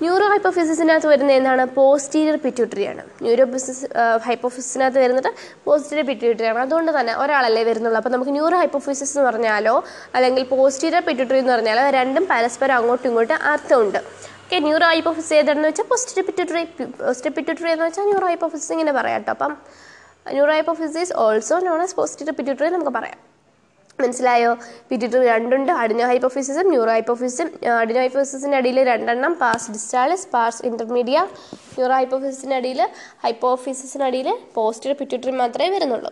ന്യൂറോ 0.04 0.28
ഹൈപ്പോഫിസിസിനകത്ത് 0.34 1.08
വരുന്നത് 1.12 1.36
എന്താണ്? 1.40 1.64
പോസ്റ്റീരിയർ 1.76 2.36
പിറ്റ്യൂട്ടറി 2.46 2.84
ആണ്. 2.92 3.02
ന്യൂറോ 3.26 3.44
ബിസിസ് 3.54 3.84
ഹൈപ്പോഫിസിനകത്ത് 4.28 5.00
വരുന്നത് 5.04 5.30
പോസ്റ്റീരിയർ 5.66 6.06
പിറ്റ്യൂട്ടറിയാണ് 6.10 6.60
അതുകൊണ്ട് 6.66 6.92
തന്നെ 6.98 7.14
ഒരാളല്ലേ 7.24 7.64
വരുന്നുള്ളൂ. 7.70 8.00
അപ്പോൾ 8.02 8.14
നമുക്ക് 8.16 8.34
ന്യൂറോ 8.38 8.56
ഹൈപ്പോഫിസിസ് 8.62 9.14
എന്ന് 9.16 9.26
പറഞ്ഞാലോ 9.30 9.76
അല്ലെങ്കിൽ 10.16 10.46
പോസ്റ്റീരിയർ 10.54 11.04
പിറ്റ്യൂട്ടറി 11.10 11.40
എന്ന് 11.44 11.54
പറഞ്ഞാലോ 11.56 11.84
രണ്ടും 11.98 12.26
പരസ്പരം 12.34 12.76
അങ്ങോട്ടും 12.80 13.08
ഇങ്ങോട്ടും 13.12 13.38
അർത്ഥമുണ്ട്. 13.52 14.00
ഓക്കെ 14.46 14.60
ന്യൂറോ 14.68 14.88
ഹൈപ്പോഫിസിസ് 14.94 15.34
ഏതാണെന്ന് 15.42 15.70
വെച്ചാൽ 15.72 15.88
പോസ്റ്റീരിയർ 15.92 16.26
പിറ്റ്യൂട്ടറി 16.30 16.64
പോസ്റ്റീരിയർ 17.04 17.36
പിറ്റ്യൂട്ടറി 17.38 17.72
എന്ന് 17.76 17.86
വെച്ചാൽ 17.90 18.08
ന്യൂറോ 18.12 18.28
ഹൈപ്പോഫിസിസ് 18.32 18.72
ഇങ്ങനെ 18.78 18.94
പറയാം 19.00 19.22
കേട്ടോ. 19.22 19.32
അപ്പം 19.38 19.54
neurohypophysis 20.54 21.14
also 21.14 21.60
known 21.60 21.82
as 21.82 21.96
posterior 21.96 22.32
pituitary 22.32 22.70
നമുക്ക് 22.70 22.92
പറയാം. 22.92 23.20
മനസ്സിലായോ? 24.02 24.58
പിറ്റ്യൂട്ടറി 24.90 25.26
രണ്ടുണ്ട്. 25.26 25.72
അഡിനോ 25.72 26.08
ഹൈപ്പോഫിസിസും 26.08 26.70
ന്യൂറോ 26.70 26.92
ഹൈപ്പോഫിസും 26.92 27.48
അഡിനോ 27.80 28.00
ഹൈപ്പോഫിസിന്റെ 28.02 28.58
അടിയിൽ 28.58 28.84
രണ്ടെണ്ണം 28.84 29.34
പാസ് 29.34 29.72
ഡിസ്റ്റാളിസ് 29.72 30.28
പാസ് 30.28 30.66
ഇന്റർമീഡിയ 30.66 31.28
ന്യൂറോ 31.78 31.94
ഹൈപ്പോഫിസിന്റെ 31.94 32.56
അടിയിൽ 32.56 32.90
ഹൈപ്പോഫിസിസിന്റെ 33.24 34.06
അടിയിൽ 34.06 34.38
പോസ്റ്റീരിയർ 34.54 34.98
പിറ്റ്യൂട്ടറി 35.00 35.32
മാത്രമേ 35.32 35.70
വരുന്നുള്ളൂ. 35.70 36.12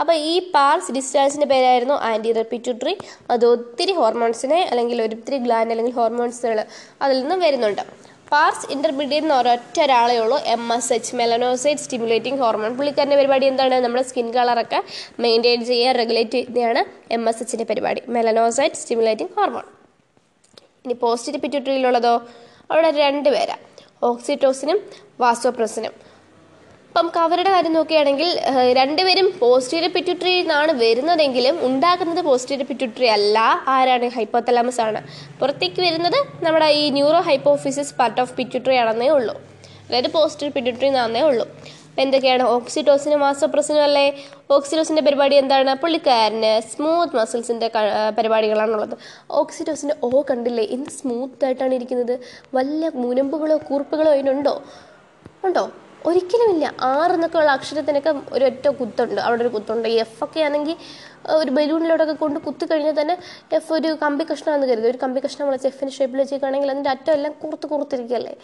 അപ്പോൾ 0.00 0.12
ഈ 0.12 0.50
പാർസ് 0.54 0.92
ഡിസ്റ്റാൻസിന്റെ 0.92 1.46
പേരായിരുന്നു 1.46 1.94
ആന്റീരിയർ 1.94 2.36
റെപ്പിറ്റ്യൂട്ടറി 2.36 2.98
അത് 3.30 3.46
ഒത്തിരി 3.46 3.92
ഹോർമോൺസിനെ 3.92 4.68
അല്ലെങ്കിൽ 4.70 5.02
ഒത്തിരി 5.02 5.38
ഗ്ലാൻഡ് 5.38 5.70
അല്ലെങ്കിൽ 5.70 5.92
ഹോർമോൺസുകൾ 5.92 6.64
അതിൽ 7.02 7.20
നിന്നും 7.20 7.40
വരുന്നുണ്ട്. 7.40 8.03
പാർസ് 8.34 8.66
ഇന്റർമീഡിയറ്റ് 8.74 9.26
എന്ന് 9.26 9.34
ഒരൊറ്റ 9.40 9.76
ഒരാളേ 9.84 10.14
ഉള്ളൂ. 10.22 10.36
M 10.54 10.62
S 10.76 10.90
H 10.96 11.12
melanocyte 11.20 11.80
stimulating 11.84 12.40
hormone 12.42 12.72
പുള്ളിക്കാരന്റെ 12.78 13.16
പരിപാടി 13.20 13.46
എന്താണ്? 13.50 13.76
നമ്മുടെ 13.84 14.04
സ്കിൻ 14.10 14.28
കളറൊക്കെ 14.36 14.78
മെയിന്റെയിൻ 15.24 15.60
ചെയ്യുക 15.70 15.92
റെഗുലേറ്റ് 16.00 16.36
ചെയ്യുന്നതാണ് 16.36 16.80
എം 17.16 17.22
എസ് 17.30 17.40
എച്ചിന്റെ 17.42 17.66
പരിപാടി. 17.70 18.00
മെലനോസൈഡ് 18.16 18.78
സ്റ്റിമുലേറ്റിംഗ് 18.82 19.32
ഹോർമോൺ 19.38 19.66
ഇനി 20.84 20.94
പോസിറ്റീവ് 21.04 21.42
പിറ്റ്യൂട്ടറിയിലുള്ളതോ 21.42 22.14
അവിടെ 22.72 22.90
രണ്ട് 23.02 23.28
പേരാണ് 23.34 23.62
ഓക്സിറ്റോസിനും 24.10 24.78
വാസോപ്രസിനും 25.22 25.94
അപ്പം 26.94 27.08
കവറുടെ 27.14 27.50
കാര്യം 27.52 27.72
നോക്കുകയാണെങ്കിൽ 27.76 28.28
രണ്ടുപേരും 28.78 29.28
പോസ്റ്റീരിയർ 29.40 29.90
പിറ്റ്യൂട്ടറി 29.94 30.32
നിന്നാണ് 30.40 30.72
വരുന്നതെങ്കിലും 30.82 31.56
ഉണ്ടാക്കുന്നത് 31.68 32.20
പോസ്റ്റീരിയർ 32.26 32.68
പിറ്റ്യൂട്ടറി 32.68 33.08
അല്ല. 33.14 33.38
ആരാണ്? 33.74 34.08
ഹൈപ്പോത്തലാമസ് 34.16 34.80
ആണ്. 34.84 35.00
പുറത്തേക്ക് 35.40 35.80
വരുന്നത് 35.86 36.18
നമ്മുടെ 36.44 36.68
ഈ 36.82 36.84
neuro 36.90 37.20
hypophysis 37.30 37.92
part 38.00 38.20
of 38.24 38.34
pituitary 38.38 38.76
ആണെന്നേ 38.82 39.08
ഉള്ളൂ. 39.16 39.34
അതായത് 39.88 40.10
പോസ്റ്റീരിയർ 40.16 40.54
പിറ്റ്യൂട്ടറി 40.56 40.88
എന്നാണെന്നേ 40.92 41.24
ഉള്ളൂ. 41.30 41.46
അപ്പം 41.88 42.02
എന്തൊക്കെയാണ്? 42.06 42.44
ഓക്സിറ്റോസിന് 42.56 43.16
വാസോപ്രസിനും 43.26 43.84
അല്ലേ? 43.88 44.06
ഓക്സിറ്റോസിന്റെ 44.56 45.02
പരിപാടി 45.02 45.36
എന്താണ്? 45.42 45.74
പുള്ളിക്കാരന് 45.82 46.54
സ്മൂത്ത് 46.72 47.16
മസിൽസിന്റെ 47.20 47.70
പരിപാടികളാണുള്ളത്. 48.18 48.96
ഓക്സിറ്റോസിന്റെ 49.42 49.96
ഓ 50.06 50.22
കണ്ടില്ലേ? 50.30 50.66
എന്ത് 50.76 50.92
സ്മൂത്ത് 51.00 51.44
ആയിട്ടാണ് 51.48 51.74
ഇരിക്കുന്നത്? 51.74 52.14
വല്ല 52.58 52.90
മുനമ്പുകളോ 53.04 53.56
കൂർപ്പുകളോ 53.70 54.12
അതിനുണ്ടോ? 54.16 54.54
ഉണ്ടോ? 55.48 55.64
ഒരിക്കലുമില്ല. 56.08 56.66
ആർ 56.92 57.10
എന്നൊക്കെ 57.16 57.38
ഉള്ള 57.40 57.50
അക്ഷരത്തിനൊക്കെ 57.58 58.12
ഒരൊറ്റ 58.36 58.66
കുത്തുണ്ട്. 58.80 59.20
അവിടെ 59.26 59.42
ഒരു 59.44 59.50
കുത്തുണ്ട് 59.56 59.88
എഫ് 60.04 60.18
ഒക്കെ 60.26 60.40
ആണെങ്കിൽ 60.46 60.76
ഒരു 61.40 61.50
ബലൂണിലോട്ടൊക്കെ 61.56 62.16
കൊണ്ട് 62.22 62.38
കുത്തി 62.46 62.64
കഴിഞ്ഞാൽ 62.70 62.96
തന്നെ 63.00 63.14
എഫ് 63.58 63.72
ഒരു 63.78 63.90
കമ്പി 64.04 64.24
കഷ്ണമാണെന്ന് 64.30 64.68
കരുതി. 64.72 64.86
ഒരു 64.92 65.00
കമ്പി 65.04 65.20
കഷ്ണം 65.26 65.46
വിളിച്ച് 65.48 65.68
എഫിന്റെ 65.72 65.94
ഷേപ്പിൽ 65.98 66.18
വെച്ചിരിക്കുകയാണെങ്കിൽ 66.22 66.70
അതിന്റെ 66.74 66.90
അറ്റം 66.94 67.12
എല്ലാം 67.18 67.34
കുറുത്ത് 67.42 67.68
കുറുത്തിരിക്കുകയല്ലേ? 67.72 68.34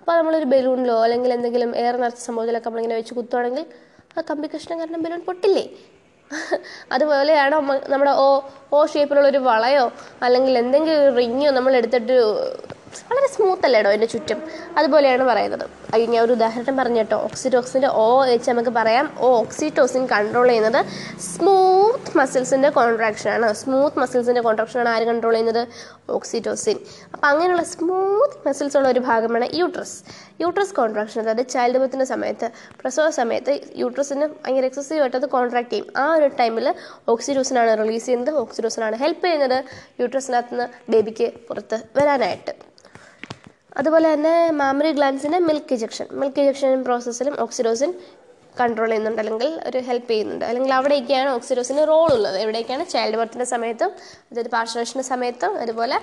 അപ്പോൾ 0.00 0.14
നമ്മളൊരു 0.20 0.48
ബലൂണിലോ 0.54 0.96
അല്ലെങ്കിൽ 1.06 1.32
എന്തെങ്കിലും 1.38 1.72
എയർ 1.82 1.96
നിറച്ച 2.04 2.22
സംഭവത്തിലൊക്കെ 2.28 2.68
നമ്മളിങ്ങനെ 2.70 2.98
വെച്ച് 3.00 3.14
കുത്തുവാണെങ്കിൽ 3.20 3.64
ആ 4.16 4.22
കമ്പി 4.30 4.48
കഷ്ണം 4.54 4.78
കാരണം 4.82 5.02
ബലൂൺ 5.06 5.22
പൊട്ടില്ലേ? 5.30 5.64
അതുപോലെയാണ് 6.94 7.56
നമ്മുടെ 7.92 8.12
ഓ 8.24 8.26
ഓ 8.74 8.80
ഷേപ്പിലുള്ള 8.92 9.28
ഒരു 9.32 9.40
വളയോ 9.48 9.86
അല്ലെങ്കിൽ 10.26 10.54
എന്തെങ്കിലും 10.60 11.16
റിങ്ങോ 11.16 11.50
നമ്മൾ 11.56 11.72
എടുത്തിട്ട് 11.78 12.16
വളരെ 13.10 13.28
സ്മൂത്ത് 13.34 13.64
അല്ലേടോ 13.66 13.90
എന്റെ 13.90 14.06
ചുറ്റും? 14.06 14.38
അതുപോലെയാണ് 14.78 15.24
പറയുന്നത്. 15.24 15.66
ഞാൻ 15.96 16.24
ഒരു 16.24 16.32
ഉദാഹരണം 16.32 16.76
പറഞ്ഞു 16.76 17.14
ഓക്സിറ്റോക്സിന്റെ 17.14 17.88
ഓ 17.88 18.24
എച്ച് 18.24 18.50
നമുക്ക് 18.50 18.70
പറയാം. 18.70 19.14
ഓ 19.18 19.28
ഓക്സിറ്റോസിൻ 19.38 20.06
കൺട്രോൾ 20.06 20.48
ചെയ്യുന്നത് 20.48 20.86
സ്മൂത്ത് 21.20 22.18
മസിൽസിന്റെ 22.18 22.68
കോൺട്രാക്ഷനാണ് 22.68 23.52
സ്മൂത്ത് 23.52 23.98
മസിൽസിന്റെ 23.98 24.40
കോൺട്രാക്ഷനാണ് 24.40 24.88
ആര് 24.88 25.02
കൺട്രോൾ 25.02 25.32
ചെയ്യുന്നത്? 25.32 25.68
ഓക്സിറ്റോസിൻ 26.10 26.78
അപ്പം 27.12 27.28
അങ്ങനെയുള്ള 27.28 27.62
സ്മൂത്ത് 27.62 28.48
മസിൽസ് 28.48 28.76
ഉള്ള 28.76 28.88
ഒരു 28.88 29.00
ഭാഗമാണ് 29.00 29.48
യൂട്രസ് 29.54 30.04
യൂട്രസ് 30.40 30.74
കോൺട്രാക്ഷൻ 30.74 31.20
അതായത് 31.20 31.48
ചൈൽഡ് 31.48 31.78
ബർത്തിന്റെ 31.78 32.06
സമയത്ത് 32.06 32.50
പ്രസവ 32.80 33.10
സമയത്ത് 33.10 33.60
യൂട്രസിന് 33.76 34.26
ഭയങ്കര 34.26 34.64
എക്സസീവ് 34.64 35.00
ആയിട്ട് 35.00 35.16
അത് 35.16 35.26
കോൺട്രാക്ട് 35.26 35.70
ചെയ്യും. 35.70 35.86
ആ 35.96 36.14
ഒരു 36.14 36.26
ടൈമിൽ 36.26 36.74
ഓക്സിറ്റോസിനാണ് 37.08 37.78
റിലീസ് 37.78 38.06
ചെയ്യുന്നത്. 38.06 38.34
ഓക്സിറ്റോസിനാണ് 38.34 38.96
ഹെൽപ്പ് 38.96 39.24
ചെയ്യുന്നത് 39.26 39.64
യൂട്രസിനകത്ത് 40.00 40.54
നിന്ന് 40.54 40.92
ബേബിക്ക് 40.92 41.32
പുറത്ത് 41.48 41.82
വരാനായിട്ട്. 41.96 42.70
അതുപോലെ 43.76 44.14
തന്നെ 44.14 44.50
മാമറി 44.50 44.90
ഗ്ലാൻസിന്റെ 44.92 45.38
മിൽക്ക് 45.38 45.74
ഇജക്ഷൻ 45.74 46.06
മിൽക്ക് 46.12 46.40
ഇജക്ഷൻ 46.40 46.82
പ്രോസസ്സിലും 46.82 47.40
ഓക്സിഡോസിൻ 47.40 47.92
കൺട്രോൾ 48.60 48.88
ചെയ്യുന്നുണ്ട്. 48.88 49.20
അല്ലെങ്കിൽ 49.20 49.60
ഒരു 49.66 49.78
ഹെൽപ്പ് 49.78 50.10
ചെയ്യുന്നുണ്ട്. 50.10 50.44
അല്ലെങ്കിൽ 50.44 50.74
അവിടെയൊക്കെയാണ് 50.74 51.30
ഓക്സിഡോസിന് 51.30 51.86
റോൾ 51.88 52.12
ഉള്ളത്. 52.12 52.38
എവിടെയൊക്കെയാണ് 52.38 52.86
ചൈൽഡ് 52.86 53.16
ബർത്തിന്റെ 53.16 53.44
സമയത്തും 53.44 53.90
അതായത് 54.30 54.50
പാർശ്വേഷന്റെ 54.50 55.02
സമയത്തും 55.02 55.58
അതുപോലെ 55.58 55.96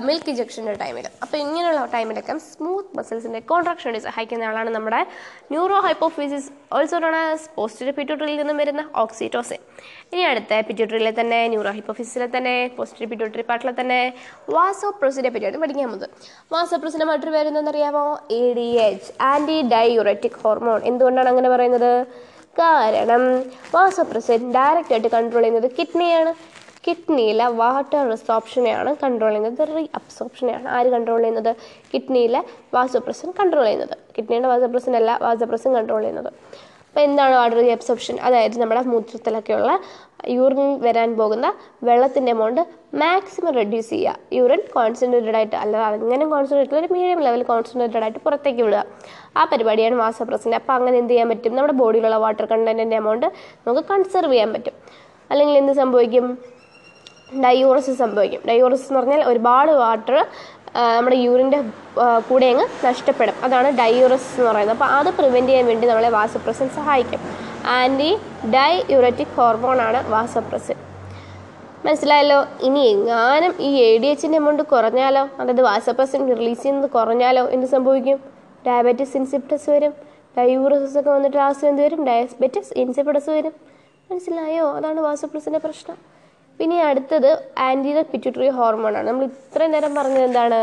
മിൽക്ക് 0.00 0.30
ഇജക്ഷന്റെ 0.30 0.72
ടൈമിലും 0.72 1.10
അപ്പോൾ 1.22 1.36
ഇങ്ങനെയുള്ള 1.36 1.84
ടൈമിലൊക്കെ 1.86 2.38
സ്മൂത്ത് 2.38 2.96
മസിൽസിന്റെ 2.98 3.40
കോൺട്രാക്ഷൻ 3.40 3.88
വേണ്ടി 3.90 4.00
സഹായിക്കുന്ന 4.00 4.44
ആളാണ് 4.44 4.70
നമ്മുടെ 4.70 5.06
neuro 5.50 5.80
hypophysis 5.80 6.50
also 6.72 6.98
known 6.98 7.16
as 7.16 7.48
പിറ്റ്യൂട്ടറിയിൽ 7.96 8.36
നിന്നും 8.36 8.56
വരുന്ന 8.56 8.90
ഓക്സിറ്റോസിൻ 8.94 9.60
ഇനി 10.12 10.22
അടുത്ത 10.28 10.60
പിറ്റ്യൂട്ടറിയിലെ 10.68 11.10
തന്നെ 11.18 11.38
ന്യൂറോ 11.52 11.70
ഹിപ്പോഫിസിലെ 11.78 12.26
തന്നെ 12.34 12.54
പോസ്റ്റർ 12.76 13.04
പിറ്റ്യൂട്ടറി 13.10 13.42
പാർട്ടിലെ 13.48 13.72
തന്നെ 13.80 13.98
വാസോ 14.54 14.88
പ്രോസിനെ 15.00 15.30
പറ്റിയാണ് 15.34 15.58
പഠിക്കാൻ 15.62 15.88
പോകുന്നത് 15.90 16.08
വാസോ 16.54 16.76
പ്രോസിനെ 16.82 17.06
മറ്റൊരു 17.10 17.32
പേര് 17.34 17.48
എന്താണെന്നറിയാമോ 17.50 18.04
A 18.38 18.42
D 18.58 18.68
H 18.86 19.10
anti 19.32 19.58
diuretic 19.72 20.38
hormone 20.44 20.80
എന്തുകൊണ്ടാണ് 20.90 21.30
അങ്ങനെ 21.32 21.50
പറയുന്നത്? 21.54 21.92
കാരണം 22.60 23.24
വാസോപ്രസിൻ 23.74 24.40
ഡയറക്റ്റ് 24.56 24.94
ആയിട്ട് 24.94 25.10
കൺട്രോൾ 25.16 25.42
ചെയ്യുന്നത് 25.42 25.68
കിഡ്നിയാണ് 25.78 26.32
കിഡ്നിയിലെ 26.86 27.46
വാട്ടർ 27.60 28.02
റിസോപ്ഷനെയാണ് 28.12 28.90
കൺട്രോൾ 29.02 29.32
ചെയ്യുന്നത്. 29.34 29.62
റീ 29.74 29.84
അബ്സോപ്ഷനെയാണ് 29.98 30.66
ആര് 30.76 30.88
കൺട്രോൾ 30.94 31.20
ചെയ്യുന്നത്? 31.24 31.52
കിഡ്നിയിലെ 31.92 32.40
വാസോപ്രസിൻ 32.76 33.30
കൺട്രോൾ 33.40 33.66
ചെയ്യുന്നത്. 33.68 33.94
കിഡ്നിയുടെ 34.16 34.48
വാസോപ്രസിൻ 34.54 34.94
അല്ല 35.00 35.12
വാസോപ്രസിൻ 35.26 35.72
കൺട്രോൾ 35.78 36.02
ചെയ്യുന്നത്. 36.06 36.32
അപ്പോൾ 36.88 37.00
എന്താണ് 37.00 37.34
വാട്ടർ 37.34 37.70
അബ്സോപ്ഷൻ 37.70 38.18
അതായത് 38.20 38.58
നമ്മുടെ 38.58 38.82
മൂത്രത്തിലൊക്കെയുള്ള 38.82 39.80
യൂറിൻ 40.28 40.80
വരാൻ 40.82 41.16
പോകുന്ന 41.16 41.54
വെള്ളത്തിന്റെ 41.82 42.30
എമൗണ്ട് 42.30 42.66
മാക്സിമം 42.94 43.54
റെഡ്യൂസ് 43.54 43.90
ചെയ്യുക. 43.90 44.16
യൂറിൻ 44.32 44.62
കോൺസെൻട്രേറ്റഡ് 44.74 45.36
ആയിട്ട് 45.36 45.56
അല്ലാതെ 45.56 45.96
അങ്ങനെ 45.96 46.26
കോൺസെൻട്രേറ്റഡ് 46.26 46.76
ഒരു 46.76 46.88
മീഡിയം 46.92 47.20
ലെവൽ 47.20 47.42
കോൺസെൻട്രേറ്റഡ് 47.42 48.02
ആയിട്ട് 48.02 48.18
പുറത്തേക്ക് 48.18 48.62
വിടുക. 48.62 48.84
ആ 49.36 49.44
പരിപാടിയാണ് 49.44 49.94
വാസോപ്രസിന്റെ 49.94 50.56
അപ്പോൾ 50.56 50.72
അങ്ങനെ 50.72 50.98
എന്ത് 50.98 51.10
ചെയ്യാൻ 51.10 51.28
പറ്റും? 51.28 51.56
നമ്മുടെ 51.56 51.72
ബോഡിയിലുള്ള 51.72 52.16
വാട്ടർ 52.16 52.44
കണ്ടന്റിന്റെ 52.44 52.96
എമൗണ്ട് 52.96 53.26
നമുക്ക് 53.66 53.88
കൺസർവ് 53.88 54.32
ചെയ്യാൻ 54.32 54.52
പറ്റും. 54.52 54.72
അല്ലെങ്കിൽ 55.30 55.58
എന്ത് 55.58 55.72
സംഭവിക്കും? 55.72 56.38
ഡയോറസിസ് 57.44 57.98
സംഭവിക്കും. 57.98 58.40
ഡയോറസിസ് 58.48 58.92
എന്ന് 58.92 59.00
പറഞ്ഞാൽ 59.00 59.24
ഒരുപാട് 59.24 59.72
വാട്ടർ 59.72 60.26
നമ്മുടെ 60.76 61.16
യൂറിന്റെ 61.16 61.64
കൂടെ 62.28 62.46
അങ്ങ് 62.46 62.86
നഷ്ടപ്പെടും. 62.86 63.34
അതാണ് 63.42 63.78
ഡയൂറസ് 63.78 64.28
എന്ന് 64.36 64.50
പറയുന്നത്. 64.50 64.76
അപ്പോൾ 64.76 64.84
അത് 64.84 65.10
പ്രിവെന്റ് 65.14 65.48
ചെയ്യാൻ 65.48 65.66
വേണ്ടി 65.66 65.86
നമ്മളെ 65.88 66.08
വാസപ്രസിൻ 66.08 66.68
സഹായിക്കും. 66.68 67.20
ആന്റി 67.66 68.16
ഡൈയൂററ്റിക് 68.54 69.34
ഹോർമോണാണ് 69.36 70.10
വാസപ്രസിൻ 70.10 70.76
മനസ്സിലായല്ലോ? 71.86 72.46
ഇനി 72.62 72.78
എങ്ങാനും 72.78 73.54
ഈ 73.60 73.70
എ 73.82 73.98
ഡി 73.98 74.06
എച്ചിന്റെ 74.06 74.36
എമൗണ്ട് 74.36 74.62
കുറഞ്ഞാലോ? 74.62 75.28
അതായത് 75.38 75.62
വാസപ്രസിൻ 75.62 76.36
റിലീസ് 76.38 76.62
ചെയ്യുന്നത് 76.62 76.90
കുറഞ്ഞാലോ? 76.90 77.48
എന്ത് 77.48 77.66
സംഭവിക്കും? 77.66 78.20
ഡയബറ്റിസ് 78.66 79.16
ഇൻസിപ്റ്റസ് 79.16 79.70
വരും. 79.70 79.92
ഡയൂറസിസ് 80.38 80.98
ഒക്കെ 80.98 81.10
വന്നിട്ട് 81.10 81.36
ലാസ്റ്റ് 81.36 81.66
എന്ത് 81.66 81.82
വരും? 81.82 82.06
ഡയബറ്റിസ് 82.06 82.72
ഇൻസിപ്റ്റസ് 82.76 83.30
വരും. 83.30 83.52
മനസ്സിലായോ? 84.10 84.72
അതാണ് 84.76 85.00
വാസപ്രസിന്റെ 85.00 85.58
പ്രശ്നം. 85.58 86.17
പിന്നെ 86.58 86.78
അടുത്തത് 86.90 87.30
ആന്റിന 87.66 88.00
പിറ്റ്യൂട്ടറി 88.12 88.48
ഹോർമോണാണ് 88.58 89.06
നമ്മൾ 89.08 89.24
ഇത്രയും 89.32 89.72
നേരം 89.74 89.92
പറഞ്ഞത് 89.98 90.24
എന്താണ്? 90.28 90.60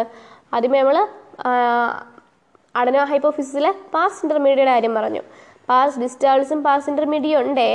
ആദ്യമേ 0.56 0.80
നമ്മൾ 0.84 0.98
അഡനോ 2.82 3.04
ഹൈപ്പോഫിസിലെ 3.12 3.72
പാസ് 3.94 4.20
ഇന്റർമീഡിയറ്റ് 4.26 4.72
കാര്യം 4.72 4.94
പറഞ്ഞു. 5.00 5.22
പാസ് 5.70 6.00
ഡിസ്റ്റാൾസും 6.02 6.60
പാസ് 6.66 6.88
ഇന്റർമീഡിയ 6.92 7.36
ഉണ്ട്. 7.44 7.68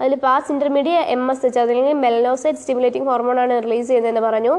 അതിൽ 0.00 0.14
pars 0.24 0.50
intermedia 0.54 0.96
M 1.14 1.22
S 1.32 1.44
H 1.46 1.60
അതല്ലെങ്കിൽ 1.62 1.94
മെലനോസൈറ്റ് 2.04 2.60
സ്റ്റിമുലേറ്റിംഗ് 2.62 3.08
ഹോർമോണാണ് 3.10 3.54
റിലീസ് 3.66 3.88
ചെയ്യുന്നതെന്ന് 3.90 4.22
പറഞ്ഞു. 4.28 4.54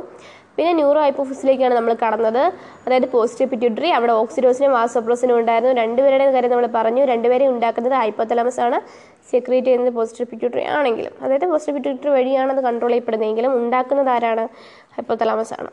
പിന്നെ 0.55 0.71
ന്യൂറോ 0.79 0.99
ഹൈപ്പോഫിസിലേക്കാണ് 1.05 1.73
നമ്മൾ 1.79 1.93
കടന്നത്. 2.01 2.41
അതായത് 2.85 3.07
പോസിറ്റീവ് 3.13 3.49
പിറ്റ്യൂട്ടറി 3.51 3.89
അവിടെ 3.97 4.13
ഓക്സിഡോസിനും 4.21 4.71
വാസോപ്രോസിനും 4.77 5.35
ഉണ്ടായിരുന്നു. 5.41 5.73
രണ്ടുപേരുടെ 5.81 6.25
കാര്യം 6.35 6.51
നമ്മൾ 6.53 6.67
പറഞ്ഞു. 6.79 7.03
രണ്ടുപേരെയും 7.11 7.51
ഉണ്ടാക്കുന്നത് 7.55 7.95
ഹൈപ്പോതലമസ് 8.01 8.59
ആണ്. 8.65 8.79
സെക്രീറ്റ് 9.31 9.67
ചെയ്യുന്നത് 9.67 9.93
പോസിറ്റീവ് 9.97 10.29
പിറ്റ്യൂട്ടറി 10.31 10.63
ആണെങ്കിലും 10.77 11.13
അതായത് 11.23 11.45
പോസിറ്റീവ് 11.51 11.75
പിറ്റ്യൂട്ടറി 11.77 12.11
വഴിയാണ് 12.17 12.51
അത് 12.55 12.61
കൺട്രോൾ 12.67 12.91
ചെയ്യപ്പെടുന്നതെങ്കിലും 12.91 13.53
ഉണ്ടാക്കുന്നത് 13.59 14.11
ആരാണ്? 14.15 14.45
ഹൈപ്പോതലാമസ് 14.95 15.53
ആണ്. 15.59 15.71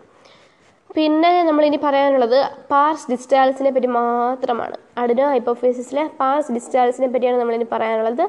പിന്നെ 0.97 1.31
നമ്മൾ 1.43 1.65
ഇനി 1.65 1.79
പറയാനുള്ളത് 1.85 2.37
പാർസ് 2.71 3.07
ഡിസ്റ്റാൽസിനെ 3.11 3.71
പറ്റി 3.77 3.87
മാത്രമാണ്. 3.87 4.77
അഡിനോ 4.99 5.27
ഹൈപ്പോഫേസിസിലെ 5.33 6.05
പാർസ് 6.21 6.53
ഡിസ്റ്റാൽസിനെ 6.53 7.09
പറ്റിയാണ് 7.15 7.39
നമ്മളിനി 7.41 7.67
പറയാനുള്ളത്. 7.73 8.25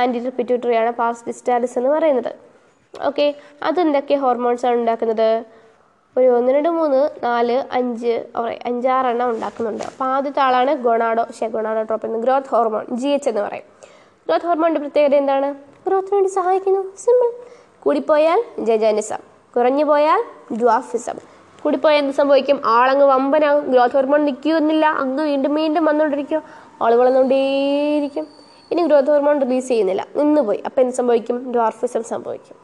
ആന്റി 0.00 0.20
പിറ്റ്യൂട്ടറിയാണ് 0.38 0.90
പാർസ് 1.00 1.24
ഡിസ്റ്റാലിസ് 1.28 1.76
എന്ന് 1.78 1.90
പറയുന്നത്. 1.96 2.32
ഓക്കെ 2.94 3.26
അതെന്തൊക്കെ 3.62 4.14
ഹോർമോൺസാണ് 4.14 4.76
ഉണ്ടാക്കുന്നത്? 4.82 5.28
ഒരു 6.18 6.26
ഒന്ന് 6.38 6.50
രണ്ട് 6.52 6.68
മൂന്ന് 6.68 7.00
നാല് 7.24 7.56
അഞ്ച് 7.78 8.12
അഞ്ചാറെണ്ണം 8.70 9.30
ഉണ്ടാക്കുന്നുണ്ട്. 9.30 9.84
അപ്പോൾ 9.84 10.04
ആദ്യത്തെ 10.04 10.40
ആളാണ് 10.40 10.74
ഗൊണാഡോ. 10.86 11.26
ഷെ 11.38 11.46
ഗൊണാഡോട്രോപ്പ് 11.56 12.06
എന്ന് 12.06 12.18
ഗ്രോത്ത് 12.18 12.50
ഹോർമോൺ 12.54 12.84
ജി 13.00 13.08
എച്ച് 13.08 13.28
എന്ന് 13.28 13.40
പറയും. 13.40 13.73
ഗ്രോത്ത് 14.28 14.46
ഹോർമോണിന്റെ 14.46 14.80
പ്രത്യേകത 14.80 15.14
എന്താണ്? 15.14 15.54
ഗ്രോത്തിന് 15.86 16.14
വേണ്ടി 16.14 16.30
സഹായിക്കുന്നു. 16.30 16.96
സിമ്പിൾ 16.96 17.32
കൂടിപ്പോയാൽ 17.80 18.44
ജജാനിസം. 18.58 19.18
കുറഞ്ഞു 19.56 19.84
പോയാൽ 19.84 20.22
ഡ്വാഫിസം 20.60 21.14
കൂടിപ്പോയാൽ 21.62 21.98
എന്ത് 21.98 22.12
സംഭവിക്കും? 22.12 22.62
ആളങ്ങ് 22.64 23.04
വമ്പനാകും. 23.04 23.70
ഗ്രോത്ത് 23.70 23.94
ഹോർമോൺ 23.94 24.24
നിൽക്കുകയൊന്നുമില്ല 24.24 24.86
അങ്ങ് 24.86 25.24
വീണ്ടും 25.24 25.54
വീണ്ടും 25.54 25.84
വന്നുകൊണ്ടിരിക്കും. 25.84 26.42
ആൾ 26.82 26.94
വളർന്നുകൊണ്ടേയിരിക്കും. 26.94 28.26
ഇനി 28.70 28.82
ഗ്രോത്ത് 28.82 29.08
ഹോർമോൺ 29.08 29.40
റിലീസ് 29.40 29.68
ചെയ്യുന്നില്ല. 29.68 30.06
നിന്ന് 30.16 30.40
പോയി 30.40 30.62
അപ്പോൾ 30.66 30.80
എന്ത് 30.80 30.94
സംഭവിക്കും? 30.94 31.52
ഡ്വാർഫിസം 31.52 32.02
സംഭവിക്കും. 32.02 32.56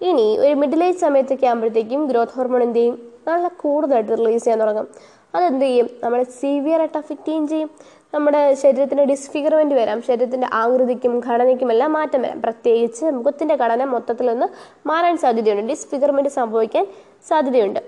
ഇനി 0.00 0.38
ഒരു 0.38 0.54
മിഡിൽ 0.54 0.84
ഏജ് 0.84 0.98
സമയത്തൊക്കെ 0.98 1.46
ആകുമ്പോഴത്തേക്കും 1.46 2.06
ഗ്രോത്ത് 2.06 2.32
ഹോർമോൺ 2.32 2.62
എന്ത് 2.62 2.78
ചെയ്യും? 2.78 3.12
നല്ല 3.28 3.48
കൂടുതലായിട്ട് 3.48 4.12
റിലീസ് 4.12 4.44
ചെയ്യാൻ 4.44 4.60
തുടങ്ങും. 4.60 4.88
അതെന്ത് 5.34 5.64
ചെയ്യും? 5.64 5.88
നമ്മളെ 6.04 6.24
സിവിയറായിട്ട് 6.24 6.98
അഫക്റ്റ് 6.98 7.28
ചെയ്യും 7.28 7.48
ചെയ്യും. 7.48 7.70
നമ്മുടെ 8.14 8.40
ശരീരത്തിന് 8.62 9.04
ഡിസ്ഫിഗർമെന്റ് 9.10 9.74
വരാം. 9.78 9.98
ശരീരത്തിന്റെ 10.08 10.48
ആകൃതിക്കും 10.60 11.14
ഘടനയ്ക്കും 11.28 11.70
എല്ലാം 11.74 11.90
മാറ്റം 11.96 12.20
വരാം. 12.24 12.38
പ്രത്യേകിച്ച് 12.42 13.04
മുഖത്തിന്റെ 13.16 13.54
ഘടന 13.62 13.84
മൊത്തത്തിലൊന്ന് 13.94 14.46
മാറാൻ 14.90 15.16
സാധ്യതയുണ്ട്. 15.22 15.64
ഡിസ്ഫിഗർമെന്റ് 15.72 16.30
സംഭവിക്കാൻ 16.38 16.84
സാധ്യതയുണ്ട്. 17.28 17.80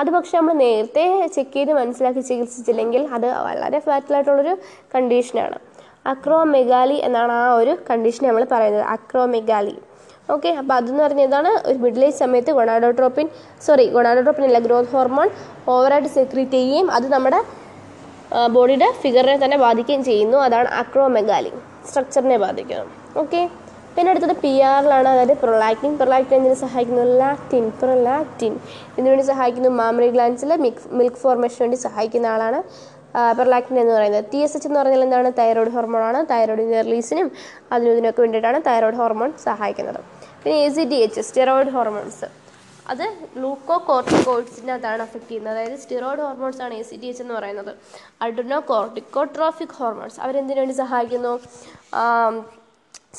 അത് 0.00 0.10
പക്ഷെ 0.16 0.34
നമ്മൾ 0.38 0.54
നേരത്തെ 0.62 1.04
ചെക്ക് 1.34 1.54
ചെയ്ത് 1.56 1.72
മനസ്സിലാക്കി 1.72 2.22
ചികിത്സിച്ചില്ലെങ്കിൽ 2.30 3.02
അത് 3.16 3.26
വളരെ 3.48 3.78
ഫാറ്റലായിട്ടുള്ളൊരു 3.86 4.54
കണ്ടീഷനാണ് 4.94 5.58
അക്രോമെഗാലി 6.06 6.98
എന്നാണ് 7.06 7.32
ആ 7.32 7.46
ഒരു 7.54 7.72
കണ്ടീഷൻ 7.90 8.22
നമ്മൾ 8.28 8.44
പറയുന്നത്. 8.52 8.84
അക്രോമെഗാലി 8.96 9.74
ഓക്കെ 10.34 10.50
അപ്പോൾ 10.60 10.74
അതെന്ന് 10.74 11.02
പറഞ്ഞതാണ് 11.04 11.50
ഒരു 11.68 11.78
മിഡിൽ 11.84 12.02
ഏജ് 12.04 12.18
സമയത്ത് 12.22 12.50
ഗൊണാഡോട്രോപ്പിൻ 12.58 13.26
സോറി 13.66 13.84
ഗൊണാഡോട്രോപ്പിൻ 13.96 14.44
അല്ല 14.48 14.58
ഗ്രോത്ത് 14.58 14.92
ഹോർമോൺ 14.96 15.28
ഓവറായിട്ട് 15.68 16.10
സെക്രീറ്റ് 16.18 16.56
ചെയ്യുകയും 16.58 16.88
അത് 16.96 17.06
നമ്മുടെ 17.14 17.40
ബോഡിയുടെ 18.54 18.88
ഫിഗറിനെ 19.02 19.38
തന്നെ 19.44 19.58
ബാധിക്കുകയും 19.64 20.02
ചെയ്യുന്നു. 20.08 20.38
അതാണ് 20.46 20.68
അക്രോമെഗാലി 20.82 21.52
സ്ട്രക്ചറിനെ 21.88 22.36
ബാധിക്കുന്നത് 22.44 22.92
ഓക്കെ 23.22 23.40
പിന്നെ 23.94 24.10
അടുത്തത് 24.12 24.34
പി 24.42 24.50
ആറിലാണ് 24.70 25.08
അതായത് 25.12 25.34
പ്രൊലാക്റ്റിൻ 25.42 25.92
പ്രൊലാക്റ്റിൻ 26.00 26.36
എന്തിനു 26.38 26.56
സഹായിക്കുന്നു? 26.64 27.04
ലാക്റ്റിൻ 27.22 27.64
പ്രൊലാക്റ്റിൻ 27.80 28.52
ഇതിനുവേണ്ടി 28.96 29.24
സഹായിക്കുന്നു 29.30 29.70
മാമറി 29.80 30.08
ഗ്ലാൻസിലെ 30.16 30.56
മിൽക്ക് 30.64 30.84
മിൽക്ക് 30.98 31.20
ഫോർമേഷന് 31.24 31.62
വേണ്ടി 31.64 31.78
സഹായിക്കുന്ന 31.86 32.28
ആളാണ് 32.34 32.60
പ്രൊലാക്റ്റിൻ 33.38 33.76
എന്ന് 33.82 33.94
പറയുന്നത്. 33.96 34.26
ടി 34.32 34.38
എസ് 34.44 34.54
എച്ച് 34.56 34.68
എന്ന് 34.68 34.78
പറഞ്ഞാൽ 34.80 35.02
എന്താണ്? 35.06 35.28
തൈറോയ്ഡ് 35.40 35.72
ഹോർമോണാണ് 35.76 36.18
തൈറോയിഡിന്റെ 36.32 36.80
റിലീസിനും 36.88 37.28
അതിനും 37.72 37.92
ഇതിനൊക്കെ 37.94 38.20
വേണ്ടിയിട്ടാണ് 38.24 38.58
തൈറോയ്ഡ് 38.68 39.00
ഹോർമോൺ 39.02 39.32
സഹായിക്കുന്നത്. 39.46 40.00
പിന്നെ 40.42 40.56
A 40.66 40.68
C 40.76 40.84
D 40.90 40.98
H 41.06 41.24
steroid 41.28 41.72
hormones 41.76 42.28
അത് 42.92 43.04
ലൂക്കോ 43.42 43.76
കോർട്ടിക്കോയിഡ്സിനെ 43.88 44.72
അതാണ് 44.76 45.02
അഫക്റ്റ് 45.06 45.28
ചെയ്യുന്നത്. 45.30 45.54
അതായത് 45.54 45.78
സ്റ്റിറോയിഡ് 45.82 46.22
ഹോർമോൺസ് 46.26 46.60
ആണ് 46.66 46.74
എ 46.80 46.82
സി 46.90 46.96
ടി 47.02 47.08
എച്ച് 47.10 47.22
എന്ന് 47.24 47.34
പറയുന്നത്. 47.38 47.72
അഡ്രിനോ 48.26 48.60
കോർട്ടിക്കോട്രോഫിക് 48.72 49.74
ഹോർമോൺസ് 49.80 50.20
അവരെന്തിനു 50.24 50.60
വേണ്ടി 50.62 50.76
സഹായിക്കുന്നു? 50.84 51.34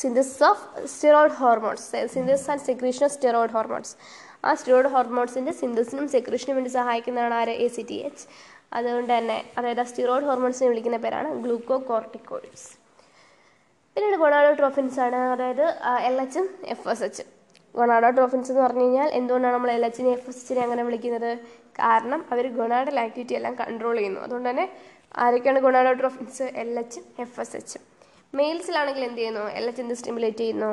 Synthesis 0.02 0.44
of 0.50 0.64
steroid 0.94 1.38
hormones 1.42 1.86
synthesis 2.16 2.50
and 2.52 2.64
secretion 2.70 3.04
of 3.08 3.14
steroid 3.18 3.54
hormones 3.58 3.94
ആ 4.48 4.52
സ്റ്റിറോയിഡ് 4.60 4.92
ഹോർമോൺസിന്റെ 4.96 5.54
സിന്തസിനും 5.62 6.06
സെക്രീഷനും 6.16 6.56
വേണ്ടി 6.58 6.72
സഹായിക്കുന്നതാണ് 6.80 7.36
ആര്? 7.40 7.56
എ 7.64 7.68
സി 7.78 7.84
ടി 7.90 7.98
എച്ച് 8.10 8.26
അതുകൊണ്ട് 8.78 9.12
തന്നെ 9.18 9.38
അതായത് 9.58 9.82
ആ 9.84 9.88
സ്റ്റിറോയിഡ് 9.92 10.28
ഹോർമോൺസിനെ 10.30 10.70
വിളിക്കുന്ന 10.72 11.00
പേരാണ് 11.06 11.30
ഗ്ലൂക്കോ 11.46 11.78
കോർട്ടിക്കോയിഡ്സ് 11.90 12.70
പിന്നീട് 13.96 14.18
ഗൊണാഡോട്രോഫിൻസ് 14.24 15.00
ആണ് 15.06 15.20
അതായത് 15.34 15.66
എൽ 16.10 16.18
എച്ചും 16.26 16.48
എഫ് 16.74 16.88
എസ് 16.94 17.04
എച്ചും 17.10 17.30
ഗൊണാഡോട്രോഫിൻസ് 17.76 18.52
എന്ന് 18.52 18.62
പറഞ്ഞു 18.62 18.82
കഴിഞ്ഞാൽ 18.82 19.10
എന്തുകൊണ്ടാണ് 19.10 19.54
നമ്മൾ 19.54 19.72
എൽ 19.72 19.86
എച്ചിനെ 19.86 20.10
എഫ് 20.10 20.30
എസ് 20.30 20.38
എച്ചിനെ 20.38 20.62
അങ്ങനെ 20.62 20.84
വിളിക്കുന്നത്? 20.84 21.40
കാരണം 21.80 22.26
അവർ 22.32 22.48
ഗൊണാഡൽ 22.48 23.00
ആക്ടിവിറ്റി 23.00 23.34
എല്ലാം 23.34 23.56
കൺട്രോൾ 23.56 23.96
ചെയ്യുന്നു. 23.96 24.20
അതുകൊണ്ട് 24.20 24.50
തന്നെ 24.50 24.70
ആരൊക്കെയാണ് 25.18 25.60
ഗൊണാഡോട്രോഫിൻസ് 25.60 26.44
എൽ 26.44 26.80
എച്ചും 26.80 27.04
എഫ് 27.20 27.40
എസ് 27.40 27.56
എച്ചും. 27.56 27.82
മെയിൽസിലാണെങ്കിൽ 28.34 29.04
എന്ത് 29.04 29.18
ചെയ്യുന്നു? 29.18 29.50
എൽ 29.50 29.68
എച്ച് 29.68 29.82
എന്ത് 29.82 29.94
സ്റ്റിമുലേറ്റ് 29.94 30.38
ചെയ്യുന്നു? 30.38 30.72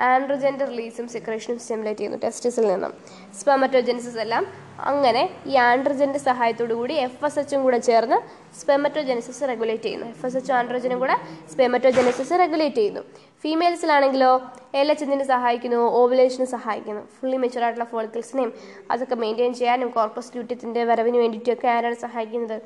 ആൻഡ്രോജന്റെ 0.00 0.64
റിലീസും 0.64 1.08
സെക്രേഷനും 1.08 1.58
സ്റ്റിമുലേറ്റ് 1.58 2.00
ചെയ്യുന്നു 2.00 2.18
ടെസ്റ്റിസിൽ 2.24 2.68
നിന്നും. 2.68 2.94
സ്പെമറ്റോജെനിസിസ് 3.40 4.16
എല്ലാം. 4.16 4.46
അങ്ങനെ 4.80 5.22
ഈ 5.46 5.56
ആൻഡ്രോജന്റെ 5.56 6.18
സഹായത്തോടു 6.18 6.74
കൂടി 6.74 6.94
എഫ് 6.94 7.24
എസ് 7.24 7.38
എച്ചും 7.38 7.62
കൂടെ 7.62 7.78
ചേർന്ന് 7.78 8.16
സ്പെമറ്റോജെനിസിസ് 8.60 9.42
റെഗുലേറ്റ് 9.42 9.82
ചെയ്യുന്നു. 9.82 10.06
എഫ് 10.06 10.26
എസ് 10.26 10.36
എച്ചും 10.36 10.54
ആൻഡ്രോജനും 10.54 10.98
കൂടെ 10.98 11.16
സ്പെമറ്റോജെനിസിസ് 11.52 12.30
റെഗുലേറ്റ് 12.30 12.76
ചെയ്യുന്നു. 12.76 13.00
ഫീമെയിൽസിലാണെങ്കിലോ 13.42 14.50
എൽ 14.74 14.90
എച്ച് 14.90 15.04
എന്തിനെ 15.04 15.24
സഹായിക്കുന്നു 15.24 15.76
ഓവുലേഷന് 15.76 16.46
സഹായിക്കുന്നു. 16.46 17.02
ഫുള്ളി 17.20 17.36
മെച്ചുവർ 17.36 17.64
ആയിട്ടുള്ള 17.64 17.88
ഫോളിക്കിൾസിനെയും 17.90 18.52
അതൊക്കെ 18.90 19.14
മെയിന്റെയിൻ 19.14 19.54
ചെയ്യാനും 19.54 19.88
കോർപ്പസ് 19.88 20.36
ലൂട്ടിയത്തിന്റെ 20.36 20.84
വരവിന് 20.84 21.16
വേണ്ടിയിട്ടൊക്കെ 21.16 21.68
ആരാണ് 21.68 21.94
സഹായിക്കുന്നത്? 21.94 22.62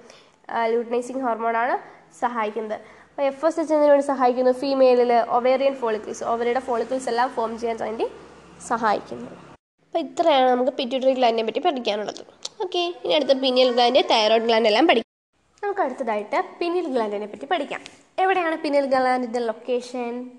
ലൂട്ടനൈസിങ് 0.72 1.22
ഹോർമോണാണ് 1.22 1.78
സഹായിക്കുന്നത്. 2.20 2.80
എഫ് 3.24 3.46
എസ് 3.46 3.60
എച്ച് 3.60 3.72
എന്നതിന് 3.72 3.90
വേണ്ടി 3.92 4.06
സഹായിക്കുന്നു. 4.06 4.52
ഫീമെയിലിൽ 4.52 5.12
ഒവേറിയൻ 5.12 5.74
ഫോളിക്കിൾസ് 5.74 6.24
ഓവറിയുടെ 6.24 6.60
ഫോളിക്കിൾസ് 6.60 7.08
എല്ലാം 7.08 7.28
ഫോം 7.30 7.58
ചെയ്യാൻ 7.58 7.76
വേണ്ടി 7.82 8.06
സഹായിക്കുന്നു. 8.68 9.30
അപ്പോൾ 9.86 9.98
ഇത്രയാണ് 9.98 10.50
നമുക്ക് 10.50 10.70
പിറ്റ്യൂട്ടറി 10.70 11.12
ഗ്ലാൻഡിനെ 11.12 11.46
പറ്റി 11.46 11.60
പഠിക്കാനുള്ളത്. 11.60 12.22
ഓക്കെ 12.64 12.82
ഇനി 13.04 13.12
അടുത്ത 13.12 13.32
പിനിയൽ 13.32 13.72
ഗ്ലാൻഡ് 13.72 14.02
തൈറോയ്ഡ് 14.10 14.44
ഗ്ലാൻഡ് 14.44 14.68
എല്ലാം 14.68 14.86
പഠിക്കാം. 14.86 15.12
നമുക്ക് 15.62 15.80
അടുത്തതായിട്ട് 15.80 16.44
പിനിയൽ 16.60 16.86
ഗ്ലാൻഡിനെ 16.94 17.26
പറ്റി 17.26 17.46
പഠിക്കാം. 17.46 17.80
എവിടെയാണ് 18.18 18.58
pineal 18.58 18.86
ഗ്ലാൻഡിന്റെ 18.86 19.38
location 19.38 20.30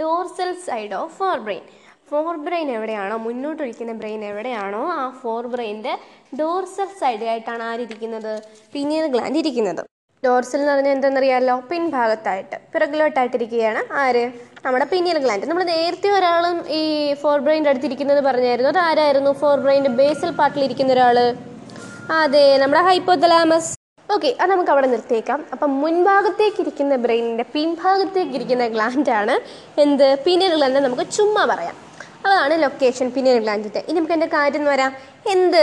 dorsal 0.00 0.52
side 0.68 0.94
of 0.94 1.18
forebrain 1.38 1.64
forebrain 2.36 2.70
എവിടെയാണോ? 2.70 3.16
മുന്നോട്ടൊഴിക്കുന്ന 3.16 3.92
ബ്രെയിൻ 3.92 4.24
എവിടെയാണോ? 4.24 4.82
ആ 5.00 5.10
ഫോർ 5.22 5.46
ബ്രെയിന്റെ 5.46 5.98
ഡോർസൽ 6.40 6.88
സൈഡിലായിട്ടാണ് 7.00 7.62
ആരിയ്ക്കുന്നത് 7.62 8.42
പിനിയൽ 8.72 9.06
ഗ്ലാൻഡ് 9.06 9.38
ഇരിക്കുന്നത്. 9.38 9.84
ഡോർസൽ 10.24 10.58
എന്ന് 10.58 10.72
പറഞ്ഞാൽ 10.72 10.92
എന്തെന്നറിയാമല്ലോ 10.92 11.54
പിൻഭാഗത്തായിട്ട്. 11.70 12.56
പിറകിലോട്ടായിട്ടിരിക്കുകയാണ്. 12.72 13.80
ആര്? 14.02 14.24
നമ്മുടെ 14.64 14.86
പിന്നിയൽ 14.92 15.18
ഗ്ലാൻഡ്. 15.24 15.46
നമ്മൾ 15.50 15.64
നേരത്തെ 15.64 16.08
ഒരാളും 16.10 16.56
ഈ 16.78 16.82
ഫോർ 17.22 17.40
ബ്രെയിന്റെ 17.40 17.70
അടുത്തിരിക്കുന്നത് 17.70 18.20
പറഞ്ഞായിരുന്നു. 18.24 18.70
അത് 18.70 18.78
ആരായിരുന്നു 18.78 19.32
ഫോർ 19.32 19.56
ബ്രെയിന്റെ 19.64 19.90
ബേസൽ 19.90 20.30
പാർട്ടിൽ 20.30 20.64
ഇരിക്കുന്ന 20.64 20.92
ഒരാൾ 20.92 21.18
അതെ 22.20 22.56
നമ്മുടെ 22.62 22.82
ഹൈപ്പോതലാമസ്. 22.88 23.70
ഓക്കെ 24.14 24.36
അത് 24.40 24.50
നമുക്ക് 24.50 24.70
അവിടെ 24.70 24.86
നിർത്തിയേക്കാം. 24.86 25.46
അപ്പം 25.52 25.70
മുൻഭാഗത്തേക്ക് 25.80 26.60
ഇരിക്കുന്ന 26.60 26.96
ബ്രെയിനിന്റെ 26.96 27.44
പിൻഭാഗത്തേക്ക് 27.54 28.34
ഇരിക്കുന്ന 28.38 28.66
ഗ്ലാൻഡാണ് 28.74 29.34
എന്ത്? 29.84 30.06
പിന്നിയൽ 30.26 30.54
ഗ്ലാൻഡ് 30.56 30.82
നമുക്ക് 30.86 31.06
ചുമ്മാ 31.16 31.44
പറയാം. 31.44 31.76
അതാണ് 32.26 32.54
ലൊക്കേഷൻ 32.62 33.10
പിനിയൽ 33.16 33.38
ഗ്ലാൻഡിന്റെ. 33.38 33.80
ഇനി 33.88 33.96
നമുക്ക് 33.98 34.12
എന്റെ 34.12 34.26
കാര്യം 34.26 34.60
എന്ന് 34.60 34.70
വരാം? 34.70 34.92
എന്ത് 35.34 35.62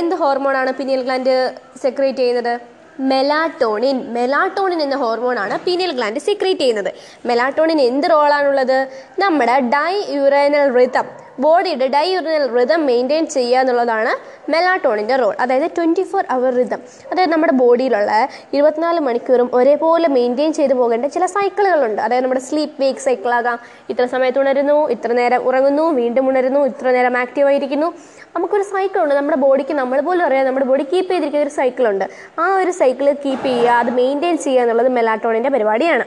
എന്ത് 0.00 0.14
ഹോർമോണാണ് 0.22 0.72
പിനിയൽ 0.72 1.02
ഗ്ലാൻഡ് 1.02 1.34
സെക്രേറ്റ് 1.82 2.18
ചെയ്യുന്നത്? 2.18 2.54
മെലാട്ടോണിൻ. 3.00 4.12
മെലാട്ടോണിൻ 4.12 4.82
എന്ന 4.82 4.96
ഹോർമോണാണ് 4.96 5.58
പീനിയൽ 5.58 5.92
ഗ്ലാൻഡ് 5.92 6.18
സീക്രീറ്റ് 6.18 6.60
ചെയ്യുന്നത്. 6.60 6.94
മെലാട്ടോണിൻ 7.26 7.80
എന്ത് 7.80 8.10
റോളാണുള്ളത് 8.10 8.88
നമ്മുടെ 9.18 9.58
ഡൈ 9.58 10.02
യുറൈനൽ 10.08 10.74
റിതം 10.74 11.21
ബോഡിയുടെ 11.44 11.86
ഡൈ 11.94 12.06
യുറൈനൽ 12.12 12.44
റിതം 12.56 12.80
മെയിന്റെയിൻ 12.88 13.24
ചെയ്യുക 13.34 13.60
എന്നുള്ളതാണ് 13.62 14.12
മെലാട്ടോണിന്റെ 14.52 15.16
റോൾ 15.22 15.34
അതായത് 15.42 15.68
ട്വന്റി 15.76 16.04
ഫോർ 16.10 16.22
അവർ 16.34 16.50
റിതം 16.60 16.80
അതായത് 17.10 17.32
നമ്മുടെ 17.34 17.54
ബോഡിയിലുള്ള 17.62 18.12
ഇരുപത്തിനാല് 18.56 19.00
മണിക്കൂറും 19.06 19.48
ഒരേപോലെ 19.58 20.08
മെയിന്റെയിൻ 20.16 20.52
ചെയ്തു 20.58 20.74
പോകേണ്ട 20.80 21.08
ചില 21.16 21.26
സൈക്കിളുകളുണ്ട് 21.36 22.00
അതായത് 22.06 22.24
നമ്മുടെ 22.26 22.42
സ്ലീപ്പ് 22.48 22.76
വേക്ക് 22.82 23.04
സൈക്കിളാകാം 23.06 23.58
ഇത്ര 23.94 24.06
സമയത്ത് 24.14 24.40
ഉണരുന്നു 24.42 24.78
ഇത്ര 24.96 25.12
നേരം 25.20 25.46
ഉറങ്ങുന്നു 25.50 25.86
വീണ്ടും 26.00 26.26
ഉണരുന്നു 26.32 26.62
ഇത്ര 26.72 26.86
നേരം 26.96 27.16
ആക്റ്റീവ് 27.22 27.48
ആയിരിക്കുന്നു. 27.52 27.90
നമുക്കൊരു 28.36 28.66
സൈക്കിളുണ്ട് 28.74 29.14
നമ്മുടെ 29.20 29.38
ബോഡിക്ക് 29.46 29.74
നമ്മൾ 29.82 30.00
പോലും 30.08 30.24
അറിയാം 30.28 30.46
നമ്മുടെ 30.50 30.66
ബോഡി 30.72 30.84
കീപ്പ് 30.92 31.10
ചെയ്തിരിക്കുന്ന 31.12 31.46
ഒരു 31.46 31.54
സൈക്കിളുണ്ട് 31.60 32.04
ആ 32.42 32.46
ഒരു 32.62 32.74
സൈക്കിൾ 32.80 33.06
കീപ്പ് 33.24 33.46
ചെയ്യുക 33.48 33.78
അത് 33.82 33.90
മെയിന്റെയിൻ 34.00 34.36
ചെയ്യുക 34.46 34.64
എന്നുള്ളത് 34.64 34.90
മെലാട്ടോണിന്റെ 34.98 35.52
പരിപാടിയാണ്. 35.56 36.04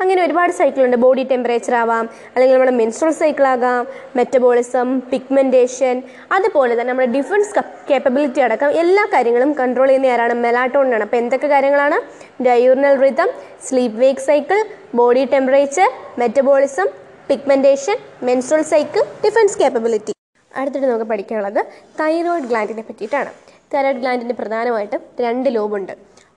അങ്ങനെ 0.00 0.20
ഒരുപാട് 0.26 0.52
സൈക്കിളുണ്ട് 0.58 0.96
ബോഡി 1.04 1.22
ടെമ്പറേച്ചർ 1.30 1.74
ആവാം 1.80 2.04
അല്ലെങ്കിൽ 2.34 2.54
നമ്മുടെ 2.56 2.74
മെൻസ്ട്രൽ 2.80 3.12
സൈക്കിൾ 3.20 3.44
ആകാം 3.52 3.82
മെറ്റബോളിസം 4.18 4.88
പിഗ്മെന്റേഷൻ 5.12 5.96
അതുപോലെ 6.36 6.72
തന്നെ 6.78 6.90
നമ്മുടെ 6.90 7.10
ഡിഫൻസ് 7.16 7.52
കേപ്പബിലിറ്റി 7.90 8.42
അടക്കം 8.46 8.72
എല്ലാ 8.82 9.04
കാര്യങ്ങളും 9.14 9.52
കൺട്രോൾ 9.60 9.88
ചെയ്യുന്ന 9.90 10.12
ആരാണ്? 10.14 10.34
മെലാട്ടോണിനാണ് 10.44 11.04
അപ്പോൾ 11.06 11.20
എന്തൊക്കെ 11.22 11.50
കാര്യങ്ങളാണ്? 11.54 11.98
Diurnal 12.48 12.96
rhythm 13.04 13.30
sleep 13.68 13.98
wake 14.02 14.24
cycle 14.28 14.60
body 15.00 15.24
temperature 15.34 15.88
metabolism 16.22 16.88
pigmentation 17.30 17.96
menstrual 18.28 18.64
cycle 18.72 19.02
defence 19.26 19.58
capability 19.62 20.12
അടുത്തിട്ട് 20.52 20.86
നമുക്ക് 20.90 21.08
പഠിക്കാനുള്ളത് 21.12 21.60
തൈറോയിഡ് 22.00 22.48
ഗ്ലാൻഡിനെ 22.50 22.84
പറ്റിയിട്ടാണ്. 22.88 23.30
തൈറോയിഡ് 23.72 24.02
ഗ്ലാൻഡിന് 24.02 24.34
പ്രധാനമായിട്ടും 24.40 25.00
രണ്ട് 25.26 25.48
ലോബുണ്ട് 25.54 25.94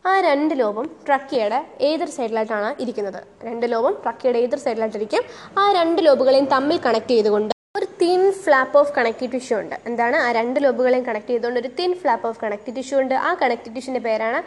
ആ 0.09 0.13
രണ്ട് 0.27 0.53
ലോബും 0.59 0.87
ട്രക്കിയുടെ 1.05 1.59
ഏതൊരു 1.87 2.11
സൈഡിലായിട്ടാണ് 2.15 2.69
ഇരിക്കുന്നത്? 2.83 3.19
രണ്ട് 3.47 3.65
ലോബും 3.71 3.93
ട്രക്കിയുടെ 4.03 4.39
ഏതൊരു 4.45 4.61
സൈഡിലായിട്ടിരിക്കും? 4.65 5.23
ആ 5.61 5.63
രണ്ട് 5.77 5.99
ലോബുകളെയും 6.07 6.47
തമ്മിൽ 6.55 6.77
കണക്ട് 6.87 7.13
ചെയ്തുകൊണ്ട് 7.15 7.53
ഒരു 7.79 7.87
thin 8.01 8.21
flap 8.43 8.77
of 8.81 8.93
connective 8.97 9.31
tissue 9.35 9.57
ഉണ്ട്. 9.63 9.75
എന്താണ്? 9.89 10.17
ആ 10.25 10.27
രണ്ട് 10.39 10.57
ലോബുകളെയും 10.65 11.05
കണക്ട് 11.09 11.31
ചെയ്തുകൊണ്ട് 11.33 11.59
ഒരു 11.63 11.71
thin 11.79 11.91
flap 12.01 12.27
of 12.29 12.39
connective 12.43 12.75
tissue 12.77 12.97
ഉണ്ട്. 13.03 13.15
ആ 13.27 13.31
കണക്റ്റീവ് 13.43 13.75
ടിഷ്യൂന്റെ 13.77 14.03
പേരാണ് 14.07 14.41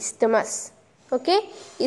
ഇസ്തുമസ് 0.00 0.58
ഓക്കെ 1.12 1.36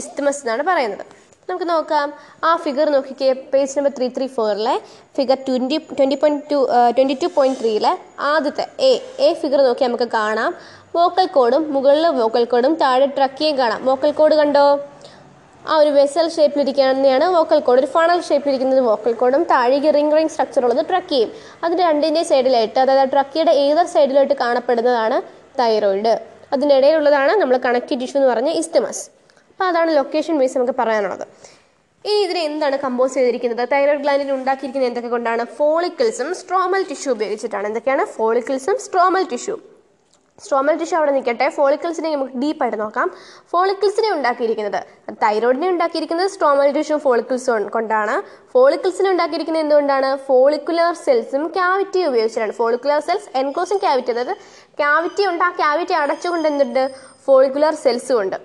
ഇസ്തുമസ് 0.02 0.42
എന്നാണ് 0.44 0.64
പറയുന്നത്. 0.70 1.06
നമുക്ക് 1.50 1.68
നോക്കാം. 1.74 2.08
ആ 2.48 2.50
ഫിഗർ 2.64 2.88
നോക്കിക്കേ. 2.96 3.28
Page 3.52 3.76
number 3.78 3.92
three 3.98 4.08
three 4.16 4.26
ഫോറിലെ 4.38 4.74
figure 5.18 5.38
twenty 5.48 5.78
twenty 5.98 6.18
point 6.24 6.44
two 6.52 6.58
twenty 6.98 7.16
two 7.22 7.28
point 7.38 7.60
ത്രീയിലെ 7.62 7.92
ആദ്യത്തെ 8.32 8.66
എ 8.90 8.92
എ 9.28 9.30
ഫിഗർ 9.42 9.62
നോക്കി 9.68 9.86
നമുക്ക് 9.88 10.08
കാണാം. 10.18 10.52
വോക്കൽ 10.96 11.26
കോഡും 11.26 11.74
മുകളിലെ 11.74 12.10
വോക്കൽ 12.10 12.46
കോഡും 12.52 12.74
താഴെ 12.82 13.06
ട്രക്കിയും 13.06 13.58
കാണാം. 13.58 13.86
വോക്കൽ 13.86 14.12
കോഡ് 14.12 14.36
കണ്ടോ? 14.36 14.64
ആ 15.70 15.78
ഒരു 15.78 15.90
വെസൽ 15.90 16.30
ഷേപ്പിലിരിക്കുന്നതാണ് 16.36 17.26
വോക്കൽ 17.36 17.60
കോഡ് 17.68 17.80
ഒരു 17.80 17.90
ഫണൽ 17.96 18.22
ഷേപ്പിലിരിക്കുന്നത് 18.28 18.80
വോക്കൽ 18.80 19.14
കോഡും 19.22 19.44
താഴേക്ക് 19.44 19.94
റിംഗ് 19.98 20.16
റിംഗ് 20.18 20.32
സ്ട്രക്ചർ 20.32 20.64
ഉള്ളത് 20.66 20.90
ട്രക്കിയും 20.90 21.30
അതിന്റെ 21.64 21.84
രണ്ടിന്റെ 21.84 22.24
സൈഡിലായിട്ട് 22.24 22.80
അതായത് 22.80 23.12
ട്രക്കിയുടെ 23.14 23.52
ഏതർ 23.52 23.86
സൈഡിലായിട്ട് 23.86 24.34
കാണപ്പെടുന്നതാണ് 24.44 25.18
തൈറോയിഡ് 25.60 26.14
അതിന്റെ 26.54 26.76
ഇടയിലുള്ളതാണ് 26.76 27.32
നമ്മൾ 27.42 27.58
കണക്റ്റീവ് 27.68 28.02
ടിഷ്യൂ 28.02 28.20
എന്ന് 28.20 28.34
പറഞ്ഞ 28.34 28.50
ഇസ്തമസ് 28.50 29.04
അപ്പോൾ 29.52 29.66
അതാണ് 29.70 29.96
ലൊക്കേഷൻ 29.96 30.38
വൈസ് 30.40 30.58
നമുക്ക് 30.58 30.76
പറയാനുള്ളത്. 30.82 31.26
ഇനി 32.06 32.20
ഇതിനെ 32.26 32.42
എന്താണ് 32.50 32.76
കമ്പോസ് 32.86 33.14
ചെയ്തിരിക്കുന്നത്? 33.14 33.70
തൈറോയിഡ് 33.72 34.02
ഗ്ലാൻഡിൽ 34.04 34.32
ഉണ്ടാക്കിയിരിക്കുന്നത് 34.32 34.90
എന്തൊക്കെ 34.90 35.10
കൊണ്ടാണ്? 35.10 35.44
ഫോളിക്കിൾസും 35.58 36.36
സ്ട്രോമൽ 36.42 36.84
ടിഷ്യൂ 36.90 37.12
ഉപയോഗിച്ചിട്ടാണ്. 37.12 37.66
എന്തൊക്കെയാണ്? 37.68 38.06
ഫോളിക്കിൾസും 38.18 38.78
സ്ട്രോമൽ 38.86 39.26
ടിഷ്യൂ 39.34 39.58
സ്ട്രോമൽ 40.46 40.76
ടിഷ്യൂ 40.80 40.96
അവിടെ 40.98 41.12
നിൽക്കട്ടെ. 41.16 41.46
ഫോളിക്കിൾസിനെ 41.56 42.10
നമുക്ക് 42.16 42.40
ഡീപ്പായിട്ട് 42.42 42.80
നോക്കാം. 42.82 43.08
ഫോളിക്കിൾസിനെ 43.52 44.10
ഉണ്ടാക്കിയിരിക്കുന്നത്. 44.16 44.82
തൈറോയിഡിനെ 45.24 45.68
ഉണ്ടാക്കിയിരിക്കുന്നത് 45.74 46.30
സ്ട്രോമൽ 46.34 46.70
ടിഷ്യൂ 46.76 46.98
ഫോളിക്കിൾസും 47.06 47.64
കൊണ്ടാണ്. 47.76 48.16
ഫോളിക്കിൾസിനെ 48.54 49.10
ഉണ്ടാക്കിയിരിക്കുന്നത് 49.14 49.64
എന്തുകൊണ്ടാണ്? 49.66 50.10
ഫോളിക്കുലർ 50.28 50.92
സെൽസും 51.06 51.46
ക്യാവിറ്റി 51.58 52.02
ഉപയോഗിച്ചിട്ടാണ്. 52.10 52.56
ഫോളിക്കുലർ 52.60 53.02
സെൽസ് 53.08 53.30
എൻക്ലോസും 53.42 53.80
ക്യാവിറ്റി 53.86 54.14
അതായത് 54.16 54.36
ക്യാവിറ്റി 54.82 55.26
ഉണ്ട്. 55.32 55.44
ആ 55.48 55.50
ക്യാവിറ്റി 55.62 55.96
അടച്ചുകൊണ്ട് 56.04 56.48
എന്തുണ്ട്? 56.52 56.84
ഫോളിക്കുലർ 57.26 57.76
സെൽസ് 57.86 58.14
ഉണ്ട്. 58.22 58.38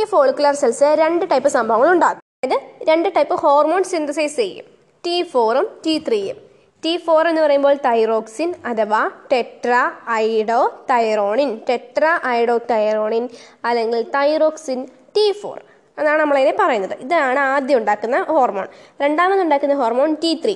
ഈ 0.00 0.04
ഫോളിക്കുലർ 0.14 0.54
സെൽസ് 0.64 0.90
രണ്ട് 1.02 1.24
ടൈപ്പ് 1.30 1.48
സംഭവങ്ങൾ 1.58 1.90
ഉണ്ടാകും 1.96 2.24
അതായത് 2.44 2.66
രണ്ട് 2.90 3.08
ടൈപ്പ് 3.16 3.36
ഹോർമോൺ 3.44 3.82
സിന്തസൈസ് 3.94 4.36
ചെയ്യും. 4.42 4.66
ടി 5.04 5.16
ഫോറും 5.32 5.66
ടി 5.86 5.96
ത്രീയും 6.08 6.36
ടി 6.84 6.96
ഫോർ 6.96 7.28
എന്ന് 7.28 7.42
പറയുമ്പോൾ 7.42 7.76
തൈറോക്സിൻ 7.86 8.54
അഥവാ 8.66 9.00
tetra 9.32 9.72
iodo 10.10 10.60
thyronine 10.90 11.60
tetra 11.70 12.04
iodo 12.26 12.56
thyronine 12.70 13.28
അല്ലെങ്കിൽ 13.64 14.02
തൈറോക്സിൻ 14.02 14.80
ടി 15.16 15.32
ഫോർ 15.40 15.58
എന്നാണ് 15.98 16.20
നമ്മളതിനെ 16.20 16.56
പറയുന്നത്. 16.60 16.94
ഇതാണ് 17.00 17.38
ആദ്യം 17.38 17.78
ഉണ്ടാക്കുന്ന 17.78 18.22
ഹോർമോൺ 18.22 18.66
രണ്ടാമത് 19.02 19.40
ഉണ്ടാക്കുന്ന 19.40 19.74
hormone 19.74 20.14
T 20.22 20.40
three 20.44 20.54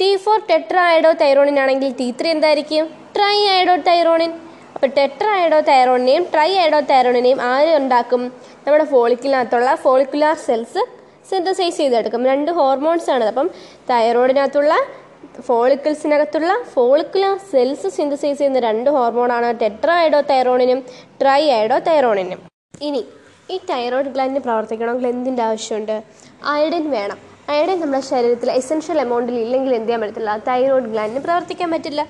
T 0.00 0.16
four 0.16 0.38
tetra 0.50 0.78
iodo 0.96 1.12
thyronine 1.12 1.60
ആണെങ്കിൽ 1.60 1.92
ടി 2.00 2.14
ത്രീ 2.20 2.30
എന്തായിരിക്കും? 2.30 2.86
ട്രൈ 3.16 3.36
ഐഡോ 3.58 3.76
തൈറോണിൻ 3.76 4.32
അപ്പോൾ 4.74 4.86
ടെട്ര 4.86 5.26
ഐഡോ 5.44 5.60
തൈറോണിനെയും 5.60 6.24
ട്രൈ 6.32 6.50
ഐഡോ 6.64 6.80
തൈറോണിനെയും 6.80 7.40
ആര് 7.52 7.76
ഉണ്ടാക്കും? 7.76 8.22
നമ്മുടെ 8.66 8.84
ഫോളിക്കിനകത്തുള്ള 8.84 9.74
ഫോളിക്കുലാർ 9.84 10.36
സെൽസ് 10.46 10.82
സിന്തസൈസ് 11.30 11.76
ചെയ്തെടുക്കും. 11.76 12.26
രണ്ട് 12.26 12.50
ഹോർമോൺസ് 12.50 13.10
ആണ്. 13.10 13.24
അപ്പം 13.24 13.50
തൈറോയിഡിനകത്തുള്ള 13.90 14.74
ഫോളിക്കിൾസിനകത്തുള്ള 15.40 16.62
ഫോളിക്കുലർ 16.72 17.38
സെൽസ് 17.38 17.88
സിന്തസൈസ് 17.88 18.38
ചെയ്യുന്ന 18.38 18.60
രണ്ട് 18.60 18.90
ഹോർമോണാണ് 18.90 19.60
ടെട്രൈഡോ 19.60 20.20
തൈറോണിനും 20.20 20.84
ട്രൈ 21.22 21.42
ഐഡോ 21.42 21.78
തൈറോണിനും 21.78 22.40
ഇനി 22.82 23.04
ഈ 23.50 23.60
തൈറോയ്ഡ് 23.70 24.06
ഗ്ലാൻഡിന് 24.06 24.40
പ്രവർത്തിക്കണമെങ്കിൽ 24.40 25.06
എന്തിന്റെ 25.06 25.42
ആവശ്യമുണ്ട്? 25.42 26.02
അയഡിൻ 26.44 26.90
വേണം. 26.90 27.18
അയഡിൻ 27.48 27.80
നമ്മുടെ 27.80 28.00
ശരീരത്തിൽ 28.00 28.50
എസെൻഷ്യൽ 28.50 29.00
എമൗണ്ടിൽ 29.00 29.38
ഇല്ലെങ്കിൽ 29.38 29.74
എന്ത് 29.74 29.86
ചെയ്യാൻ 29.86 30.00
പറ്റത്തില്ല 30.00 30.36
തൈറോയ്ഡ് 30.36 30.86
ഗ്ലാൻഡിന് 30.86 31.24
പ്രവർത്തിക്കാൻ 31.24 31.70
പറ്റില്ല. 31.70 32.00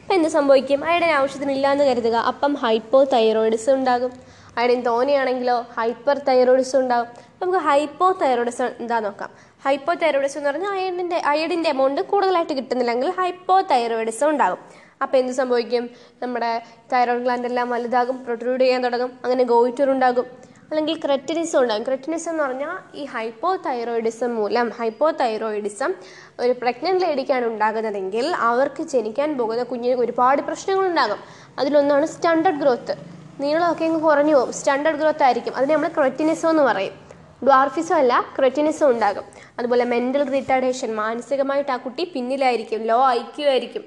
അപ്പം 0.00 0.14
എന്ത് 0.14 0.28
സംഭവിക്കും? 0.28 0.84
അയഡിൻ 0.84 1.10
ആവശ്യത്തിന് 1.10 1.52
ഇല്ലാന്ന് 1.52 1.84
കരുതുക. 1.84 2.14
അപ്പം 2.14 2.54
ഹൈപ്പോ 2.54 3.04
തൈറോയിഡ്സ് 3.04 3.70
ഉണ്ടാകും. 3.70 4.12
അയഡിൻ 4.58 4.80
തോനെയാണെങ്കിലോ 4.80 5.66
ഹൈപ്പർ 5.78 6.18
തൈറോയിഡ്സ് 6.18 6.76
ഉണ്ടാകും. 6.76 7.06
നമുക്ക് 7.42 7.58
ഹൈപ്പോ 7.58 8.12
തൈറോയിഡ്സ് 8.22 8.62
എന്താ 8.62 9.00
നോക്കാം? 9.00 9.30
ഹൈപ്പോ 9.64 9.94
തൈറോയിഡിസം 9.94 10.40
എന്ന് 10.40 10.50
പറഞ്ഞാൽ 10.50 10.70
അയഡിന്റെ 10.70 11.22
അയഡിന്റെ 11.26 11.68
എമൗണ്ട് 11.70 12.00
കൂടുതലായിട്ട് 12.00 12.52
കിട്ടുന്നില്ലെങ്കിൽ 12.52 13.10
ഹൈപ്പോ 13.10 13.60
തൈറോയിഡിസം 13.60 14.28
ഉണ്ടാകും. 14.30 14.58
അപ്പോൾ 15.02 15.16
എന്ത് 15.16 15.32
സംഭവിക്കും? 15.32 15.90
നമ്മുടെ 16.22 16.62
തൈറോയിഡ് 16.92 17.22
ഗ്ലാൻഡ് 17.22 17.46
എല്ലാം 17.46 17.70
വലുതാകും 17.70 18.24
പ്രൊട്രൂഡ് 18.24 18.60
ചെയ്യാൻ 18.60 18.84
തുടങ്ങും 18.84 19.12
അങ്ങനെ 19.24 19.44
ഗോയിറ്റർ 19.44 19.90
ഉണ്ടാകും. 19.90 20.26
അല്ലെങ്കിൽ 20.70 21.00
ക്രെറ്റിനിസം 21.04 21.62
ഉണ്ടാകും. 21.62 21.84
ക്രെറ്റിനിസം 21.84 22.30
എന്ന് 22.30 22.44
പറഞ്ഞാൽ 22.44 22.96
ഈ 22.96 23.04
ഹൈപ്പോ 23.04 23.56
തൈറോയിഡിസം 23.56 24.36
മൂലം 24.36 24.70
ഹൈപ്പോ 24.70 25.10
തൈറോയിഡിസം 25.10 25.94
ഒരു 26.40 26.52
പ്രഗ്നന്റ് 26.52 27.04
ലേഡിക്കാണ് 27.04 27.46
ഉണ്ടാകുന്നതെങ്കിൽ 27.46 28.34
അവർക്ക് 28.36 28.82
ജനിക്കാൻ 28.82 29.38
പോകുന്ന 29.38 29.62
കുഞ്ഞിന് 29.62 30.00
ഒരുപാട് 30.00 30.42
പ്രശ്നങ്ങളുണ്ടാകും 30.42 31.18
അതിലൊന്നാണ് 31.58 32.06
സ്റ്റാൻഡേർഡ് 32.06 32.56
ഗ്രോത്ത് 32.56 32.96
നീളമൊക്കെ 33.40 33.84
അങ്ങ് 33.84 34.00
കുറഞ്ഞു 34.00 34.34
പോകും. 34.34 34.52
സ്റ്റാൻഡേർഡ് 34.52 34.98
ഗ്രോത്ത് 34.98 35.22
ആയിരിക്കും. 35.22 35.56
അതിനെ 35.56 35.74
നമ്മൾ 35.74 35.88
ക്രെറ്റിനിസം 35.88 36.50
എന്ന് 36.50 36.62
പറയും. 36.62 37.03
ഡ്വാർഫിസം 37.42 37.96
അല്ല 37.96 38.12
ക്രെറ്റിനിസം 38.38 38.90
ഉണ്ടാകും. 38.90 39.24
അതുപോലെ 39.58 39.84
മെന്റൽ 39.84 40.22
റിട്ടാർഡേഷൻ 40.36 40.94
മാനസികമായിട്ട് 40.96 41.72
ആ 41.72 41.76
കുട്ടി 41.76 42.04
പിന്നിലായിരിക്കും 42.14 42.82
ലോ 42.90 43.00
ഐക്യു 43.10 43.46
ആയിരിക്കും 43.54 43.84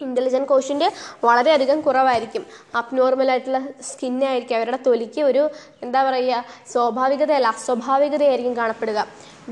ഇന്റലിജന്റ് 0.00 0.48
കോഷ്യന്റ് 0.48 0.88
വളരെയധികം 1.26 1.80
കുറവായിരിക്കും. 1.80 2.42
അബ്നോർമൽ 2.74 3.30
ആയിട്ടുള്ള 3.30 3.60
സ്കിന്നായിരിക്കും 3.90 4.56
അവരുടെ 4.56 4.78
തൊലിക്ക് 4.86 5.20
ഒരു 5.20 5.50
എന്താ 5.82 6.00
പറയുക 6.08 6.44
സ്വാഭാവികതയല്ല 6.72 7.46
അസ്വാഭാവികതയായിരിക്കും 7.46 8.56
കാണപ്പെടുക. 8.56 9.06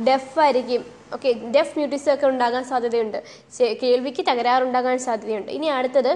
ഡെഫ് 0.08 0.38
ആയിരിക്കും. 0.38 0.84
ഓക്കെ 1.14 1.32
ഡെഫ് 1.54 1.74
മ്യൂട്ടീസൊക്കെ 1.78 2.26
ഉണ്ടാകാൻ 2.26 2.64
സാധ്യതയുണ്ട്. 2.64 3.18
കേൾവിക്ക് 3.82 4.22
തകരാറുണ്ടാകാൻ 4.28 4.98
സാധ്യതയുണ്ട്. 4.98 5.52
ഇനി 5.52 5.66
അടുത്തത് 5.66 6.12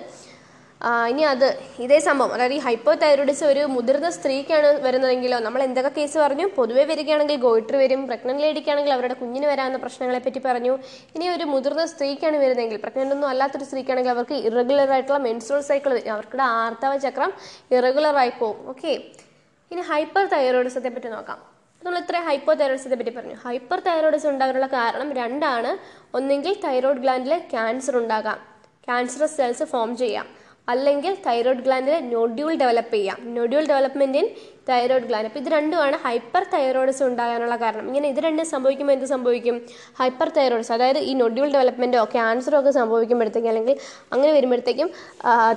ഇനി 1.10 1.22
അത് 1.22 1.46
ഇതേ 1.84 1.98
സംഭവം. 1.98 2.32
അതായത് 2.34 2.52
ഈ 2.52 2.58
ഹൈപ്പോ 2.58 2.94
തൈറോയിഡിസം 2.94 3.46
ഒരു 3.46 3.62
മുതിർന്ന 3.74 4.10
സ്ത്രീക്കാണ് 4.16 4.68
വരുന്നതെങ്കിലോ 4.84 5.38
നമ്മൾ 5.46 5.62
എന്തൊക്കെ 5.62 5.90
കേസ് 5.96 6.18
പറഞ്ഞു? 6.18 6.46
പൊതുവെ 6.58 6.84
വരികയാണെങ്കിൽ 6.84 7.36
ഗോയിട്ടർ 7.36 7.76
വരും 7.76 8.06
പ്രഗ്നന്റ് 8.06 8.42
ലേഡിക്കാണെങ്കിൽ 8.42 8.92
അവരുടെ 8.92 9.14
കുഞ്ഞിന് 9.14 9.46
വരാവുന്ന 9.46 9.78
പ്രശ്നങ്ങളെ 9.84 10.20
പറ്റി 10.26 10.38
പറഞ്ഞു. 10.38 10.78
ഇനി 11.14 11.28
ഒരു 11.28 11.44
മുതിർന്ന 11.44 11.86
സ്ത്രീക്കാണ് 11.86 12.36
വരുന്നതെങ്കിൽ 12.36 12.80
പ്രഗ്നന്റ് 12.84 13.14
ഒന്നും 13.16 13.28
അല്ലാത്തൊരു 13.28 13.64
സ്ത്രീക്കാണെങ്കിൽ 13.64 14.10
അവർക്ക് 14.10 14.34
ഇറഗുലർ 14.50 14.92
ആയിട്ടുള്ള 14.96 15.18
മെൻസ്ട്രൽ 15.18 15.60
സൈക്കിൾ 15.70 15.92
വരും. 15.98 16.12
അവരുടെ 16.12 16.42
ആർത്തവ 16.42 16.96
ചക്രം 16.96 17.32
ഇറഗുലർ 17.78 18.16
ആയി 18.16 18.34
പോകും. 18.40 18.68
ഓക്കെ 18.74 18.92
ഇനി 19.70 19.80
ഹൈപ്പർ 19.80 20.26
തൈറോയിഡിസത്തെ 20.26 20.88
പറ്റി 20.88 21.08
നോക്കാം. 21.08 21.38
നമ്മൾ 21.84 21.98
ഇത്ര 21.98 22.16
ഹൈപ്പോ 22.28 22.52
തൈറോയിഡിസത്തെ 22.54 22.96
പറ്റി 22.96 23.10
പറഞ്ഞു. 23.10 23.36
ഹൈപ്പർ 23.46 23.80
തൈറോയിഡിസം 23.80 24.30
ഉണ്ടാകാനുള്ള 24.30 24.66
കാരണം 24.66 25.12
രണ്ടാണ്. 25.12 25.72
ഒന്നെങ്കിൽ 26.16 26.54
തൈറോയിഡ് 26.64 26.98
ഗ്ലാൻഡിൽ 26.98 27.34
ക്യാൻസർ 27.52 27.96
ഉണ്ടാകാം. 27.96 28.38
ക്യാൻസറസ് 28.86 29.36
സെൽസ് 29.36 29.64
ഫോം 29.64 29.96
ചെയ്യാം. 29.96 30.37
അല്ലെങ്കിൽ 30.72 31.12
തൈറോയ്ഡ് 31.26 31.62
ഗ്ലാൻഡിൽ 31.66 31.94
നോഡ്യൂൾ 32.14 32.52
ഡെവലപ്പ് 32.62 32.94
ചെയ്യാം. 32.96 33.18
Nodule 33.36 33.64
development 33.70 34.18
in 34.20 34.26
thyroid 34.70 35.06
gland 35.08 35.28
അപ്പോൾ 35.28 35.40
ഇത് 35.42 35.48
രണ്ടുമാണ് 35.54 35.96
ഹൈപ്പർ 36.04 36.42
തൈറോയിഡ്സ് 36.54 37.02
ഉണ്ടാകാനുള്ള 37.08 37.54
കാരണം. 37.62 37.84
ഇങ്ങനെ 37.90 38.08
ഇത് 38.12 38.20
രണ്ടും 38.26 38.46
സംഭവിക്കുമ്പോൾ 38.52 38.94
എന്ത് 38.96 39.06
സംഭവിക്കും? 39.12 39.56
ഹൈപ്പർ 40.00 40.30
തൈറോയിഡ്സ് 40.38 40.72
അതായത് 40.76 41.00
ഈ 41.10 41.12
നോഡ്യൂൾ 41.20 41.48
ഡെവലപ്മെന്റോ 41.56 42.02
ക്യാൻസറോ 42.14 42.58
ഒക്കെ 42.60 42.72
സംഭവിക്കുമ്പോഴത്തേക്കും 42.78 43.50
അല്ലെങ്കിൽ 43.52 43.76
അങ്ങനെ 44.12 44.32
വരുമ്പോഴത്തേക്കും 44.36 44.90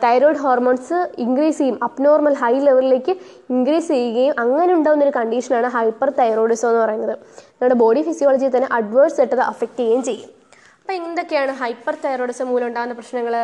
തൈറോയ്ഡ് 0.06 0.42
ഹോർമോൺസ് 0.46 1.00
ഇൻക്രീസ് 1.26 1.60
ചെയ്യും. 1.62 1.78
അബ്നോർമൽ 1.88 2.38
ഹൈ 2.44 2.54
ലെവലിലേക്ക് 2.68 3.16
ഇൻക്രീസ് 3.56 3.90
ചെയ്യുകയും 3.96 4.36
അങ്ങനെ 4.44 4.72
ഉണ്ടാകുന്ന 4.78 5.08
ഒരു 5.08 5.14
കണ്ടീഷനാണ് 5.20 5.70
ഹൈപ്പർ 5.78 6.12
തൈറോയിഡിസം 6.22 6.70
എന്ന് 6.72 6.82
പറയുന്നത്. 6.86 7.16
നമ്മുടെ 7.58 7.78
ബോഡി 7.84 8.04
ഫിസിയോളജിയിൽ 8.10 8.54
തന്നെ 8.58 8.70
അഡ്വേഴ്സ് 8.80 9.20
ആയിട്ട് 9.22 9.36
അത് 9.38 9.44
അഫക്റ്റ് 9.52 9.80
ചെയ്യുകയും 9.82 10.04
ചെയ്യും. 10.10 10.30
അപ്പോൾ 10.80 10.96
എന്തൊക്കെയാണ് 11.02 11.52
ഹൈപ്പർ 11.60 11.96
തൈറോയിഡിസം 12.06 12.48
മൂലം 12.52 12.68
ഉണ്ടാകുന്ന 12.70 12.96
പ്രശ്നങ്ങൾ 13.02 13.36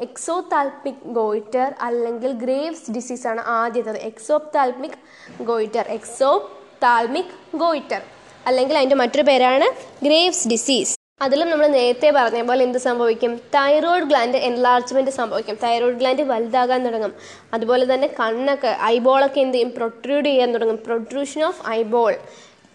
എക്സോതാൽമിക് 0.00 1.06
ഗോയിറ്റർ 1.06 1.74
അല്ലെങ്കിൽ 1.80 2.32
ഗ്രേവ്സ് 2.32 2.90
ഡിസീസ് 2.90 3.26
ആണ് 3.26 3.42
ആദ്യത്തത്. 3.46 3.96
Exophthalmic 3.96 4.98
goitre 5.42 5.84
exophthalmic 5.88 7.56
goitre. 7.56 8.02
അല്ലെങ്കിൽ 8.46 8.76
അതിന്റെ 8.78 8.96
മറ്റൊരു 8.96 9.22
പേരാണ് 9.22 9.66
ഗ്രേവ്സ് 10.04 10.48
ഡിസീസ്. 10.48 10.98
അതിലും 11.22 11.50
നമ്മൾ 11.50 11.66
നേരത്തെ 11.66 12.12
പറഞ്ഞ 12.16 12.42
പോലെ 12.42 12.64
എന്ത് 12.64 12.78
സംഭവിക്കും? 12.78 13.36
തൈറോയ്ഡ് 13.36 14.04
ഗ്ലാൻഡ് 14.04 14.36
എൻലാർജ്മെന്റ് 14.36 15.10
സംഭവിക്കും. 15.10 15.56
തൈറോയ്ഡ് 15.64 15.96
ഗ്ലാൻഡ് 15.96 16.22
വലുതാകാൻ 16.22 16.84
തുടങ്ങും. 16.84 17.12
അതുപോലെ 17.54 17.94
തന്നെ 17.94 18.08
കണ്ണൊക്കെ 18.20 18.76
ഐബോളൊക്കെ 18.82 19.40
എന്ത് 19.40 19.54
ചെയ്യും? 19.54 19.72
പ്രൊട്രൂഡ് 19.76 20.26
ചെയ്യാൻ 20.26 20.52
തുടങ്ങും. 20.52 20.78
പ്രൊട്രൂഷൻ 20.86 21.44
ഓഫ് 21.44 21.68
ഐബോൾ 21.68 22.14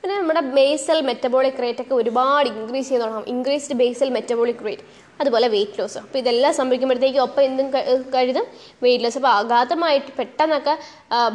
പിന്നെ 0.01 0.19
നമ്മുടെ 0.19 0.39
ബേസൽ 0.39 1.01
മെറ്റബോളിക് 1.01 1.61
റേറ്റ് 1.61 1.81
ഒക്കെ 1.81 1.95
ഒരുപാട് 1.95 2.49
ഇൻക്രീസ് 2.49 2.87
ചെയ്യാൻ 2.89 3.01
തുടങ്ങും. 3.01 3.27
ഇൻക്രീസ്ഡ് 3.27 3.73
ബേസൽ 3.73 4.09
മെറ്റബോളിക് 4.09 4.65
റേറ്റ് 4.65 4.81
അതുപോലെ 5.23 5.47
വെയിറ്റ് 5.55 5.79
ലോസ് 5.79 5.97
അപ്പോൾ 6.03 6.19
ഇതെല്ലാം 6.23 6.53
സംഭവിക്കുമ്പോഴത്തേക്കും 6.59 7.23
ഒപ്പം 7.27 7.43
എന്തും 7.49 7.67
കരുതും? 8.15 8.45
വെയിറ്റ് 8.83 9.05
ലോസ് 9.05 9.19
അപ്പോൾ 9.21 9.33
അഗാധമായിട്ട് 9.41 10.11
പെട്ടെന്നൊക്കെ 10.19 10.75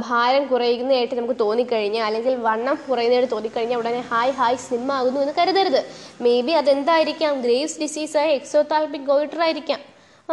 ഭാരം 0.08 0.44
കുറയുന്നതായിട്ട് 0.52 1.14
നമുക്ക് 1.20 1.38
തോന്നിക്കഴിഞ്ഞാൽ 1.44 2.06
അല്ലെങ്കിൽ 2.08 2.34
വണ്ണം 2.48 2.78
കുറയുന്നതായിട്ട് 2.88 3.32
തോന്നിക്കഴിഞ്ഞാൽ 3.34 3.80
ഉടനെ 3.82 4.02
ഹായ് 4.12 4.34
ഹായ് 4.40 4.58
സ്ലിം 4.64 4.90
ആകുന്നു 4.96 5.20
എന്ന് 5.24 5.36
കരുതരുത്. 5.40 5.80
മേ 6.26 6.34
ബി 6.48 6.54
അതെന്തായിരിക്കാം 6.62 7.34
ഗ്രേവ്സ് 7.46 7.78
ഡിസീസായ 7.84 8.28
എക്സോതാൽപിക് 8.40 9.06
ഗോയിട്ടർ 9.12 9.42
ആയിരിക്കാം. 9.46 9.80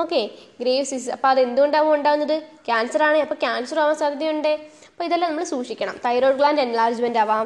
ഓക്കെ 0.04 0.22
ഗ്രേവ്സ് 0.62 0.92
ഡിസീസ് 0.94 1.12
അപ്പോൾ 1.16 1.30
അത് 1.34 1.40
എന്തുകൊണ്ടാവും 1.44 1.92
ഉണ്ടാകുന്നത് 1.98 2.34
ക്യാൻസർ 2.70 3.02
ആണ്. 3.10 3.20
അപ്പോൾ 3.26 3.38
ക്യാൻസർ 3.44 3.78
ആവാൻ 3.84 3.96
സാധ്യതയുണ്ട്. 4.02 4.52
അപ്പോൾ 4.96 5.08
ഇതെല്ലാം 5.08 5.30
നമ്മൾ 5.32 5.46
സൂക്ഷിക്കണം. 5.54 5.96
തൈറോയ്ഡ് 6.04 6.38
ഗ്ലാൻഡ് 6.40 6.62
എൻലാർജ്മെന്റ് 6.66 7.20
ആവാം. 7.22 7.46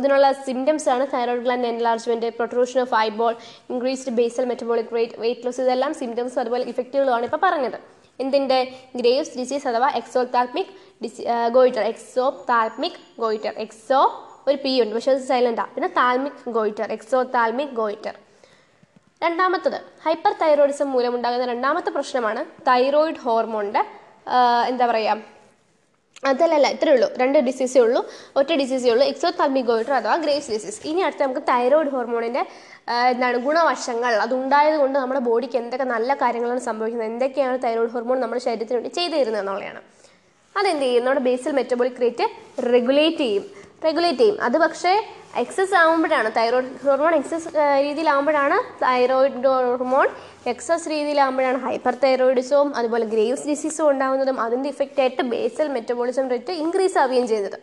ഇതിനുള്ള 0.00 0.26
സിംറ്റംസ് 0.48 0.86
ആണ് 0.92 1.04
thyroid 1.14 1.42
gland 1.46 1.68
enlargement 1.70 2.28
protrusion 2.36 2.78
of 2.82 2.94
eyeball 3.06 3.32
increased 3.72 4.12
basal 4.18 4.44
metabolic 4.50 4.92
rate 4.98 5.18
weight 5.22 5.46
loss 5.46 5.60
ഇതെല്ലാം 5.64 5.94
സിംറ്റംസ് 6.02 6.38
അതുപോലെ 6.42 6.66
ഇഫക്റ്റുകളുമാണ് 6.72 7.26
ഇപ്പോൾ 7.28 7.40
പറഞ്ഞത്. 7.46 7.78
എന്തിന്റെ? 8.20 8.60
ഗ്രേവ്സ് 9.00 9.34
ഡിസീസ് 9.38 9.68
അഥവാ 9.72 9.88
exophthalmic 10.00 10.72
disease 11.04 11.24
goitre 11.58 11.82
exophthalmic 12.52 13.00
goitre 13.24 13.52
exo 13.66 14.00
ഒരു 14.48 14.56
പി 14.64 14.72
ഉണ്ട് 14.82 14.94
പക്ഷേ 14.94 15.12
അത് 15.16 15.22
സൈലന്റാണ് 15.32 15.74
പിന്നെ 15.74 15.90
താൽമിക് 16.00 16.40
ഗോയിറ്റർ 16.58 16.88
എക്സോ 16.98 17.20
താൽമിക് 17.36 17.76
ഗോയിറ്റർ 17.82 18.14
രണ്ടാമത്തത് 19.22 19.78
ഹൈപ്പർ 20.06 20.32
തൈറോയിഡിസം 20.42 20.88
മൂലമുണ്ടാകുന്ന 20.92 21.52
രണ്ടാമത്തെ 21.54 21.90
പ്രശ്നമാണ് 21.90 22.40
തൈറോയിഡ് 22.70 23.22
ഹോർമോണിന്റെ 23.26 23.84
എന്താ 24.68 24.86
പറയുക 24.86 25.33
അതല്ലല്ല 26.22 26.66
ഇത്രേ 26.68 26.92
ഉള്ളൂ. 26.92 27.08
രണ്ട് 27.20 27.38
ഡിസീസേ 27.38 27.80
ഉള്ളൂ 27.80 28.00
ഒറ്റ 28.36 28.52
ഡിസീസേ 28.52 28.90
ഉള്ളൂ. 28.90 29.06
എക്സോതാൽമിഗോയിഡർ 29.06 29.92
അഥവാ 29.92 30.16
ഗ്രേസ് 30.16 30.50
ഡിസീസ് 30.50 30.86
ഇനി 30.86 31.00
അടുത്ത് 31.00 31.22
നമുക്ക് 31.22 31.40
തൈറോയിഡ് 31.40 31.88
ഹോർമോണിന്റെ 31.88 32.42
എന്താണ് 33.10 33.36
ഗുണവശങ്ങൾ. 33.36 34.14
അതുണ്ടായത് 34.14 34.76
കൊണ്ട് 34.76 34.98
നമ്മുടെ 34.98 35.20
ബോഡിക്ക് 35.20 35.56
എന്തൊക്കെ 35.56 35.84
നല്ല 35.84 36.14
കാര്യങ്ങളാണ് 36.14 36.60
സംഭവിക്കുന്നത്. 36.60 37.10
എന്തൊക്കെയാണ് 37.12 37.58
തൈറോയിഡ് 37.64 37.92
ഹോർമോൺ 37.92 38.20
നമ്മുടെ 38.20 38.40
ശരീരത്തിന് 38.40 38.76
വേണ്ടി 38.76 38.88
ചെയ്തു 38.88 39.14
തരുന്നത് 39.14 39.42
എന്നുള്ളതാണ്. 39.42 39.82
അതെന്ത് 40.56 40.82
ചെയ്യും? 40.82 41.04
നമ്മുടെ 41.04 41.20
ബേസിൽ 41.20 41.52
മെറ്റബോളിക് 41.52 42.00
റേറ്റ് 42.00 42.26
റെഗുലേറ്റ് 42.72 43.18
ചെയ്യും. 43.18 43.44
റെഗുലേറ്റ് 43.84 44.18
ചെയ്യും. 44.18 44.42
അത് 44.42 44.58
പക്ഷേ 44.58 44.92
എക്സസ് 45.42 45.74
ആകുമ്പോഴാണ് 45.80 46.28
തൈറോയ്ഡ് 46.38 46.70
ഹോർമോൺ 46.84 47.14
എക്സസ് 47.18 47.48
രീതിയിലാകുമ്പോഴാണ് 47.86 48.56
തൈറോയിഡ് 48.82 49.50
ഹോർമോൺ 49.68 50.08
എക്സസ് 50.52 50.86
രീതിയിലാകുമ്പോഴാണ് 50.94 51.58
ഹൈപ്പർ 51.66 51.94
തൈറോയിഡിസവും 52.04 52.68
അതുപോലെ 52.80 53.06
ഗ്രേവ്സ് 53.14 53.46
ഡിസീസും 53.50 53.86
ഉണ്ടാകുന്നതും 53.92 54.38
അതിന്റെ 54.44 54.68
ഇഫക്റ്റ് 54.74 55.02
ആയിട്ട് 55.04 55.24
ബേസൽ 55.32 55.68
മെറ്റബോളിസം 55.76 56.28
റേറ്റ് 56.34 56.54
ഇൻക്രീസ് 56.64 56.98
ആവുകയും 57.02 57.26
ചെയ്തത് 57.32 57.58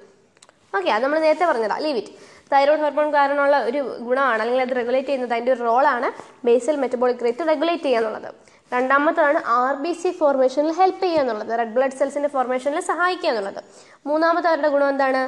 ഓക്കെ 0.78 0.90
അത് 0.96 1.04
നമ്മൾ 1.06 1.20
നേരത്തെ 1.28 1.46
പറഞ്ഞതാണ് 1.52 1.84
ലീവ് 1.86 2.00
ഇറ്റ് 2.02 2.14
തൈറോയ്ഡ് 2.54 2.84
ഹോർമോൺ 2.86 3.10
കാരണമുള്ള 3.18 3.58
ഒരു 3.70 3.80
ഗുണമാണ് 4.08 4.42
അല്ലെങ്കിൽ 4.44 4.64
അത് 4.66 4.74
റെഗുലേറ്റ് 4.80 5.10
ചെയ്യുന്നത് 5.10 5.34
അതിന്റെ 5.36 5.52
ഒരു 5.56 5.64
റോളാണ് 5.70 6.08
ബേസൽ 6.48 6.78
മെറ്റബോളിക് 6.84 7.24
റേറ്റ് 7.28 7.48
റെഗുലേറ്റ് 7.52 7.86
ചെയ്യുക 7.88 8.02
എന്നുള്ളത്. 8.02 8.30
രണ്ടാമത്തതാണ് 8.76 9.40
ആർ 9.60 9.74
ബി 9.84 9.92
സി 10.02 10.10
ഫോർമേഷനിൽ 10.20 10.74
ഹെൽപ്പ് 10.80 11.02
ചെയ്യുക 11.06 11.22
എന്നുള്ളത്. 11.24 11.52
റെഡ് 11.60 11.74
ബ്ലഡ് 11.78 11.98
സെൽസിന്റെ 12.00 12.30
ഫോർമേഷനിൽ 12.36 12.82
സഹായിക്കുക 12.92 13.30
എന്നുള്ളത്. 13.32 13.62
മൂന്നാമത്തെ 14.10 14.50
അവരുടെ 14.52 14.70
ഗുണം 14.76 14.90
എന്താണ്? 14.94 15.22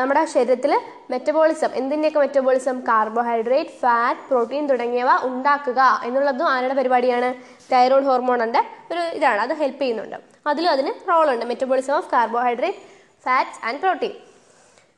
നമ്മുടെ 0.00 0.20
ശരീരത്തിൽ 0.32 0.72
മെറ്റബോളിസം 1.12 1.70
എന്തിന്റെയൊക്കെ 1.78 2.20
മെറ്റബോളിസം 2.24 2.76
കാർബോഹൈഡ്രേറ്റ് 2.88 3.70
ഫാറ്റ് 3.80 4.20
പ്രോട്ടീൻ 4.28 4.64
തുടങ്ങിയവ 4.70 5.10
ഉണ്ടാക്കുക 5.28 5.80
എന്നുള്ളതും 6.06 6.48
ആരുടെ 6.48 6.74
പരിപാടിയാണ്. 6.74 7.28
തൈറോയ്ഡ് 7.72 8.08
ഹോർമോണിന്റെ 8.10 8.60
ഒരു 8.90 9.02
ഇതാണ്. 9.18 9.40
അത് 9.46 9.54
ഹെൽപ്പ് 9.62 9.80
ചെയ്യുന്നുണ്ട്. 9.82 10.18
അതിലും 10.50 10.70
അതിന് 10.74 10.92
റോളുണ്ട് 11.08 11.44
metabolism 11.50 11.94
of 11.94 12.10
carbohydrate 12.12 12.78
fats 13.24 13.60
and 13.68 13.80
protein 13.84 14.12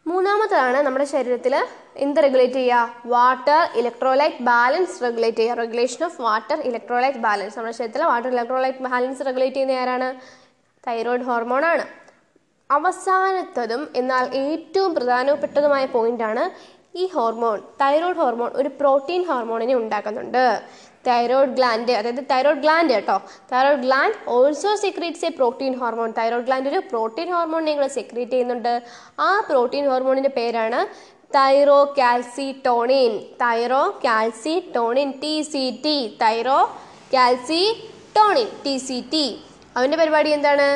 മൂന്നാമത്തതാണ് 0.07 0.79
നമ്മുടെ 0.87 1.07
ശരീരത്തിൽ 1.15 1.55
എന്ത് 2.05 2.21
റെഗുലേറ്റ് 2.27 2.59
ചെയ്യുക? 2.61 3.07
വാട്ടർ 3.15 3.63
ഇലക്ട്രോലൈറ്റ് 3.81 4.43
ബാലൻസ് 4.51 4.97
റെഗുലേറ്റ് 5.07 5.39
ചെയ്യുക. 5.39 5.57
Regulation 5.63 6.05
of 6.09 6.21
water 6.27 6.59
electrolyte 6.71 7.23
balance 7.27 7.57
നമ്മുടെ 7.59 7.77
ശരീരത്തിലെ 7.79 8.07
വാട്ടർ 8.13 8.29
ഇലക്ട്രോലൈറ്റ് 8.37 8.85
ബാലൻസ് 8.89 9.27
റെഗുലേറ്റ് 9.31 9.57
ചെയ്യുന്ന 9.57 9.81
ആരാണ്? 9.85 10.11
തൈറോയ്ഡ് 10.89 11.27
ഹോർമോണാണ് 11.31 11.87
അവസാനത്തതും 12.71 13.83
എന്നാൽ 14.01 14.25
ഏറ്റവും 14.47 14.91
പ്രധാനപ്പെട്ടതുമായ 14.97 15.85
പോയിന്റാണ് 15.95 16.45
ഈ 17.01 17.05
ഹോർമോൺ 17.15 17.59
തൈറോയ്ഡ് 17.81 18.21
ഹോർമോൺ 18.23 18.51
ഒരു 18.61 18.71
പ്രോട്ടീൻ 18.81 19.23
ഹോർമോണിനെ 19.31 19.75
ഉണ്ടാക്കുന്നുണ്ട്. 19.81 20.45
തൈറോയ്ഡ് 21.09 21.55
ഗ്ലാൻഡ് 21.59 21.93
അതായത് 21.99 22.23
തൈറോയ്ഡ് 22.31 22.63
ഗ്ലാൻഡ് 22.65 22.93
കേട്ടോ. 22.95 23.17
Thyroid 23.53 23.85
gland 23.87 24.17
also 24.37 24.71
secretes 24.85 25.27
a 25.29 25.31
protein 25.39 25.75
hormone 25.81 26.11
thyroid 26.19 26.47
gland 26.49 26.71
ഒരു 26.73 26.81
പ്രോട്ടീൻ 26.91 27.29
ഹോർമോൺ 27.35 27.63
നിങ്ങൾ 27.71 27.87
സെക്രീറ്റ് 27.99 28.33
ചെയ്യുന്നുണ്ട്. 28.33 28.75
ആ 29.29 29.31
പ്രോട്ടീൻ 29.51 29.87
ഹോർമോണിന്റെ 29.93 30.33
പേരാണ് 30.39 30.81
thyrocalcitonin 32.01 33.15
thyrocalcitonin 34.07 35.11
T 35.23 35.35
C 35.53 35.65
T 35.85 35.97
thyrocalcitonin 37.17 38.49
T 38.67 38.77
C 38.87 38.99
T 39.13 39.27
അവന്റെ 39.77 39.99
പരിപാടി 40.03 40.31
എന്താണ്? 40.37 40.69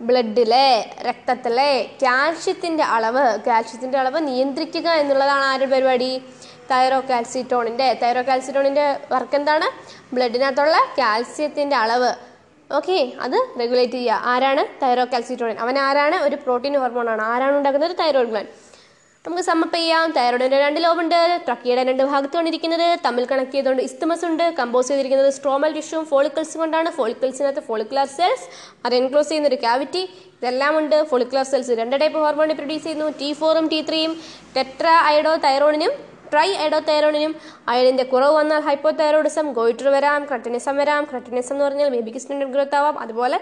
ബ്ലഡിലെ 0.00 0.94
രക്തത്തിലെ 1.02 1.90
കാൽഷ്യത്തിന്റെ 2.02 2.84
അളവ് 2.84 3.38
കാൽഷ്യത്തിന്റെ 3.46 3.98
അളവ് 3.98 4.26
നിയന്ത്രിക്കുക 4.28 4.88
എന്നുള്ളതാണ് 4.88 5.44
ആരുടെ 5.44 5.70
പരിപാടി? 5.70 6.22
തൈറോ 6.70 7.00
കാൽസിറ്റോണിന്റെ 7.00 7.98
തൈറോ 8.02 8.22
കാൽസിറ്റോണിന്റെ 8.22 9.00
വർക്ക് 9.12 9.36
എന്താണ്? 9.36 9.66
ബ്ലഡിനകത്തുള്ള 10.14 10.76
കാൽസ്യത്തിന്റെ 10.98 11.76
അളവ്. 11.76 12.14
ഓക്കെ 12.72 13.12
അത് 13.20 13.48
റെഗുലേറ്റ് 13.60 13.92
ചെയ്യുക. 13.92 14.20
ആരാണ്? 14.24 14.84
തൈറോ 14.84 15.04
കാൽസിറ്റോണിൻ 15.04 15.58
അവൻ 15.58 15.78
ആരാണ് 15.78 16.16
ഒരു 16.16 16.36
പ്രോട്ടീൻ 16.36 16.78
ഹോർമോണാണ് 16.78 17.22
ആരാണ് 17.22 17.56
ഉണ്ടാക്കുന്നത്? 17.56 17.96
തൈറോയ്ഡ് 17.96 18.28
ഗ്ലാൻഡ് 18.28 18.48
നമുക്ക് 19.26 19.44
സമ്മപ്പ് 19.48 19.76
ചെയ്യാം. 19.76 20.10
തൈറോയിഡിന്റെ 20.16 20.56
രണ്ട് 20.62 20.78
ലോബുണ്ട് 20.84 21.14
ട്രക്കിയുടെ 21.44 21.82
രണ്ട് 21.88 22.02
ഭാഗത്തുമാണ് 22.10 22.48
ഇരിക്കുന്നത്. 22.50 22.88
തമ്മിൽ 23.04 23.24
കണക്ട് 23.30 23.54
ചെയ്തുകൊണ്ട് 23.54 23.82
ഇസ്തമസ് 23.88 24.24
ഉണ്ട്. 24.28 24.44
കമ്പോസ് 24.58 24.88
ചെയ്തിരിക്കുന്നത് 24.90 25.30
സ്ട്രോമൽ 25.36 25.70
ടിഷ്യൂവും 25.76 26.04
ഫോളിക്കിൾസും 26.10 26.60
കൊണ്ടാണ്. 26.62 26.90
ഫോളിക്കിൾസിനകത്ത് 26.98 27.62
ഫോളിക്കുലർ 27.68 28.08
സെൽസ് 28.16 28.46
അത് 28.86 28.94
എൻക്ലോസ് 29.00 29.28
ചെയ്യുന്ന 29.30 29.50
ഒരു 29.52 29.58
ക്യാവിറ്റി 29.64 30.02
ഇതെല്ലാം 30.36 30.78
ഉണ്ട്. 30.80 30.98
ഫോളിക്കുലർ 31.12 31.46
സെൽസ് 31.52 31.78
രണ്ട് 31.80 31.96
ടൈപ്പ് 32.02 32.18
ഹോർമോൺ 32.24 32.52
പ്രൊഡ്യൂസ് 32.60 32.84
ചെയ്യുന്നു. 32.88 33.08
ടി 33.20 33.30
ഫോറും 33.40 33.68
ടി 33.74 33.80
ത്രീയും 33.88 34.14
ടെട്ര 34.56 34.86
അയഡോ 35.10 35.34
തൈറോണിനും 35.46 35.94
ട്രൈ 36.32 36.48
അയഡോ 36.62 36.78
തൈറോണിനും 36.90 37.32
അയഡിന്റെ 37.72 38.04
കുറവ് 38.12 38.32
വന്നാൽ 38.36 38.62
ഹൈപ്പോ 38.68 38.90
തൈറോയിഡിസം 39.00 39.46
ഗോയിറ്റർ 39.58 39.88
വരാം 39.96 40.20
ക്രട്ടിനിസം 40.24 40.76
വരാം. 40.82 41.02
ക്രട്ടിനിസം 41.10 41.54
എന്ന് 41.54 41.64
പറഞ്ഞാൽ 41.64 41.88
ബേബിക്ക് 41.94 42.18
സ്റ്റാൻഡേർഡ് 42.18 42.54
ഗ്രോത്ത് 42.54 42.76
ആവാം. 42.80 42.98
അതുപോലെ 42.98 43.38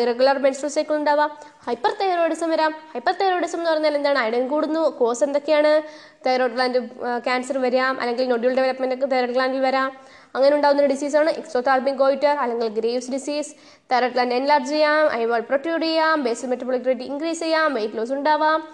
ഇറഗുലർ 0.00 0.38
മെൻസ്ട്രൽ 0.38 0.68
സൈക്കിൾ 0.68 0.94
ഉണ്ടാവാം. 0.96 1.30
ഹൈപ്പർ 1.66 1.92
തൈറോയിഡിസം 2.00 2.50
വരാം. 2.50 2.74
ഹൈപ്പർ 2.92 3.14
തൈറോയിഡിസം 3.20 3.58
എന്ന് 3.58 3.70
പറഞ്ഞാൽ 3.70 3.96
എന്താണ്? 3.96 4.18
അയഡൻ 4.18 4.48
കൂടുന്നു. 4.48 4.98
കോസ് 4.98 5.24
എന്തൊക്കെയാണ്? 5.24 5.82
തൈറോയിഡ് 6.26 6.52
ഗ്ലാൻഡ് 6.52 6.88
ക്യാൻസർ 7.18 7.58
വരാം. 7.58 8.00
അല്ലെങ്കിൽ 8.00 8.28
നൊഡ്യൂൾ 8.28 8.54
ഡെവലപ്മെന്റ് 8.54 9.10
തൈറോയ്ഡ് 9.10 9.34
ഗ്ലാൻഡിൽ 9.34 9.60
വരാം. 9.60 9.96
അങ്ങനെ 10.34 10.56
ഉണ്ടാകുന്ന 10.56 10.86
ഡിസീസാണ് 10.86 11.30
എക്സോതാൽബിൻ 11.30 11.96
ഗോയിറ്റർ 11.96 12.28
അല്ലെങ്കിൽ 12.28 12.68
Graves 12.68 13.10
disease 13.10 13.54
thyroid 13.92 14.14
gland 14.14 14.34
enlarge 14.34 14.68
ചെയ്യാം. 14.68 15.12
ഐവോൾ 15.12 15.40
പ്രൊട്യൂഡ് 15.40 15.82
ചെയ്യാം. 15.82 16.24
ബേസൽ 16.24 16.46
മെറ്റബോളിക് 16.46 16.86
റേറ്റ് 16.86 17.00
ഇൻക്രീസ് 17.00 17.40
ചെയ്യാം. 17.40 17.74
വെയിറ്റ് 17.74 17.96
ലോസ് 17.96 18.12
ഉണ്ടാവാം. 18.12 18.68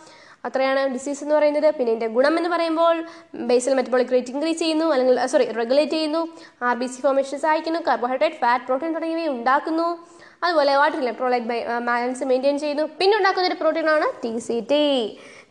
അത്രയാണ് 0.45 0.89
ഡിസീസ് 0.89 1.25
എന്ന് 1.25 1.35
പറയുന്നത്. 1.35 1.71
പിന്നെ 1.71 1.93
ഇതിന്റെ 1.93 2.07
ഗുണം 2.07 2.37
എന്ന് 2.37 2.51
പറയുമ്പോൾ 2.51 3.05
ബേസൽ 3.35 3.75
മെറ്റബോളിക് 3.75 4.13
റേറ്റ് 4.13 4.29
ഇൻക്രീസ് 4.29 4.59
ചെയ്യുന്നു. 4.59 4.87
അല്ലെങ്കിൽ 4.87 5.27
സോറി 5.27 5.53
റെഗുലേറ്റ് 5.53 5.93
ചെയ്യുന്നു. 5.93 6.29
ആർ 6.63 6.77
ബി 6.77 6.87
സി 6.87 7.01
ഫോർമേഷൻ 7.01 7.39
സഹായിക്കുന്നു. 7.39 7.81
കാർബോഹൈഡ്രേറ്റ് 7.81 8.37
ഫാറ്റ് 8.37 8.65
പ്രോട്ടീൻ 8.65 8.95
തുടങ്ങിയവ 8.95 9.29
ഉണ്ടാക്കുന്നു. 9.29 10.10
അതുപോലെ 10.45 10.73
വാട്ടർ 10.81 10.99
ഇലക്ട്രോലൈറ്റ് 11.05 11.49
ബാലൻസ് 11.89 12.25
മെയിന്റെയിൻ 12.31 12.57
ചെയ്യുന്നു. 12.63 12.85
പിന്നെ 12.99 13.15
ഉണ്ടാക്കുന്ന 13.19 13.49
ഒരു 13.51 13.59
പ്രോട്ടീനാണ് 13.63 14.07
T 14.23 14.33
C 14.47 14.57
T 14.71 14.85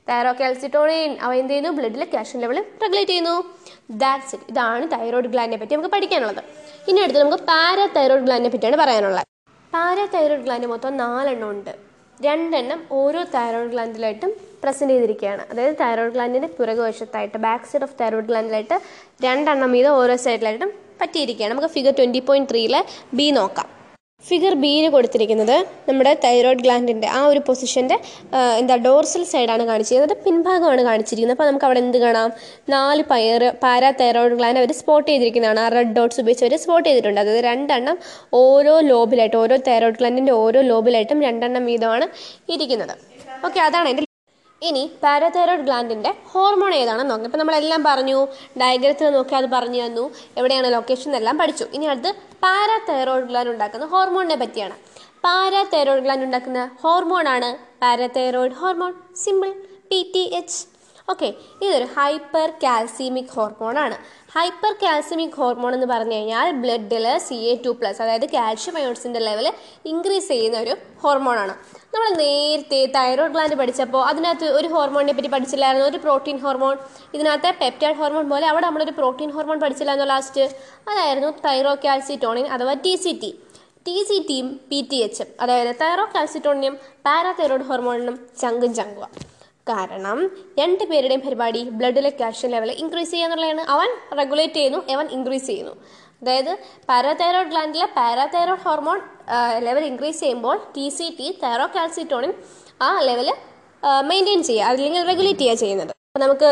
Thyro 0.09 0.31
calcitonin 0.39 1.11
അവ 1.25 1.31
എന്ത് 1.39 1.51
ചെയ്യുന്നു? 1.51 1.71
ബ്ലഡിലെ 1.79 2.05
കാൽഷ്യം 2.13 2.39
ലെവൽ 2.43 2.57
റെഗുലേറ്റ് 2.83 3.11
ചെയ്യുന്നു. 3.11 3.35
ദാറ്റ്സ് 4.03 4.33
ഇറ്റ് 4.35 4.47
ഇതാണ് 4.53 4.85
തൈറോയ്ഡ് 4.95 5.29
ഗ്ലാൻഡിനെ 5.33 5.59
പറ്റി 5.61 5.75
നമുക്ക് 5.75 5.93
പഠിക്കാനുള്ളത്. 5.95 6.41
ഇനി 6.89 6.99
അടുത്ത് 7.03 7.21
നമുക്ക് 7.23 7.41
പാരാ 7.51 7.85
തൈറോയ്ഡ് 7.97 8.25
ഗ്ലാൻഡിനെ 8.27 8.51
പറ്റിയാണ് 8.55 8.79
പറയാനുള്ളത്. 8.83 9.27
പാരാ 9.73 10.05
തൈറോയ്ഡ് 10.17 10.45
ഗ്ലാൻഡ് 10.47 10.69
മൊത്തം 10.73 10.97
നാലെണ്ണം 11.03 11.47
ഉണ്ട്. 11.53 11.71
രണ്ടെണ്ണം 12.27 12.79
ഓരോ 12.99 13.21
തൈറോയ്ഡ് 13.35 13.71
ഗ്ലാൻഡിലായിട്ടും 13.73 14.31
പ്രസന്റ് 14.63 14.93
ചെയ്തിരിക്കുകയാണ്. 14.93 15.43
അതായത് 15.51 15.75
തൈറോയ്ഡ് 15.83 16.13
ഗ്ലാൻഡിന്റെ 16.15 16.49
പുറകുവശത്തായിട്ട് 16.57 17.37
ബാക്ക് 17.47 17.67
സൈഡ് 17.71 17.85
ഓഫ് 17.87 17.95
തൈറോയ്ഡ് 18.01 18.29
ഗ്ലാൻഡിലായിട്ട് 18.31 18.77
രണ്ടെണ്ണം 19.25 19.71
വീതം 19.77 19.93
ഓരോ 20.01 20.15
സൈഡിലായിട്ടും 20.25 20.71
പറ്റിയിരിക്കുകയാണ്. 21.01 21.53
നമുക്ക് 21.55 21.73
ഫിഗർ 21.75 21.93
ട്വന്റി 21.99 22.21
പോയിന്റ് 22.29 22.51
ത്രീയിലെ 22.53 22.81
ബി 23.19 23.27
നോക്കാം. 23.39 23.69
ഫിഗർ 24.27 24.53
ബിയിൽ 24.63 24.85
കൊടുത്തിരിക്കുന്നത് 24.93 25.55
നമ്മുടെ 25.87 26.11
തൈറോയ്ഡ് 26.23 26.63
ഗ്ലാൻഡിന്റെ 26.65 27.07
ആ 27.17 27.19
ഒരു 27.31 27.41
പൊസിഷന്റെ 27.47 27.97
എന്താ 28.59 28.75
ഡോർസൽ 28.85 29.23
സൈഡാണ് 29.31 29.63
കാണിച്ചിരിക്കുന്നത് 29.69 30.23
പിൻഭാഗമാണ് 30.25 30.81
കാണിച്ചിരിക്കുന്നത്. 30.89 31.35
അപ്പോൾ 31.37 31.49
നമുക്ക് 31.49 31.67
അവിടെ 31.67 31.81
എന്ത് 31.85 31.97
കാണാം? 32.05 32.31
നാല് 32.73 33.03
പയർ 33.11 33.43
പാരാ 33.63 33.91
തൈറോയ്ഡ് 34.01 34.37
ഗ്ലാൻഡ് 34.41 34.61
അവർ 34.63 34.73
സ്പോട്ട് 34.81 35.07
ചെയ്തിരിക്കുന്നതാണ്. 35.11 35.61
ആ 35.65 35.69
റെഡ് 35.77 35.95
ഡോട്ട്സ് 35.99 36.21
ഉപയോഗിച്ച് 36.23 36.45
അവർ 36.47 36.55
സ്പോട്ട് 36.65 36.85
ചെയ്തിട്ടുണ്ട്. 36.89 37.21
അതായത് 37.23 37.41
രണ്ടെണ്ണം 37.51 37.97
ഓരോ 38.43 38.75
ലോബിലായിട്ട് 38.91 39.39
ഓരോ 39.43 39.57
തൈറോയ്ഡ് 39.69 39.99
ഗ്ലാൻഡിന്റെ 40.01 40.35
ഓരോ 40.43 40.61
ലോബിലായിട്ടും 40.71 41.21
രണ്ടെണ്ണം 41.29 41.65
വീതമാണ് 41.71 42.07
ഇരിക്കുന്നത്. 42.55 42.95
ഓക്കെ 43.47 43.61
അതാണ് 43.69 43.89
എന്റെ 43.93 44.05
ഇനി 44.67 44.91
പാരാതൈറോയ്ഡ് 45.03 45.65
ഗ്ലാൻഡിന്റെ 45.67 46.11
ഹോർമോൺ 46.31 46.73
ഏതാണെന്ന് 46.73 47.11
നോക്കാം. 47.11 47.25
ഇപ്പം 47.25 47.39
നമ്മളെല്ലാം 47.39 47.83
പറഞ്ഞു 47.83 48.27
ഡയഗ്രത്തിൽ 48.61 49.09
നോക്കി 49.09 49.35
അത് 49.35 49.47
പറഞ്ഞു 49.55 49.85
തന്നു 49.85 50.11
എവിടെയാണ് 50.37 50.73
ലൊക്കേഷൻ 50.73 51.15
എല്ലാം 51.15 51.37
പഠിച്ചു. 51.37 51.65
ഇനി 51.73 51.85
അടുത്ത് 51.85 52.11
പാരാതൈറോയ്ഡ് 52.45 53.27
ഗ്ലാൻഡ് 53.27 53.49
ഉണ്ടാക്കുന്ന 53.49 53.85
ഹോർമോണിനെ 53.85 54.35
പറ്റിയാണ്. 54.35 54.75
പാരാതൈറോയ്ഡ് 55.25 56.03
ഗ്ലാൻഡ് 56.03 56.23
ഉണ്ടാക്കുന്ന 56.23 56.69
ഹോർമോണാണ് 56.83 57.49
parathyroid 57.83 58.57
hormone. 58.61 58.93
Simple 59.23 59.51
P 59.89 59.99
T 60.15 60.23
H 60.39 60.59
okay 61.09 61.27
ഇതൊരു 61.61 61.87
ഹൈപ്പർ 61.95 62.49
കാൽസിമിക് 62.63 63.31
ഹോർമോണാണ് 63.35 63.95
ഹൈപ്പർ 64.35 64.73
കാൽസ്യമിക് 64.81 65.37
ഹോർമോൺ 65.37 65.71
എന്ന് 65.73 65.87
പറഞ്ഞു 65.87 66.15
കഴിഞ്ഞാൽ 66.15 66.47
ബ്ലഡിൽ 66.63 67.05
സി 67.17 67.37
എ 67.43 67.53
ടു 67.65 67.71
പ്ലസ് 67.79 67.99
അതായത് 68.01 68.25
കാൽഷ്യം 68.33 68.75
അയോൺസിന്റെ 68.77 69.19
ലെവൽ 69.19 69.47
ഇൻക്രീസ് 69.85 70.27
ചെയ്യുന്ന 70.27 70.57
ഒരു 70.57 70.73
ഹോർമോണാണ് 71.01 71.53
നമ്മൾ 71.93 72.09
നേരത്തെ 72.15 72.79
തൈറോയ്ഡ് 72.95 73.33
ഗ്ലാൻഡ് 73.33 73.55
പഠിച്ചപ്പോൾ 73.55 74.03
അതിനകത്ത് 74.05 74.49
ഒരു 74.49 74.67
ഹോർമോണിനെ 74.67 75.13
പറ്റി 75.13 75.27
പഠിച്ചില്ലായിരുന്നു. 75.27 75.87
ഒരു 75.87 75.97
പ്രോട്ടീൻ 75.97 76.37
ഹോർമോൺ 76.37 76.75
ഇതിനകത്ത് 77.13 77.51
പെപ്റ്റൈഡ് 77.61 77.97
ഹോർമോൺ 77.97 78.27
പോലെ 78.29 78.47
അവിടെ 78.47 78.65
നമ്മളൊരു 78.65 78.91
പ്രോട്ടീൻ 78.91 79.31
ഹോർമോൺ 79.31 79.59
പഠിച്ചില്ലായിരുന്നു 79.59 80.09
ലാസ്റ്റ് 80.13 80.45
അതായിരുന്നു 80.87 81.31
തൈറോ 81.45 81.73
കാൽസിറ്റോണിൻ 81.85 82.47
അഥവാ 82.47 82.75
T 82.85 82.93
C 82.95 83.13
T 83.23 83.31
T 83.85 83.97
C 84.09 84.19
ടിയും 84.29 84.47
പി 84.69 84.79
ടി 84.91 84.97
എച്ചും 85.03 85.27
അതായത് 85.39 85.73
തൈറോ 85.81 86.05
കാൽസിറ്റോണിനും 86.15 86.73
പാരാതൈറോയ്ഡ് 87.05 87.63
ഹോർമോണിനും 87.63 88.15
ചങ്കും 88.41 88.73
ചങ്കുക 88.75 89.05
കാരണം 89.67 90.19
രണ്ട് 90.59 90.83
പേരുടെയും 90.89 91.21
പരിപാടി 91.25 91.61
ബ്ലഡിലെ 91.79 92.11
കാൽഷ്യം 92.21 92.51
ലെവൽ 92.55 92.69
ഇൻക്രീസ് 92.83 93.11
ചെയ്യുക 93.11 93.27
എന്നുള്ളതാണ് 93.27 93.63
അവൻ 93.73 93.89
റെഗുലേറ്റ് 94.19 94.57
ചെയ്യുന്നു 94.59 94.79
അവൻ 94.95 95.07
ഇൻക്രീസ് 95.17 95.47
ചെയ്യുന്നു. 95.51 95.73
അതായത് 96.21 96.51
പാരാതൈറോയ്ഡ് 96.89 97.51
ഗ്ലാൻഡിലെ 97.51 97.87
പാരാതൈറോയ്ഡ് 97.97 98.63
ഹോർമോൺ 98.65 98.99
ലെവൽ 99.67 99.83
ഇൻക്രീസ് 99.91 100.19
ചെയ്യുമ്പോൾ 100.23 100.57
T 100.75 100.85
C 100.97 101.07
T 101.19 101.27
thyro 101.43 101.67
calcitonin 101.75 102.33
ആ 102.87 102.89
ലെവൽ 103.09 103.29
മെയിന്റെയിൻ 104.09 104.41
ചെയ്യുക 104.49 104.69
അല്ലെങ്കിൽ 104.71 105.01
റെഗുലേറ്റ് 105.11 105.43
ചെയ്യുക 105.43 105.61
ചെയ്യുന്നത്. 105.63 105.93
അപ്പോൾ 106.09 106.21
നമുക്ക് 106.25 106.49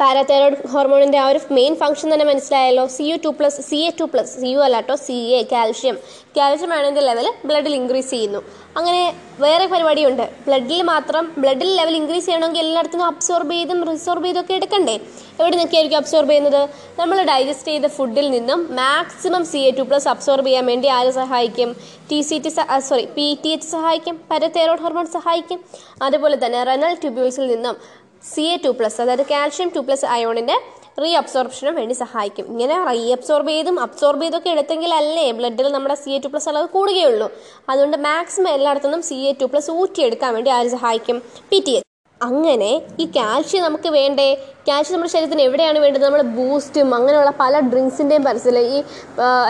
പാരാതൈറോയ്ഡ് 0.00 0.68
ഹോർമോണിന്റെ 0.72 1.18
ആ 1.18 1.28
ഒരു 1.28 1.40
മെയിൻ 1.50 1.76
ഫംഗ്ഷൻ 1.76 2.12
തന്നെ 2.12 2.24
മനസ്സിലായല്ലോ. 2.24 2.86
C 2.86 3.02
U 3.02 3.16
two 3.24 3.28
plus 3.38 3.60
C 3.60 3.76
A 3.76 3.90
two 4.00 4.04
plus 4.04 4.40
C 4.40 4.46
U 4.46 4.58
അല്ലാട്ടോ 4.58 4.94
C 4.96 5.12
A 5.12 5.42
calcium 5.52 5.98
calcium 6.36 6.72
ആണെങ്കിൽ 6.74 7.04
ലെവൽ 7.06 7.32
ബ്ലഡിൽ 7.44 7.74
ഇൻക്രീസ് 7.74 8.10
ചെയ്യുന്നു. 8.10 8.40
അങ്ങനെ 8.76 9.14
വേറെ 9.40 9.66
പരിപാടിയുണ്ട്. 9.66 10.30
ബ്ലഡിൽ 10.46 10.82
മാത്രം 10.82 11.32
ബ്ലഡിൽ 11.38 11.76
ലെവൽ 11.76 11.94
ഇൻക്രീസ് 11.96 12.26
ചെയ്യണമെങ്കിൽ 12.26 12.60
എല്ലായിടത്തും 12.60 13.02
അബ്സോർബ് 13.02 13.52
ചെയ്തും 13.52 13.78
റിസോർബ് 13.90 14.24
ചെയ്തും 14.24 14.40
ഒക്കെ 14.40 14.54
എടുക്കണ്ടേ? 14.54 14.96
എവിടെ 15.40 15.54
നിന്നൊക്കെയായിരിക്കും 15.56 15.98
അബ്സോർബ് 15.98 16.30
ചെയ്യുന്നത്? 16.30 16.62
നമ്മൾ 17.00 17.22
ഡൈജസ്റ്റ് 17.22 17.68
ചെയ്ത 17.68 17.86
ഫുഡിൽ 17.86 18.30
നിന്നും 18.30 18.76
maximum 18.80 19.44
C 19.44 19.58
A 19.58 19.70
two 19.70 19.82
plus 19.82 20.08
absorb 20.08 20.46
ചെയ്യാൻ 20.46 20.66
വേണ്ടി 20.66 20.88
ആര് 20.88 21.10
സഹായിക്കും? 21.10 21.76
T 22.10 22.20
C 22.20 22.38
T 22.38 22.48
sorry 22.88 23.04
P 23.16 23.38
T 23.44 23.48
H 23.48 23.66
സഹായിക്കും 23.66 24.20
പാരതൈറോയ്ഡ് 24.30 24.82
ഹോർമോൺ 24.82 25.06
സഹായിക്കും. 25.06 25.60
അതുപോലെ 26.02 26.46
തന്നെ 26.46 26.64
റെനൽ 26.64 26.94
ട്യൂബ്യൂൾസിൽ 26.94 27.46
നിന്നും 27.54 28.05
സി 28.32 28.44
എ 28.52 28.56
ടു 28.64 28.70
പ്ലസ് 28.78 28.98
അതായത് 29.02 29.24
കാൽഷ്യം 29.32 29.68
ടു 29.76 29.80
പ്ലസ് 29.86 30.06
അയോണിന്റെ 30.14 30.56
റീ 31.02 31.10
അബ്സോർപ്ഷനും 31.20 31.74
വേണ്ടി 31.74 31.94
സഹായിക്കും. 31.94 32.46
ഇങ്ങനെ 32.52 32.76
റീ 32.88 33.12
അബ്സോർബ് 33.12 33.50
ചെയ്തും 33.54 33.76
അബ്സോർബ് 33.80 34.22
ചെയ്തൊക്കെ 34.24 34.50
എടുത്തെങ്കിലല്ലേ 34.54 35.26
ബ്ലഡിൽ 35.38 35.68
നമ്മുടെ 35.76 35.96
സി 36.02 36.10
എ 36.10 36.18
ടു 36.18 36.28
പ്ലസ് 36.32 36.48
അളവ് 36.52 36.68
കൂടുകയുള്ളൂ. 36.76 37.28
അതുകൊണ്ട് 37.70 37.96
മാക്സിമം 38.08 38.50
എല്ലായിടത്തുനിന്നും 38.56 39.02
സി 39.02 39.18
എ 39.30 39.32
ടു 39.40 39.48
പ്ലസ് 39.52 39.70
ഊറ്റിയെടുക്കാൻ 39.80 40.34
വേണ്ടി 40.34 40.50
ആര് 40.50 40.70
സഹായിക്കും? 40.76 41.18
പി 41.50 41.58
ടി 41.66 41.74
എച്ച് 41.78 41.86
അങ്ങനെ 42.20 42.70
ഈ 43.00 43.06
കാൽഷ്യം 43.16 43.62
നമുക്ക് 43.62 43.88
വേണ്ടേ? 43.98 44.28
കാൽഷ്യം 44.68 44.94
നമ്മുടെ 44.94 45.10
ശരീരത്തിന് 45.14 45.42
എവിടെയാണ് 45.48 45.78
വേണ്ടത്? 45.82 46.04
നമ്മൾ 46.06 46.22
ബൂസ്റ്റും 46.36 46.88
അങ്ങനെയുള്ള 46.96 47.32
പല 47.42 47.60
ഡ്രിങ്ക്സിന്റെയും 47.72 48.22
പരസ്യമില്ല 48.28 48.60
ഈ 48.74 48.78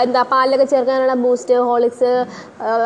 എന്താ 0.05 0.23
പാലിലൊക്കെ 0.33 0.67
ചേർക്കാനുള്ള 0.73 1.15
ബൂസ്റ്റ് 1.25 1.57
ഹോളിക്സ് 1.69 2.13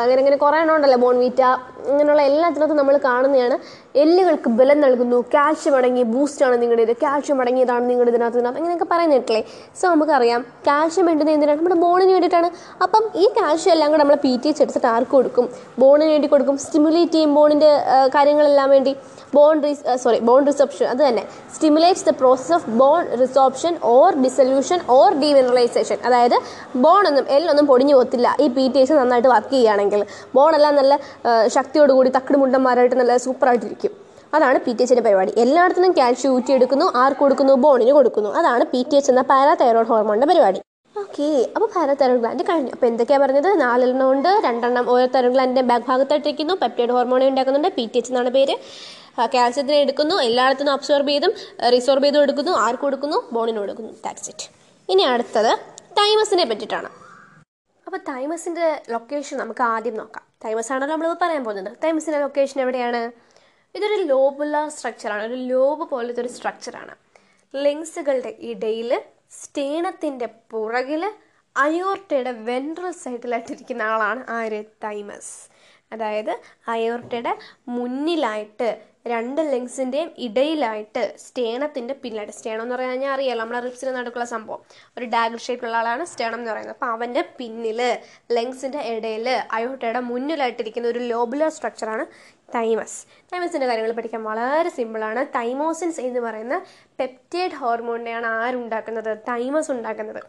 അങ്ങനെ 0.03 0.21
അങ്ങനെ 0.23 0.39
കുറേ 0.45 0.59
എണ്ണം 0.63 0.75
ഉണ്ടല്ലോ 0.77 0.99
ബോൺവീറ്റ 1.05 1.43
അങ്ങനെയുള്ള 1.91 2.23
എല്ലാത്തിനകത്തും 2.31 2.79
നമ്മൾ 2.81 2.97
കാണുന്നതാണ്. 3.09 3.57
എല്ലുകൾക്ക് 4.03 4.49
ബലം 4.59 4.79
നൽകുന്നു. 4.85 5.19
കാൽഷ്യം 5.35 5.75
അടങ്ങിയ 5.79 6.05
ബൂസ്റ്റാണ് 6.15 6.57
നിങ്ങളുടേത് 6.63 6.95
കാൽഷ്യം 7.05 7.39
അടങ്ങിയതാണ് 7.43 7.85
നിങ്ങളുടെ 7.91 8.13
ഇതിനകത്ത്. 8.15 8.39
ഇതിനകത്ത് 8.39 8.61
അങ്ങനെയൊക്കെ 8.61 8.89
പറയുന്നിട്ടില്ലേ 8.93 9.43
സോ 9.79 9.85
നമുക്കറിയാം 9.95 10.41
കാൽഷ്യം 10.69 11.07
വേണ്ടുന്നത് 11.09 11.35
എന്തിനാണ്? 11.37 11.59
നമ്മുടെ 11.61 11.79
ബോണിന് 11.85 12.13
വേണ്ടിയിട്ടാണ്. 12.17 12.51
അപ്പം 12.87 13.05
ഈ 13.23 13.27
കാൽഷ്യം 13.39 13.73
എല്ലാം 13.77 13.91
കൂടെ 13.93 14.03
നമ്മൾ 14.05 14.19
പി 14.27 14.33
ടി 14.43 14.51
എച്ച് 14.51 14.63
എടുത്തിട്ട് 14.65 14.91
ആർക്ക് 14.95 15.15
കൊടുക്കും? 15.17 15.49
ബോണിന് 15.83 16.11
വേണ്ടി 16.15 16.31
കൊടുക്കും. 16.35 16.59
സ്റ്റിമുലേറ്റ് 16.67 17.17
ചെയ്യും 17.17 17.33
ബോണിന്റെ 17.39 17.73
കാര്യങ്ങളെല്ലാം 18.17 18.71
വേണ്ടി. 18.77 18.95
Bone 19.37 19.57
res 19.65 19.83
sorry 20.03 20.19
bone 20.29 20.41
resorption 20.51 20.87
അത് 20.93 21.03
തന്നെ. 21.09 21.23
Stimulates 21.57 22.07
the 22.09 22.13
process 22.21 22.53
of 22.59 22.71
bone 22.81 23.03
resorption 23.23 23.75
or 23.95 24.09
dissolution 24.25 24.79
or 24.99 25.09
demineralisation 25.23 25.99
അതായത് 26.09 26.37
ബോൺ 26.85 27.03
ഒന്നും 27.11 27.27
എല്ലൊന്നും 27.37 27.69
പൊടിഞ്ഞു 27.73 27.97
പോത്തില്ല 27.99 28.29
ഈ 28.45 28.49
പി 28.59 28.67
ടി 28.75 28.81
എച്ച് 28.83 28.95
നന്നായിട്ട് 29.01 29.31
വർക്ക് 29.35 29.53
ചെയ്യുകയാണെങ്കിൽ 29.57 30.03
ബോണെല്ലാം 30.39 30.77
നല്ല 30.81 30.95
ശക്തിയോടുകൂടി 31.57 32.13
തക്കട് 32.19 32.39
മുണ്ടന്മാരായിട്ട് 32.45 32.97
നല്ല 33.03 33.17
സൂപ്പറായിട്ടിരിക്കും 33.27 33.95
അതാണ് 34.37 34.59
പി 34.65 34.73
ടി 34.79 34.83
എച്ചിന്റെ 34.83 35.03
പരിപാടി. 35.07 35.33
എല്ലായിടത്തും 35.45 35.93
കാൽഷ്യം 35.97 36.33
ഊറ്റിയെടുക്കുന്നു 36.35 36.87
ആർക്ക് 37.03 37.21
കൊടുക്കുന്നു? 37.23 37.55
ബോണിന് 37.65 37.93
കൊടുക്കുന്നു. 37.97 38.31
അതാണ് 38.41 38.65
പി 38.73 38.81
ടി 38.91 38.97
എച്ച് 38.99 39.11
എന്ന 39.13 39.23
പാരാതൈറോയ്ഡ് 39.31 39.91
ഹോർമോണിന്റെ 39.93 40.29
പരിപാടി. 40.31 40.61
ഓക്കെ 40.97 41.27
അപ്പോൾ 41.55 41.69
പാരാതൈറോയ്ഡ് 41.75 42.23
ഗ്ലാൻഡ് 42.23 42.45
കഴിഞ്ഞു. 42.51 42.71
അപ്പോൾ 42.77 42.89
എന്തൊക്കെയാണ് 42.91 43.23
പറഞ്ഞത്? 43.25 43.51
നാലെണ്ണം 43.65 44.07
ഉണ്ട് 44.15 44.31
രണ്ടെണ്ണം 44.47 44.87
ഓരോ 44.93 45.07
തൈറോയ്ഡ് 45.15 45.35
ഗ്ലാൻഡിന്റെ 45.37 45.65
ബാക്ക് 45.71 45.87
ഭാഗത്തായിട്ടിരിക്കുന്നു 45.91 46.57
പെപ്റ്റൈഡ് 46.63 46.95
ഹോർമോണി 46.97 47.27
ഉണ്ടാക്കുന്നുണ്ട് 47.33 47.71
പി 47.79 47.85
ടി 47.93 47.99
എച്ച് 48.01 48.13
എന്നാണ് 48.13 48.33
പേര്. 48.39 48.57
കാൽസ്യത്തിന് 49.35 49.79
എടുക്കുന്നു 49.85 50.17
എല്ലായിടത്തും 50.29 50.71
അബ്സോർബ് 50.73 51.11
ചെയ്തും 51.11 51.33
റിസോർബ് 51.75 52.05
ചെയ്തും 52.05 52.23
എടുക്കുന്നു 52.23 52.53
ആർക്ക് 52.65 52.83
കൊടുക്കുന്നു 52.83 53.19
ബോണിന് 53.33 53.59
കൊടുക്കുന്നു 53.59 53.93
ദാറ്റ്സ് 54.05 54.31
ഇറ്റ് 54.31 54.47
ഇനി 54.89 55.03
അടുത്തത് 55.03 55.53
തൈമസിനെ 55.99 56.45
പറ്റിയിട്ടാണ്. 56.51 56.91
അപ്പോൾ 57.87 58.01
തൈമസിന്റെ 58.09 58.67
ലൊക്കേഷൻ 58.91 59.37
നമുക്ക് 59.39 59.63
ആദ്യം 59.63 59.97
നോക്കാം. 59.97 60.25
തൈമസ് 60.45 60.73
ആണല്ലോ 60.73 60.95
നമ്മൾ 60.95 61.17
പറയാൻ 61.23 61.45
പോകുന്നത്. 61.45 61.77
തൈമസിന്റെ 61.85 62.21
ലൊക്കേഷൻ 62.21 62.59
എവിടെയാണ്? 62.61 63.01
ഇതൊരു 63.75 63.97
ലോബുള്ള 64.03 64.69
സ്ട്രക്ചറാണ് 64.69 65.23
ഒരു 65.23 65.35
ലോബ് 65.35 65.85
പോലത്തെ 65.91 66.21
ഒരു 66.21 66.31
സ്ട്രക്ചറാണ് 66.37 66.95
ലെങ്സുകളുടെ 67.55 68.37
ഇടയിൽ 68.41 68.91
സ്റ്റേണത്തിന്റെ 69.31 70.27
പുറകിൽ 70.53 71.03
അയോർട്ടയുടെ 71.57 72.33
വെൻട്രൽ 72.49 72.93
സൈഡിലായിട്ടിരിക്കുന്ന 73.03 73.83
ആളാണ് 73.83 74.23
ആര്? 74.39 74.61
തൈമസ് 74.85 75.35
അതായത് 75.93 76.33
അയോർട്ടയുടെ 76.69 77.33
മുന്നിലായിട്ട് 77.69 78.69
രണ്ട് 79.07 79.41
ലെങ്സിന്റെയും 79.53 80.09
ഇടയിലായിട്ട് 80.27 81.03
സ്റ്റേണത്തിന്റെ 81.25 81.95
പിന്നിലായിട്ട് 82.03 82.35
സ്റ്റേണം 82.39 82.63
എന്ന് 82.63 82.75
പറഞ്ഞു 82.75 82.91
കഴിഞ്ഞാൽ 82.91 83.13
അറിയാലോ 83.15 83.41
നമ്മുടെ 83.43 83.61
റിപ്സിന് 83.67 83.93
നടുക്കുള്ള 83.97 84.27
സംഭവം. 84.33 84.61
ഒരു 84.99 85.07
ഡാഗർ 85.15 85.39
ഷേപ്പിലുള്ള 85.47 85.77
ആളാണ് 85.77 86.05
സ്റ്റേണം 86.05 86.39
എന്ന് 86.41 86.51
പറയുന്നത്. 86.51 86.77
അപ്പോൾ 86.77 86.91
അവന്റെ 86.97 87.23
പിന്നിൽ 87.39 87.81
ലെങ്സിന്റെ 88.37 88.83
ഇടയിൽ 88.97 89.29
അയോട്ടയുടെ 89.59 90.03
മുന്നിലായിട്ടിരിക്കുന്ന 90.11 90.89
ഒരു 90.89 91.03
ലോബുലർ 91.13 91.51
സ്ട്രക്ചറാണ് 91.59 92.07
തൈമസ് 92.57 92.99
തൈമസിന്റെ 93.33 93.67
കാര്യങ്ങൾ 93.71 93.93
പഠിക്കാൻ 93.99 94.23
വളരെ 94.25 94.71
സിമ്പിളാണ് 94.79 95.23
തൈമോസിൻസ് 95.39 96.01
എന്ന് 96.01 96.21
പറയുന്ന 96.21 96.57
പെപ്റ്റേഡ് 97.01 97.59
ഹോർമോണിനെയാണ് 97.63 98.27
ആരുണ്ടാക്കുന്നത്? 98.43 99.13
തൈമസ് 99.31 99.71
ഉണ്ടാക്കുന്നത്. 99.77 100.23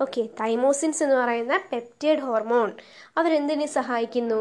ഓക്കെ 0.00 0.22
തൈമോസിൻസ് 0.40 1.02
എന്ന് 1.02 1.16
പറയുന്ന 1.16 1.60
പെപ്റ്റൈഡ് 1.72 2.18
ഹോർമോൺ 2.18 2.72
അവരെന്തിനെ 3.18 3.66
സഹായിക്കുന്നു? 3.66 4.38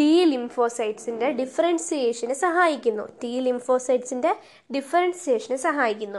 തീ 0.00 0.24
ലിംഫോസൈറ്റ്സിന്റെ 0.24 1.30
ഡിഫറൻസിയേഷന് 1.30 2.32
സഹായിക്കുന്നു. 2.32 3.06
തീ 3.24 3.40
ലിംഫോസൈറ്റ്സിന്റെ 3.40 4.34
ഡിഫറൻസിയേഷന് 4.76 5.56
സഹായിക്കുന്നു. 5.56 6.18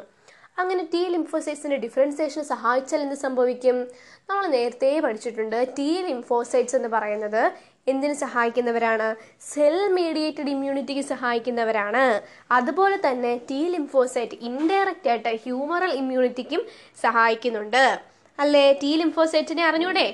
അങ്ങനെ 0.59 0.83
ടി 0.93 1.07
ലിംഫോസൈറ്റ്സിന്റെ 1.07 1.77
ഡിഫറൻസിയേഷൻ 1.77 2.43
സഹായിച്ചാൽ 2.43 3.01
എന്ത് 3.01 3.15
സംഭവിക്കും? 3.15 3.87
നമ്മൾ 4.29 4.47
നേരത്തെ 4.47 4.99
പഠിച്ചിട്ടുണ്ട് 4.99 5.73
ടി 5.77 6.01
ലിംഫോസൈറ്റ്സ് 6.07 6.75
എന്ന് 6.75 6.89
പറയുന്നത് 6.89 7.43
എന്തിനു 7.87 8.13
സഹായിക്കുന്നവരാണ്? 8.13 9.15
സെൽ 9.51 9.87
മീഡിയേറ്റഡ് 9.93 10.49
ഇമ്മ്യൂണിറ്റിക്ക് 10.49 11.01
സഹായിക്കുന്നവരാണ്. 11.01 12.21
അതുപോലെ 12.51 12.99
തന്നെ 13.07 13.37
ടി 13.49 13.61
ലിംഫോസൈറ്റ് 13.67 14.37
ഇൻഡയറക്റ്റ് 14.41 15.09
ആയിട്ട് 15.09 15.29
ഹ്യൂമറൽ 15.43 15.93
ഇമ്മ്യൂണിറ്റിക്കും 15.93 16.63
സഹായിക്കുന്നുണ്ട്. 17.01 18.10
അല്ലേ? 18.43 18.65
ടി 18.81 18.91
ലിംഫോസൈറ്റിനെ 19.01 19.63
അറിഞ്ഞൂടെ? 19.69 20.07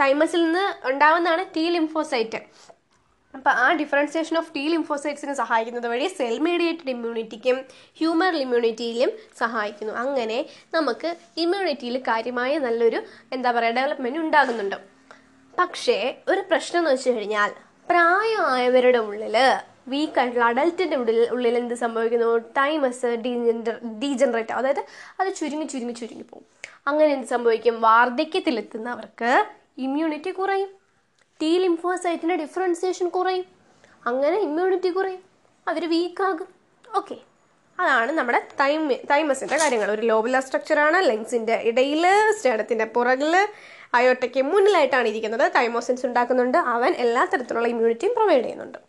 തൈമസിൽ 0.00 0.40
നിന്ന് 0.44 0.66
ഉണ്ടാവുന്നതാണ് 0.90 1.42
ടി 1.56 1.64
ലിംഫോസൈറ്റ് 1.76 2.40
അപ്പോൾ 3.34 3.52
ആ 3.64 3.66
ഡിഫറൻസിയേഷൻ 3.80 4.36
ഓഫ് 4.38 4.50
ടി 4.54 4.62
ലിംഫോസൈറ്റ്സിനെ 4.72 5.34
സഹായിക്കുന്നത് 5.40 5.86
വഴി 5.92 6.06
സെൽ 6.18 6.36
മീഡിയേറ്റഡ് 6.46 6.90
ഇമ്മ്യൂണിറ്റിക്കും 6.94 7.56
ഹ്യൂമർ 7.98 8.32
ഇമ്മ്യൂണിറ്റിയിലും 8.42 9.10
സഹായിക്കുന്നു. 9.40 9.92
അങ്ങനെ 10.02 10.38
നമുക്ക് 10.76 11.10
ഇമ്മ്യൂണിറ്റിയിൽ 11.42 11.96
കാര്യമായ 12.08 12.52
നല്ലൊരു 12.66 13.00
എന്താ 13.36 13.50
പറയുക 13.56 13.76
ഡെവലപ്മെന്റ് 13.78 14.20
ഉണ്ടാകുന്നുണ്ട്. 14.24 14.78
പക്ഷേ 15.58 15.98
ഒരു 16.30 16.42
പ്രശ്നം 16.50 16.80
എന്ന് 16.82 16.94
വെച്ച് 16.94 17.10
കഴിഞ്ഞാൽ 17.16 17.50
പ്രായമായവരുടെ 17.90 19.00
ഉള്ളിൽ 19.08 19.36
വീക്കായിട്ടുള്ള 19.92 20.44
അഡൽട്ടിന്റെ 20.50 20.96
ഉള്ളിൽ 21.02 21.20
ഉള്ളിൽ 21.34 21.54
എന്ത് 21.60 21.74
സംഭവിക്കുന്നു? 21.84 22.30
ടൈമസ് 22.58 23.10
ഡീജനറേറ്റ് 24.02 24.54
അതായത് 24.58 24.82
അത് 25.20 25.30
ചുരുങ്ങി 25.38 25.66
ചുരുങ്ങി 25.72 25.94
ചുരുങ്ങി 26.00 26.26
പോകും. 26.32 26.46
അങ്ങനെ 26.86 27.12
എന്ത് 27.12 27.26
സംഭവിക്കും? 27.26 27.80
വാർദ്ധക്യത്തിലെത്തുന്നവർക്ക് 27.80 29.46
ഇമ്മ്യൂണിറ്റി 29.78 30.30
കുറയും. 30.30 30.70
ടി 31.42 31.58
ലിംഫോസൈറ്റിന്റെ 31.58 32.36
ഡിഫറൻസിയേഷൻ 32.36 33.08
കുറയും. 33.08 33.44
അങ്ങനെ 34.06 34.38
ഇമ്മ്യൂണിറ്റി 34.38 34.88
കുറയും. 34.88 35.22
അവർ 35.68 35.88
വീക്കാകും 35.90 36.48
ഓക്കെ 36.96 37.16
അതാണ് 37.80 38.12
നമ്മുടെ 38.12 38.40
തൈമ 38.60 38.92
തൈമസിന്റെ 39.10 39.56
കാര്യങ്ങൾ. 39.56 39.90
ഒരു 39.90 40.02
ലോബുലർ 40.02 40.42
സ്ട്രക്ചറാണ് 40.42 41.08
ലെങ്സിന്റെ 41.08 41.54
ഇടയിൽ 41.70 42.06
സ്റ്റേഡത്തിന്റെ 42.30 42.84
പുറകിൽ 42.84 43.34
അയോട്ടയ്ക്ക് 43.94 44.42
മുന്നിലായിട്ടാണ് 44.42 45.08
ഇരിക്കുന്നത്. 45.08 45.52
തൈമോസിൻസ് 45.56 46.06
ഉണ്ടാക്കുന്നുണ്ട്. 46.06 46.58
അവൻ 46.58 46.92
എല്ലാ 46.92 47.24
തരത്തിലുള്ള 47.24 47.68
ഇമ്മ്യൂണിറ്റിയും 47.68 48.14
പ്രൊവൈഡ് 48.16 48.44
ചെയ്യുന്നുണ്ട്. 48.44 48.78